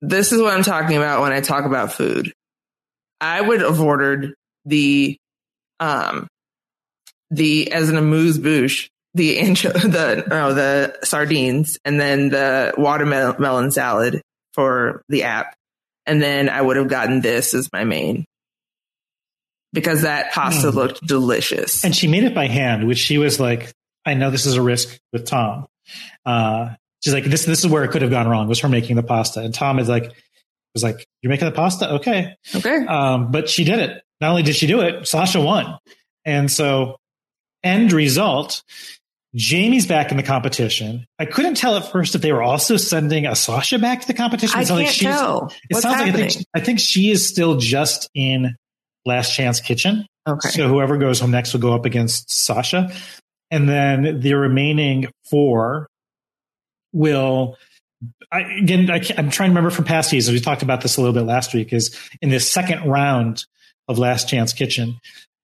This 0.00 0.32
is 0.32 0.40
what 0.40 0.54
I'm 0.54 0.64
talking 0.64 0.96
about 0.96 1.20
when 1.20 1.32
I 1.32 1.40
talk 1.40 1.64
about 1.66 1.92
food. 1.92 2.32
I 3.20 3.40
would 3.40 3.60
have 3.60 3.80
ordered 3.80 4.34
the, 4.64 5.16
um, 5.80 6.26
the 7.34 7.72
as 7.72 7.88
an 7.90 7.96
amuse 7.96 8.38
bouche, 8.38 8.88
the 9.14 9.38
ancho, 9.38 9.72
the 9.82 10.24
no, 10.28 10.54
the 10.54 10.96
sardines, 11.04 11.78
and 11.84 12.00
then 12.00 12.30
the 12.30 12.74
watermelon 12.76 13.70
salad 13.70 14.22
for 14.52 15.02
the 15.08 15.24
app, 15.24 15.54
and 16.06 16.22
then 16.22 16.48
I 16.48 16.60
would 16.62 16.76
have 16.76 16.88
gotten 16.88 17.20
this 17.20 17.54
as 17.54 17.68
my 17.72 17.84
main 17.84 18.24
because 19.72 20.02
that 20.02 20.32
pasta 20.32 20.68
Mm. 20.68 20.74
looked 20.74 21.06
delicious. 21.06 21.84
And 21.84 21.94
she 21.94 22.06
made 22.06 22.24
it 22.24 22.34
by 22.34 22.46
hand, 22.46 22.86
which 22.86 22.98
she 22.98 23.18
was 23.18 23.40
like, 23.40 23.72
I 24.06 24.14
know 24.14 24.30
this 24.30 24.46
is 24.46 24.54
a 24.56 24.62
risk 24.62 24.96
with 25.12 25.26
Tom. 25.26 25.66
Uh, 26.24 26.74
she's 27.02 27.12
like, 27.12 27.24
this, 27.24 27.44
this 27.44 27.58
is 27.60 27.66
where 27.66 27.82
it 27.84 27.90
could 27.90 28.02
have 28.02 28.10
gone 28.10 28.28
wrong 28.28 28.46
was 28.48 28.60
her 28.60 28.68
making 28.68 28.96
the 28.96 29.02
pasta. 29.02 29.40
And 29.40 29.52
Tom 29.52 29.78
is 29.80 29.88
like, 29.88 30.12
was 30.74 30.82
like, 30.84 31.04
you're 31.22 31.30
making 31.30 31.46
the 31.46 31.52
pasta? 31.54 31.94
Okay. 31.94 32.34
okay, 32.54 32.86
Um, 32.86 33.30
but 33.32 33.48
she 33.48 33.64
did 33.64 33.80
it. 33.80 34.02
Not 34.20 34.30
only 34.30 34.42
did 34.44 34.54
she 34.54 34.66
do 34.68 34.80
it, 34.80 35.06
Sasha 35.08 35.40
won. 35.40 35.76
And 36.24 36.50
so 36.50 36.96
end 37.64 37.92
result, 37.92 38.62
Jamie's 39.34 39.86
back 39.86 40.10
in 40.12 40.16
the 40.16 40.22
competition. 40.22 41.06
I 41.18 41.24
couldn't 41.24 41.56
tell 41.56 41.76
at 41.76 41.90
first 41.90 42.14
if 42.14 42.22
they 42.22 42.32
were 42.32 42.42
also 42.42 42.76
sending 42.76 43.26
a 43.26 43.34
Sasha 43.34 43.78
back 43.80 44.02
to 44.02 44.06
the 44.06 44.14
competition. 44.14 44.56
I 44.58 44.62
It 44.62 44.66
sounds 44.66 44.80
can't 44.82 45.02
like 45.04 45.16
tell 45.18 45.46
It 45.48 45.52
what's 45.74 45.82
sounds 45.82 45.96
happening. 45.96 46.14
like 46.20 46.24
I 46.24 46.28
think, 46.34 46.46
I 46.54 46.60
think 46.60 46.78
she 46.80 47.10
is 47.10 47.28
still 47.28 47.56
just 47.56 48.08
in 48.14 48.54
Last 49.04 49.34
Chance 49.34 49.60
Kitchen. 49.60 50.06
okay, 50.28 50.50
So 50.50 50.68
whoever 50.68 50.96
goes 50.98 51.18
home 51.20 51.32
next 51.32 51.52
will 51.52 51.60
go 51.60 51.74
up 51.74 51.84
against 51.84 52.30
Sasha. 52.30 52.92
And 53.50 53.68
then 53.68 54.20
the 54.20 54.34
remaining 54.34 55.06
four 55.30 55.88
will. 56.92 57.56
I, 58.30 58.40
again, 58.58 58.90
I 58.90 58.98
can't- 58.98 59.18
I'm 59.18 59.30
trying 59.30 59.48
to 59.48 59.50
remember 59.52 59.70
from 59.70 59.84
past 59.84 60.10
seasons. 60.10 60.32
We 60.34 60.40
talked 60.40 60.62
about 60.62 60.80
this 60.80 60.96
a 60.96 61.00
little 61.00 61.14
bit 61.14 61.22
last 61.22 61.54
week. 61.54 61.72
Is 61.72 61.96
in 62.20 62.30
this 62.30 62.50
second 62.50 62.84
round 62.88 63.44
of 63.88 63.98
Last 63.98 64.28
Chance 64.28 64.52
Kitchen, 64.52 64.98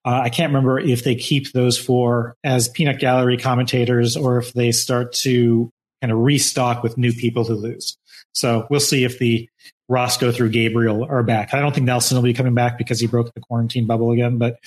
uh, 0.05 0.21
I 0.25 0.31
can't 0.31 0.51
remember 0.51 0.79
if 0.79 1.05
they 1.05 1.15
keep 1.15 1.53
those 1.53 1.79
four 1.79 2.37
as 2.43 2.69
peanut 2.69 2.99
gallery 2.99 3.37
commentators 3.37 4.17
or 4.17 4.39
if 4.39 4.53
they 4.53 4.73
start 4.73 5.13
to 5.15 5.71
kind 6.01 6.13
of 6.13 6.19
restock 6.19 6.83
with 6.83 6.97
new 6.97 7.13
people 7.13 7.45
who 7.45 7.55
lose. 7.55 7.99
So 8.33 8.67
we'll 8.71 8.81
see 8.81 9.05
if 9.05 9.19
the 9.19 9.49
Roscoe 9.89 10.33
through 10.33 10.51
Gabriel 10.51 11.05
are 11.05 11.23
back. 11.23 11.53
I 11.53 11.61
don't 11.61 11.75
think 11.75 11.87
Nelson 11.87 12.17
will 12.17 12.23
be 12.23 12.33
coming 12.33 12.55
back 12.55 12.79
because 12.79 13.01
he 13.01 13.07
broke 13.07 13.35
the 13.35 13.41
quarantine 13.41 13.87
bubble 13.87 14.13
again, 14.13 14.39
but 14.39 14.59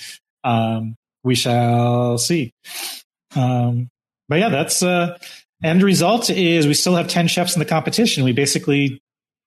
um, 0.44 0.96
we 1.24 1.34
shall 1.34 2.18
see. 2.18 2.52
Um, 3.34 3.88
but 4.28 4.38
yeah, 4.38 4.50
that's 4.50 4.82
uh, 4.82 5.18
end 5.62 5.82
result 5.82 6.30
is 6.30 6.66
we 6.66 6.74
still 6.74 6.94
have 6.94 7.08
ten 7.08 7.26
chefs 7.26 7.56
in 7.56 7.58
the 7.58 7.64
competition. 7.64 8.24
We 8.24 8.32
basically 8.32 9.00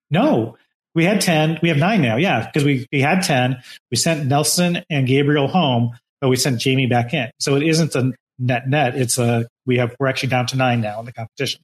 no, 0.10 0.58
we 0.98 1.06
had 1.06 1.22
ten. 1.22 1.60
We 1.62 1.70
have 1.70 1.78
nine 1.78 2.02
now. 2.02 2.16
Yeah, 2.18 2.44
because 2.44 2.64
we 2.64 2.88
we 2.92 3.02
had 3.02 3.22
ten. 3.22 3.62
We 3.92 3.98
sent 3.98 4.26
Nelson 4.26 4.84
and 4.90 5.06
Gabriel 5.06 5.48
home, 5.48 5.92
but 6.20 6.30
we 6.30 6.36
sent 6.36 6.60
Jamie 6.60 6.88
back 6.88 7.14
in. 7.14 7.30
So 7.40 7.56
it 7.56 7.62
isn't 7.62 7.94
a 7.94 8.14
net 8.40 8.68
net. 8.68 8.96
It's 8.96 9.20
a 9.20 9.46
we 9.68 9.78
have 9.78 9.96
we're 10.00 10.08
actually 10.08 10.30
down 10.30 10.48
to 10.48 10.58
nine 10.58 10.82
now 10.82 11.00
in 11.00 11.06
the 11.06 11.14
competition. 11.14 11.62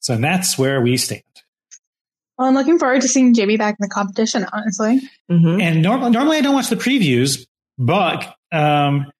So 0.00 0.16
that's 0.16 0.56
where 0.56 0.80
we 0.80 0.96
stand. 0.96 1.22
Well, 2.38 2.48
I'm 2.48 2.54
looking 2.54 2.78
forward 2.78 3.02
to 3.02 3.08
seeing 3.08 3.34
Jamie 3.34 3.58
back 3.58 3.74
in 3.78 3.84
the 3.84 3.90
competition, 3.90 4.46
honestly. 4.50 5.02
Mhm. 5.30 5.60
And 5.60 5.82
normally, 5.82 6.10
normally 6.12 6.38
I 6.38 6.40
don't 6.40 6.54
watch 6.54 6.68
the 6.70 6.76
previews, 6.76 7.46
but 7.76 8.34
um, 8.50 9.12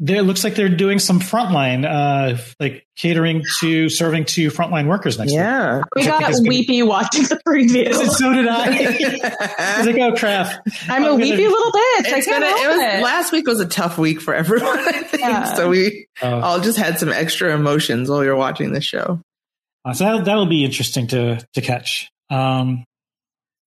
there 0.00 0.18
it 0.18 0.22
looks 0.22 0.44
like 0.44 0.54
they're 0.54 0.68
doing 0.68 0.98
some 1.00 1.18
frontline, 1.18 1.84
uh, 1.84 2.38
like 2.60 2.86
catering 2.96 3.42
to 3.60 3.88
serving 3.88 4.26
to 4.26 4.48
frontline 4.50 4.86
workers 4.86 5.18
next 5.18 5.32
week. 5.32 5.38
Yeah. 5.38 5.82
We 5.96 6.02
Which 6.02 6.06
I 6.06 6.10
think 6.10 6.20
got 6.20 6.30
is 6.30 6.36
gonna- 6.40 6.48
weepy 6.48 6.82
watching 6.84 7.22
the 7.24 7.40
preview. 7.46 7.92
So 8.18 8.32
did 8.32 8.46
I. 8.46 8.66
I 9.58 9.78
was 9.78 9.86
like, 9.86 9.96
oh 9.96 10.14
crap! 10.16 10.62
I'm 10.88 11.04
a 11.04 11.08
I'm 11.08 11.16
weepy 11.16 11.36
gonna- 11.42 11.48
little 11.50 11.72
bitch. 11.72 12.06
I 12.06 12.20
can't 12.20 12.26
gonna, 12.26 12.46
help 12.46 12.60
it 12.60 12.68
was 12.68 12.78
it. 12.80 13.02
last 13.02 13.32
week 13.32 13.46
was 13.48 13.60
a 13.60 13.66
tough 13.66 13.98
week 13.98 14.20
for 14.20 14.34
everyone. 14.34 14.78
I 14.78 15.02
think. 15.02 15.20
Yeah. 15.22 15.54
So 15.54 15.68
we 15.68 16.06
Oh. 16.22 16.40
all 16.40 16.60
just 16.60 16.78
had 16.78 16.98
some 16.98 17.08
extra 17.10 17.54
emotions 17.54 18.08
while 18.08 18.20
we 18.20 18.26
were 18.28 18.36
watching 18.36 18.72
the 18.72 18.80
show. 18.80 19.20
Uh, 19.84 19.92
so 19.94 20.04
that 20.04 20.24
that'll 20.24 20.46
be 20.46 20.64
interesting 20.64 21.06
to 21.08 21.44
to 21.54 21.60
catch. 21.60 22.08
Um, 22.30 22.84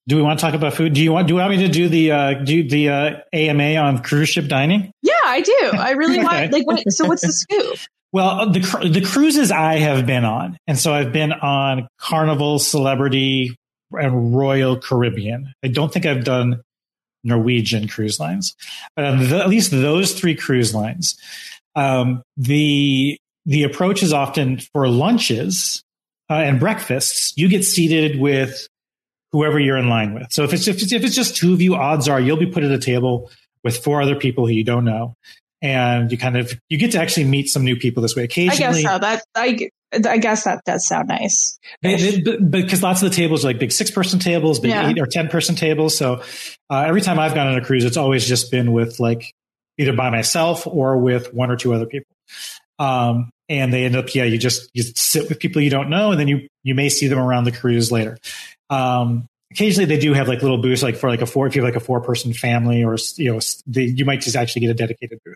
do 0.07 0.15
we 0.15 0.21
want 0.23 0.39
to 0.39 0.45
talk 0.45 0.55
about 0.55 0.73
food? 0.73 0.93
Do 0.93 1.01
you 1.01 1.11
want 1.13 1.27
do 1.27 1.33
you 1.35 1.39
want 1.39 1.51
me 1.51 1.57
to 1.65 1.67
do 1.67 1.87
the 1.87 2.11
uh, 2.11 2.33
do 2.33 2.67
the 2.67 2.89
uh, 2.89 3.15
AMA 3.31 3.75
on 3.75 4.01
cruise 4.01 4.29
ship 4.29 4.47
dining? 4.47 4.91
I 5.31 5.41
do. 5.41 5.71
I 5.73 5.91
really 5.91 6.19
Okay. 6.19 6.23
want. 6.23 6.51
Like, 6.51 6.67
what, 6.67 6.91
so 6.91 7.05
what's 7.05 7.21
the 7.21 7.31
scoop? 7.31 7.77
Well, 8.13 8.51
the 8.51 8.59
the 8.91 9.01
cruises 9.01 9.51
I 9.51 9.77
have 9.77 10.05
been 10.05 10.25
on, 10.25 10.57
and 10.67 10.77
so 10.77 10.93
I've 10.93 11.13
been 11.13 11.31
on 11.31 11.87
Carnival, 11.97 12.59
Celebrity, 12.59 13.55
and 13.91 14.35
Royal 14.35 14.77
Caribbean. 14.77 15.53
I 15.63 15.69
don't 15.69 15.93
think 15.93 16.05
I've 16.05 16.25
done 16.25 16.61
Norwegian 17.23 17.87
cruise 17.87 18.19
lines, 18.19 18.55
but 18.95 19.05
at 19.05 19.47
least 19.49 19.71
those 19.71 20.13
three 20.13 20.35
cruise 20.35 20.75
lines, 20.75 21.17
um, 21.75 22.21
the 22.35 23.17
the 23.45 23.63
approach 23.63 24.03
is 24.03 24.11
often 24.11 24.59
for 24.73 24.89
lunches 24.89 25.81
uh, 26.29 26.33
and 26.35 26.59
breakfasts. 26.59 27.33
You 27.37 27.47
get 27.47 27.63
seated 27.63 28.19
with 28.19 28.67
whoever 29.31 29.57
you're 29.57 29.77
in 29.77 29.87
line 29.87 30.13
with. 30.13 30.31
So 30.31 30.43
if 30.43 30.53
it's 30.53 30.67
if 30.67 30.81
it's, 30.81 30.91
if 30.91 31.03
it's 31.05 31.15
just 31.15 31.37
two 31.37 31.53
of 31.53 31.61
you, 31.61 31.75
odds 31.75 32.09
are 32.09 32.19
you'll 32.19 32.35
be 32.37 32.45
put 32.45 32.63
at 32.63 32.71
a 32.71 32.77
table 32.79 33.31
with 33.63 33.83
four 33.83 34.01
other 34.01 34.15
people 34.15 34.47
who 34.47 34.53
you 34.53 34.63
don't 34.63 34.85
know. 34.85 35.15
And 35.61 36.11
you 36.11 36.17
kind 36.17 36.37
of 36.37 36.59
you 36.69 36.77
get 36.79 36.91
to 36.93 36.99
actually 36.99 37.25
meet 37.25 37.47
some 37.47 37.63
new 37.63 37.75
people 37.75 38.01
this 38.01 38.15
way. 38.15 38.23
occasionally. 38.23 38.79
I 38.79 38.81
guess 38.81 38.81
so. 38.81 38.97
That 38.99 39.23
I, 39.35 39.69
I 40.09 40.17
guess 40.17 40.45
that 40.45 40.63
does 40.65 40.87
sound 40.87 41.09
nice. 41.09 41.59
because 41.81 42.81
lots 42.81 43.03
of 43.03 43.09
the 43.09 43.15
tables 43.15 43.43
are 43.43 43.49
like 43.49 43.59
big 43.59 43.71
six 43.71 43.91
person 43.91 44.19
tables, 44.19 44.59
big 44.59 44.71
Yeah. 44.71 44.89
eight 44.89 44.99
or 44.99 45.05
10 45.05 45.27
person 45.27 45.55
tables. 45.55 45.97
So 45.97 46.23
uh, 46.69 46.83
every 46.87 47.01
time 47.01 47.19
I've 47.19 47.35
gone 47.35 47.47
on 47.47 47.57
a 47.57 47.63
cruise, 47.63 47.83
it's 47.83 47.97
always 47.97 48.25
just 48.27 48.49
been 48.51 48.71
with 48.71 48.99
like 48.99 49.33
either 49.77 49.93
by 49.93 50.09
myself 50.09 50.65
or 50.65 50.97
with 50.97 51.33
one 51.33 51.51
or 51.51 51.57
two 51.57 51.73
other 51.73 51.85
people. 51.85 52.15
Um, 52.79 53.29
and 53.49 53.71
they 53.73 53.83
end 53.85 53.95
up, 53.95 54.15
yeah, 54.15 54.23
you 54.23 54.37
just, 54.37 54.69
you 54.73 54.81
sit 54.83 55.29
with 55.29 55.39
people 55.39 55.61
you 55.61 55.69
don't 55.69 55.89
know 55.89 56.11
and 56.11 56.19
then 56.19 56.27
you, 56.27 56.47
you 56.63 56.73
may 56.73 56.89
see 56.89 57.07
them 57.07 57.19
around 57.19 57.43
the 57.43 57.51
cruise 57.51 57.91
later. 57.91 58.17
Um, 58.69 59.27
occasionally 59.51 59.85
they 59.85 59.99
do 59.99 60.13
have 60.13 60.27
like 60.27 60.41
little 60.41 60.57
booths, 60.57 60.81
like 60.81 60.95
for 60.95 61.09
like 61.09 61.21
a 61.21 61.25
four, 61.25 61.47
if 61.47 61.55
you 61.55 61.61
have 61.61 61.73
like 61.73 61.81
a 61.81 61.85
four 61.85 62.01
person 62.01 62.33
family 62.33 62.83
or, 62.83 62.97
you 63.17 63.33
know, 63.33 63.39
you 63.67 64.05
might 64.05 64.21
just 64.21 64.35
actually 64.35 64.61
get 64.61 64.71
a 64.71 64.73
dedicated 64.73 65.19
booth. 65.25 65.35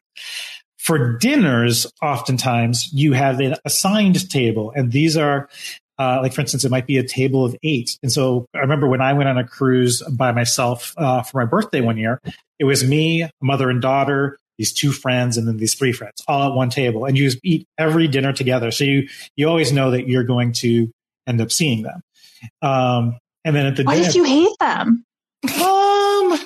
For 0.78 1.18
dinners, 1.18 1.88
oftentimes 2.02 2.90
you 2.94 3.14
have 3.14 3.40
an 3.40 3.56
assigned 3.66 4.30
table 4.30 4.72
and 4.76 4.92
these 4.92 5.18
are, 5.18 5.50
uh, 5.98 6.20
like 6.22 6.34
for 6.34 6.42
instance, 6.42 6.64
it 6.64 6.72
might 6.72 6.88
be 6.88 6.98
a 6.98 7.08
table 7.08 7.46
of 7.46 7.56
eight. 7.64 7.98
And 8.04 8.12
so 8.12 8.46
I 8.54 8.60
remember 8.60 8.88
when 8.88 9.02
I 9.02 9.14
went 9.14 9.30
on 9.30 9.38
a 9.38 9.48
cruise 9.48 10.02
by 10.12 10.32
myself 10.32 10.94
uh, 10.98 11.24
for 11.24 11.40
my 11.40 11.46
birthday 11.46 11.82
one 11.82 11.98
year, 11.98 12.20
it 12.60 12.66
was 12.66 12.88
me, 12.88 13.30
mother 13.42 13.70
and 13.70 13.82
daughter, 13.82 14.38
these 14.58 14.74
two 14.74 14.92
friends, 14.92 15.38
and 15.38 15.48
then 15.48 15.58
these 15.58 15.74
three 15.74 15.92
friends, 15.92 16.22
all 16.28 16.50
at 16.52 16.56
one 16.56 16.70
table, 16.70 17.06
and 17.06 17.18
you 17.18 17.26
just 17.26 17.40
eat 17.44 17.68
every 17.78 18.08
dinner 18.08 18.32
together. 18.32 18.72
So 18.72 18.84
you 18.86 19.10
you 19.36 19.48
always 19.48 19.74
know 19.74 19.92
that 19.92 20.08
you're 20.08 20.24
going 20.24 20.54
to 20.54 20.90
end 21.28 21.42
up 21.42 21.52
seeing 21.52 21.84
them. 21.84 22.02
Um, 22.62 23.18
and 23.46 23.56
then 23.56 23.66
at 23.68 23.76
the 23.78 23.84
What 23.84 23.96
dinner, 23.96 24.08
if 24.10 24.16
you 24.16 24.24
hate 24.26 24.56
them? 24.60 25.06
um, 25.64 26.40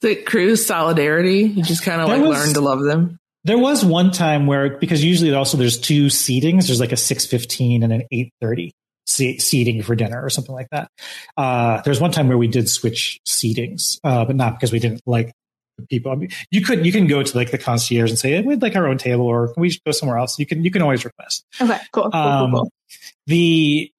The 0.00 0.16
cruise 0.16 0.66
solidarity. 0.66 1.40
You 1.42 1.62
just 1.62 1.82
kind 1.84 2.00
of 2.00 2.08
like 2.08 2.20
was- 2.20 2.30
learn 2.44 2.54
to 2.54 2.60
love 2.60 2.82
them. 2.82 3.18
There 3.44 3.58
was 3.58 3.84
one 3.84 4.10
time 4.10 4.48
where 4.48 4.76
because 4.76 5.04
usually 5.04 5.32
also 5.32 5.56
there's 5.56 5.78
two 5.78 6.06
seatings. 6.06 6.66
There's 6.66 6.80
like 6.80 6.90
a 6.90 6.96
six 6.96 7.24
fifteen 7.26 7.84
and 7.84 7.92
an 7.92 8.02
eight 8.10 8.32
thirty 8.40 8.72
seating 9.06 9.82
for 9.84 9.94
dinner 9.94 10.20
or 10.20 10.28
something 10.30 10.52
like 10.54 10.66
that. 10.72 10.88
Uh, 11.36 11.80
there's 11.82 12.00
one 12.00 12.10
time 12.10 12.26
where 12.26 12.36
we 12.38 12.48
did 12.48 12.68
switch 12.68 13.20
seatings, 13.24 14.00
uh, 14.02 14.24
but 14.24 14.34
not 14.34 14.54
because 14.54 14.72
we 14.72 14.80
didn't 14.80 15.00
like 15.06 15.32
the 15.78 15.86
people. 15.86 16.10
I 16.10 16.16
mean, 16.16 16.30
you 16.50 16.60
could 16.62 16.84
you 16.84 16.90
can 16.90 17.06
go 17.06 17.22
to 17.22 17.36
like 17.36 17.52
the 17.52 17.58
concierge 17.58 18.10
and 18.10 18.18
say 18.18 18.30
hey, 18.32 18.40
we'd 18.42 18.62
like 18.62 18.74
our 18.74 18.88
own 18.88 18.98
table 18.98 19.26
or 19.26 19.52
can 19.54 19.60
we 19.60 19.78
go 19.86 19.92
somewhere 19.92 20.18
else. 20.18 20.40
You 20.40 20.46
can 20.46 20.64
you 20.64 20.72
can 20.72 20.82
always 20.82 21.04
request 21.04 21.44
Okay, 21.60 21.78
cool, 21.92 22.10
cool, 22.10 22.20
Um, 22.20 22.50
cool, 22.50 22.60
cool. 22.62 22.70
the 23.28 23.92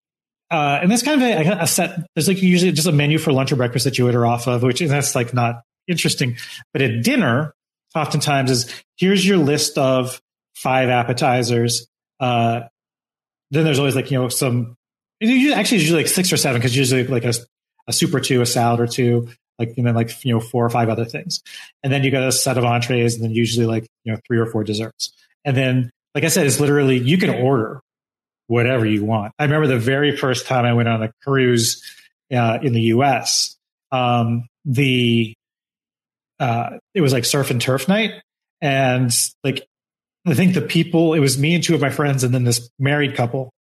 uh, 0.52 0.80
and 0.82 0.92
that's 0.92 1.04
kind 1.04 1.22
of 1.22 1.28
a, 1.28 1.64
a 1.64 1.68
set. 1.68 2.00
There's 2.16 2.28
like 2.28 2.42
usually 2.42 2.72
just 2.72 2.88
a 2.88 2.92
menu 2.92 3.18
for 3.18 3.32
lunch 3.32 3.52
or 3.52 3.56
breakfast 3.58 3.86
that 3.86 3.98
you 3.98 4.06
order 4.06 4.26
off 4.26 4.48
of, 4.48 4.64
which 4.64 4.80
that's 4.80 5.16
like 5.16 5.34
not 5.34 5.62
interesting. 5.88 6.38
But 6.74 6.82
at 6.82 7.04
dinner, 7.04 7.54
oftentimes 7.96 8.52
is 8.52 8.84
here's 8.98 9.26
your 9.28 9.38
list 9.38 9.78
of 9.78 10.22
five 10.56 10.90
appetizers. 10.90 11.88
Uh, 12.20 12.62
then 13.52 13.64
there's 13.66 13.80
always 13.80 13.96
like 13.96 14.12
you 14.12 14.20
know 14.20 14.30
some. 14.30 14.76
usually- 15.20 15.54
Actually, 15.54 15.80
usually 15.80 16.04
like 16.04 16.08
six 16.12 16.32
or 16.32 16.38
seven 16.38 16.60
because 16.60 16.76
usually 16.76 17.06
like 17.08 17.26
a, 17.26 17.34
a 17.88 17.94
soup 17.94 18.14
or 18.14 18.20
two, 18.20 18.42
a 18.42 18.46
salad 18.46 18.80
or 18.80 18.88
two, 18.88 19.30
like 19.60 19.74
and 19.78 19.86
then 19.88 19.96
like 19.96 20.24
you 20.26 20.34
know 20.34 20.40
four 20.40 20.66
or 20.66 20.70
five 20.70 20.90
other 20.90 21.06
things, 21.06 21.42
and 21.84 21.92
then 21.92 22.04
you 22.04 22.12
got 22.12 22.24
a 22.24 22.32
set 22.32 22.58
of 22.58 22.64
entrees, 22.66 23.16
and 23.16 23.24
then 23.24 23.32
usually 23.32 23.66
like 23.66 23.88
you 24.04 24.12
know 24.14 24.20
three 24.28 24.38
or 24.40 24.46
four 24.46 24.64
desserts, 24.64 25.12
and 25.46 25.56
then 25.58 25.90
like 26.16 26.24
I 26.24 26.28
said, 26.30 26.46
it's 26.48 26.60
literally 26.60 26.98
you 26.98 27.18
can 27.18 27.30
order 27.30 27.80
whatever 28.48 28.86
you 28.86 29.06
want. 29.06 29.34
I 29.38 29.44
remember 29.44 29.68
the 29.68 29.80
very 29.80 30.16
first 30.16 30.48
time 30.48 30.66
I 30.66 30.74
went 30.74 30.90
on 30.90 31.04
a 31.04 31.12
cruise 31.24 31.84
uh, 32.34 32.60
in 32.62 32.74
the 32.74 32.82
U.S. 32.82 33.56
Um, 33.92 34.48
the 34.66 35.34
uh, 36.40 36.72
it 36.94 37.02
was 37.02 37.14
like 37.14 37.26
surf 37.26 37.52
and 37.52 37.62
turf 37.62 37.88
night, 37.88 38.12
and 38.62 39.12
like 39.44 39.66
I 40.26 40.34
think 40.34 40.54
the 40.54 40.62
people 40.62 41.14
it 41.14 41.20
was 41.20 41.38
me 41.38 41.56
and 41.56 41.64
two 41.64 41.76
of 41.76 41.82
my 41.82 41.90
friends, 41.90 42.24
and 42.24 42.34
then 42.34 42.44
this 42.44 42.70
married 42.80 43.16
couple, 43.16 43.52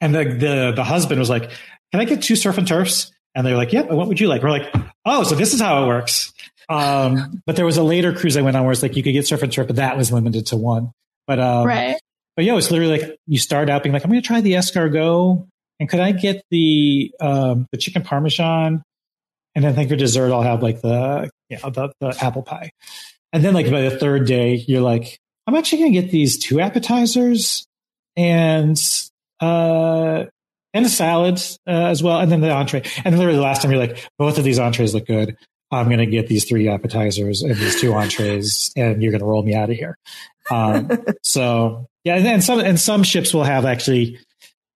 and 0.00 0.14
the 0.14 0.24
the 0.24 0.72
the 0.76 0.84
husband 0.84 1.18
was 1.18 1.30
like, 1.30 1.50
"Can 1.92 2.00
I 2.00 2.04
get 2.04 2.22
two 2.22 2.36
surf 2.36 2.58
and 2.58 2.66
turfs?" 2.66 3.12
And 3.34 3.46
they're 3.46 3.56
like, 3.56 3.72
"Yep." 3.72 3.90
what 3.90 4.08
would 4.08 4.20
you 4.20 4.28
like? 4.28 4.42
We're 4.42 4.50
like, 4.50 4.74
"Oh, 5.04 5.22
so 5.22 5.34
this 5.34 5.54
is 5.54 5.60
how 5.60 5.84
it 5.84 5.86
works." 5.86 6.32
Um, 6.68 7.42
but 7.46 7.56
there 7.56 7.64
was 7.64 7.78
a 7.78 7.82
later 7.82 8.12
cruise 8.12 8.36
I 8.36 8.42
went 8.42 8.56
on 8.56 8.64
where 8.64 8.72
it's 8.72 8.82
like 8.82 8.96
you 8.96 9.02
could 9.02 9.12
get 9.12 9.26
surf 9.26 9.42
and 9.42 9.52
turf, 9.52 9.66
but 9.66 9.76
that 9.76 9.96
was 9.96 10.12
limited 10.12 10.46
to 10.46 10.56
one. 10.56 10.92
But 11.26 11.40
um, 11.40 11.66
right. 11.66 11.96
But 12.38 12.44
yeah, 12.44 12.56
it's 12.56 12.70
literally 12.70 13.00
like 13.00 13.18
you 13.26 13.36
start 13.36 13.68
out 13.68 13.82
being 13.82 13.92
like, 13.92 14.04
I'm 14.04 14.10
going 14.12 14.22
to 14.22 14.26
try 14.26 14.40
the 14.40 14.52
escargot, 14.52 15.44
and 15.80 15.88
could 15.88 15.98
I 15.98 16.12
get 16.12 16.40
the 16.52 17.12
um, 17.20 17.66
the 17.72 17.78
chicken 17.78 18.04
parmesan? 18.04 18.84
And 19.56 19.64
then 19.64 19.74
think 19.74 19.90
for 19.90 19.96
dessert, 19.96 20.32
I'll 20.32 20.42
have 20.42 20.62
like 20.62 20.80
the 20.80 21.28
yeah 21.48 21.58
the, 21.68 21.92
the 21.98 22.16
apple 22.20 22.44
pie. 22.44 22.70
And 23.32 23.44
then 23.44 23.54
like 23.54 23.68
by 23.68 23.80
the 23.80 23.98
third 23.98 24.28
day, 24.28 24.54
you're 24.54 24.82
like, 24.82 25.18
I'm 25.48 25.56
actually 25.56 25.78
going 25.80 25.92
to 25.94 26.00
get 26.00 26.12
these 26.12 26.38
two 26.38 26.60
appetizers 26.60 27.66
and 28.16 28.80
uh 29.40 30.26
and 30.74 30.86
a 30.86 30.88
salad 30.88 31.42
uh, 31.66 31.70
as 31.70 32.04
well, 32.04 32.20
and 32.20 32.30
then 32.30 32.40
the 32.40 32.52
entree. 32.52 32.84
And 33.04 33.18
literally 33.18 33.36
the 33.36 33.42
last 33.42 33.62
time, 33.62 33.72
you're 33.72 33.80
like, 33.80 34.06
both 34.16 34.38
of 34.38 34.44
these 34.44 34.60
entrees 34.60 34.94
look 34.94 35.08
good. 35.08 35.36
I'm 35.72 35.86
going 35.86 35.98
to 35.98 36.06
get 36.06 36.28
these 36.28 36.48
three 36.48 36.68
appetizers 36.68 37.42
and 37.42 37.56
these 37.56 37.80
two 37.80 37.92
entrees, 37.94 38.70
and 38.76 39.02
you're 39.02 39.10
going 39.10 39.22
to 39.22 39.26
roll 39.26 39.42
me 39.42 39.54
out 39.54 39.70
of 39.70 39.76
here. 39.76 39.98
Um, 40.50 40.90
so 41.22 41.86
yeah, 42.04 42.16
and, 42.16 42.26
and 42.26 42.44
some 42.44 42.58
and 42.60 42.78
some 42.80 43.02
ships 43.02 43.32
will 43.34 43.44
have 43.44 43.64
actually. 43.64 44.18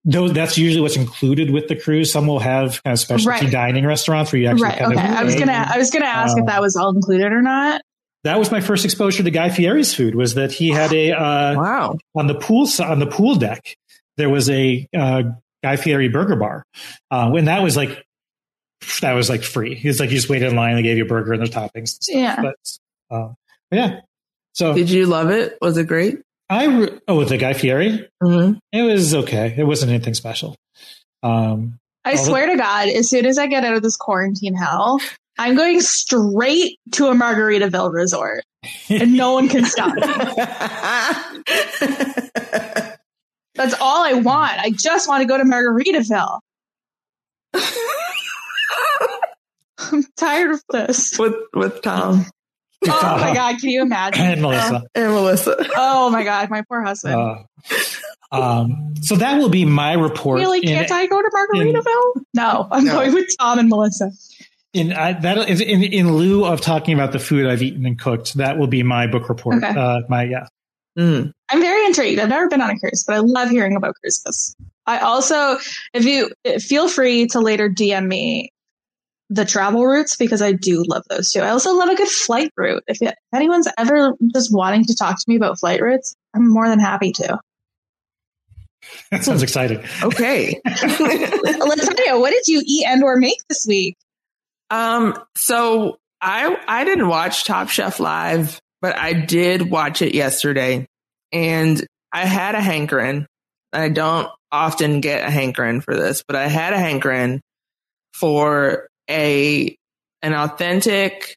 Those, 0.04 0.32
that's 0.32 0.58
usually 0.58 0.80
what's 0.82 0.96
included 0.96 1.50
with 1.50 1.68
the 1.68 1.76
cruise. 1.76 2.10
Some 2.10 2.26
will 2.26 2.40
have 2.40 2.82
kind 2.82 2.92
of 2.92 2.98
specialty 2.98 3.44
Right. 3.44 3.52
dining 3.52 3.86
restaurants 3.86 4.32
where 4.32 4.42
you 4.42 4.48
actually 4.48 4.64
Right. 4.64 4.78
kind 4.78 4.92
Okay. 4.98 5.08
of. 5.08 5.14
I 5.14 5.22
was 5.22 5.36
gonna. 5.36 5.52
I 5.72 5.78
was 5.78 5.90
gonna 5.92 6.06
ask 6.06 6.36
Uh, 6.36 6.40
if 6.40 6.46
that 6.46 6.60
was 6.60 6.74
all 6.74 6.90
included 6.94 7.32
or 7.32 7.40
not. 7.40 7.82
That 8.24 8.36
was 8.38 8.50
my 8.50 8.60
first 8.60 8.84
exposure 8.84 9.22
to 9.22 9.30
Guy 9.30 9.48
Fieri's 9.50 9.94
food. 9.94 10.16
Was 10.16 10.34
that 10.34 10.50
he 10.50 10.70
had 10.70 10.92
a 10.92 11.12
uh, 11.12 11.54
Wow. 11.54 11.98
on 12.16 12.26
the 12.26 12.34
pool 12.34 12.66
on 12.80 12.98
the 12.98 13.06
pool 13.06 13.36
deck 13.36 13.76
there 14.16 14.28
was 14.28 14.50
a 14.50 14.88
uh, 14.96 15.22
Guy 15.62 15.76
Fieri 15.76 16.08
burger 16.08 16.34
bar, 16.36 16.64
uh, 17.12 17.30
when 17.30 17.44
that 17.44 17.62
was 17.62 17.76
like 17.76 18.04
that 19.02 19.12
was 19.12 19.30
like 19.30 19.42
free. 19.44 19.80
It's 19.84 20.00
like 20.00 20.10
you 20.10 20.16
just 20.16 20.28
waited 20.28 20.48
in 20.50 20.56
line, 20.56 20.70
and 20.70 20.78
they 20.78 20.82
gave 20.82 20.96
you 20.98 21.04
a 21.04 21.08
burger 21.08 21.32
and 21.32 21.40
their 21.40 21.48
toppings. 21.48 21.74
And 21.74 21.88
stuff. 21.88 22.14
Yeah. 22.16 22.42
But, 22.42 23.16
uh, 23.16 23.28
but 23.70 23.76
yeah, 23.76 24.00
so 24.52 24.74
Did 24.74 24.90
you 24.90 25.06
love 25.06 25.30
it? 25.30 25.56
Was 25.60 25.76
it 25.78 25.86
great? 25.86 26.18
I 26.50 26.66
re- 26.66 26.98
oh 27.08 27.16
with 27.18 27.28
the 27.30 27.38
Guy 27.38 27.52
Fieri, 27.54 28.08
Mhm. 28.22 28.58
it 28.72 28.82
was 28.82 29.14
okay. 29.14 29.54
It 29.56 29.64
wasn't 29.64 29.90
anything 29.92 30.14
special. 30.14 30.56
Um, 31.22 31.78
I 32.04 32.10
All 32.12 32.16
the- 32.16 32.22
swear 32.24 32.46
to 32.48 32.56
God, 32.56 32.88
as 32.88 33.08
soon 33.08 33.26
as 33.26 33.38
I 33.38 33.46
get 33.46 33.64
out 33.64 33.74
of 33.74 33.82
this 33.82 33.96
quarantine 33.96 34.54
hell, 34.54 35.00
I'm 35.38 35.54
going 35.54 35.80
straight 35.80 36.78
to 36.92 37.06
a 37.06 37.14
Margaritaville 37.14 37.92
resort, 37.92 38.44
and 38.90 39.14
no 39.14 39.32
one 39.34 39.48
can 39.48 39.64
stop 39.64 39.94
me. 39.94 40.02
That's 43.54 43.74
all 43.80 44.02
I 44.04 44.14
want. 44.14 44.58
I 44.58 44.70
just 44.70 45.08
want 45.08 45.20
to 45.22 45.26
go 45.26 45.38
to 45.38 45.44
Margaritaville. 45.44 46.40
I'm 49.78 50.04
tired 50.16 50.52
of 50.52 50.62
this. 50.70 51.18
with 51.18 51.34
with 51.54 51.82
Tom 51.82 52.26
Oh 52.86 53.18
my 53.20 53.34
God, 53.34 53.58
can 53.60 53.68
you 53.70 53.82
imagine? 53.82 54.22
and 54.24 54.42
Melissa. 54.42 54.82
and 54.94 55.12
Melissa. 55.12 55.56
Oh 55.76 56.10
my 56.10 56.24
God, 56.24 56.50
my 56.50 56.62
poor 56.68 56.82
husband. 56.82 57.14
Uh, 57.14 57.36
um, 58.32 58.94
so 59.02 59.16
that 59.16 59.38
will 59.38 59.48
be 59.50 59.64
my 59.64 59.92
report. 59.92 60.40
really, 60.40 60.60
can't 60.62 60.90
I 60.90 61.06
go 61.06 61.20
to 61.20 61.30
Margaritaville? 61.34 62.22
no, 62.34 62.68
I'm 62.70 62.84
No. 62.84 62.92
going 62.92 63.12
with 63.14 63.28
Tom 63.38 63.58
and 63.58 63.68
Melissa. 63.68 64.10
in 64.72 64.92
I, 64.92 65.12
that 65.20 65.50
is 65.50 65.60
in, 65.60 65.82
in 65.82 66.14
lieu 66.16 66.44
of 66.46 66.60
talking 66.62 66.94
about 66.94 67.12
the 67.12 67.18
food 67.18 67.46
I've 67.46 67.62
eaten 67.62 67.84
and 67.84 67.98
cooked, 67.98 68.34
that 68.34 68.56
will 68.58 68.68
be 68.68 68.82
my 68.82 69.06
book 69.06 69.28
report. 69.28 69.62
Okay. 69.62 69.78
Uh, 69.78 70.00
my 70.08 70.24
yeah. 70.24 70.46
Mm. 70.98 71.32
I'm 71.50 71.60
very 71.60 71.86
intrigued. 71.86 72.20
I've 72.20 72.28
never 72.28 72.48
been 72.48 72.60
on 72.60 72.70
a 72.70 72.78
cruise, 72.78 73.04
but 73.06 73.16
I 73.16 73.18
love 73.20 73.48
hearing 73.50 73.76
about 73.76 73.94
cruises. 73.96 74.54
I 74.86 74.98
also, 74.98 75.58
if 75.94 76.04
you 76.04 76.30
feel 76.60 76.88
free 76.88 77.26
to 77.28 77.40
later 77.40 77.68
DM 77.70 78.06
me 78.06 78.50
the 79.32 79.46
travel 79.46 79.86
routes 79.86 80.16
because 80.16 80.42
I 80.42 80.52
do 80.52 80.84
love 80.86 81.04
those 81.08 81.32
too. 81.32 81.40
I 81.40 81.50
also 81.50 81.74
love 81.74 81.88
a 81.88 81.94
good 81.94 82.08
flight 82.08 82.52
route. 82.56 82.84
If, 82.86 83.00
if 83.00 83.14
anyone's 83.34 83.66
ever 83.78 84.12
just 84.34 84.54
wanting 84.54 84.84
to 84.84 84.94
talk 84.94 85.16
to 85.16 85.24
me 85.26 85.36
about 85.36 85.58
flight 85.58 85.80
routes, 85.80 86.14
I'm 86.34 86.48
more 86.48 86.68
than 86.68 86.78
happy 86.78 87.12
to. 87.12 87.38
That 89.10 89.24
sounds 89.24 89.42
exciting. 89.42 89.82
Okay. 90.02 90.60
Latonya, 90.66 92.18
what 92.18 92.30
did 92.30 92.46
you 92.46 92.62
eat 92.66 92.84
and 92.86 93.02
or 93.04 93.16
make 93.16 93.38
this 93.48 93.64
week? 93.66 93.96
Um, 94.70 95.16
so 95.36 95.98
I 96.20 96.56
I 96.66 96.84
didn't 96.84 97.08
watch 97.08 97.44
Top 97.44 97.68
Chef 97.68 98.00
live, 98.00 98.58
but 98.80 98.98
I 98.98 99.12
did 99.12 99.70
watch 99.70 100.02
it 100.02 100.14
yesterday, 100.14 100.86
and 101.30 101.86
I 102.12 102.26
had 102.26 102.54
a 102.54 102.60
hankering. 102.60 103.26
I 103.72 103.88
don't 103.88 104.28
often 104.50 105.00
get 105.00 105.26
a 105.26 105.30
hankering 105.30 105.80
for 105.80 105.94
this, 105.94 106.24
but 106.26 106.36
I 106.36 106.48
had 106.48 106.72
a 106.72 106.78
hankering 106.78 107.40
for 108.14 108.88
a 109.12 109.76
an 110.22 110.34
authentic 110.34 111.36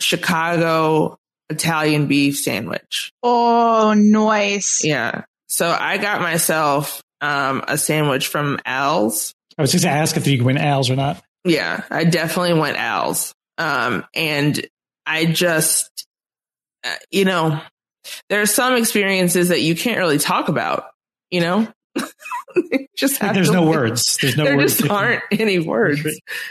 Chicago 0.00 1.18
Italian 1.48 2.06
beef 2.06 2.38
sandwich. 2.38 3.12
Oh, 3.22 3.94
nice. 3.96 4.84
Yeah. 4.84 5.24
So 5.48 5.68
I 5.68 5.98
got 5.98 6.20
myself 6.20 7.02
um, 7.20 7.64
a 7.66 7.76
sandwich 7.76 8.28
from 8.28 8.58
Al's. 8.64 9.34
I 9.58 9.62
was 9.62 9.72
just 9.72 9.84
going 9.84 9.94
to 9.94 10.00
ask 10.00 10.16
if 10.16 10.26
you 10.26 10.42
win 10.44 10.58
Al's 10.58 10.90
or 10.90 10.96
not. 10.96 11.22
Yeah, 11.44 11.82
I 11.90 12.04
definitely 12.04 12.58
went 12.58 12.76
Al's. 12.76 13.34
Um, 13.58 14.04
and 14.14 14.64
I 15.06 15.26
just, 15.26 16.06
uh, 16.84 16.94
you 17.10 17.24
know, 17.24 17.60
there 18.28 18.40
are 18.40 18.46
some 18.46 18.76
experiences 18.76 19.48
that 19.48 19.60
you 19.60 19.74
can't 19.74 19.98
really 19.98 20.18
talk 20.18 20.48
about, 20.48 20.84
you 21.30 21.40
know? 21.40 21.68
just 22.96 23.20
There's 23.20 23.50
no 23.50 23.66
words. 23.66 24.18
There's 24.20 24.36
no 24.36 24.44
there 24.44 24.56
words. 24.56 24.78
just 24.78 24.90
aren't 24.90 25.22
any 25.30 25.58
words. 25.58 26.02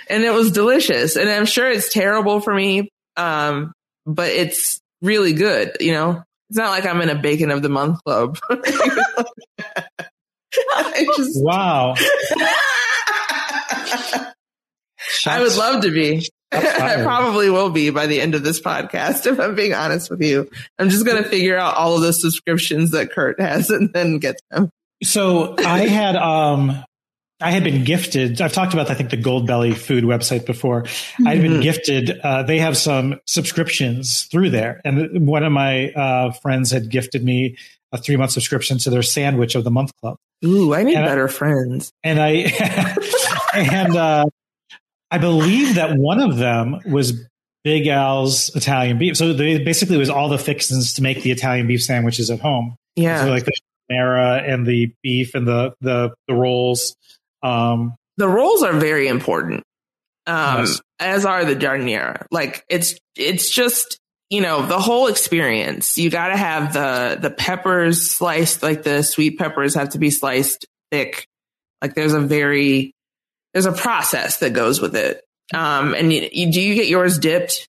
And 0.09 0.23
it 0.23 0.31
was 0.31 0.51
delicious. 0.51 1.15
And 1.15 1.29
I'm 1.29 1.45
sure 1.45 1.69
it's 1.69 1.91
terrible 1.91 2.39
for 2.41 2.53
me. 2.53 2.89
Um, 3.17 3.73
but 4.05 4.29
it's 4.29 4.79
really 5.01 5.33
good, 5.33 5.77
you 5.79 5.91
know? 5.93 6.23
It's 6.49 6.57
not 6.57 6.71
like 6.71 6.85
I'm 6.85 7.01
in 7.01 7.09
a 7.09 7.15
bacon 7.15 7.51
of 7.51 7.61
the 7.61 7.69
month 7.69 8.03
club. 8.03 8.39
I 10.75 11.07
just, 11.15 11.41
Wow. 11.43 11.93
I 15.25 15.41
would 15.41 15.55
love 15.55 15.83
to 15.83 15.91
be. 15.91 16.27
I 16.51 17.03
probably 17.03 17.51
will 17.51 17.69
be 17.69 17.91
by 17.91 18.07
the 18.07 18.19
end 18.19 18.33
of 18.33 18.43
this 18.43 18.59
podcast, 18.59 19.27
if 19.27 19.39
I'm 19.39 19.53
being 19.53 19.73
honest 19.75 20.09
with 20.09 20.21
you. 20.23 20.49
I'm 20.79 20.89
just 20.89 21.05
going 21.05 21.21
to 21.21 21.29
figure 21.29 21.55
out 21.55 21.75
all 21.75 21.95
of 21.95 22.01
the 22.01 22.11
subscriptions 22.11 22.91
that 22.91 23.11
Kurt 23.11 23.39
has 23.39 23.69
and 23.69 23.93
then 23.93 24.17
get 24.17 24.41
them. 24.49 24.71
So 25.03 25.55
I 25.57 25.87
had 25.87 26.15
um 26.15 26.83
I 27.41 27.51
had 27.51 27.63
been 27.63 27.85
gifted. 27.85 28.41
I've 28.41 28.51
talked 28.53 28.73
about 28.73 28.89
I 28.89 28.95
think 28.95 29.11
the 29.11 29.17
Goldbelly 29.17 29.75
food 29.75 30.03
website 30.03 30.45
before. 30.45 30.85
I'd 31.25 31.41
been 31.41 31.61
gifted. 31.61 32.19
Uh, 32.19 32.43
they 32.43 32.59
have 32.59 32.75
some 32.77 33.19
subscriptions 33.27 34.23
through 34.23 34.49
there, 34.49 34.81
and 34.83 35.25
one 35.25 35.43
of 35.43 35.51
my 35.53 35.91
uh, 35.91 36.31
friends 36.31 36.71
had 36.71 36.89
gifted 36.89 37.23
me 37.23 37.55
a 37.93 37.97
three 37.97 38.17
month 38.17 38.31
subscription 38.31 38.77
to 38.79 38.89
their 38.89 39.01
Sandwich 39.01 39.55
of 39.55 39.63
the 39.63 39.71
Month 39.71 39.93
Club, 40.01 40.17
Ooh, 40.45 40.73
I 40.75 40.83
need 40.83 40.95
And 40.95 41.05
I- 41.05 41.07
better 41.07 41.27
friends. 41.27 41.91
and 42.03 42.19
I 42.21 42.31
and 43.55 43.95
uh, 43.95 44.25
I 45.09 45.17
believe 45.17 45.75
that 45.75 45.95
one 45.97 46.19
of 46.19 46.37
them 46.37 46.79
was 46.85 47.13
Big 47.63 47.87
Al's 47.87 48.53
Italian 48.55 48.97
beef. 48.99 49.17
So 49.17 49.33
they 49.33 49.57
basically 49.63 49.95
it 49.95 49.99
was 49.99 50.09
all 50.09 50.29
the 50.29 50.37
fixings 50.37 50.93
to 50.95 51.01
make 51.03 51.23
the 51.23 51.31
Italian 51.31 51.67
beef 51.67 51.81
sandwiches 51.83 52.29
at 52.29 52.39
home. 52.41 52.75
Yeah. 52.95 53.23
So 53.23 53.29
like 53.29 53.45
the 53.45 53.53
marinara 53.91 54.47
and 54.47 54.65
the 54.65 54.93
beef 55.03 55.35
and 55.35 55.47
the 55.47 55.73
the 55.81 56.13
the 56.27 56.33
rolls. 56.35 56.95
Um, 57.43 57.95
the 58.17 58.27
rolls 58.27 58.63
are 58.63 58.73
very 58.73 59.07
important. 59.07 59.63
Um, 60.27 60.59
Yes. 60.59 60.81
as 60.99 61.25
are 61.25 61.45
the 61.45 61.55
giardiniera. 61.55 62.25
Like 62.29 62.63
it's, 62.69 62.95
it's 63.15 63.49
just, 63.49 63.97
you 64.29 64.41
know, 64.41 64.65
the 64.65 64.77
whole 64.79 65.07
experience. 65.07 65.97
You 65.97 66.09
got 66.09 66.27
to 66.27 66.35
have 66.37 66.73
the, 66.73 67.17
the 67.19 67.31
peppers 67.31 68.11
sliced, 68.11 68.61
like 68.61 68.83
the 68.83 69.01
sweet 69.03 69.39
peppers 69.39 69.73
have 69.75 69.89
to 69.91 69.99
be 69.99 70.09
sliced 70.11 70.67
thick. 70.91 71.25
Like 71.81 71.95
there's 71.95 72.13
a 72.13 72.19
very, 72.19 72.91
there's 73.53 73.65
a 73.65 73.71
process 73.71 74.39
that 74.39 74.51
goes 74.51 74.81
with 74.81 74.95
it. 74.95 75.23
Um, 75.53 75.95
and 75.95 76.11
you, 76.13 76.29
you, 76.31 76.51
do 76.51 76.61
you 76.61 76.75
get 76.75 76.87
yours 76.89 77.17
dipped? 77.17 77.67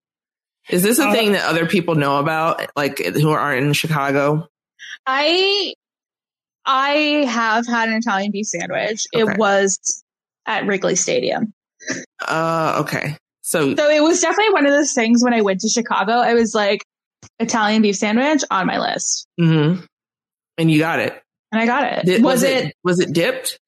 Is 0.71 0.83
this 0.83 0.99
a 0.99 1.09
Uh, 1.09 1.13
thing 1.13 1.33
that 1.33 1.45
other 1.49 1.67
people 1.67 1.97
know 1.97 2.19
about, 2.21 2.71
like 2.77 2.99
who 2.99 3.31
aren't 3.31 3.67
in 3.67 3.73
Chicago? 3.75 4.47
I 5.05 5.75
I 6.67 7.25
have 7.29 7.67
had 7.67 7.89
an 7.89 7.95
Italian 7.95 8.33
beef 8.33 8.47
sandwich. 8.47 9.07
Okay. 9.15 9.23
It 9.33 9.39
was 9.39 10.03
at 10.47 10.67
Wrigley 10.67 10.97
Stadium. 10.97 11.53
Uh, 12.27 12.79
okay. 12.85 13.17
So, 13.43 13.75
So 13.77 13.89
it 13.89 14.03
was 14.03 14.21
definitely 14.21 14.53
one 14.53 14.67
of 14.67 14.73
those 14.73 14.93
things 14.93 15.23
when 15.23 15.33
I 15.33 15.43
went 15.43 15.61
to 15.61 15.69
Chicago, 15.69 16.13
I 16.15 16.35
was 16.35 16.55
like, 16.55 16.83
Italian 17.39 17.83
beef 17.83 17.97
sandwich 17.97 18.43
on 18.51 18.67
my 18.67 18.79
list. 18.79 19.27
mhm. 19.41 19.87
and 20.59 20.71
you 20.71 20.79
got 20.79 20.99
it. 20.99 21.21
And 21.53 21.61
I 21.61 21.67
got 21.67 21.85
it. 21.85 22.05
Did- 22.07 22.23
was, 22.25 22.43
it, 22.43 22.75
was 22.83 22.99
it 23.01 23.13
dipped? 23.13 23.59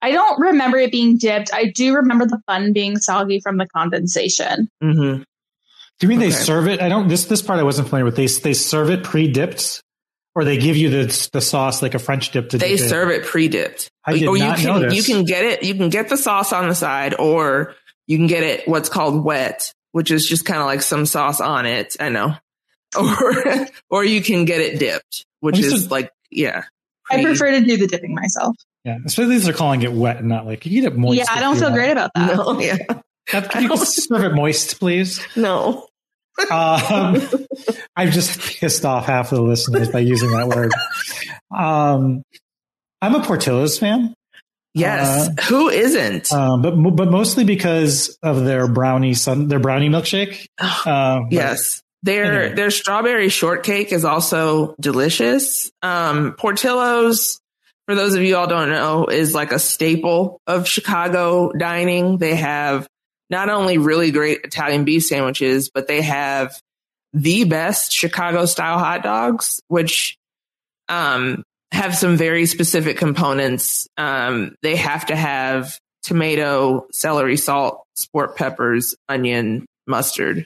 I 0.00 0.10
don't 0.10 0.40
remember 0.40 0.78
it 0.78 0.90
being 0.90 1.16
dipped. 1.18 1.54
I 1.54 1.66
do 1.66 1.94
remember 1.94 2.26
the 2.26 2.40
bun 2.48 2.72
being 2.72 2.96
soggy 2.98 3.38
from 3.40 3.56
the 3.58 3.68
condensation. 3.68 4.68
Mm-hmm. 4.82 5.22
do 5.22 5.26
you 6.00 6.08
mean 6.08 6.18
they 6.18 6.32
serve 6.32 6.66
it? 6.66 6.80
I 6.80 6.88
don't. 6.88 7.06
This 7.06 7.26
this 7.26 7.40
part 7.40 7.60
I 7.60 7.62
wasn't 7.62 7.86
familiar 7.88 8.06
with. 8.06 8.16
They 8.16 8.26
they 8.26 8.52
serve 8.54 8.90
it 8.90 9.04
pre 9.04 9.28
dipped, 9.28 9.80
or 10.34 10.44
they 10.44 10.56
give 10.58 10.76
you 10.76 10.90
the 10.90 11.28
the 11.32 11.40
sauce 11.40 11.82
like 11.82 11.94
a 11.94 11.98
French 11.98 12.30
dip 12.30 12.50
to 12.50 12.58
They 12.58 12.76
dip 12.76 12.80
it? 12.86 12.88
serve 12.88 13.10
it 13.10 13.24
pre-dipped. 13.24 13.90
I 14.04 14.12
did 14.18 14.26
or 14.28 14.36
you 14.36 14.44
not 14.44 14.58
can 14.58 14.66
know 14.66 14.78
this. 14.80 14.94
you 14.94 15.02
can 15.14 15.24
get 15.24 15.44
it 15.44 15.62
you 15.62 15.74
can 15.74 15.88
get 15.90 16.08
the 16.08 16.16
sauce 16.16 16.52
on 16.52 16.68
the 16.68 16.74
side 16.74 17.14
or 17.18 17.74
you 18.06 18.16
can 18.18 18.26
get 18.26 18.42
it 18.42 18.66
what's 18.68 18.88
called 18.88 19.24
wet, 19.24 19.72
which 19.92 20.10
is 20.10 20.26
just 20.28 20.44
kind 20.44 20.60
of 20.60 20.66
like 20.66 20.82
some 20.82 21.06
sauce 21.06 21.40
on 21.40 21.66
it. 21.66 21.96
I 22.00 22.08
know. 22.08 22.34
Or 22.98 23.66
or 23.88 24.04
you 24.04 24.20
can 24.22 24.44
get 24.44 24.60
it 24.60 24.78
dipped, 24.78 25.24
which 25.40 25.58
is 25.58 25.72
is- 25.72 25.90
like 25.90 26.10
yeah. 26.30 26.64
I 27.10 27.22
prefer 27.22 27.50
to 27.52 27.60
do 27.60 27.76
the 27.76 27.86
dipping 27.86 28.14
myself. 28.14 28.54
Yeah, 28.84 28.98
especially 29.06 29.38
they're 29.38 29.52
calling 29.54 29.82
it 29.82 29.92
wet 29.92 30.18
and 30.18 30.28
not 30.28 30.44
like 30.46 30.66
you 30.66 30.80
get 30.82 30.92
it 30.92 30.96
moist. 30.98 31.18
yeah, 31.18 31.24
I 31.28 31.40
don't 31.40 31.54
feel 31.56 31.64
want. 31.70 31.74
great 31.74 31.90
about 31.92 32.10
that. 32.14 32.36
No, 32.36 32.60
yeah. 32.60 32.76
Can 33.26 33.48
can 33.48 33.62
you 33.64 33.76
serve 33.84 34.24
it 34.24 34.34
moist, 34.34 34.78
please? 34.80 35.20
No. 35.36 35.86
Um, 36.50 37.16
I've 37.96 38.10
just 38.12 38.40
pissed 38.40 38.84
off 38.84 39.06
half 39.06 39.32
of 39.32 39.36
the 39.36 39.42
listeners 39.42 39.88
by 39.90 40.00
using 40.00 40.30
that 40.32 40.48
word. 40.48 40.72
Um, 41.54 42.22
I'm 43.00 43.14
a 43.14 43.20
Portillo's 43.22 43.78
fan, 43.78 44.14
Yes. 44.74 45.28
Who 45.48 45.68
isn't? 45.68 46.32
um, 46.32 46.62
but 46.62 46.70
but 46.74 47.10
mostly 47.10 47.44
because 47.44 48.16
of 48.22 48.44
their 48.44 48.66
brownie 48.68 49.14
sun, 49.14 49.48
their 49.48 49.60
brownie 49.60 49.88
milkshake. 49.90 50.46
Um, 50.86 51.24
but- 51.24 51.32
Yes. 51.32 51.82
Their 52.04 52.24
Anyway. 52.24 52.54
their 52.56 52.70
strawberry 52.72 53.28
shortcake 53.28 53.92
is 53.92 54.04
also 54.04 54.74
delicious. 54.80 55.70
Um, 55.82 56.34
Portillo's, 56.36 57.38
for 57.86 57.94
those 57.94 58.14
of 58.14 58.22
you 58.22 58.34
all 58.36 58.48
don't 58.48 58.70
know, 58.70 59.06
is 59.06 59.34
like 59.34 59.52
a 59.52 59.60
staple 59.60 60.40
of 60.48 60.66
Chicago 60.66 61.52
dining. 61.52 62.18
They 62.18 62.34
have 62.34 62.88
not 63.32 63.48
only 63.48 63.78
really 63.78 64.12
great 64.12 64.42
Italian 64.44 64.84
beef 64.84 65.04
sandwiches, 65.04 65.70
but 65.74 65.88
they 65.88 66.02
have 66.02 66.54
the 67.12 67.42
best 67.44 67.90
Chicago 67.92 68.44
style 68.46 68.78
hot 68.78 69.02
dogs, 69.02 69.60
which 69.68 70.16
um, 70.88 71.42
have 71.72 71.96
some 71.96 72.16
very 72.16 72.46
specific 72.46 72.96
components. 72.98 73.88
Um, 73.96 74.54
they 74.62 74.76
have 74.76 75.06
to 75.06 75.16
have 75.16 75.78
tomato, 76.04 76.86
celery, 76.92 77.36
salt, 77.36 77.82
sport 77.96 78.36
peppers, 78.36 78.94
onion, 79.08 79.66
mustard. 79.86 80.44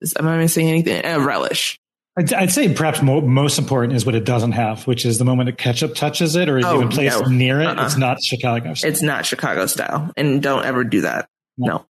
Is, 0.00 0.14
am 0.18 0.26
I 0.26 0.38
missing 0.38 0.68
anything? 0.68 1.04
Uh, 1.04 1.20
relish. 1.20 1.78
I'd, 2.16 2.32
I'd 2.32 2.52
say 2.52 2.72
perhaps 2.74 3.00
mo- 3.02 3.20
most 3.22 3.58
important 3.58 3.94
is 3.94 4.04
what 4.04 4.14
it 4.14 4.24
doesn't 4.24 4.52
have, 4.52 4.86
which 4.86 5.06
is 5.06 5.18
the 5.18 5.24
moment 5.24 5.46
that 5.46 5.56
ketchup 5.58 5.94
touches 5.94 6.36
it 6.36 6.48
or 6.48 6.58
is 6.58 6.64
Oh, 6.66 6.76
even 6.76 6.88
placed 6.88 7.20
no. 7.22 7.26
near 7.28 7.60
it, 7.60 7.66
Uh-uh. 7.66 7.86
it's 7.86 7.96
not 7.96 8.18
Chicago. 8.22 8.74
style. 8.74 8.90
It's 8.90 9.00
not 9.02 9.24
Chicago 9.24 9.66
style, 9.66 10.10
and 10.16 10.42
don't 10.42 10.64
ever 10.64 10.84
do 10.84 11.02
that. 11.02 11.26
No. 11.56 11.66
No. 11.66 11.86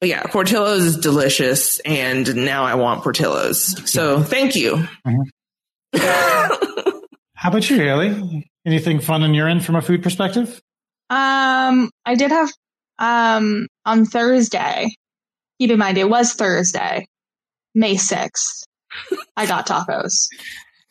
But 0.00 0.08
yeah, 0.08 0.22
Portillo's 0.22 0.82
is 0.84 0.96
delicious, 0.96 1.78
and 1.80 2.34
now 2.46 2.64
I 2.64 2.74
want 2.74 3.02
Portillo's. 3.02 3.90
So 3.90 4.22
thank 4.22 4.56
you. 4.56 4.88
How 5.94 7.48
about 7.48 7.68
you, 7.68 7.76
Haley? 7.76 8.50
Anything 8.66 9.00
fun 9.00 9.22
on 9.22 9.34
your 9.34 9.46
end 9.46 9.64
from 9.64 9.76
a 9.76 9.82
food 9.82 10.02
perspective? 10.02 10.60
Um, 11.10 11.90
I 12.06 12.14
did 12.14 12.30
have 12.30 12.50
um 12.98 13.66
on 13.84 14.06
Thursday. 14.06 14.88
Keep 15.58 15.70
in 15.70 15.78
mind, 15.78 15.98
it 15.98 16.08
was 16.08 16.32
Thursday, 16.32 17.06
May 17.74 17.96
sixth. 17.96 18.64
I 19.36 19.46
got 19.46 19.66
tacos. 19.66 20.28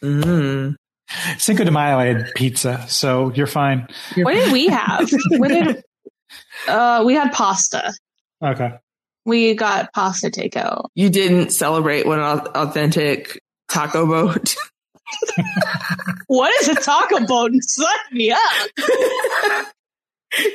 Mm. 0.04 0.76
Cinco 1.40 1.64
de 1.64 1.72
Mayo, 1.72 1.98
I 1.98 2.06
had 2.06 2.32
pizza, 2.36 2.86
so 2.88 3.32
you're 3.34 3.48
fine. 3.48 3.88
What 4.16 4.34
did 4.34 4.52
we 4.52 4.68
have? 4.68 5.10
What 5.32 5.48
did 5.48 5.82
uh 6.68 7.03
we 7.06 7.14
had 7.14 7.31
pasta. 7.31 7.94
Okay. 8.44 8.72
We 9.26 9.53
got 9.53 9.94
pasta 9.94 10.30
takeout. 10.30 10.86
You 10.95 11.10
didn't 11.10 11.49
celebrate 11.52 12.06
one 12.06 12.19
au- 12.19 12.52
authentic 12.56 13.40
taco 13.69 14.06
boat. 14.06 14.56
What 16.27 16.53
is 16.61 16.68
a 16.68 16.76
taco 16.76 17.26
boat? 17.26 17.52
Suck 17.61 17.99
me 18.11 18.31
up. 18.31 18.40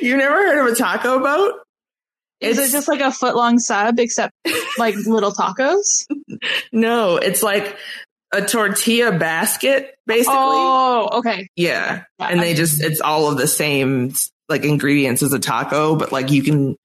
you 0.01 0.15
never 0.17 0.33
heard 0.35 0.65
of 0.67 0.73
a 0.73 0.75
taco 0.75 1.19
boat? 1.19 1.53
Is 2.41 2.57
it 2.59 2.71
just 2.71 2.87
like 2.87 3.01
a 3.01 3.11
foot 3.11 3.35
long 3.35 3.59
sub 3.59 3.99
except 3.99 4.33
like 4.77 4.95
little 4.95 5.31
tacos? 5.31 6.05
no? 6.71 7.17
It's 7.17 7.43
like 7.43 7.77
a 8.33 8.41
tortilla 8.45 9.17
basket, 9.17 9.95
basically. 10.05 10.35
Oh, 10.37 11.09
okay. 11.13 11.47
Yeah. 11.55 12.03
Yeah, 12.19 12.27
And 12.27 12.39
I- 12.39 12.43
they 12.45 12.53
just, 12.53 12.81
it's 12.81 13.01
all 13.01 13.29
of 13.31 13.37
the 13.37 13.47
same 13.47 14.13
like 14.49 14.63
ingredients 14.63 15.23
as 15.23 15.33
a 15.33 15.39
taco, 15.39 15.95
but 15.95 16.11
like 16.11 16.31
you 16.31 16.43
can 16.43 16.75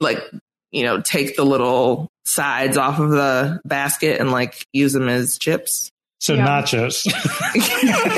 like, 0.00 0.18
you 0.70 0.82
know, 0.84 1.00
take 1.00 1.36
the 1.36 1.44
little 1.44 2.08
sides 2.24 2.76
off 2.76 2.98
of 2.98 3.10
the 3.10 3.60
basket 3.64 4.20
and 4.20 4.30
like 4.30 4.64
use 4.72 4.92
them 4.92 5.08
as 5.08 5.38
chips. 5.38 5.90
So 6.20 6.34
Yeah. 6.34 6.46
nachos. 6.46 7.06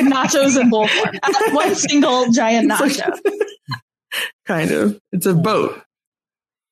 Nachos 0.09 0.61
in 0.61 0.71
bowl 0.71 0.87
form. 0.87 1.15
One 1.53 1.75
single 1.75 2.31
giant 2.31 2.71
nacho. 2.71 3.11
kind 4.47 4.71
of. 4.71 4.99
It's 5.13 5.27
a 5.27 5.35
boat. 5.35 5.83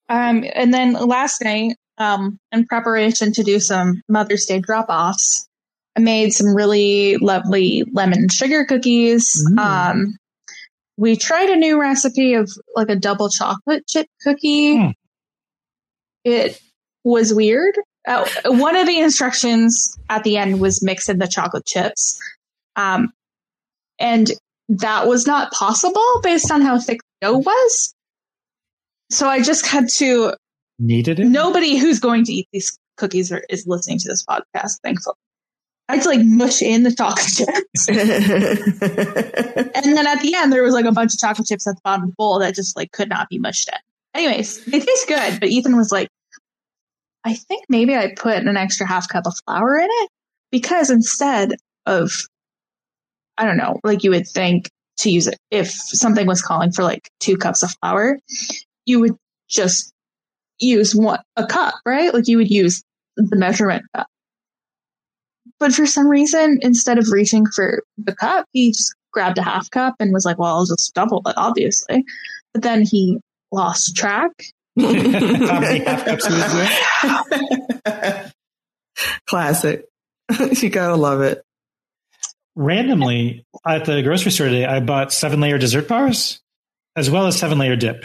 Um, 0.09 0.45
and 0.55 0.73
then 0.73 0.93
last 0.93 1.43
night, 1.43 1.77
um, 1.99 2.39
in 2.53 2.67
preparation 2.67 3.33
to 3.33 3.43
do 3.43 3.59
some 3.59 4.01
Mother's 4.09 4.47
Day 4.47 4.61
drop 4.61 4.87
offs, 4.89 5.47
I 5.97 6.01
made 6.01 6.33
some 6.33 6.55
really 6.55 7.17
lovely 7.17 7.85
lemon 7.93 8.29
sugar 8.29 8.65
cookies. 8.65 9.33
Mm. 9.51 9.59
Um, 9.59 10.17
we 10.97 11.17
tried 11.17 11.49
a 11.51 11.57
new 11.57 11.81
recipe 11.81 12.35
of 12.35 12.51
like 12.77 12.89
a 12.89 12.97
double 12.97 13.29
chocolate 13.29 13.87
chip 13.87 14.07
cookie. 14.23 14.77
Hmm. 14.77 14.91
It 16.25 16.61
was 17.03 17.35
weird. 17.35 17.75
Uh, 18.07 18.29
one 18.47 18.77
of 18.77 18.87
the 18.87 18.99
instructions 18.99 19.99
at 20.09 20.25
the 20.25 20.37
end 20.37 20.61
was 20.61 20.83
mix 20.83 21.09
in 21.09 21.19
the 21.19 21.27
chocolate 21.27 21.67
chips. 21.67 22.19
Um, 22.77 23.13
and 23.99 24.31
that 24.69 25.07
was 25.07 25.27
not 25.27 25.53
possible 25.53 26.21
based 26.23 26.51
on 26.51 26.61
how 26.63 26.79
thick 26.79 27.01
the 27.21 27.29
dough 27.29 27.39
was. 27.39 27.95
So 29.11 29.29
I 29.29 29.43
just 29.43 29.67
had 29.67 29.89
to 29.97 30.35
Needed 30.79 31.21
it? 31.21 31.27
nobody 31.27 31.77
who's 31.77 32.01
going 32.01 32.25
to 32.25 32.33
eat 32.33 32.49
these 32.53 32.79
cookies 32.97 33.31
are, 33.31 33.45
is 33.49 33.67
listening 33.67 33.99
to 33.99 34.09
this 34.09 34.25
podcast, 34.25 34.81
thankfully. 34.83 35.17
I 35.89 35.97
had 35.97 36.03
to 36.05 36.09
like 36.09 36.25
mush 36.25 36.63
in 36.63 36.83
the 36.83 36.95
chocolate 36.95 37.27
chips. 37.27 37.89
and 37.89 37.97
then 39.97 40.07
at 40.07 40.23
the 40.23 40.35
end, 40.35 40.53
there 40.53 40.63
was 40.63 40.73
like 40.73 40.87
a 40.87 40.93
bunch 40.93 41.13
of 41.13 41.19
chocolate 41.19 41.47
chips 41.47 41.67
at 41.67 41.75
the 41.75 41.81
bottom 41.85 42.05
of 42.05 42.11
the 42.11 42.15
bowl 42.17 42.39
that 42.39 42.55
just 42.55 42.75
like 42.77 42.93
could 42.93 43.11
not 43.11 43.29
be 43.29 43.39
mushed 43.39 43.69
in. 43.69 43.79
Anyways, 44.15 44.65
they 44.65 44.81
taste 44.81 45.09
good, 45.09 45.41
but 45.41 45.51
Ethan 45.51 45.77
was 45.77 45.93
like, 45.93 46.09
I 47.25 47.35
think 47.35 47.65
maybe 47.69 47.95
I 47.95 48.15
put 48.17 48.47
an 48.47 48.57
extra 48.57 48.87
half 48.87 49.09
cup 49.09 49.27
of 49.27 49.35
flour 49.45 49.79
in 49.79 49.89
it 49.91 50.11
because 50.51 50.91
instead 50.91 51.53
of, 51.85 52.13
I 53.37 53.45
don't 53.45 53.57
know, 53.57 53.81
like 53.83 54.05
you 54.05 54.11
would 54.11 54.29
think 54.29 54.71
to 54.99 55.11
use 55.11 55.27
it 55.27 55.39
if 55.51 55.69
something 55.71 56.27
was 56.27 56.41
calling 56.41 56.73
for 56.73 56.83
like 56.83 57.11
two 57.21 57.37
cups 57.37 57.63
of 57.63 57.75
flour, 57.81 58.21
you 58.87 59.01
would 59.01 59.17
just 59.49 59.93
use 60.59 60.95
one 60.95 61.21
a 61.37 61.47
cup, 61.47 61.75
right? 61.85 62.15
Like 62.15 62.29
you 62.29 62.39
would 62.39 62.51
use 62.51 62.83
the 63.17 63.37
measurement 63.37 63.85
cup. 63.95 64.07
But 65.65 65.73
for 65.73 65.87
some 65.87 66.09
reason, 66.09 66.59
instead 66.61 66.99
of 66.99 67.09
reaching 67.11 67.47
for 67.47 67.83
the 67.97 68.15
cup, 68.15 68.45
he 68.53 68.73
just 68.73 68.95
grabbed 69.15 69.39
a 69.39 69.43
half 69.43 69.71
cup 69.71 69.95
and 69.99 70.13
was 70.13 70.27
like, 70.27 70.39
"Well, 70.39 70.55
I'll 70.55 70.67
just 70.67 70.93
double 70.93 71.23
it, 71.25 71.33
obviously." 71.39 72.05
But 72.53 72.63
then 72.63 72.83
he 72.83 73.19
lost 73.51 73.97
track. 73.97 74.31
How 74.79 75.61
many 75.61 75.83
half 75.83 76.05
cups 76.05 76.27
he 76.27 76.35
was 76.35 76.53
doing? 77.83 78.31
Classic. 79.27 79.87
you 80.63 80.69
gotta 80.69 80.97
love 80.97 81.23
it. 81.23 81.43
Randomly, 82.55 83.47
at 83.67 83.87
the 83.87 84.03
grocery 84.03 84.33
store 84.33 84.49
today, 84.49 84.67
I 84.67 84.81
bought 84.81 85.15
seven 85.15 85.41
layer 85.41 85.57
dessert 85.57 85.89
bars 85.89 86.43
as 86.95 87.09
well 87.09 87.27
as 87.27 87.39
seven 87.39 87.57
layer 87.57 87.77
dip. 87.77 88.05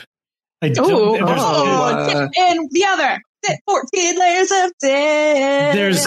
I 0.62 0.70
don't, 0.70 0.90
Oh, 0.90 2.08
there's, 2.08 2.14
dip 2.14 2.32
in 2.38 2.70
the 2.72 2.86
other. 2.86 3.22
Dip 3.44 3.60
14 3.68 4.20
layers 4.20 4.52
of 4.52 4.72
dip. 4.82 5.74
there's 5.74 6.04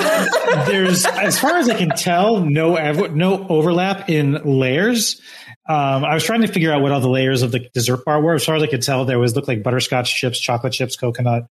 there's 0.67 1.07
as 1.07 1.39
far 1.39 1.57
as 1.57 1.69
I 1.69 1.77
can 1.79 1.91
tell, 1.91 2.41
no 2.45 2.75
no 3.09 3.47
overlap 3.49 4.09
in 4.11 4.35
layers. 4.45 5.21
Um, 5.69 6.05
I 6.05 6.13
was 6.15 6.25
trying 6.25 6.43
to 6.43 6.49
figure 6.49 6.73
out 6.73 6.83
what 6.83 6.93
all 6.93 7.01
the 7.01 7.09
layers 7.09 7.43
of 7.43 7.53
the 7.53 7.69
dessert 7.73 8.05
bar 8.05 8.21
were. 8.21 8.35
As 8.35 8.45
far 8.45 8.57
as 8.57 8.63
I 8.63 8.67
could 8.67 8.83
tell, 8.83 9.05
there 9.05 9.19
was 9.19 9.35
looked 9.37 9.49
like 9.49 9.63
butterscotch 9.63 10.15
chips, 10.15 10.41
chocolate 10.41 10.73
chips, 10.73 10.97
coconut. 10.97 11.47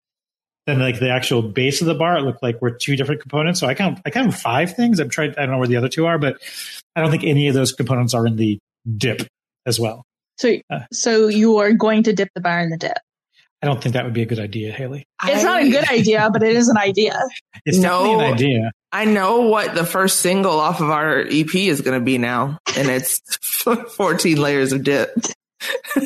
Then 0.68 0.80
like 0.80 1.00
the 1.00 1.10
actual 1.10 1.42
base 1.42 1.82
of 1.82 1.88
the 1.88 1.96
bar, 1.96 2.18
it 2.18 2.22
looked 2.22 2.44
like 2.44 2.62
were 2.62 2.70
two 2.72 2.96
different 2.96 3.22
components. 3.22 3.60
So 3.60 3.66
I 3.68 3.74
count 3.74 4.00
I 4.06 4.12
count 4.12 4.34
five 4.36 4.76
things. 4.76 5.00
I'm 5.00 5.10
trying. 5.10 5.32
I 5.32 5.42
don't 5.42 5.52
know 5.52 5.58
where 5.58 5.68
the 5.68 5.78
other 5.78 5.90
two 5.90 6.06
are, 6.06 6.20
but 6.20 6.38
I 6.96 7.02
don't 7.02 7.10
think 7.10 7.24
any 7.24 7.48
of 7.48 7.56
those 7.56 7.72
components 7.72 8.14
are 8.14 8.28
in 8.28 8.36
the 8.36 8.60
dip 8.98 9.26
as 9.66 9.80
well. 9.80 10.04
so, 10.38 10.56
Uh. 10.70 10.82
so 10.92 11.28
you 11.28 11.58
are 11.58 11.72
going 11.74 12.04
to 12.04 12.14
dip 12.14 12.30
the 12.36 12.42
bar 12.42 12.60
in 12.60 12.70
the 12.70 12.78
dip. 12.78 12.98
I 13.64 13.68
don't 13.68 13.82
think 13.82 13.94
that 13.94 14.06
would 14.06 14.14
be 14.14 14.24
a 14.24 14.26
good 14.26 14.40
idea, 14.40 14.72
Haley. 14.72 15.06
It's 15.24 15.44
not 15.44 15.62
a 15.62 15.70
good 15.70 15.88
idea, 15.90 16.30
but 16.34 16.42
it 16.44 16.56
is 16.56 16.68
an 16.70 16.78
idea. 16.78 17.20
It's 17.66 17.78
definitely 17.78 18.14
No. 18.16 18.20
an 18.22 18.34
idea. 18.34 18.72
I 18.92 19.06
know 19.06 19.42
what 19.42 19.76
the 19.76 19.86
first 19.86 20.20
single 20.22 20.60
off 20.60 20.82
of 20.82 20.90
our 20.90 21.20
EP 21.20 21.54
is 21.56 21.82
going 21.82 22.00
to 22.00 22.04
be 22.04 22.18
now, 22.18 22.58
and 22.76 22.90
it's 22.90 23.22
14 23.96 24.38
layers 24.42 24.72
of 24.74 24.84
dip. 24.84 25.16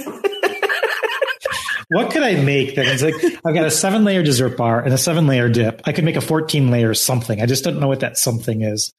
What 1.90 2.10
could 2.11 2.23
I 2.23 2.34
make 2.41 2.76
that 2.77 2.88
is 2.88 3.03
like 3.03 3.14
I've 3.45 3.53
got 3.53 3.64
a 3.65 3.69
seven 3.72 4.03
layer 4.06 4.23
dessert 4.23 4.57
bar 4.57 4.82
and 4.82 4.91
a 4.91 4.98
seven 4.98 5.27
layer 5.27 5.48
dip. 5.48 5.84
I 5.86 5.91
could 5.91 6.03
make 6.03 6.15
a 6.15 6.22
14 6.22 6.72
layer 6.72 6.95
something. 6.95 7.40
I 7.40 7.45
just 7.45 7.64
don't 7.64 7.80
know 7.80 7.88
what 7.88 7.99
that 7.99 8.18
something 8.18 8.64
is. 8.64 8.91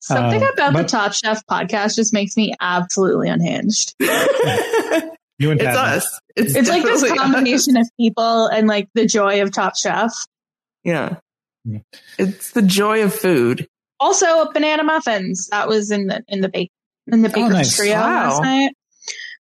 Something 0.00 0.42
Um, 0.42 0.50
about 0.52 0.74
the 0.74 0.84
Top 0.84 1.14
Chef 1.14 1.40
podcast 1.50 1.96
just 1.96 2.12
makes 2.12 2.36
me 2.36 2.52
absolutely 2.60 3.30
unhinged. 3.30 3.94
You 5.38 5.50
and 5.52 5.60
It's 5.60 5.68
Pat. 5.76 5.96
us. 5.98 6.20
It's, 6.36 6.54
It's 6.56 6.68
like 6.68 6.82
this 6.82 7.00
definitely 7.02 7.18
us. 7.18 7.24
combination 7.32 7.76
of 7.76 7.88
people 7.98 8.46
and 8.46 8.66
like 8.66 8.88
the 8.94 9.06
joy 9.06 9.40
of 9.42 9.52
Top 9.52 9.76
Chef. 9.76 10.12
Yeah. 10.84 11.16
Yeah. 11.64 11.78
It's 12.18 12.52
the 12.52 12.62
joy 12.62 13.02
of 13.04 13.14
food. 13.14 13.66
Also, 14.00 14.50
banana 14.52 14.84
muffins. 14.84 15.48
That 15.50 15.68
was 15.68 15.90
in 15.90 16.06
the 16.06 16.22
in 16.28 16.40
the 16.40 16.48
bake 16.48 16.70
in 17.10 17.22
the 17.22 17.28
baker's 17.28 17.50
nice. 17.52 17.76
trio 17.76 17.94
Wow. 17.94 18.28
last 18.30 18.42
night. 18.42 18.72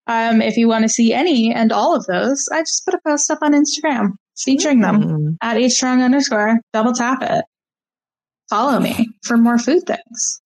Um, 0.09 0.41
if 0.41 0.57
you 0.57 0.69
want 0.69 0.85
to 0.85 0.89
see 0.89 1.13
any 1.13 1.53
and 1.53 1.73
all 1.73 1.95
of 1.97 2.07
those, 2.07 2.49
I 2.53 2.61
just 2.61 2.85
put 2.85 2.95
a 2.95 2.99
post 3.07 3.31
up 3.31 3.39
on 3.43 3.53
Instagram 3.53 4.13
featuring 4.39 4.81
them 4.81 5.03
Mm. 5.03 5.37
at 5.43 5.57
h 5.57 5.73
strong 5.73 6.03
underscore. 6.03 6.61
Double 6.73 6.93
tap 6.93 7.23
it. 7.23 7.45
Follow 8.49 8.79
me 8.81 9.09
for 9.25 9.37
more 9.37 9.59
food 9.59 9.83
things. 9.87 10.41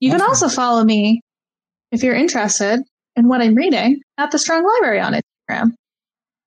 You 0.00 0.10
can 0.10 0.20
Awesome. 0.20 0.30
also 0.30 0.48
follow 0.48 0.84
me 0.84 1.20
if 1.92 2.02
you're 2.02 2.14
interested 2.16 2.80
in 3.20 3.28
what 3.28 3.40
I'm 3.40 3.54
reading 3.54 4.00
at 4.18 4.30
the 4.32 4.38
Strong 4.38 4.66
Library 4.66 4.98
on 5.00 5.12
Instagram. 5.14 5.70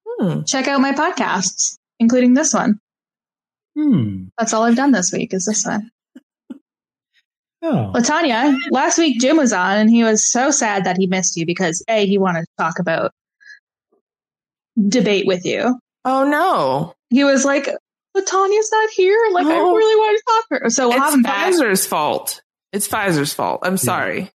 Hmm. 0.08 0.42
Check 0.46 0.68
out 0.68 0.82
my 0.82 0.92
podcasts, 0.92 1.78
including 2.00 2.34
this 2.34 2.54
one. 2.54 2.80
Hmm. 3.78 4.26
That's 4.38 4.54
all 4.54 4.64
I've 4.64 4.76
done 4.76 4.92
this 4.92 5.12
week 5.14 5.34
is 5.34 5.46
this 5.46 5.66
one. 5.66 5.90
Oh. 7.66 7.94
Latanya, 7.96 8.58
last 8.72 8.98
week 8.98 9.22
Jim 9.22 9.38
was 9.38 9.54
on 9.54 9.78
and 9.78 9.90
he 9.90 10.04
was 10.04 10.30
so 10.30 10.52
sad 10.52 10.84
that 10.84 10.98
he 10.98 11.08
missed 11.08 11.38
you 11.38 11.46
because 11.46 11.82
A, 11.88 12.06
he 12.06 12.18
wanted 12.18 12.42
to 12.42 12.52
talk 12.58 12.78
about 12.78 13.14
debate 14.90 15.26
with 15.26 15.46
you. 15.46 15.80
Oh 16.04 16.28
no. 16.28 16.94
He 17.10 17.24
was 17.24 17.46
like, 17.46 17.68
Latanya's 18.18 18.70
not 18.70 18.90
here. 18.90 19.18
Like, 19.32 19.46
I 19.46 19.56
Oh. 19.58 19.76
really 19.76 19.96
want 19.96 20.18
to 20.20 20.24
talk 20.28 20.48
to 20.60 20.64
her. 20.66 20.70
So 20.72 20.90
we'll 20.90 20.98
have 21.00 21.08
it's 21.08 21.16
him 21.16 21.22
back. 21.22 21.54
Pfizer's 21.54 21.88
fault. 21.88 22.42
It's 22.74 22.86
Pfizer's 22.86 23.34
fault. 23.34 23.62
I'm 23.64 23.78
sorry. 23.78 24.30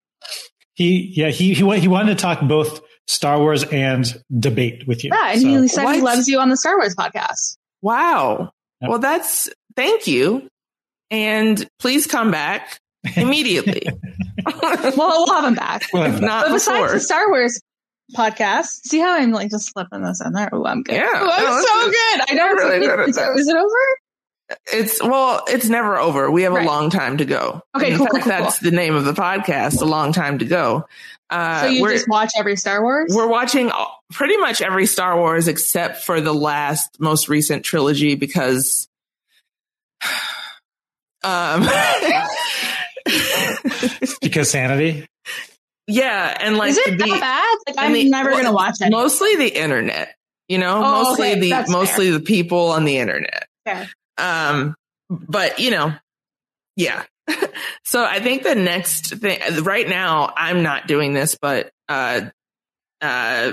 He 0.75 1.13
yeah 1.15 1.29
he 1.31 1.55
he 1.55 1.79
he 1.79 1.89
wanted 1.89 2.17
to 2.19 2.23
talk 2.23 2.41
both 2.43 2.81
Star 3.07 3.39
Wars 3.39 3.65
and 3.65 4.05
debate 4.39 4.87
with 4.87 5.05
you. 5.05 5.11
Yeah, 5.13 5.33
and 5.33 5.41
So- 5.41 5.49
he 5.63 5.69
said 5.69 5.93
he 5.95 6.01
loves 6.01 6.27
you 6.29 6.41
on 6.41 6.49
the 6.49 6.57
Star 6.57 6.77
Wars 6.77 6.95
podcast. 6.95 7.57
Wow. 7.83 8.51
Yep. 8.81 8.91
Well, 8.91 8.99
that's 8.99 9.49
thank 9.77 10.07
you. 10.07 10.49
and 11.11 11.67
please 11.79 12.07
come 12.07 12.31
back 12.31 12.79
immediately. 13.17 13.83
well, 14.97 14.97
we'll 15.27 15.35
have 15.35 15.45
him 15.45 15.55
back. 15.55 15.85
Well, 15.93 16.13
if 16.13 16.21
not 16.21 16.47
But 16.47 16.53
besides 16.55 16.83
before. 16.83 16.93
the 16.95 17.01
Star 17.01 17.29
Wars 17.31 17.61
podcast, 18.17 18.67
see 18.87 18.99
how 18.99 19.15
I'm 19.15 19.31
like 19.33 19.51
just 19.51 19.71
slipping 19.73 20.03
this 20.03 20.21
in 20.25 20.33
there? 20.33 20.49
Oh, 20.53 20.65
I'm 20.67 20.83
good. 20.83 20.95
Yeah. 20.97 21.05
Ooh, 21.23 21.31
I'm 21.31 21.45
No, 21.45 21.61
so 21.61 21.89
it's- 21.89 21.91
good. 21.91 22.21
I 22.31 22.35
know. 22.35 22.47
you're 22.47 22.57
really 22.57 22.81
good 22.87 23.01
at 23.01 23.09
is, 23.09 23.17
it 23.49 23.57
over? 23.57 23.69
It's 24.73 25.03
well, 25.03 25.45
it's 25.49 25.69
never 25.69 25.97
over. 25.99 26.31
We 26.31 26.43
have 26.43 26.53
Right. 26.53 26.65
a 26.65 26.69
long 26.69 26.91
time 26.91 27.19
to 27.19 27.25
go. 27.25 27.63
Okay, 27.77 27.93
In 27.93 27.97
cool, 27.99 28.07
fact, 28.07 28.13
cool, 28.15 28.23
cool, 28.23 28.31
That's 28.43 28.59
the 28.59 28.71
name 28.71 28.95
of 28.95 29.05
the 29.05 29.13
podcast, 29.13 29.81
a 29.81 29.85
long 29.85 30.13
time 30.13 30.39
to 30.39 30.45
go. 30.45 30.87
Uh, 31.31 31.63
so 31.63 31.67
you 31.69 31.83
we're, 31.83 31.93
just 31.93 32.09
watch 32.09 32.33
every 32.37 32.57
Star 32.57 32.83
Wars? 32.83 33.13
we're 33.15 33.27
watching 33.27 33.71
all- 33.71 34.03
pretty 34.13 34.37
much 34.37 34.61
every 34.63 34.87
Star 34.87 35.17
Wars 35.17 35.49
except 35.49 36.05
for 36.05 36.21
the 36.21 36.35
last 36.35 37.01
most 37.01 37.29
recent 37.29 37.65
trilogy 37.65 38.15
because 38.15 38.87
um 41.25 41.63
because 44.21 44.51
sanity. 44.51 45.07
yeah, 45.87 46.37
and 46.41 46.57
like 46.57 46.71
is 46.71 46.79
it 46.79 46.99
the, 46.99 47.07
that 47.07 47.21
bad? 47.21 47.57
Like 47.75 47.85
I'm 47.87 47.93
the- 47.93 48.09
never 48.11 48.31
well, 48.31 48.43
gonna 48.43 48.55
watch 48.55 48.77
it. 48.81 48.91
Mostly 48.91 49.37
the 49.37 49.49
internet, 49.49 50.15
you 50.49 50.59
know, 50.59 50.77
Oh, 50.77 51.03
mostly 51.05 51.31
okay, 51.33 51.41
the 51.41 51.51
that's 51.51 51.71
mostly 51.71 52.11
the 52.11 52.21
people 52.21 52.69
on 52.71 52.85
the 52.85 52.99
internet. 52.99 53.47
Fair. 53.65 53.89
Um, 54.19 54.75
but 55.11 55.59
you 55.59 55.71
know, 55.71 55.95
yeah. 56.77 57.05
so 57.85 58.05
I 58.05 58.21
think 58.21 58.43
the 58.43 58.55
next 58.55 59.15
thing 59.15 59.41
right 59.63 59.89
now, 59.89 60.33
I'm 60.37 60.63
not 60.63 60.87
doing 60.87 61.15
this, 61.15 61.39
but, 61.41 61.71
uh, 61.89 62.23
uh, 63.01 63.53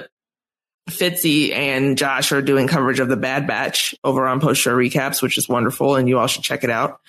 Fitzy 0.89 1.53
and 1.53 1.97
Josh 1.97 2.31
are 2.31 2.41
doing 2.41 2.67
coverage 2.67 2.99
of 2.99 3.07
the 3.07 3.15
Bad 3.15 3.47
Batch 3.47 3.95
over 4.03 4.27
on 4.27 4.39
post 4.41 4.61
show 4.61 4.75
recaps, 4.75 5.21
which 5.21 5.37
is 5.37 5.47
wonderful. 5.47 5.95
And 5.95 6.09
you 6.09 6.19
all 6.19 6.27
should 6.27 6.43
check 6.43 6.63
it 6.63 6.69
out. 6.69 6.99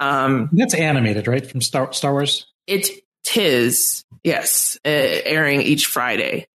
Um, 0.00 0.48
That's 0.52 0.74
animated, 0.74 1.28
right? 1.28 1.46
From 1.46 1.60
Star 1.60 1.92
Star 1.92 2.12
Wars. 2.12 2.46
it 2.66 2.88
tis, 3.24 4.04
yes, 4.24 4.78
uh, 4.84 4.88
airing 4.88 5.62
each 5.62 5.86
Friday. 5.86 6.46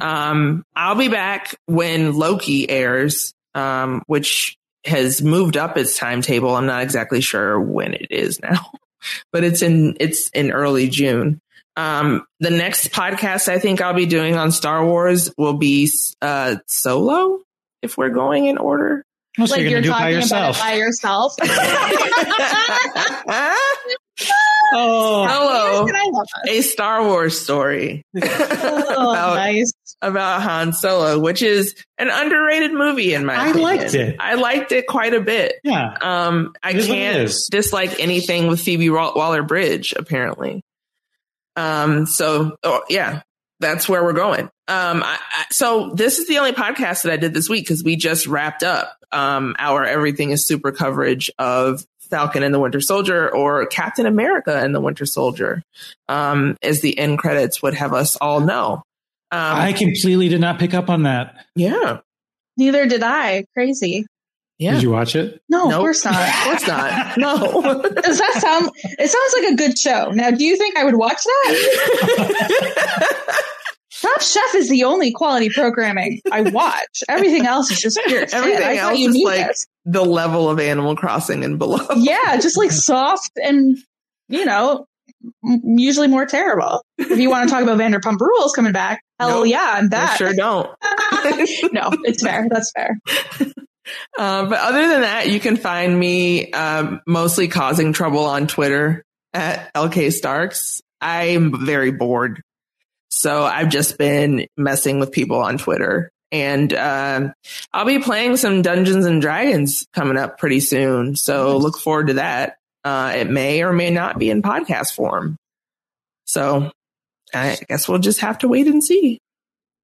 Um, 0.00 0.64
I'll 0.76 0.96
be 0.96 1.08
back 1.08 1.56
when 1.66 2.12
Loki 2.12 2.68
airs, 2.68 3.32
um, 3.54 4.02
which 4.06 4.58
has 4.88 5.22
moved 5.22 5.56
up 5.56 5.76
its 5.76 5.96
timetable. 5.96 6.54
I'm 6.54 6.66
not 6.66 6.82
exactly 6.82 7.20
sure 7.20 7.60
when 7.60 7.94
it 7.94 8.08
is 8.10 8.40
now, 8.40 8.72
but 9.32 9.44
it's 9.44 9.62
in 9.62 9.96
it's 10.00 10.28
in 10.30 10.50
early 10.50 10.88
June. 10.88 11.40
Um, 11.76 12.26
the 12.40 12.50
next 12.50 12.88
podcast 12.88 13.48
I 13.48 13.60
think 13.60 13.80
I'll 13.80 13.94
be 13.94 14.06
doing 14.06 14.34
on 14.34 14.50
Star 14.50 14.84
Wars 14.84 15.32
will 15.38 15.54
be 15.54 15.88
uh, 16.20 16.56
solo, 16.66 17.38
if 17.82 17.96
we're 17.96 18.08
going 18.08 18.46
in 18.46 18.58
order. 18.58 19.04
Oh, 19.38 19.46
so 19.46 19.54
like 19.54 19.62
you're 19.62 19.70
you're 19.70 19.82
gonna 19.82 19.84
do 19.84 19.90
it 19.90 19.92
by 19.92 19.98
talking 19.98 20.16
yourself. 20.16 20.56
about 20.56 20.66
it 20.66 20.70
by 20.70 20.76
yourself. 20.76 21.36
oh, 24.72 25.26
Hello, 25.28 25.86
Can 25.86 25.96
I 25.96 26.08
love 26.12 26.22
us? 26.22 26.48
a 26.48 26.60
Star 26.62 27.02
Wars 27.04 27.40
story. 27.40 28.02
Oh, 28.16 28.20
About- 28.90 29.34
nice. 29.36 29.72
about 30.02 30.42
Han 30.42 30.72
Solo, 30.72 31.18
which 31.18 31.42
is 31.42 31.74
an 31.98 32.08
underrated 32.10 32.72
movie 32.72 33.14
in 33.14 33.24
my 33.26 33.34
I 33.34 33.48
opinion. 33.48 33.62
liked 33.78 33.94
it. 33.94 34.16
I 34.20 34.34
liked 34.34 34.72
it 34.72 34.86
quite 34.86 35.14
a 35.14 35.20
bit. 35.20 35.56
yeah. 35.64 35.96
Um, 36.00 36.54
I 36.62 36.70
It 36.70 36.76
is 36.76 36.88
what 36.88 36.98
it 36.98 37.00
can't 37.00 37.32
dislike 37.50 38.00
anything 38.00 38.46
with 38.48 38.60
Phoebe 38.60 38.90
Waller 38.90 39.42
Bridge, 39.42 39.92
apparently. 39.96 40.62
Um, 41.56 42.06
so 42.06 42.56
oh, 42.62 42.82
yeah, 42.88 43.22
that's 43.60 43.88
where 43.88 44.04
we're 44.04 44.12
going. 44.12 44.44
Um, 44.68 45.02
I, 45.02 45.18
I, 45.18 45.44
so 45.50 45.90
this 45.94 46.18
is 46.18 46.28
the 46.28 46.38
only 46.38 46.52
podcast 46.52 47.02
that 47.02 47.12
I 47.12 47.16
did 47.16 47.34
this 47.34 47.48
week 47.48 47.64
because 47.64 47.82
we 47.82 47.96
just 47.96 48.26
wrapped 48.28 48.62
up 48.62 48.94
um, 49.10 49.56
our 49.58 49.84
Everything 49.84 50.30
is 50.30 50.46
Super 50.46 50.70
coverage 50.70 51.30
of 51.38 51.84
Falcon 52.10 52.42
and 52.42 52.54
the 52.54 52.58
Winter 52.60 52.80
Soldier 52.80 53.28
or 53.34 53.66
Captain 53.66 54.06
America 54.06 54.56
and 54.56 54.74
the 54.74 54.80
Winter 54.80 55.06
Soldier, 55.06 55.62
um, 56.08 56.56
as 56.62 56.80
the 56.80 56.98
end 56.98 57.18
credits 57.18 57.62
would 57.62 57.74
have 57.74 57.92
us 57.92 58.16
all 58.16 58.40
know. 58.40 58.82
Um, 59.30 59.56
I 59.56 59.72
completely 59.74 60.28
did 60.28 60.40
not 60.40 60.58
pick 60.58 60.72
up 60.74 60.88
on 60.88 61.02
that. 61.04 61.44
yeah, 61.54 61.98
Neither 62.56 62.86
did 62.86 63.02
I. 63.02 63.44
Crazy. 63.54 64.06
yeah. 64.58 64.72
Did 64.72 64.82
you 64.82 64.90
watch 64.90 65.14
it? 65.14 65.40
No, 65.48 65.68
of 65.70 65.76
course 65.76 66.04
not. 66.04 66.28
Of 66.28 66.34
course 66.44 66.66
not. 66.66 67.16
No. 67.18 67.36
Does 67.82 68.18
that 68.18 68.34
sound? 68.40 68.70
It 68.98 69.08
sounds 69.08 69.34
like 69.36 69.52
a 69.52 69.56
good 69.56 69.78
show. 69.78 70.10
Now, 70.12 70.30
do 70.30 70.42
you 70.44 70.56
think 70.56 70.76
I 70.76 70.84
would 70.84 70.96
watch 70.96 71.22
that? 71.22 72.54
Top 74.00 74.20
Chef 74.20 74.54
is 74.54 74.68
the 74.68 74.84
only 74.84 75.12
quality 75.12 75.50
programming 75.50 76.20
I 76.30 76.42
watch. 76.42 77.02
Everything 77.08 77.46
else 77.46 77.70
is 77.70 77.80
just 77.80 77.98
pure. 78.06 78.26
Everything 78.32 78.78
else 78.78 78.98
is 78.98 79.16
like 79.24 79.46
this. 79.48 79.66
the 79.84 80.04
level 80.04 80.48
of 80.48 80.60
Animal 80.60 80.94
Crossing 80.96 81.44
and 81.44 81.58
below. 81.58 81.86
yeah, 81.96 82.36
just 82.36 82.56
like 82.56 82.70
soft 82.70 83.30
and 83.36 83.76
you 84.28 84.44
know, 84.44 84.86
usually 85.42 86.06
more 86.08 86.26
terrible. 86.26 86.84
If 86.98 87.18
you 87.18 87.30
want 87.30 87.48
to 87.48 87.54
talk 87.54 87.62
about 87.62 87.78
Vanderpump 87.78 88.20
Rules 88.20 88.52
coming 88.52 88.72
back, 88.72 89.02
hell 89.18 89.40
Nope. 89.40 89.48
yeah, 89.48 89.70
I'm 89.74 89.86
I 89.86 89.88
that. 89.88 90.16
sure 90.18 90.32
don't. 90.34 90.68
no, 91.72 91.90
it's 92.04 92.22
fair. 92.22 92.46
That's 92.50 92.70
fair. 92.72 92.98
Uh, 94.18 94.44
but 94.46 94.58
other 94.60 94.86
than 94.86 95.00
that, 95.00 95.28
you 95.28 95.40
can 95.40 95.56
find 95.56 95.98
me 95.98 96.52
um, 96.52 97.00
mostly 97.06 97.48
causing 97.48 97.92
trouble 97.94 98.24
on 98.24 98.46
Twitter 98.46 99.02
at 99.32 99.72
LK 99.74 100.12
Starks. 100.12 100.82
I'm 101.00 101.64
very 101.64 101.90
bored. 101.90 102.42
So 103.18 103.42
I've 103.42 103.68
just 103.68 103.98
been 103.98 104.46
messing 104.56 105.00
with 105.00 105.10
people 105.10 105.38
on 105.40 105.58
Twitter. 105.58 106.12
And 106.30 106.72
um, 106.72 107.32
I'll 107.72 107.84
be 107.84 107.98
playing 107.98 108.36
some 108.36 108.62
Dungeons 108.62 109.06
and 109.06 109.20
Dragons 109.20 109.88
coming 109.92 110.16
up 110.16 110.38
pretty 110.38 110.60
soon. 110.60 111.16
So 111.16 111.54
Nice. 111.54 111.62
look 111.62 111.78
forward 111.78 112.06
to 112.08 112.12
that. 112.14 112.58
Uh, 112.84 113.12
it 113.16 113.28
may 113.28 113.62
or 113.64 113.72
may 113.72 113.90
not 113.90 114.20
be 114.20 114.30
in 114.30 114.40
podcast 114.40 114.94
form. 114.94 115.36
So 116.26 116.70
I 117.34 117.56
guess 117.68 117.88
we'll 117.88 117.98
just 117.98 118.20
have 118.20 118.38
to 118.38 118.48
wait 118.48 118.68
and 118.68 118.84
see. 118.84 119.18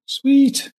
Sweet. 0.05 0.71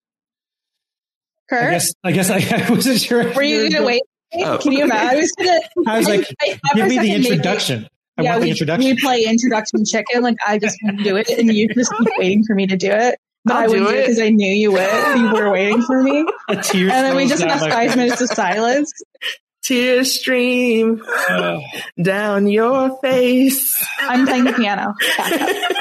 I 1.53 1.71
guess. 1.73 1.93
I 2.03 2.13
guess 2.13 2.31
I, 2.31 2.37
I 2.67 2.71
wasn't 2.71 3.01
sure. 3.01 3.21
if 3.21 3.37
were 3.37 3.43
you 3.43 3.65
were 3.65 3.69
gonna 3.71 3.85
wait? 3.85 4.03
Oh. 4.35 4.59
Can 4.63 4.73
you 4.73 4.85
imagine? 4.85 5.11
I 5.11 5.21
was 5.21 5.33
gonna. 5.37 5.61
I 5.87 5.99
was 5.99 6.09
like, 6.09 6.27
I, 6.41 6.59
I, 6.73 6.75
give 6.75 6.89
me 6.89 6.97
the 6.99 7.05
second, 7.05 7.13
maybe- 7.13 7.15
introduction. 7.29 7.89
I 8.19 8.23
yeah, 8.23 8.31
want 8.31 8.41
the 8.41 8.47
we, 8.47 8.51
introduction. 8.51 8.85
we 8.91 9.01
play 9.01 9.25
introduction 9.25 9.85
chicken. 9.85 10.23
Like 10.23 10.37
I 10.47 10.59
just 10.59 10.77
want 10.83 10.99
to 10.99 11.05
do 11.05 11.17
it, 11.17 11.29
and 11.29 11.53
you 11.53 11.69
just 11.75 11.93
keep 11.97 12.09
waiting 12.19 12.45
for 12.45 12.55
me 12.55 12.67
to 12.67 12.77
do 12.77 12.91
it. 12.91 13.19
But 13.45 13.55
I'll 13.57 13.63
I 13.65 13.67
wouldn't 13.69 13.87
do 13.89 13.93
do 13.93 13.97
it 13.97 14.01
it. 14.01 14.07
because 14.07 14.21
I 14.21 14.31
knew 14.31 14.51
you 14.53 14.73
would. 14.73 15.17
You 15.19 15.33
were 15.33 15.51
waiting 15.53 15.83
for 15.83 16.03
me, 16.03 16.27
A 16.49 16.57
tear 16.57 16.83
and 16.91 16.91
then 16.91 17.15
we 17.17 17.29
just 17.29 17.43
have 17.43 17.61
five 17.61 17.89
face. 17.91 17.97
minutes 17.97 18.21
of 18.21 18.29
silence. 18.29 18.93
Tears 19.63 20.19
stream 20.21 21.03
Uh, 21.29 21.59
down 22.01 22.49
your 22.49 22.99
face. 23.01 23.75
I'm 24.01 24.27
playing 24.27 24.45
the 24.45 24.53
piano. 24.53 24.95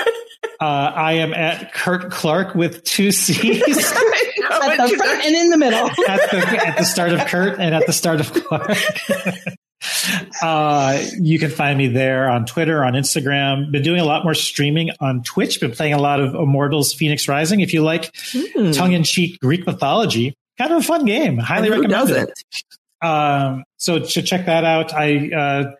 Uh, 0.61 0.63
I 0.95 1.13
am 1.13 1.33
at 1.33 1.73
Kurt 1.73 2.09
Clark 2.11 2.55
with 2.55 2.83
two 2.85 3.11
C's 3.11 3.61
At 3.61 3.67
the 3.67 4.93
front 4.97 5.25
and 5.25 5.35
in 5.35 5.49
the 5.49 5.57
middle. 5.57 5.89
at 6.07 6.31
the 6.31 6.63
at 6.67 6.77
the 6.77 6.85
start 6.85 7.11
of 7.11 7.19
Kurt 7.27 7.59
and 7.59 7.75
at 7.75 7.85
the 7.85 7.91
start 7.91 8.21
of 8.21 8.31
Clark. 8.31 8.71
Uh, 10.41 11.01
you 11.19 11.39
can 11.39 11.49
find 11.49 11.77
me 11.77 11.87
there 11.87 12.29
on 12.29 12.45
Twitter, 12.45 12.83
on 12.83 12.93
Instagram. 12.93 13.71
Been 13.71 13.83
doing 13.83 13.99
a 13.99 14.05
lot 14.05 14.23
more 14.23 14.33
streaming 14.33 14.91
on 14.99 15.23
Twitch. 15.23 15.59
Been 15.59 15.71
playing 15.71 15.93
a 15.93 16.01
lot 16.01 16.19
of 16.19 16.33
Immortals: 16.35 16.93
Phoenix 16.93 17.27
Rising. 17.27 17.59
If 17.59 17.73
you 17.73 17.83
like 17.83 18.15
Hmm. 18.31 18.71
tongue-in-cheek 18.71 19.39
Greek 19.39 19.65
mythology, 19.65 20.35
kind 20.57 20.71
of 20.71 20.79
a 20.79 20.83
fun 20.83 21.05
game. 21.05 21.37
Highly 21.37 21.67
Who 21.69 21.81
recommend 21.81 22.09
it. 22.09 22.43
Um, 23.05 23.63
so 23.77 23.99
to 23.99 24.21
check 24.21 24.45
that 24.47 24.63
out, 24.63 24.93
I 24.93 25.29
uh, 25.31 25.71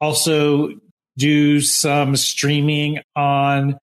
also 0.00 0.70
do 1.18 1.60
some 1.60 2.16
streaming 2.16 3.00
on 3.14 3.78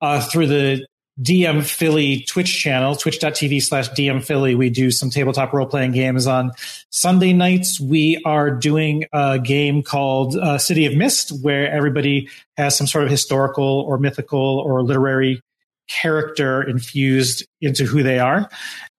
uh, 0.00 0.20
through 0.20 0.46
the 0.46 0.86
DM 1.20 1.64
Philly 1.64 2.20
Twitch 2.20 2.60
channel, 2.60 2.94
twitch.tv 2.94 3.62
slash 3.62 3.88
DM 3.90 4.22
Philly. 4.22 4.54
We 4.54 4.68
do 4.68 4.90
some 4.90 5.08
tabletop 5.08 5.52
role 5.52 5.66
playing 5.66 5.92
games 5.92 6.26
on 6.26 6.52
Sunday 6.90 7.32
nights. 7.32 7.80
We 7.80 8.20
are 8.26 8.50
doing 8.50 9.04
a 9.12 9.38
game 9.38 9.82
called 9.82 10.36
uh, 10.36 10.58
City 10.58 10.84
of 10.84 10.94
Mist, 10.94 11.32
where 11.42 11.70
everybody 11.70 12.28
has 12.58 12.76
some 12.76 12.86
sort 12.86 13.04
of 13.04 13.10
historical 13.10 13.80
or 13.80 13.98
mythical 13.98 14.58
or 14.58 14.82
literary 14.82 15.40
character 15.88 16.62
infused 16.62 17.46
into 17.60 17.84
who 17.84 18.02
they 18.02 18.18
are. 18.18 18.50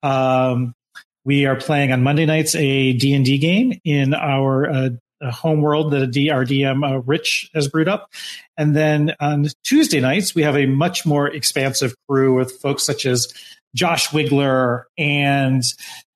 Um, 0.02 0.74
we 1.24 1.46
are 1.46 1.56
playing 1.56 1.92
on 1.92 2.02
Monday 2.04 2.26
nights 2.26 2.56
a 2.56 2.94
D&D 2.94 3.38
game 3.38 3.80
in 3.84 4.14
our 4.14 4.70
uh, 4.70 4.90
uh, 5.22 5.32
home 5.32 5.62
world 5.62 5.92
that 5.92 6.04
a 6.04 6.08
DRDM 6.08 6.88
uh, 6.88 7.00
Rich 7.00 7.50
has 7.54 7.68
brewed 7.68 7.88
up. 7.88 8.12
And 8.58 8.76
then 8.76 9.14
on 9.20 9.48
Tuesday 9.64 10.00
nights, 10.00 10.36
we 10.36 10.44
have 10.44 10.56
a 10.56 10.66
much 10.66 11.06
more 11.06 11.28
expansive 11.28 11.94
crew 12.08 12.36
with 12.36 12.60
folks 12.60 12.84
such 12.84 13.06
as 13.06 13.28
Josh 13.76 14.10
Wiggler 14.10 14.84
and 14.98 15.64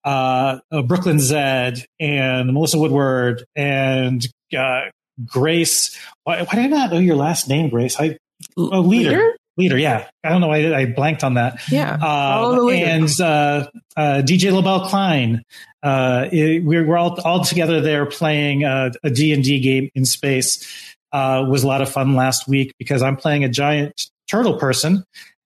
uh, 0.04 0.60
uh, 0.72 0.82
Brooklyn 0.82 1.20
Zed 1.20 1.86
and 2.00 2.54
Melissa 2.54 2.80
Woodward 2.80 3.46
and 3.56 4.26
uh, 4.58 4.82
Grace. 5.26 5.98
Why, 6.24 6.44
why 6.44 6.56
did 6.56 6.66
I 6.66 6.68
not 6.68 6.92
know 6.92 7.00
your 7.00 7.16
last 7.16 7.48
name, 7.48 7.70
Grace? 7.70 8.00
I, 8.00 8.18
oh, 8.58 8.80
leader. 8.80 9.12
leader. 9.12 9.36
Yeah, 9.58 10.08
I 10.24 10.30
don't 10.30 10.42
know 10.42 10.48
why 10.48 10.74
I 10.74 10.86
blanked 10.86 11.24
on 11.24 11.36
that. 11.36 11.60
Yeah, 11.70 11.98
uh, 12.02 12.68
and 12.70 13.10
uh, 13.20 13.68
uh, 13.98 14.22
DJ 14.24 14.54
LaBelle 14.54 14.88
Klein. 14.88 15.44
Uh, 15.84 16.28
it, 16.32 16.64
we're, 16.64 16.86
we're 16.86 16.98
all 16.98 17.20
all 17.22 17.44
together 17.44 17.82
there 17.82 18.06
playing 18.06 18.64
uh, 18.64 18.92
a 19.04 19.10
D 19.10 19.34
and 19.34 19.44
D 19.44 19.60
game 19.60 19.90
in 19.96 20.06
space. 20.06 20.96
Uh, 21.12 21.46
was 21.50 21.64
a 21.64 21.68
lot 21.68 21.82
of 21.82 21.90
fun 21.90 22.16
last 22.16 22.48
week 22.48 22.74
because 22.80 23.02
I'm 23.02 23.18
playing 23.18 23.44
a 23.44 23.50
giant 23.50 24.10
turtle 24.30 24.58
person, 24.58 25.04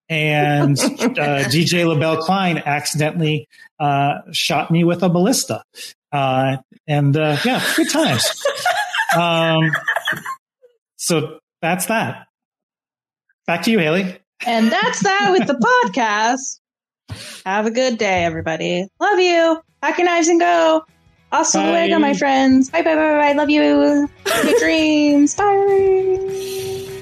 and 0.07 0.77
DJ 0.77 1.87
LaBelle 1.87 2.17
Klein 2.17 2.61
accidentally 2.65 3.47
shot 4.31 4.69
me 4.69 4.83
with 4.83 5.01
a 5.01 5.09
ballista. 5.09 5.63
and 6.11 7.15
yeah, 7.15 7.63
good 7.75 7.89
times. 7.89 8.45
um, 9.17 9.71
so 10.97 11.39
that's 11.61 11.87
that. 11.87 12.27
Back 13.47 13.61
to 13.63 13.71
you, 13.71 13.79
Haley. 13.79 14.17
And 14.45 14.71
that's 14.71 15.03
that 15.03 15.29
with 15.31 15.47
the 15.47 15.53
podcast. 15.93 16.59
Have 17.45 17.65
a 17.65 17.71
good 17.71 17.97
day, 17.97 18.23
everybody. 18.25 18.87
Love 18.99 19.19
you. 19.19 19.61
Pack 19.81 19.97
your 19.99 20.05
knives 20.07 20.27
and 20.27 20.39
go. 20.39 20.83
Hasta 21.31 21.59
luego, 21.59 21.99
my 21.99 22.13
friends. 22.13 22.69
Bye, 22.69 22.81
bye, 22.81 22.95
bye, 22.95 23.19
bye. 23.19 23.33
Love 23.33 23.49
you. 23.49 24.09
Good 24.23 24.57
dreams. 24.59 25.35
Bye. 25.35 27.01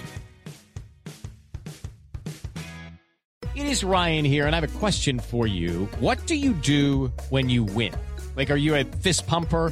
It 3.56 3.65
is 3.68 3.84
Ryan 3.84 4.26
here, 4.26 4.48
and 4.48 4.56
I 4.56 4.60
have 4.60 4.76
a 4.76 4.80
question 4.80 5.20
for 5.20 5.45
you. 5.48 5.88
What 5.99 6.26
do 6.26 6.36
you 6.36 6.53
do 6.53 7.11
when 7.30 7.49
you 7.49 7.64
win? 7.64 7.94
Like, 8.36 8.49
are 8.49 8.57
you 8.57 8.76
a 8.76 8.84
fist 8.84 9.28
pumper? 9.28 9.72